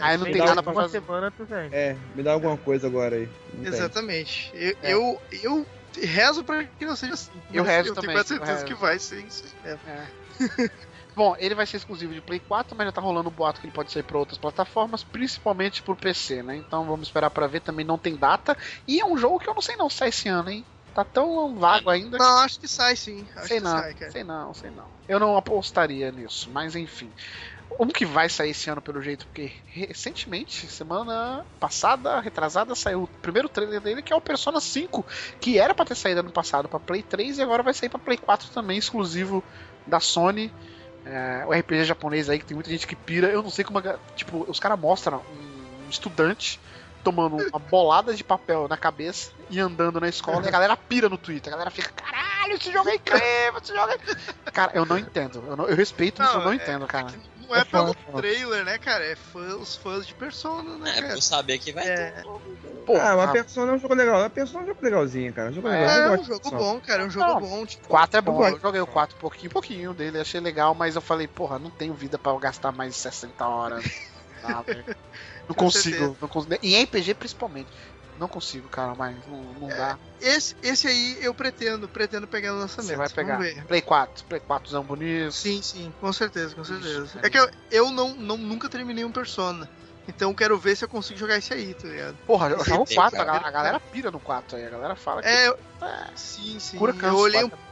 [0.00, 1.00] Aí não Me tem nada pra fazer.
[1.00, 1.74] semana tu vende.
[1.74, 3.28] É, me dá alguma coisa agora aí.
[3.54, 3.66] Não.
[3.66, 4.50] Exatamente.
[4.54, 4.92] Eu, É.
[4.92, 5.66] eu, eu
[6.02, 7.30] rezo pra que não seja assim.
[7.52, 9.44] Eu rezo eu também, tenho quase eu certeza que vai ser isso.
[9.64, 9.76] É.
[11.16, 13.66] Bom, ele vai ser exclusivo de Play 4, mas já tá rolando o boato que
[13.66, 16.56] ele pode sair pra outras plataformas, principalmente pro PC, né?
[16.56, 18.56] Então vamos esperar pra ver, também não tem data.
[18.86, 20.64] E é um jogo que eu não sei não se sai esse ano, hein?
[20.94, 22.18] Tá tão vago ainda.
[22.18, 23.26] Não, acho que sai sim.
[23.34, 24.86] Acho sei não, sai, sei não, sei não.
[25.08, 27.10] Eu não apostaria nisso, mas enfim.
[27.78, 33.08] Um que vai sair esse ano pelo jeito, porque recentemente, semana passada, retrasada, saiu o
[33.08, 35.04] primeiro trailer dele, que é o Persona 5,
[35.40, 37.98] que era pra ter saído ano passado pra Play 3 e agora vai sair pra
[37.98, 39.42] Play 4 também, exclusivo
[39.84, 40.52] da Sony.
[41.04, 43.28] É, o RPG japonês aí, que tem muita gente que pira.
[43.28, 43.80] Eu não sei como.
[44.16, 46.58] Tipo, os caras mostram um estudante
[47.02, 51.08] tomando uma bolada de papel na cabeça e andando na escola e a galera pira
[51.08, 51.52] no Twitter.
[51.52, 54.50] A galera fica, caralho, esse jogo é incrível, esse jogo é.
[54.50, 55.44] Cara, eu não entendo.
[55.46, 57.12] Eu, não- eu respeito, mas Não, eu não é- entendo, cara.
[57.46, 58.18] Não é, É pelo foda, foda.
[58.22, 59.04] trailer, né, cara?
[59.04, 61.14] É fã- os fãs de Persona, né, É, cara?
[61.14, 62.10] por saber que vai É.
[62.12, 62.22] ter.
[62.84, 64.22] Pô, ah, mas a- Persona é um jogo legal.
[64.22, 65.50] A Persona é um jogo legalzinho, cara.
[65.50, 65.88] Um jogo É, legal.
[66.16, 67.02] É, um jogo bom, cara.
[67.02, 67.66] É um jogo Não, bom.
[67.66, 71.00] Tipo, 4 é bom, eu joguei o 4 pouquinho, pouquinho dele, achei legal, mas eu
[71.02, 73.84] falei, porra, não tenho vida pra eu gastar mais de 60 horas.
[74.66, 74.84] Velho.
[75.48, 76.54] não consigo, não consigo.
[76.62, 77.72] Em RPG principalmente.
[78.16, 79.98] Não consigo, cara, mas não, não dá.
[80.20, 82.90] esse, esse aí eu pretendo, pretendo pegar no lançamento.
[82.90, 83.38] Você vai pegar.
[83.66, 85.32] Play 4, Play 4 bonito.
[85.32, 87.20] Sim, sim, com certeza, com Isso, certeza.
[87.22, 89.68] é É que eu, eu não, não, nunca terminei um Persona.
[90.06, 92.16] Então eu quero ver se eu consigo jogar esse aí, tá ligado?
[92.26, 94.94] Porra, eu jogo o Tem, 4, a, a galera pira no 4 aí, a galera
[94.96, 96.76] fala que É, eu- é, sim, sim.
[96.78, 97.64] cura eu olhei, um, quatro.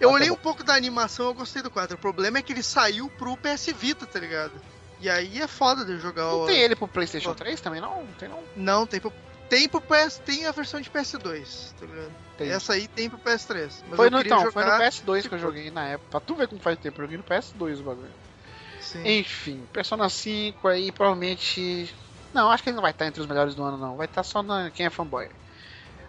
[0.00, 1.94] eu é olhei um pouco da animação, eu gostei do 4.
[1.96, 4.52] O problema é que ele saiu pro PS Vita, tá ligado?
[5.00, 6.46] E aí é foda de jogar Não o.
[6.46, 7.34] tem ele pro PlayStation Pô.
[7.36, 8.02] 3 também, não?
[8.04, 8.42] Não tem não.
[8.56, 9.12] Não, tem pro.
[9.48, 10.18] Tem pro PS.
[10.24, 12.12] Tem a versão de PS2, tá ligado?
[12.36, 12.50] Tem.
[12.50, 13.82] Essa aí tem pro PS3.
[13.88, 16.10] Mas Foi eu no, queria então, foi no jogar- PS2 que eu joguei na época.
[16.10, 18.12] Pra tu ver como faz tempo, eu joguei no PS2 o bagulho.
[18.90, 19.18] Sim.
[19.20, 21.94] Enfim, Persona 5 aí provavelmente.
[22.34, 23.96] Não, acho que ele não vai estar entre os melhores do ano, não.
[23.96, 25.28] Vai estar só na quem é fanboy.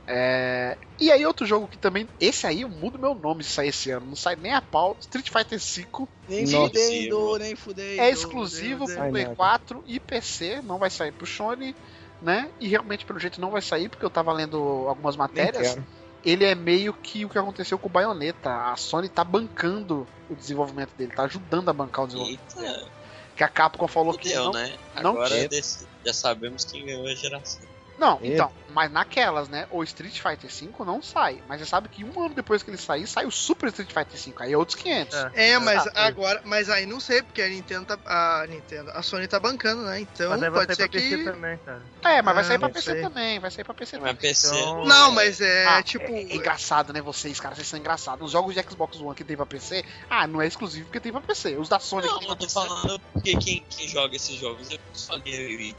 [0.08, 0.78] É...
[1.00, 2.08] E aí, outro jogo que também.
[2.20, 4.08] Esse aí eu mudo meu nome se sair esse ano.
[4.08, 4.98] Não sai nem a pau.
[5.00, 8.02] Street Fighter V Nem fudendo, nem fudendo.
[8.02, 9.36] é exclusivo nem pro Play nada.
[9.36, 10.62] 4 e PC.
[10.64, 11.76] Não vai sair pro Sony,
[12.22, 12.50] né?
[12.60, 15.76] E realmente, pelo jeito, não vai sair, porque eu tava lendo algumas Nem matérias.
[15.76, 16.01] quero.
[16.24, 18.50] Ele é meio que o que aconteceu com o Bayonetta.
[18.72, 22.60] A Sony tá bancando o desenvolvimento dele, tá ajudando a bancar o desenvolvimento.
[22.60, 22.88] Eita,
[23.36, 24.52] Que a Capcom falou que fudeu, não.
[24.54, 24.74] né?
[25.02, 25.48] não Agora quer.
[25.48, 27.62] desse- já sabemos quem ganhou a geração.
[27.98, 28.28] Não, Eita.
[28.34, 29.68] então, mas naquelas, né?
[29.72, 31.42] O Street Fighter V não sai.
[31.48, 34.20] Mas você sabe que um ano depois que ele sair, sai o Super Street Fighter
[34.20, 34.34] V.
[34.44, 35.16] Aí é outros 500.
[35.34, 35.52] É.
[35.52, 36.42] É, mas Ah, agora.
[36.46, 37.98] Mas aí não sei, porque a Nintendo tá.
[38.06, 38.92] A Nintendo.
[38.92, 40.00] A Sony tá bancando, né?
[40.02, 41.24] Então Mas vai pode sair ser pra PC que.
[41.24, 41.82] também, cara.
[42.04, 43.02] É, mas vai Ah, sair pra não PC sei.
[43.02, 43.40] também.
[43.40, 44.16] Vai sair pra PC Mas também.
[44.22, 44.48] PC.
[44.56, 46.06] Então- Não, mas é Ah, tipo.
[46.06, 47.02] é, é engraçado, né?
[47.02, 48.26] Vocês, cara, vocês são engraçados.
[48.26, 51.12] Os jogos de Xbox One que tem pra PC, ah, não é exclusivo porque tem
[51.12, 51.56] pra PC.
[51.58, 52.54] Os da Sony Não, que tem pra eu tô PC.
[52.54, 55.20] falando porque quem, quem joga esses jogos é só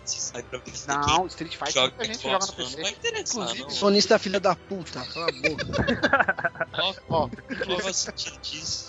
[0.04, 0.86] se sai pra PC.
[0.88, 3.00] Não, Street quem Fighter joga muita gente Xbox joga no One não PC.
[3.00, 3.70] vai interessar, Inclusive, não.
[3.70, 5.66] Sonista filha da puta, cala a boca.
[6.78, 7.28] Ó, Ó,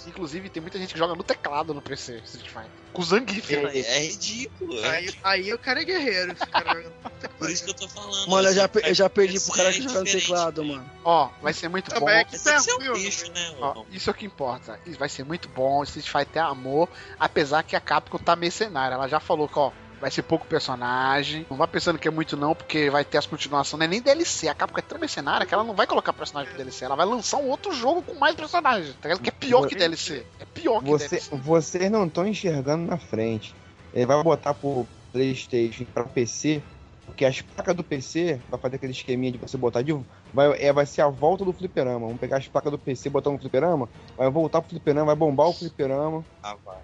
[0.07, 2.69] inclusive tem muita gente que joga no teclado no PC, Street Fighter.
[2.93, 3.49] Com o Zangief.
[3.55, 3.71] né?
[3.75, 4.79] É, é ridículo.
[4.85, 6.33] é Aí, aí o cara é guerreiro.
[6.33, 6.83] Esse cara.
[7.39, 8.29] Por isso que eu tô falando.
[8.29, 10.89] Mano, eu já, eu já perdi pro cara que joga no teclado, mano.
[11.03, 12.07] Ó, vai ser muito bom.
[12.09, 13.55] é que Mas tem que ser um bicho, né?
[13.59, 14.79] Ó, isso é o que importa.
[14.85, 15.83] Isso vai ser muito bom.
[15.83, 16.87] Street Fighter é amor.
[17.19, 18.95] Apesar que a Capcom tá mercenária.
[18.95, 19.71] Ela já falou que, ó,
[20.03, 21.45] Vai ser pouco personagem.
[21.49, 23.80] Não vá pensando que é muito, não, porque vai ter as continuações.
[23.80, 24.49] Não é nem DLC.
[24.49, 26.84] A Capcom é tão mercenária que ela não vai colocar personagem pro DLC.
[26.84, 28.93] Ela vai lançar um outro jogo com mais personagens.
[29.01, 29.21] Tá ligado?
[29.21, 30.25] Que é pior que DLC.
[30.41, 31.38] É pior que Você, DLC.
[31.38, 33.55] vocês não estão enxergando na frente.
[33.93, 36.61] Ele vai botar pro PlayStation pra PC,
[37.05, 39.97] porque as placas do PC vai fazer aquele esqueminha de você botar de.
[40.34, 42.07] Vai, é, vai ser a volta do fliperama.
[42.07, 45.47] Vamos pegar as placas do PC, botar no fliperama, vai voltar pro fliperama, vai bombar
[45.47, 46.75] o fliperama, Ah, vai.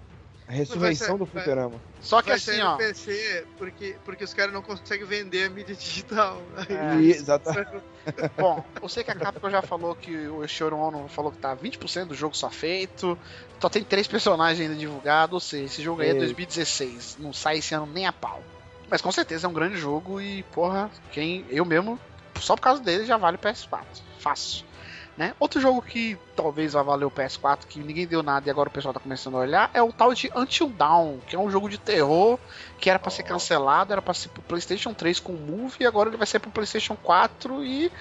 [0.50, 1.78] A ressurreição Vai do ser- vai-.
[2.00, 2.72] Só que Vai assim, ó.
[2.72, 6.42] no PC porque, porque os caras não conseguem vender a mídia digital.
[6.68, 7.00] É.
[7.00, 7.82] E, exata-
[8.36, 11.54] Bom, eu sei que a Capcom já falou que o Shioro Ono falou que tá
[11.56, 13.16] 20% do jogo só feito.
[13.60, 16.18] Só tem três personagens ainda divulgados, ou seja, esse jogo aí é Ei.
[16.18, 17.18] 2016.
[17.20, 18.42] Não sai esse ano nem a pau.
[18.90, 21.44] Mas com certeza é um grande jogo e, porra, quem.
[21.48, 21.96] Eu mesmo,
[22.40, 23.84] só por causa dele já vale o PS4.
[24.18, 24.64] Fácil.
[25.20, 25.34] Né?
[25.38, 28.72] Outro jogo que talvez vá valer o PS4, que ninguém deu nada e agora o
[28.72, 31.68] pessoal tá começando a olhar, é o tal de Until Dawn, que é um jogo
[31.68, 32.38] de terror
[32.78, 36.08] que era pra ser cancelado, era pra ser pro PlayStation 3 com Move e agora
[36.08, 37.92] ele vai ser pro PlayStation 4 e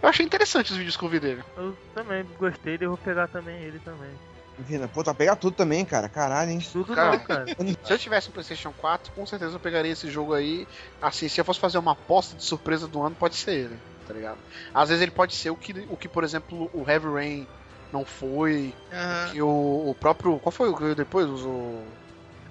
[0.00, 1.42] eu achei interessante os vídeos que eu vi dele.
[1.56, 4.10] Eu também gostei, eu vou pegar também ele também.
[4.56, 6.08] Vina, pô, tá pegar tudo também, cara.
[6.08, 6.60] Caralho, hein?
[6.72, 7.10] Tudo Cara.
[7.10, 7.46] não, cara.
[7.82, 10.66] Se eu tivesse um PlayStation 4, com certeza eu pegaria esse jogo aí.
[11.02, 13.78] Assim, se eu fosse fazer uma aposta de surpresa do ano, pode ser ele,
[14.08, 14.38] tá ligado?
[14.72, 17.46] Às vezes ele pode ser o que, o que por exemplo, o Heavy Rain
[17.92, 19.30] não foi, Aham.
[19.30, 20.38] que o, o próprio.
[20.40, 21.28] Qual foi o que veio depois?
[21.28, 21.84] O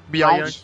[0.07, 0.63] Beyond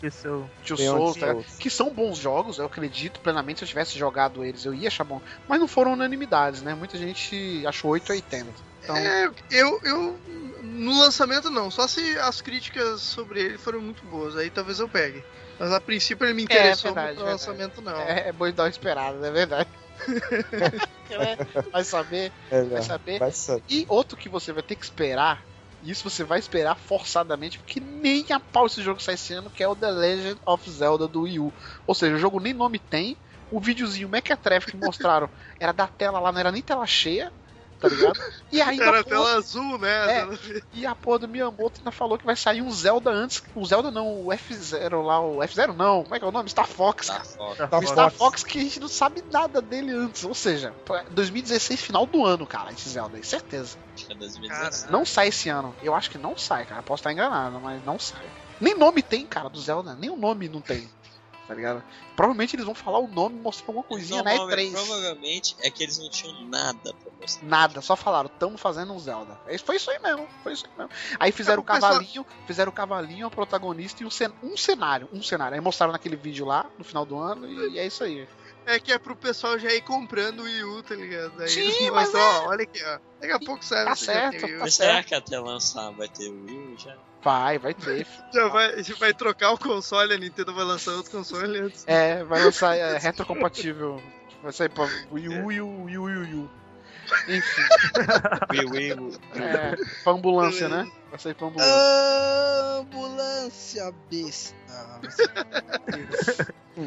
[0.64, 3.58] Two Souls, tá que são bons jogos, eu acredito plenamente.
[3.58, 5.20] Se eu tivesse jogado eles, eu ia achar bom.
[5.46, 6.74] Mas não foram unanimidades, né?
[6.74, 8.52] Muita gente achou 8 ou 80.
[8.82, 10.18] Então, É, eu, eu.
[10.62, 14.88] No lançamento não, só se as críticas sobre ele foram muito boas, aí talvez eu
[14.88, 15.22] pegue.
[15.58, 17.32] Mas a princípio ele me interessou, verdade, mas no verdade.
[17.32, 18.00] lançamento não.
[18.00, 19.68] é, é bom dar uma esperada, é verdade.
[21.10, 21.36] É,
[21.70, 23.18] vai saber, É, vai saber.
[23.18, 23.62] vai saber.
[23.68, 25.44] E outro que você vai ter que esperar,
[25.82, 29.50] e isso você vai esperar forçadamente, porque nem a pau esse jogo sai esse ano,
[29.50, 31.52] que é o The Legend of Zelda do Wii U.
[31.86, 33.16] Ou seja, o jogo nem nome tem,
[33.50, 35.28] o videozinho Mequetrefe que mostraram
[35.60, 37.30] era da tela lá, não era nem tela cheia,
[37.80, 38.20] tá ligado?
[38.50, 40.20] E ainda Era pô, tela azul, né?
[40.20, 40.28] É.
[40.72, 43.42] E a porra do Miyamoto ainda falou que vai sair um Zelda antes.
[43.54, 46.48] O Zelda não, o F0 lá, o F0 não, como é que é o nome?
[46.48, 47.24] Star Fox, cara.
[47.24, 47.68] foda.
[47.68, 48.42] Tá O Star Fox.
[48.42, 50.24] Fox que a gente não sabe nada dele antes.
[50.24, 53.76] Ou seja, pra 2016, final do ano, cara, esse Zelda aí, certeza.
[54.08, 54.92] É 2017.
[54.92, 55.74] Não sai esse ano.
[55.82, 56.82] Eu acho que não sai, cara.
[56.82, 58.24] Posso estar enganado, mas não sai.
[58.60, 59.94] Nem nome tem, cara, do Zelda.
[59.94, 60.88] Nem o nome não tem.
[61.46, 61.84] Tá ligado?
[62.16, 64.72] Provavelmente eles vão falar o nome e mostrar alguma coisinha na Normalmente- E3.
[64.72, 67.46] Provavelmente é que eles não tinham nada pra mostrar.
[67.46, 69.38] Nada, só falaram, tamo fazendo um Zelda.
[69.46, 70.90] É, Foi isso aí mesmo, foi isso aí mesmo.
[71.20, 74.56] Aí fizeram É, o pessoal- cavalinho, fizeram o cavalinho, a protagonista e um, cen- um
[74.56, 75.54] cenário, um cenário.
[75.54, 78.26] Aí mostraram naquele vídeo lá, no final do ano, e é isso aí.
[78.66, 81.42] É que é pro pessoal já ir comprando o Wii U, tá ligado?
[81.42, 82.98] Aí Sim, eles mas mostram, ó, olha aqui, ó.
[83.20, 84.48] Daqui a pouco sai Tá certo, U.
[84.48, 86.96] tá Mas será que até lançar vai ter o Wii já?
[87.24, 88.06] Vai, vai ter.
[88.32, 91.82] Já vai, vai trocar o console, a Nintendo vai lançar outro console antes.
[91.86, 94.00] É, vai lançar é, retrocompatível.
[94.42, 96.50] Vai sair pra Wii U e o Wii U Wii U.
[97.28, 97.62] Enfim,
[98.50, 99.18] Wii, Wii, Wii.
[99.36, 100.90] é, pra ambulância, né?
[101.10, 101.74] Vai sair pra ambulância.
[102.80, 104.54] Ambulância besta.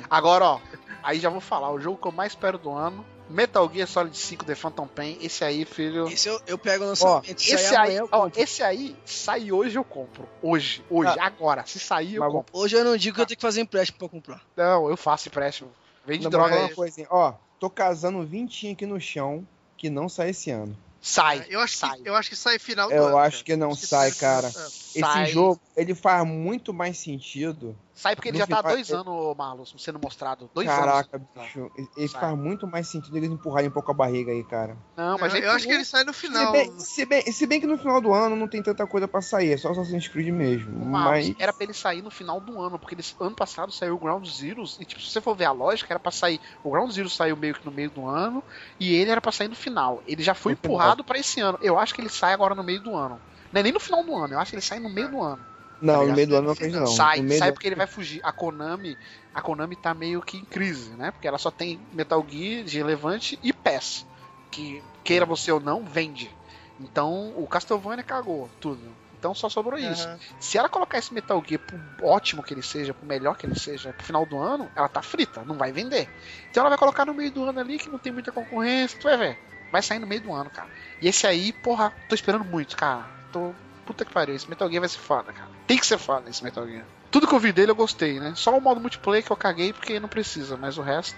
[0.09, 0.59] Agora, ó,
[1.01, 4.17] aí já vou falar, o jogo que eu mais espero do ano, Metal Gear Solid
[4.17, 6.07] 5 The Phantom Pain, esse aí, filho.
[6.07, 7.41] Esse eu, eu pego o lançamento.
[7.41, 10.27] Se Esse aí, eu ó, esse aí sai hoje eu compro.
[10.41, 11.65] Hoje, hoje, agora.
[11.65, 12.57] Se sair eu Mas compro.
[12.57, 14.41] Hoje eu não digo que eu tenho que fazer empréstimo pra comprar.
[14.55, 15.71] Não, eu faço empréstimo.
[16.05, 16.61] Vende Não, droga aí.
[16.61, 17.07] uma coisinha.
[17.09, 19.45] Ó, tô casando um vintinho aqui no chão
[19.75, 20.75] que não sai esse ano.
[21.01, 21.45] Sai.
[21.49, 21.99] Eu acho, sai.
[22.01, 23.17] que, eu acho que sai final do Eu ano.
[23.17, 23.43] acho cara.
[23.43, 24.47] que não sai, cara.
[24.49, 25.23] do sai.
[25.25, 27.77] Esse jogo, ele faz muito mais sentido.
[27.99, 30.47] Sai porque ele no já tá há final- dois anos, Marlos, sendo mostrado.
[30.53, 31.27] Dois Caraca, anos.
[31.35, 31.71] bicho.
[31.75, 32.21] Ele- Ele Sai.
[32.21, 34.77] faz muito mais sentido eles empurrarem um pouco a barriga aí, cara.
[34.95, 36.51] Não, mas eu, ele eu acho que ele sai no Se final.
[36.51, 39.19] bem, se, bem, se bem que no final do ano não tem tanta coisa pra
[39.19, 40.85] sair, é só Assassin's Creed mesmo.
[40.85, 41.35] Marlos, Mas.
[41.39, 44.27] era pra ele sair no final do ano, porque eles, ano passado saiu o Ground
[44.27, 46.39] Zeroes, e tipo, se você for ver a lógica, era pra sair.
[46.63, 48.43] O Ground Zero saiu meio que no meio do ano,
[48.79, 50.03] e ele era pra sair no final.
[50.05, 51.57] Ele já foi No empurrado pra esse ano.
[51.63, 53.19] Eu acho que ele sai agora no meio do ano.
[53.51, 55.19] Não é nem no final do ano, eu acho que ele sai no meio do
[55.23, 55.39] ano.
[55.79, 56.87] Não, tá no meio do ano não acredito, não.
[56.87, 58.19] sai, sai porque ele vai fugir.
[58.23, 58.97] A Konami,
[59.33, 61.11] a Konami tá meio que em crise, né?
[61.11, 64.05] Porque ela só tem Metal Gear de relevante e PES,
[64.49, 66.31] que queira você ou não, vende.
[66.79, 68.95] Então, o Castlevania cagou tudo.
[69.17, 70.07] Então só sobrou isso.
[70.07, 70.19] Aham.
[70.39, 73.57] Se ela colocar esse Metal Gear pro ótimo que ele seja, pro melhor que ele
[73.57, 76.07] seja, pro final do ano, ela tá frita, não vai vender.
[76.51, 79.05] Então ela vai colocar no meio do ano ali, que não tem muita concorrência, tu
[79.05, 79.37] vai ver.
[79.71, 80.69] Vai sair no meio do ano, cara.
[81.01, 83.09] E esse aí, porra, tô esperando muito, cara.
[83.31, 83.53] Tô.
[83.87, 85.49] Puta que pariu, esse Metal Gear vai ser foda, cara.
[85.65, 86.85] Tem que ser foda esse Metal Gear.
[87.09, 88.33] Tudo que eu vi dele eu gostei, né?
[88.35, 91.15] Só o modo multiplayer que eu caguei porque não precisa, mas o resto.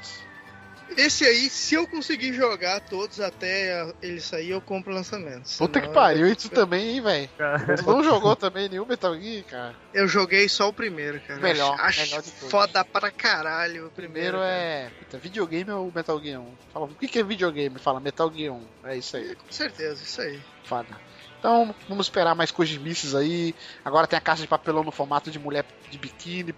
[0.98, 5.50] Esse aí, se eu conseguir jogar todos até ele sair, eu compro o lançamento.
[5.58, 7.30] Puta que pariu, e tu também, hein, velho?
[7.78, 9.76] Tu não jogou também nenhum Metal Gear, cara?
[9.94, 11.40] Eu joguei só o primeiro, cara.
[11.40, 12.52] Melhor, Acho melhor de todos.
[12.52, 14.38] foda pra caralho o primeiro.
[14.38, 14.91] Primeiro é.
[15.00, 16.54] Puta, videogame ou Metal Gear 1?
[16.74, 17.78] Fala, o que que é videogame?
[17.80, 18.64] Fala Metal Gear 1.
[18.86, 19.36] É isso aí.
[19.36, 20.40] Com certeza, isso aí.
[20.64, 21.09] Foda.
[21.40, 23.56] Então, vamos esperar mais cojimices aí.
[23.84, 26.53] Agora tem a caixa de papelão no formato de mulher de biquíni.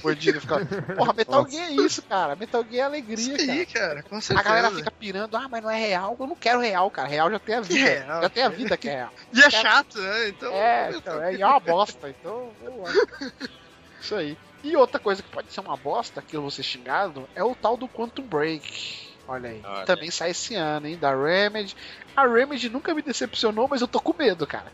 [0.00, 0.64] Gordinho ficar.
[0.96, 2.36] Porra, Metal Gear é isso, cara.
[2.36, 3.88] Metal Gear é alegria, Isso aí, cara.
[3.88, 4.48] cara, com A certeza.
[4.48, 6.16] galera fica pirando, ah, mas não é real.
[6.18, 7.08] Eu não quero real, cara.
[7.08, 7.84] Real já tem a vida.
[7.88, 9.12] real, já tem a vida que é real.
[9.32, 10.28] E é chato, né?
[10.28, 10.52] Então.
[10.52, 12.08] É, então, é, e é uma bosta.
[12.08, 12.52] Então.
[14.00, 14.38] Isso aí.
[14.62, 17.54] E outra coisa que pode ser uma bosta, que eu vou ser xingado, é o
[17.54, 19.07] tal do Quantum Break.
[19.28, 19.60] Olha aí.
[19.64, 19.84] Olha.
[19.84, 20.96] Também sai esse ano, hein?
[20.98, 21.76] Da Remedy.
[22.16, 24.72] A Remedy nunca me decepcionou, mas eu tô com medo, cara.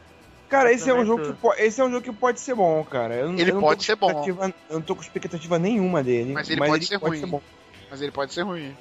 [0.49, 2.55] Cara, Eu esse é um jogo que po- esse é um jogo que pode ser
[2.55, 3.15] bom, cara.
[3.15, 4.25] Eu, Ele eu pode ser bom.
[4.27, 6.33] Eu não tô com expectativa nenhuma dele.
[6.33, 7.21] Mas ele pode ser ruim.
[7.27, 7.43] bom.
[7.91, 8.77] Mas ele pode ser ruim.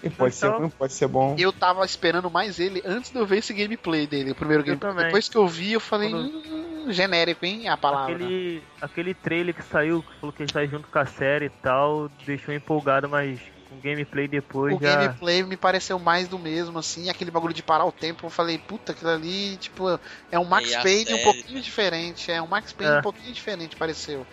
[0.00, 1.34] Ele pode ser Então- ruim, pode ser bom.
[1.36, 4.92] Eu tava esperando mais ele antes de eu ver esse gameplay dele, o primeiro gameplay.
[4.92, 5.06] também.
[5.06, 7.68] Depois que eu vi, eu falei, Quando- hum, genérico, hein?
[7.68, 8.14] A palavra.
[8.14, 11.50] aquele, aquele trailer que saiu, que falou que ele sai junto com a série e
[11.50, 13.40] tal, deixou empolgado, mas
[13.78, 14.96] com gameplay depois O já.
[14.96, 18.58] gameplay me pareceu mais do mesmo, assim, aquele bagulho de parar o tempo, eu falei,
[18.58, 19.98] puta, aquilo ali, tipo,
[20.30, 21.60] é um Max a Payne um pouquinho né?
[21.60, 22.98] diferente, é um Max Payne É.
[22.98, 24.26] um pouquinho diferente, pareceu.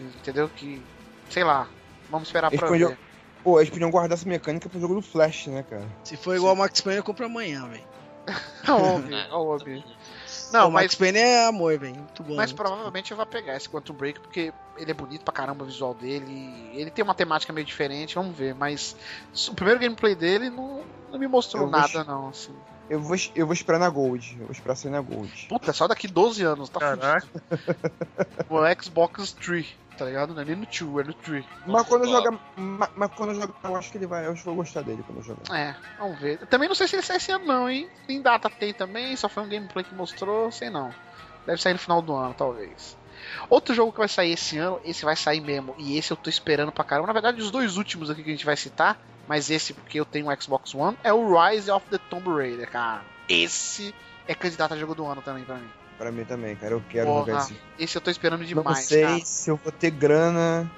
[0.00, 0.48] Entendeu?
[0.48, 0.82] Que,
[1.30, 1.68] sei lá,
[2.10, 2.98] vamos esperar Eles pra podiam- ver.
[3.44, 5.84] Pô, eles podiam guardar essa mecânica pro jogo do Flash, né, cara?
[6.04, 7.84] Se for igual ao Max Payne, eu compro amanhã, velho.
[8.68, 8.78] Não,
[9.34, 9.82] ouve, É,
[10.52, 11.96] não, o Max mas, Payne é amor, velho.
[11.96, 12.34] Muito bom.
[12.34, 15.64] mas muito provavelmente eu vou pegar esse Quantum Break, porque ele é bonito pra caramba
[15.64, 18.96] o visual dele, ele tem uma temática meio diferente, vamos ver, mas
[19.48, 22.54] o primeiro gameplay dele não, não me mostrou Eu vou nada, não, assim.
[22.90, 24.36] Eu vou, eu vou esperar na Gold.
[24.38, 25.46] Eu vou esperar sair na Gold.
[25.48, 27.26] Puta, é só daqui 12 anos, tá Caraca.
[27.26, 28.46] fudido.
[28.50, 29.66] O Xbox 3,
[29.96, 30.34] tá ligado?
[30.34, 31.46] Não é nem no 2, é no 3.
[31.64, 32.38] Mas quando eu jogar.
[32.56, 34.26] ma- Mas quando eu jogar, eu acho que ele vai.
[34.26, 35.56] Eu acho que eu vou gostar dele quando eu jogar.
[35.56, 36.38] É, vamos ver.
[36.46, 37.88] Também não sei se ele sai esse ano não, hein?
[38.06, 40.90] Tem data, tem também, só foi um gameplay que mostrou, sei não.
[41.46, 42.96] Deve sair no final do ano, talvez.
[43.48, 46.28] Outro jogo que vai sair esse ano, esse vai sair mesmo, e esse eu tô
[46.30, 47.06] esperando pra caramba.
[47.08, 48.98] Na verdade, os dois últimos aqui que a gente vai citar,
[49.28, 52.68] mas esse porque eu tenho um Xbox One, é o Rise of the Tomb Raider,
[52.70, 53.04] cara.
[53.28, 53.94] Esse
[54.26, 55.70] é candidato a jogo do ano também pra mim.
[56.02, 56.74] Pra mim também, cara.
[56.74, 57.56] Eu quero Porra, jogar esse.
[57.78, 59.24] Esse eu tô esperando Não demais, sei cara.
[59.24, 60.68] se eu vou ter grana.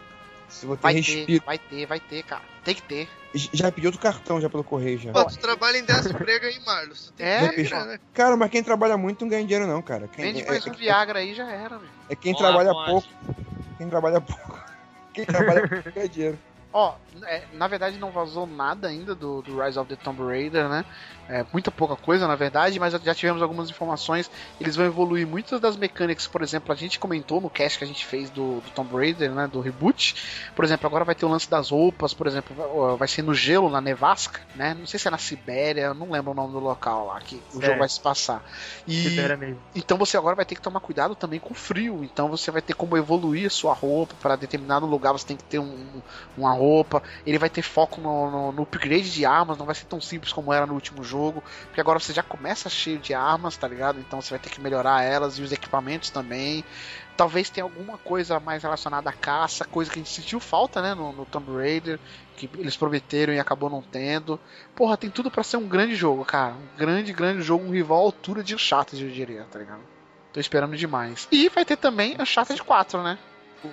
[0.51, 1.42] Se eu vou ter Vai ter, respiro.
[1.46, 2.42] vai ter, vai ter, cara.
[2.62, 3.09] Tem que ter.
[3.34, 5.12] Já pedi outro cartão já pelo correio já.
[5.12, 7.06] Pô, tu trabalha em 10 empregos aí, Marlos.
[7.06, 7.98] Tu tem É, que né?
[8.12, 10.06] Cara, mas quem trabalha muito não ganha dinheiro não, cara.
[10.09, 11.90] Quem, Vende é, mais é- um Viagra aí já era, velho.
[12.10, 12.84] é quem Vamos lá, trabalha lá.
[12.84, 13.09] pouco.
[13.78, 14.60] Quem trabalha pouco.
[15.14, 16.38] Quem trabalha pouco ganha dinheiro.
[16.76, 16.96] Ó,
[17.26, 20.84] é, na verdade não vazou nada ainda do, do Rise of the Tomb Raider, né?
[21.28, 24.28] É, muita pouca coisa, na verdade, mas já tivemos algumas informações.
[24.60, 27.86] Eles vão evoluir muitas das mecânicas, por exemplo, a gente comentou no cast que a
[27.86, 29.46] gente fez do, do Tomb Raider, né?
[29.46, 30.16] Do reboot.
[30.55, 33.70] Por exemplo, agora vai ter o lance das roupas, por exemplo, vai, ser no gelo,
[33.70, 34.74] na nevasca, né?
[34.74, 37.62] Não sei se é na Sibéria, não lembro o nome do local lá que o
[37.62, 37.66] É.
[37.66, 38.44] jogo vai se passar.
[38.86, 39.60] E Libera mesmo.
[39.76, 42.02] então você agora vai ter que tomar cuidado também com o frio.
[42.02, 44.14] Então você vai ter como evoluir a sua roupa.
[44.20, 46.02] Para determinado lugar você tem que ter um-
[46.36, 46.64] uma roupa.
[47.27, 49.59] Ele vai ter foco no, no- no upgrade de armas.
[49.59, 51.43] Não vai ser tão simples como era no último jogo.
[51.66, 53.99] Porque agora você já começa cheio de armas, tá ligado?
[54.01, 56.65] Então você vai ter que melhorar elas e os equipamentos também.
[57.16, 60.95] Talvez tenha alguma coisa mais relacionada à caça, coisa que a gente sentiu falta, né,
[60.95, 62.01] no, no Tomb Raider,
[62.36, 64.39] que eles prometeram e acabou não tendo.
[64.74, 66.55] Porra, tem tudo pra ser um grande jogo, cara.
[66.55, 69.82] Um grande, grande jogo, um rival à altura de Uncharted, eu diria, tá ligado?
[70.32, 71.28] Tô esperando demais.
[71.31, 73.16] E vai ter também Uncharted 4, né?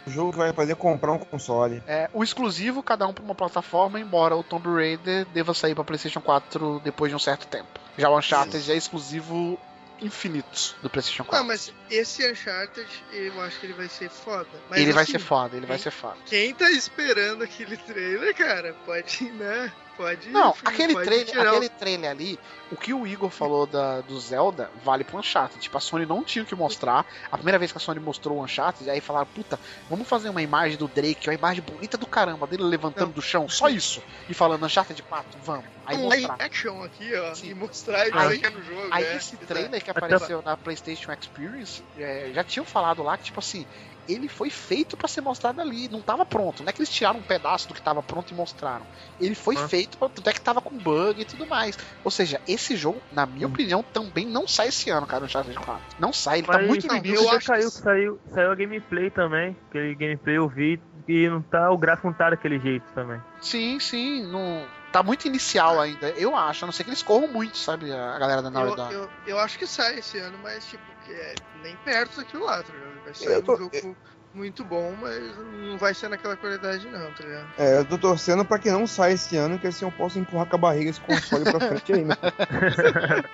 [0.05, 1.81] O jogo que vai fazer comprar um console.
[1.87, 5.83] É, o exclusivo, cada um pra uma plataforma, embora o Tomb Raider deva sair pra
[5.83, 7.67] PlayStation 4 depois de um certo tempo.
[7.97, 9.57] Já o Uncharted é exclusivo
[10.01, 11.43] infinito do PlayStation 4.
[11.43, 14.47] Ah, mas esse Uncharted, eu acho que ele vai ser foda.
[14.69, 16.17] Mas, ele vai assim, ser foda, ele vai quem- ser foda.
[16.25, 19.71] Quem tá esperando aquele trailer, cara, pode, né?
[20.01, 20.29] Pode.
[20.29, 22.39] Não, enfim, aquele pode trailer, tirar aquele trailer ali,
[22.71, 25.61] o que o Igor falou da, do Zelda vale pro Uncharted.
[25.61, 27.05] Tipo, a Sony não tinha o que mostrar.
[27.31, 29.59] A primeira vez que a Sony mostrou o Uncharted, aí falaram, puta,
[29.89, 33.13] vamos fazer uma imagem do Drake, uma imagem bonita do caramba, dele levantando Não.
[33.13, 34.01] do chão, só isso.
[34.27, 35.65] E falando, Uncharted 4, vamos.
[35.85, 36.45] Aí um live mostrar.
[36.45, 37.49] action aqui, ó, Sim.
[37.49, 38.87] e mostrar e Aí- no jogo.
[38.91, 43.25] Aí é, esse trailer que apareceu na PlayStation Experience, é, já tinham falado lá que,
[43.25, 43.65] tipo assim,
[44.11, 46.63] ele foi feito pra ser mostrado ali, não tava pronto.
[46.63, 48.85] Não é que eles tiraram um pedaço do que tava pronto e mostraram.
[49.19, 49.67] Ele foi Ah.
[49.67, 51.77] feito, pra, tanto é que tava com bug e tudo mais.
[52.03, 53.51] Ou seja, esse jogo, na minha Hum.
[53.51, 55.83] opinião, também não sai esse ano, cara, no Uncharted 4.
[55.99, 57.15] Não sai, ele tá Mas muito no não, início.
[57.17, 59.55] eu já acho que- saiu, saiu a gameplay também.
[59.69, 63.21] Aquele gameplay eu vi e não tá, o gráfico não tá daquele jeito também.
[63.41, 64.67] Sim, sim, não...
[64.91, 66.65] tá muito inicial ainda, eu acho.
[66.65, 68.93] A não ser que eles corram muito, sabe, a galera da Naughty Eu, Dog.
[68.93, 72.63] eu, eu acho que sai esse ano, mas tipo, que é nem perto daquilo lá,
[72.63, 73.01] tá ligado?
[73.03, 73.97] Vai sair tô- um jogo
[74.33, 77.49] muito bom, mas não vai ser naquela qualidade não, tá ligado?
[77.57, 80.45] É, eu tô torcendo pra que não saia esse ano, que assim eu posso empurrar
[80.47, 82.15] com a barriga esse console pra frente aí, né?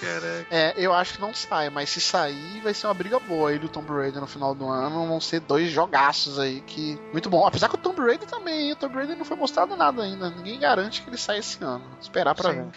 [0.00, 0.46] Caraca.
[0.50, 3.58] É, eu acho que não sai, mas se sair, vai ser uma briga boa aí
[3.58, 5.06] do Tomb Raider no final do ano.
[5.06, 6.98] Vão ser dois jogaços aí que.
[7.12, 7.46] Muito bom.
[7.46, 8.72] Apesar que o Tomb Raider também, hein?
[8.72, 10.28] o Tomb Raider não foi mostrado nada ainda.
[10.30, 11.84] Ninguém garante que ele saia esse ano.
[12.00, 12.62] Esperar pra Sim.
[12.64, 12.72] ver.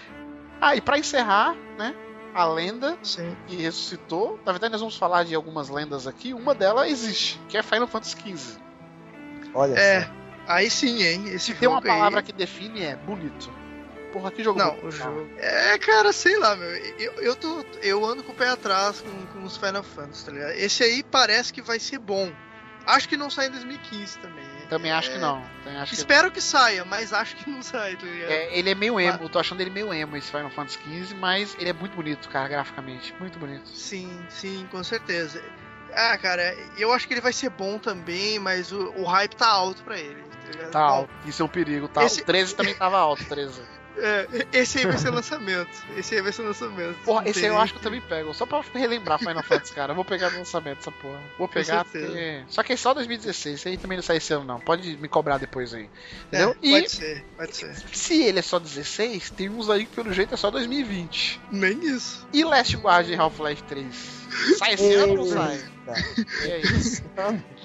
[0.62, 1.96] Ah, e pra encerrar, né?
[2.36, 3.36] A lenda Sim.
[3.48, 4.38] que ressuscitou.
[4.46, 6.34] Na verdade, nós vamos falar de algumas lendas aqui.
[6.34, 8.60] Uma delas existe, que é Final Fantasy XV.
[9.54, 10.10] Olha É, só.
[10.48, 11.24] aí sim, hein?
[11.30, 13.50] Esse Se tem uma jogo aí- palavra que define é bonito.
[14.12, 15.12] Porra, que jogo Não, bonito, o cara.
[15.14, 15.30] jogo.
[15.38, 16.70] É, cara, sei lá, meu.
[16.70, 20.32] Eu, eu, tô, eu ando com o pé atrás com, com os Final Fantasy, tá
[20.34, 20.52] ligado?
[20.52, 22.32] Esse aí parece que vai ser bom.
[22.86, 24.44] Acho que não sai em 2015 também.
[24.70, 25.42] Também acho que É, não.
[25.64, 28.32] Também acho que Espero que saia, mas acho que não sai, tá ligado?
[28.32, 31.16] É, ele é meio emo, eu tô achando ele meio emo esse Final Fantasy XV,
[31.16, 33.14] mas ele é muito bonito, cara, graficamente.
[33.20, 33.68] Muito bonito.
[33.74, 35.42] Sim, sim, com certeza.
[35.94, 39.48] Ah, cara, eu acho que ele vai ser bom também, mas o, o hype tá
[39.48, 40.22] alto pra ele.
[40.22, 40.72] Tá, ligado?
[40.72, 41.10] Tá alto.
[41.26, 42.04] Isso é um perigo, tá?
[42.04, 43.62] Esse- O 13 também tava alto, 13.
[43.98, 45.70] é, esse aí vai ser lançamento.
[45.98, 46.96] Esse aí vai ser lançamento.
[47.04, 48.34] Porra, esse aí eu acho que eu também pego.
[48.34, 49.92] Só pra relembrar Final Fantasy, cara.
[49.92, 51.20] Eu vou pegar no lançamento essa porra.
[51.38, 52.44] Vou pegar porque.
[52.48, 53.56] Só que é só 2016.
[53.56, 54.60] Esse aí também não sai esse ano, não.
[54.60, 55.90] Pode me cobrar depois aí.
[56.28, 56.52] Entendeu?
[56.52, 57.76] É, e Pode ser, pode ser.
[57.92, 61.40] se ele é só 16, tem uns aí que pelo jeito é só 2020.
[61.52, 62.28] Nem isso.
[62.34, 64.25] E Last Guard Half-Life 3?
[64.58, 65.64] Sai esse ano ou não sai?
[66.46, 66.64] E aí?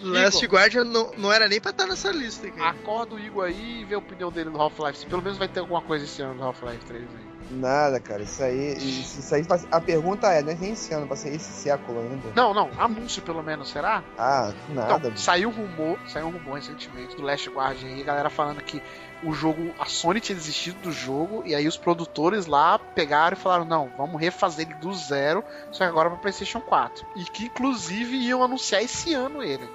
[0.03, 2.71] Last Guardian não, não era nem pra estar nessa lista, cara.
[2.71, 5.07] Acorda o Igor aí e vê a opinião dele do Half-Life.
[5.07, 7.31] Pelo menos vai ter alguma coisa esse ano do Half-Life 3 aí.
[7.51, 8.23] Nada, cara.
[8.23, 8.77] Isso aí.
[8.77, 12.01] Isso, isso aí a pergunta é, não é nem esse ano, vai ser esse século
[12.01, 12.29] ainda.
[12.35, 14.05] Não, não, anúncio pelo menos, será?
[14.17, 15.11] Ah, nada.
[15.11, 15.23] Bicho.
[15.23, 18.81] saiu um rumor, saiu um rumor recentemente do Last Guardian aí, a galera falando que
[19.23, 23.41] o jogo, a Sony tinha desistido do jogo, e aí os produtores lá pegaram e
[23.41, 27.07] falaram, não, vamos refazer ele do zero, só que agora pra Playstation 4.
[27.17, 29.69] E que inclusive iam anunciar esse ano ele.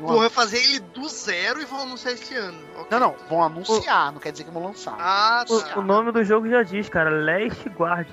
[0.00, 2.58] Vão refazer ele do zero e vão anunciar esse ano.
[2.76, 2.86] Ok.
[2.90, 4.96] Não, não, vão anunciar, não quer dizer que vão lançar.
[4.98, 5.76] Ah, tá.
[5.76, 8.08] O, o nome do jogo já diz, cara, Last Guard.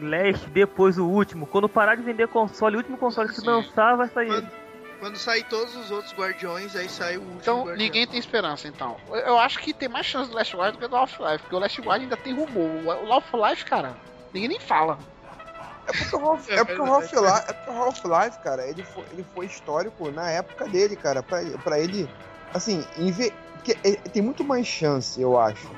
[0.00, 1.46] Last, depois o último.
[1.46, 3.46] Quando parar de vender console, o último console que Sim.
[3.46, 4.28] lançar vai sair.
[4.28, 4.50] Quando,
[5.00, 7.76] quando sair todos os outros guardiões, aí sai o último Então, guardião.
[7.76, 8.96] ninguém tem esperança, então.
[9.08, 11.58] Eu- acho que tem mais chance do Last Guard do que do Half-Life, porque o
[11.58, 12.84] Last Guard ainda tem rumor.
[13.02, 13.96] O Half-Life, cara,
[14.32, 14.98] ninguém nem fala.
[15.86, 17.16] É porque o Half- É é porque o verdade.
[17.16, 21.22] Half-Life, é porque o Half-Life, cara, ele foi, ele foi histórico na época dele, cara.
[21.22, 22.08] Pra, pra ele,
[22.54, 25.68] assim, em ve- porque, é, tem muito mais chance, eu acho,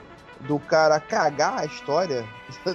[0.40, 2.26] do cara cagar a história
[2.66, 2.74] do,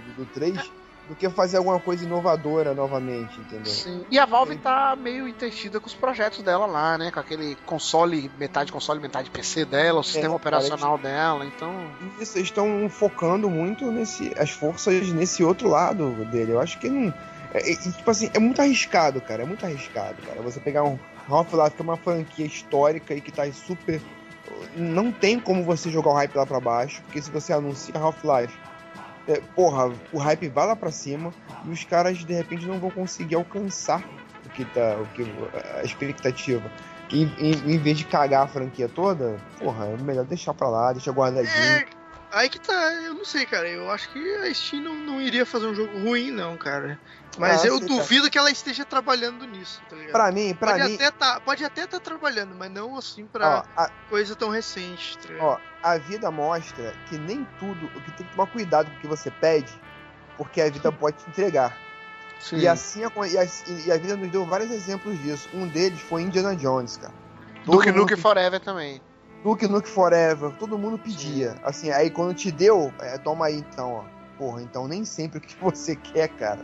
[0.00, 0.70] do, do 3
[1.08, 3.72] do que fazer alguma coisa inovadora novamente, entendeu?
[3.72, 4.04] Sim.
[4.10, 7.10] E a Valve tá meio entretida com os projetos dela lá, né?
[7.10, 11.90] Com aquele console, metade console, metade PC dela, o sistema cara, operacional dela, então.
[12.02, 16.52] E vocês estão focando muito nesse as forças nesse outro lado dele.
[16.52, 17.12] Eu acho que não.
[17.54, 19.42] É, é, tipo assim, é muito arriscado, cara.
[19.42, 20.42] É muito arriscado, cara.
[20.42, 20.98] Você pegar um
[21.28, 24.00] Half-Life que é uma franquia histórica e que tá super.
[24.76, 28.54] Não tem como você jogar o hype lá pra baixo, porque se você anuncia Half-Life,
[29.28, 31.32] é, porra, o hype vai lá pra cima
[31.64, 34.02] e os caras de repente não vão conseguir alcançar
[34.44, 34.96] o que tá.
[35.00, 35.22] O que,
[35.78, 36.70] a expectativa.
[37.08, 40.92] Que em, em- vez de cagar a franquia toda, porra, é melhor deixar pra lá,
[40.92, 41.82] deixar guardadinho.
[42.30, 43.68] Aí que tá, eu não sei, cara.
[43.68, 46.98] Eu acho que a Steam não, não iria fazer um jogo ruim, não, cara.
[47.38, 50.12] Mas Ah, eu sei, duvido que ela esteja trabalhando nisso, tá ligado?
[50.12, 53.64] Pra mim, pra pode, mim, até tá, pode até estar trabalhando, mas não assim pra
[53.76, 55.46] ó, a, coisa tão recente, tá ligado?
[55.46, 59.06] ó, a vida mostra que nem tudo, que tem que tomar cuidado com o que
[59.06, 59.72] você pede,
[60.36, 61.76] porque a vida pode te entregar.
[62.40, 62.58] Sim.
[62.58, 63.44] E assim a, e, a,
[63.86, 65.48] e a vida nos deu vários exemplos disso.
[65.54, 67.12] Um deles foi Indiana Jones, cara.
[67.64, 69.00] Duke mundo Nukem pe- Forever também.
[69.44, 71.54] Duke Nukem Forever, todo mundo pedia.
[71.62, 74.18] Assim, aí quando te deu, é, toma aí então, ó.
[74.36, 76.60] Porra, então nem sempre o que você quer, cara,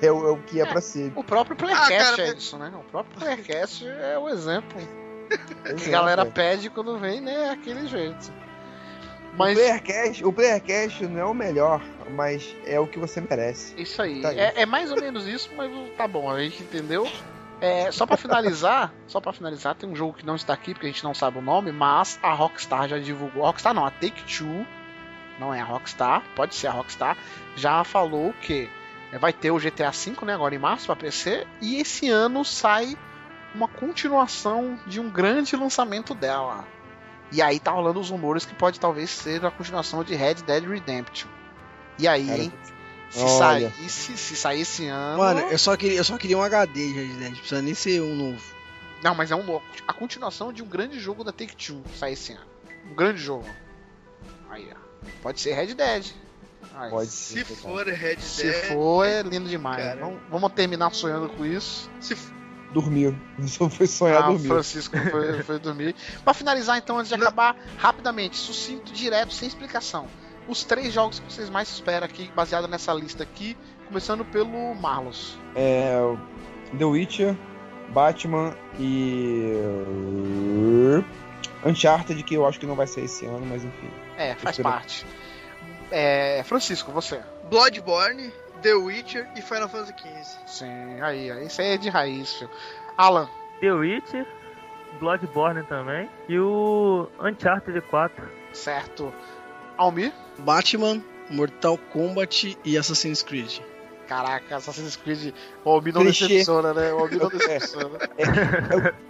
[0.00, 1.12] é o, é o que é, pra ser.
[1.16, 2.72] O próprio Playercast Ah, cara, é mas- isso, né?
[2.74, 4.78] O próprio Playercast é o exemplo.
[5.26, 6.24] Que Exemplo, a galera é.
[6.26, 7.50] pede quando vem, né?
[7.50, 8.30] Aquele jeito.
[9.34, 11.82] O Mas Playercast, o Playercast não é o melhor,
[12.14, 13.74] mas é o que você merece.
[13.76, 14.22] isso aí.
[14.22, 14.32] Tá.
[14.32, 17.08] É, é mais ou menos isso, mas tá bom, a gente entendeu.
[17.60, 20.86] É, só pra finalizar, só para finalizar, tem um jogo que não está aqui porque
[20.86, 23.44] a gente não sabe o nome, mas a Rockstar já divulgou.
[23.44, 24.66] A Rockstar não, a Take Two,
[25.38, 27.16] não é a Rockstar, pode ser a Rockstar,
[27.56, 28.68] já falou que
[29.12, 32.44] é, vai ter o GTA V, né, agora em março para PC, e esse ano
[32.44, 32.96] sai
[33.54, 36.64] uma continuação de um grande lançamento dela.
[37.32, 40.64] E aí tá rolando os rumores que pode talvez ser a continuação de Red Dead
[40.64, 41.28] Redemption.
[41.98, 42.75] E aí, Cara?
[43.10, 43.70] Se olha.
[43.70, 45.18] sair, se, se sair esse ano.
[45.18, 47.28] Mano, eu só queria, eu só queria um HD, já, né?
[47.30, 48.42] Não precisa nem ser um novo.
[49.02, 49.64] Não, mas é um louco.
[49.86, 52.44] A continuação de um grande jogo da Take Two sai esse ano.
[52.90, 53.46] Um grande jogo.
[54.50, 55.06] Aí, ó.
[55.22, 56.06] Pode ser Red Dead.
[56.74, 56.90] Aí.
[56.90, 57.56] Pode Se ser, cara.
[57.56, 58.20] for Red Dead.
[58.20, 59.82] Se for, é lindo demais.
[59.82, 60.00] cara.
[60.00, 61.88] Vamos, vamos terminar sonhando com isso.
[62.00, 62.16] Se,
[62.72, 63.16] Dormiu.
[63.46, 64.48] Só foi sonhar Ah, o dormir.
[64.48, 65.94] Francisco foi, foi dormir.
[66.24, 70.06] Pra finalizar, então, antes de acabar, rapidamente, sucinto, direto, sem explicação.
[70.48, 73.56] Os três jogos que vocês mais esperam aqui, baseado nessa lista aqui,
[73.88, 75.36] começando pelo Marlos.
[75.54, 75.92] É.
[76.78, 77.36] The Witcher,
[77.88, 79.52] Batman e.
[81.64, 83.90] Uncharted, que eu acho que não vai ser esse ano, mas enfim.
[84.16, 85.06] É, faz Espero- parte.
[85.90, 87.20] É, Francisco, você.
[87.50, 88.32] Bloodborne,
[88.62, 90.38] The Witcher e Final Fantasy XV.
[90.46, 92.50] Sim, aí, aí, isso aí é de raiz, filho.
[92.96, 93.28] Alan,
[93.60, 94.26] The Witcher,
[95.00, 96.08] Bloodborne também.
[96.28, 98.28] E o Uncharted 4.
[98.52, 99.12] certo.
[99.76, 103.58] Almir, Batman, Mortal Kombat e Assassin's Creed.
[104.06, 105.34] caraca, Assassin's Creed,
[105.64, 106.28] o Almir não Clichê.
[106.28, 106.92] decepciona, né?
[106.92, 107.98] O Almir não decepciona.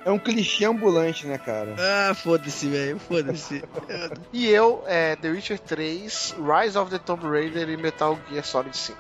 [0.04, 1.76] É um clichê ambulante, né, cara?
[1.78, 3.62] Ah, foda-se, velho, foda-se.
[4.32, 8.74] E eu, é, The Witcher 3, Rise of the Tomb Raider e Metal Gear Solid
[8.76, 8.98] 5.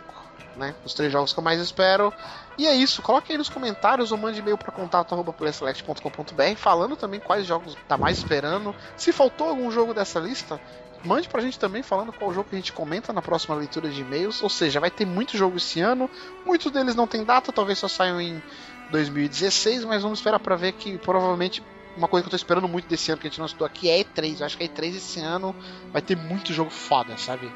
[0.56, 0.74] Né?
[0.84, 2.12] Os três jogos que eu mais espero.
[2.58, 7.44] E é isso, coloque aí nos comentários ou mande e-mail para contato.playselect.com.br falando também quais
[7.46, 8.74] jogos tá mais esperando.
[8.96, 10.58] Se faltou algum jogo dessa lista,
[11.04, 14.00] mande pra gente também falando qual jogo que a gente comenta na próxima leitura de
[14.00, 14.42] e-mails.
[14.42, 16.10] Ou seja, vai ter muito jogo esse ano,
[16.44, 18.42] muitos deles não tem data, talvez só saiam em
[18.90, 21.62] 2016, mas vamos esperar pra ver que provavelmente
[21.96, 23.88] uma coisa que eu tô esperando muito desse ano que a gente não estudou aqui
[23.88, 24.40] é E3.
[24.40, 25.54] Eu acho que a E3 esse ano
[25.92, 27.50] vai ter muito jogo foda, sabe?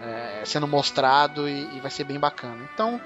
[0.00, 2.68] É, sendo mostrado e, e vai ser bem bacana.
[2.74, 3.00] Então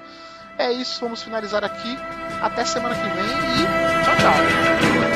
[0.58, 1.96] é isso, vamos finalizar aqui.
[2.40, 5.09] Até semana que vem e tchau, tchau.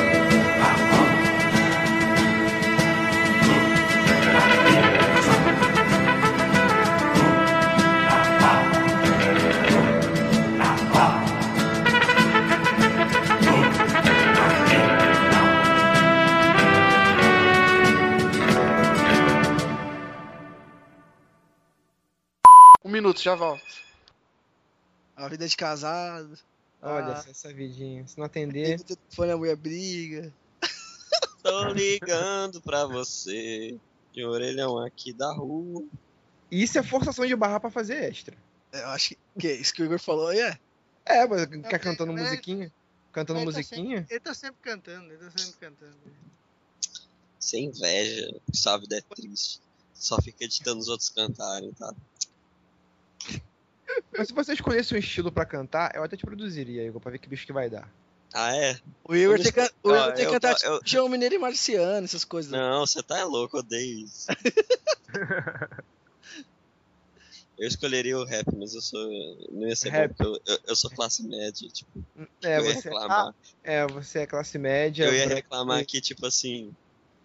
[23.05, 23.61] Um minuto, já volto.
[25.15, 26.35] A vida de casado.
[26.81, 27.25] Olha, Ah.
[27.29, 28.05] essa vidinha.
[28.07, 28.79] Se não atender.
[28.81, 30.33] Telefone a mulher briga.
[31.43, 33.77] Tô ligando pra você.
[34.11, 35.83] De orelhão aqui da rua.
[36.49, 38.35] Isso é forçação de barra pra fazer extra.
[38.71, 40.57] Eu acho que, isso que o Igor falou aí é.
[41.05, 42.73] É, mas quer porque- cantando mas- musiquinha?
[43.11, 44.07] Cantando Ele tá musiquinha?
[44.09, 45.95] Ele tá sempre cantando, ele tá sempre cantando.
[47.39, 48.35] Sem inveja.
[48.51, 49.61] Sua vida é triste.
[49.93, 51.93] Só fica editando os outros cantarem, tá?
[54.17, 57.19] Mas se você escolhesse um estilo pra cantar, eu até te produziria, Igor, pra ver
[57.19, 57.89] que bicho que vai dar.
[58.33, 58.77] Ah, é?
[59.07, 61.35] O Igor Eu tem que, o Ah, tem que eu- cantar eu- tipo, João Mineiro
[61.35, 62.51] e Marciano, essas coisas.
[62.51, 64.25] Não, você tá louco, eu odeio isso.
[67.57, 69.07] eu escolheria o rap, mas eu sou.
[69.51, 70.13] Não ia ser Rap.
[70.19, 71.89] bom, eu, eu, eu sou classe média, tipo.
[72.43, 73.35] É, eu ia você, reclamar.
[73.63, 75.05] é, você é classe média.
[75.05, 76.73] eu ia reclamar que, tipo assim.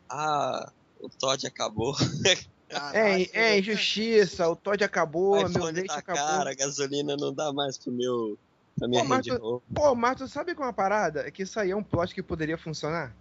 [0.08, 0.70] Ah,
[1.00, 1.96] o Todd acabou.
[2.70, 6.22] Caralho, É, é injustiça, o Todd acabou, o meu leite tá acabou.
[6.24, 8.38] caro, a gasolina não dá mais pro meu.
[8.78, 9.62] pra minha Pô, tu- Rover.
[9.74, 11.26] Pô, mas tu sabe qual é uma parada?
[11.26, 13.14] É que isso aí é um plot que poderia funcionar?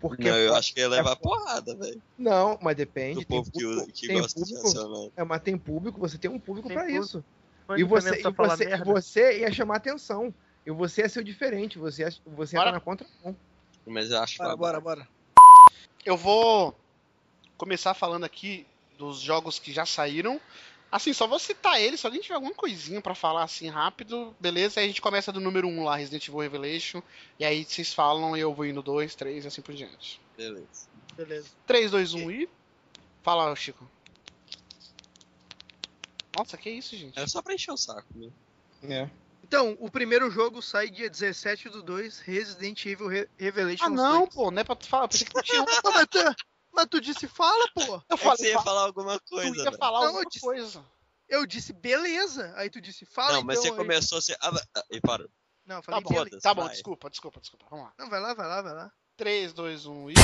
[0.00, 2.02] Porque Não, eu acho que ia levar é- porrada, velho.
[2.16, 3.20] Não, mas depende.
[3.20, 5.12] Do povo que, público, que tem gosta de público, racional.
[5.16, 6.90] é, mas tem público, você tem um público público.
[6.90, 7.24] isso.
[7.68, 10.32] Mas E você, e você, você ia chamar atenção.
[10.64, 13.36] E você ia ser o diferente, você ia, você ia estar na contramão.
[13.86, 15.08] Mas eu acho Bora, bora, bora.
[16.04, 16.76] Eu vou
[17.56, 18.66] começar falando aqui
[18.98, 20.40] dos jogos que já saíram.
[20.90, 24.78] Assim, só vou citar eles, se alguém tiver alguma coisinha pra falar assim rápido, beleza?
[24.78, 27.02] Aí a gente começa do número 1 lá, Resident Evil Revelation.
[27.40, 30.20] E aí vocês falam e eu vou indo 2, 3 e assim por diante.
[30.36, 30.88] Beleza.
[31.16, 31.48] Beleza.
[31.66, 32.48] 3, 2, 1 e.
[33.22, 33.88] Fala, Chico.
[36.36, 37.18] Nossa, que isso, gente?
[37.18, 38.30] Era só pra encher o saco, né?
[38.84, 39.10] É.
[39.42, 44.20] Então, o primeiro jogo sai dia 17 do 2, Resident Evil Re Revelation Ah, não,
[44.20, 44.34] 2.
[44.34, 45.08] pô, não é pra tu falar.
[45.08, 45.64] Pensei que tu tinha.
[45.84, 46.18] Mas, tu,
[46.76, 47.80] mas tu disse fala, pô.
[48.08, 49.78] Eu É falei, você ia fala- falar alguma tu coisa, ia velho.
[49.78, 50.84] falar Não, alguma eu disse- coisa.
[51.28, 52.52] Eu disse beleza.
[52.56, 53.62] Aí tu disse fala, Não, mas então.
[53.62, 54.34] você aí- começou assim.
[54.40, 55.28] Ah, ah, e parou.
[55.64, 56.40] Não, eu Tá falei bom, beleza.
[56.40, 56.72] tá bom, vai.
[56.72, 57.66] desculpa, desculpa, desculpa.
[57.68, 57.92] Vamos lá.
[57.98, 58.92] Não, vai lá, vai lá, vai lá.
[59.16, 60.14] 3, 2, 1 e.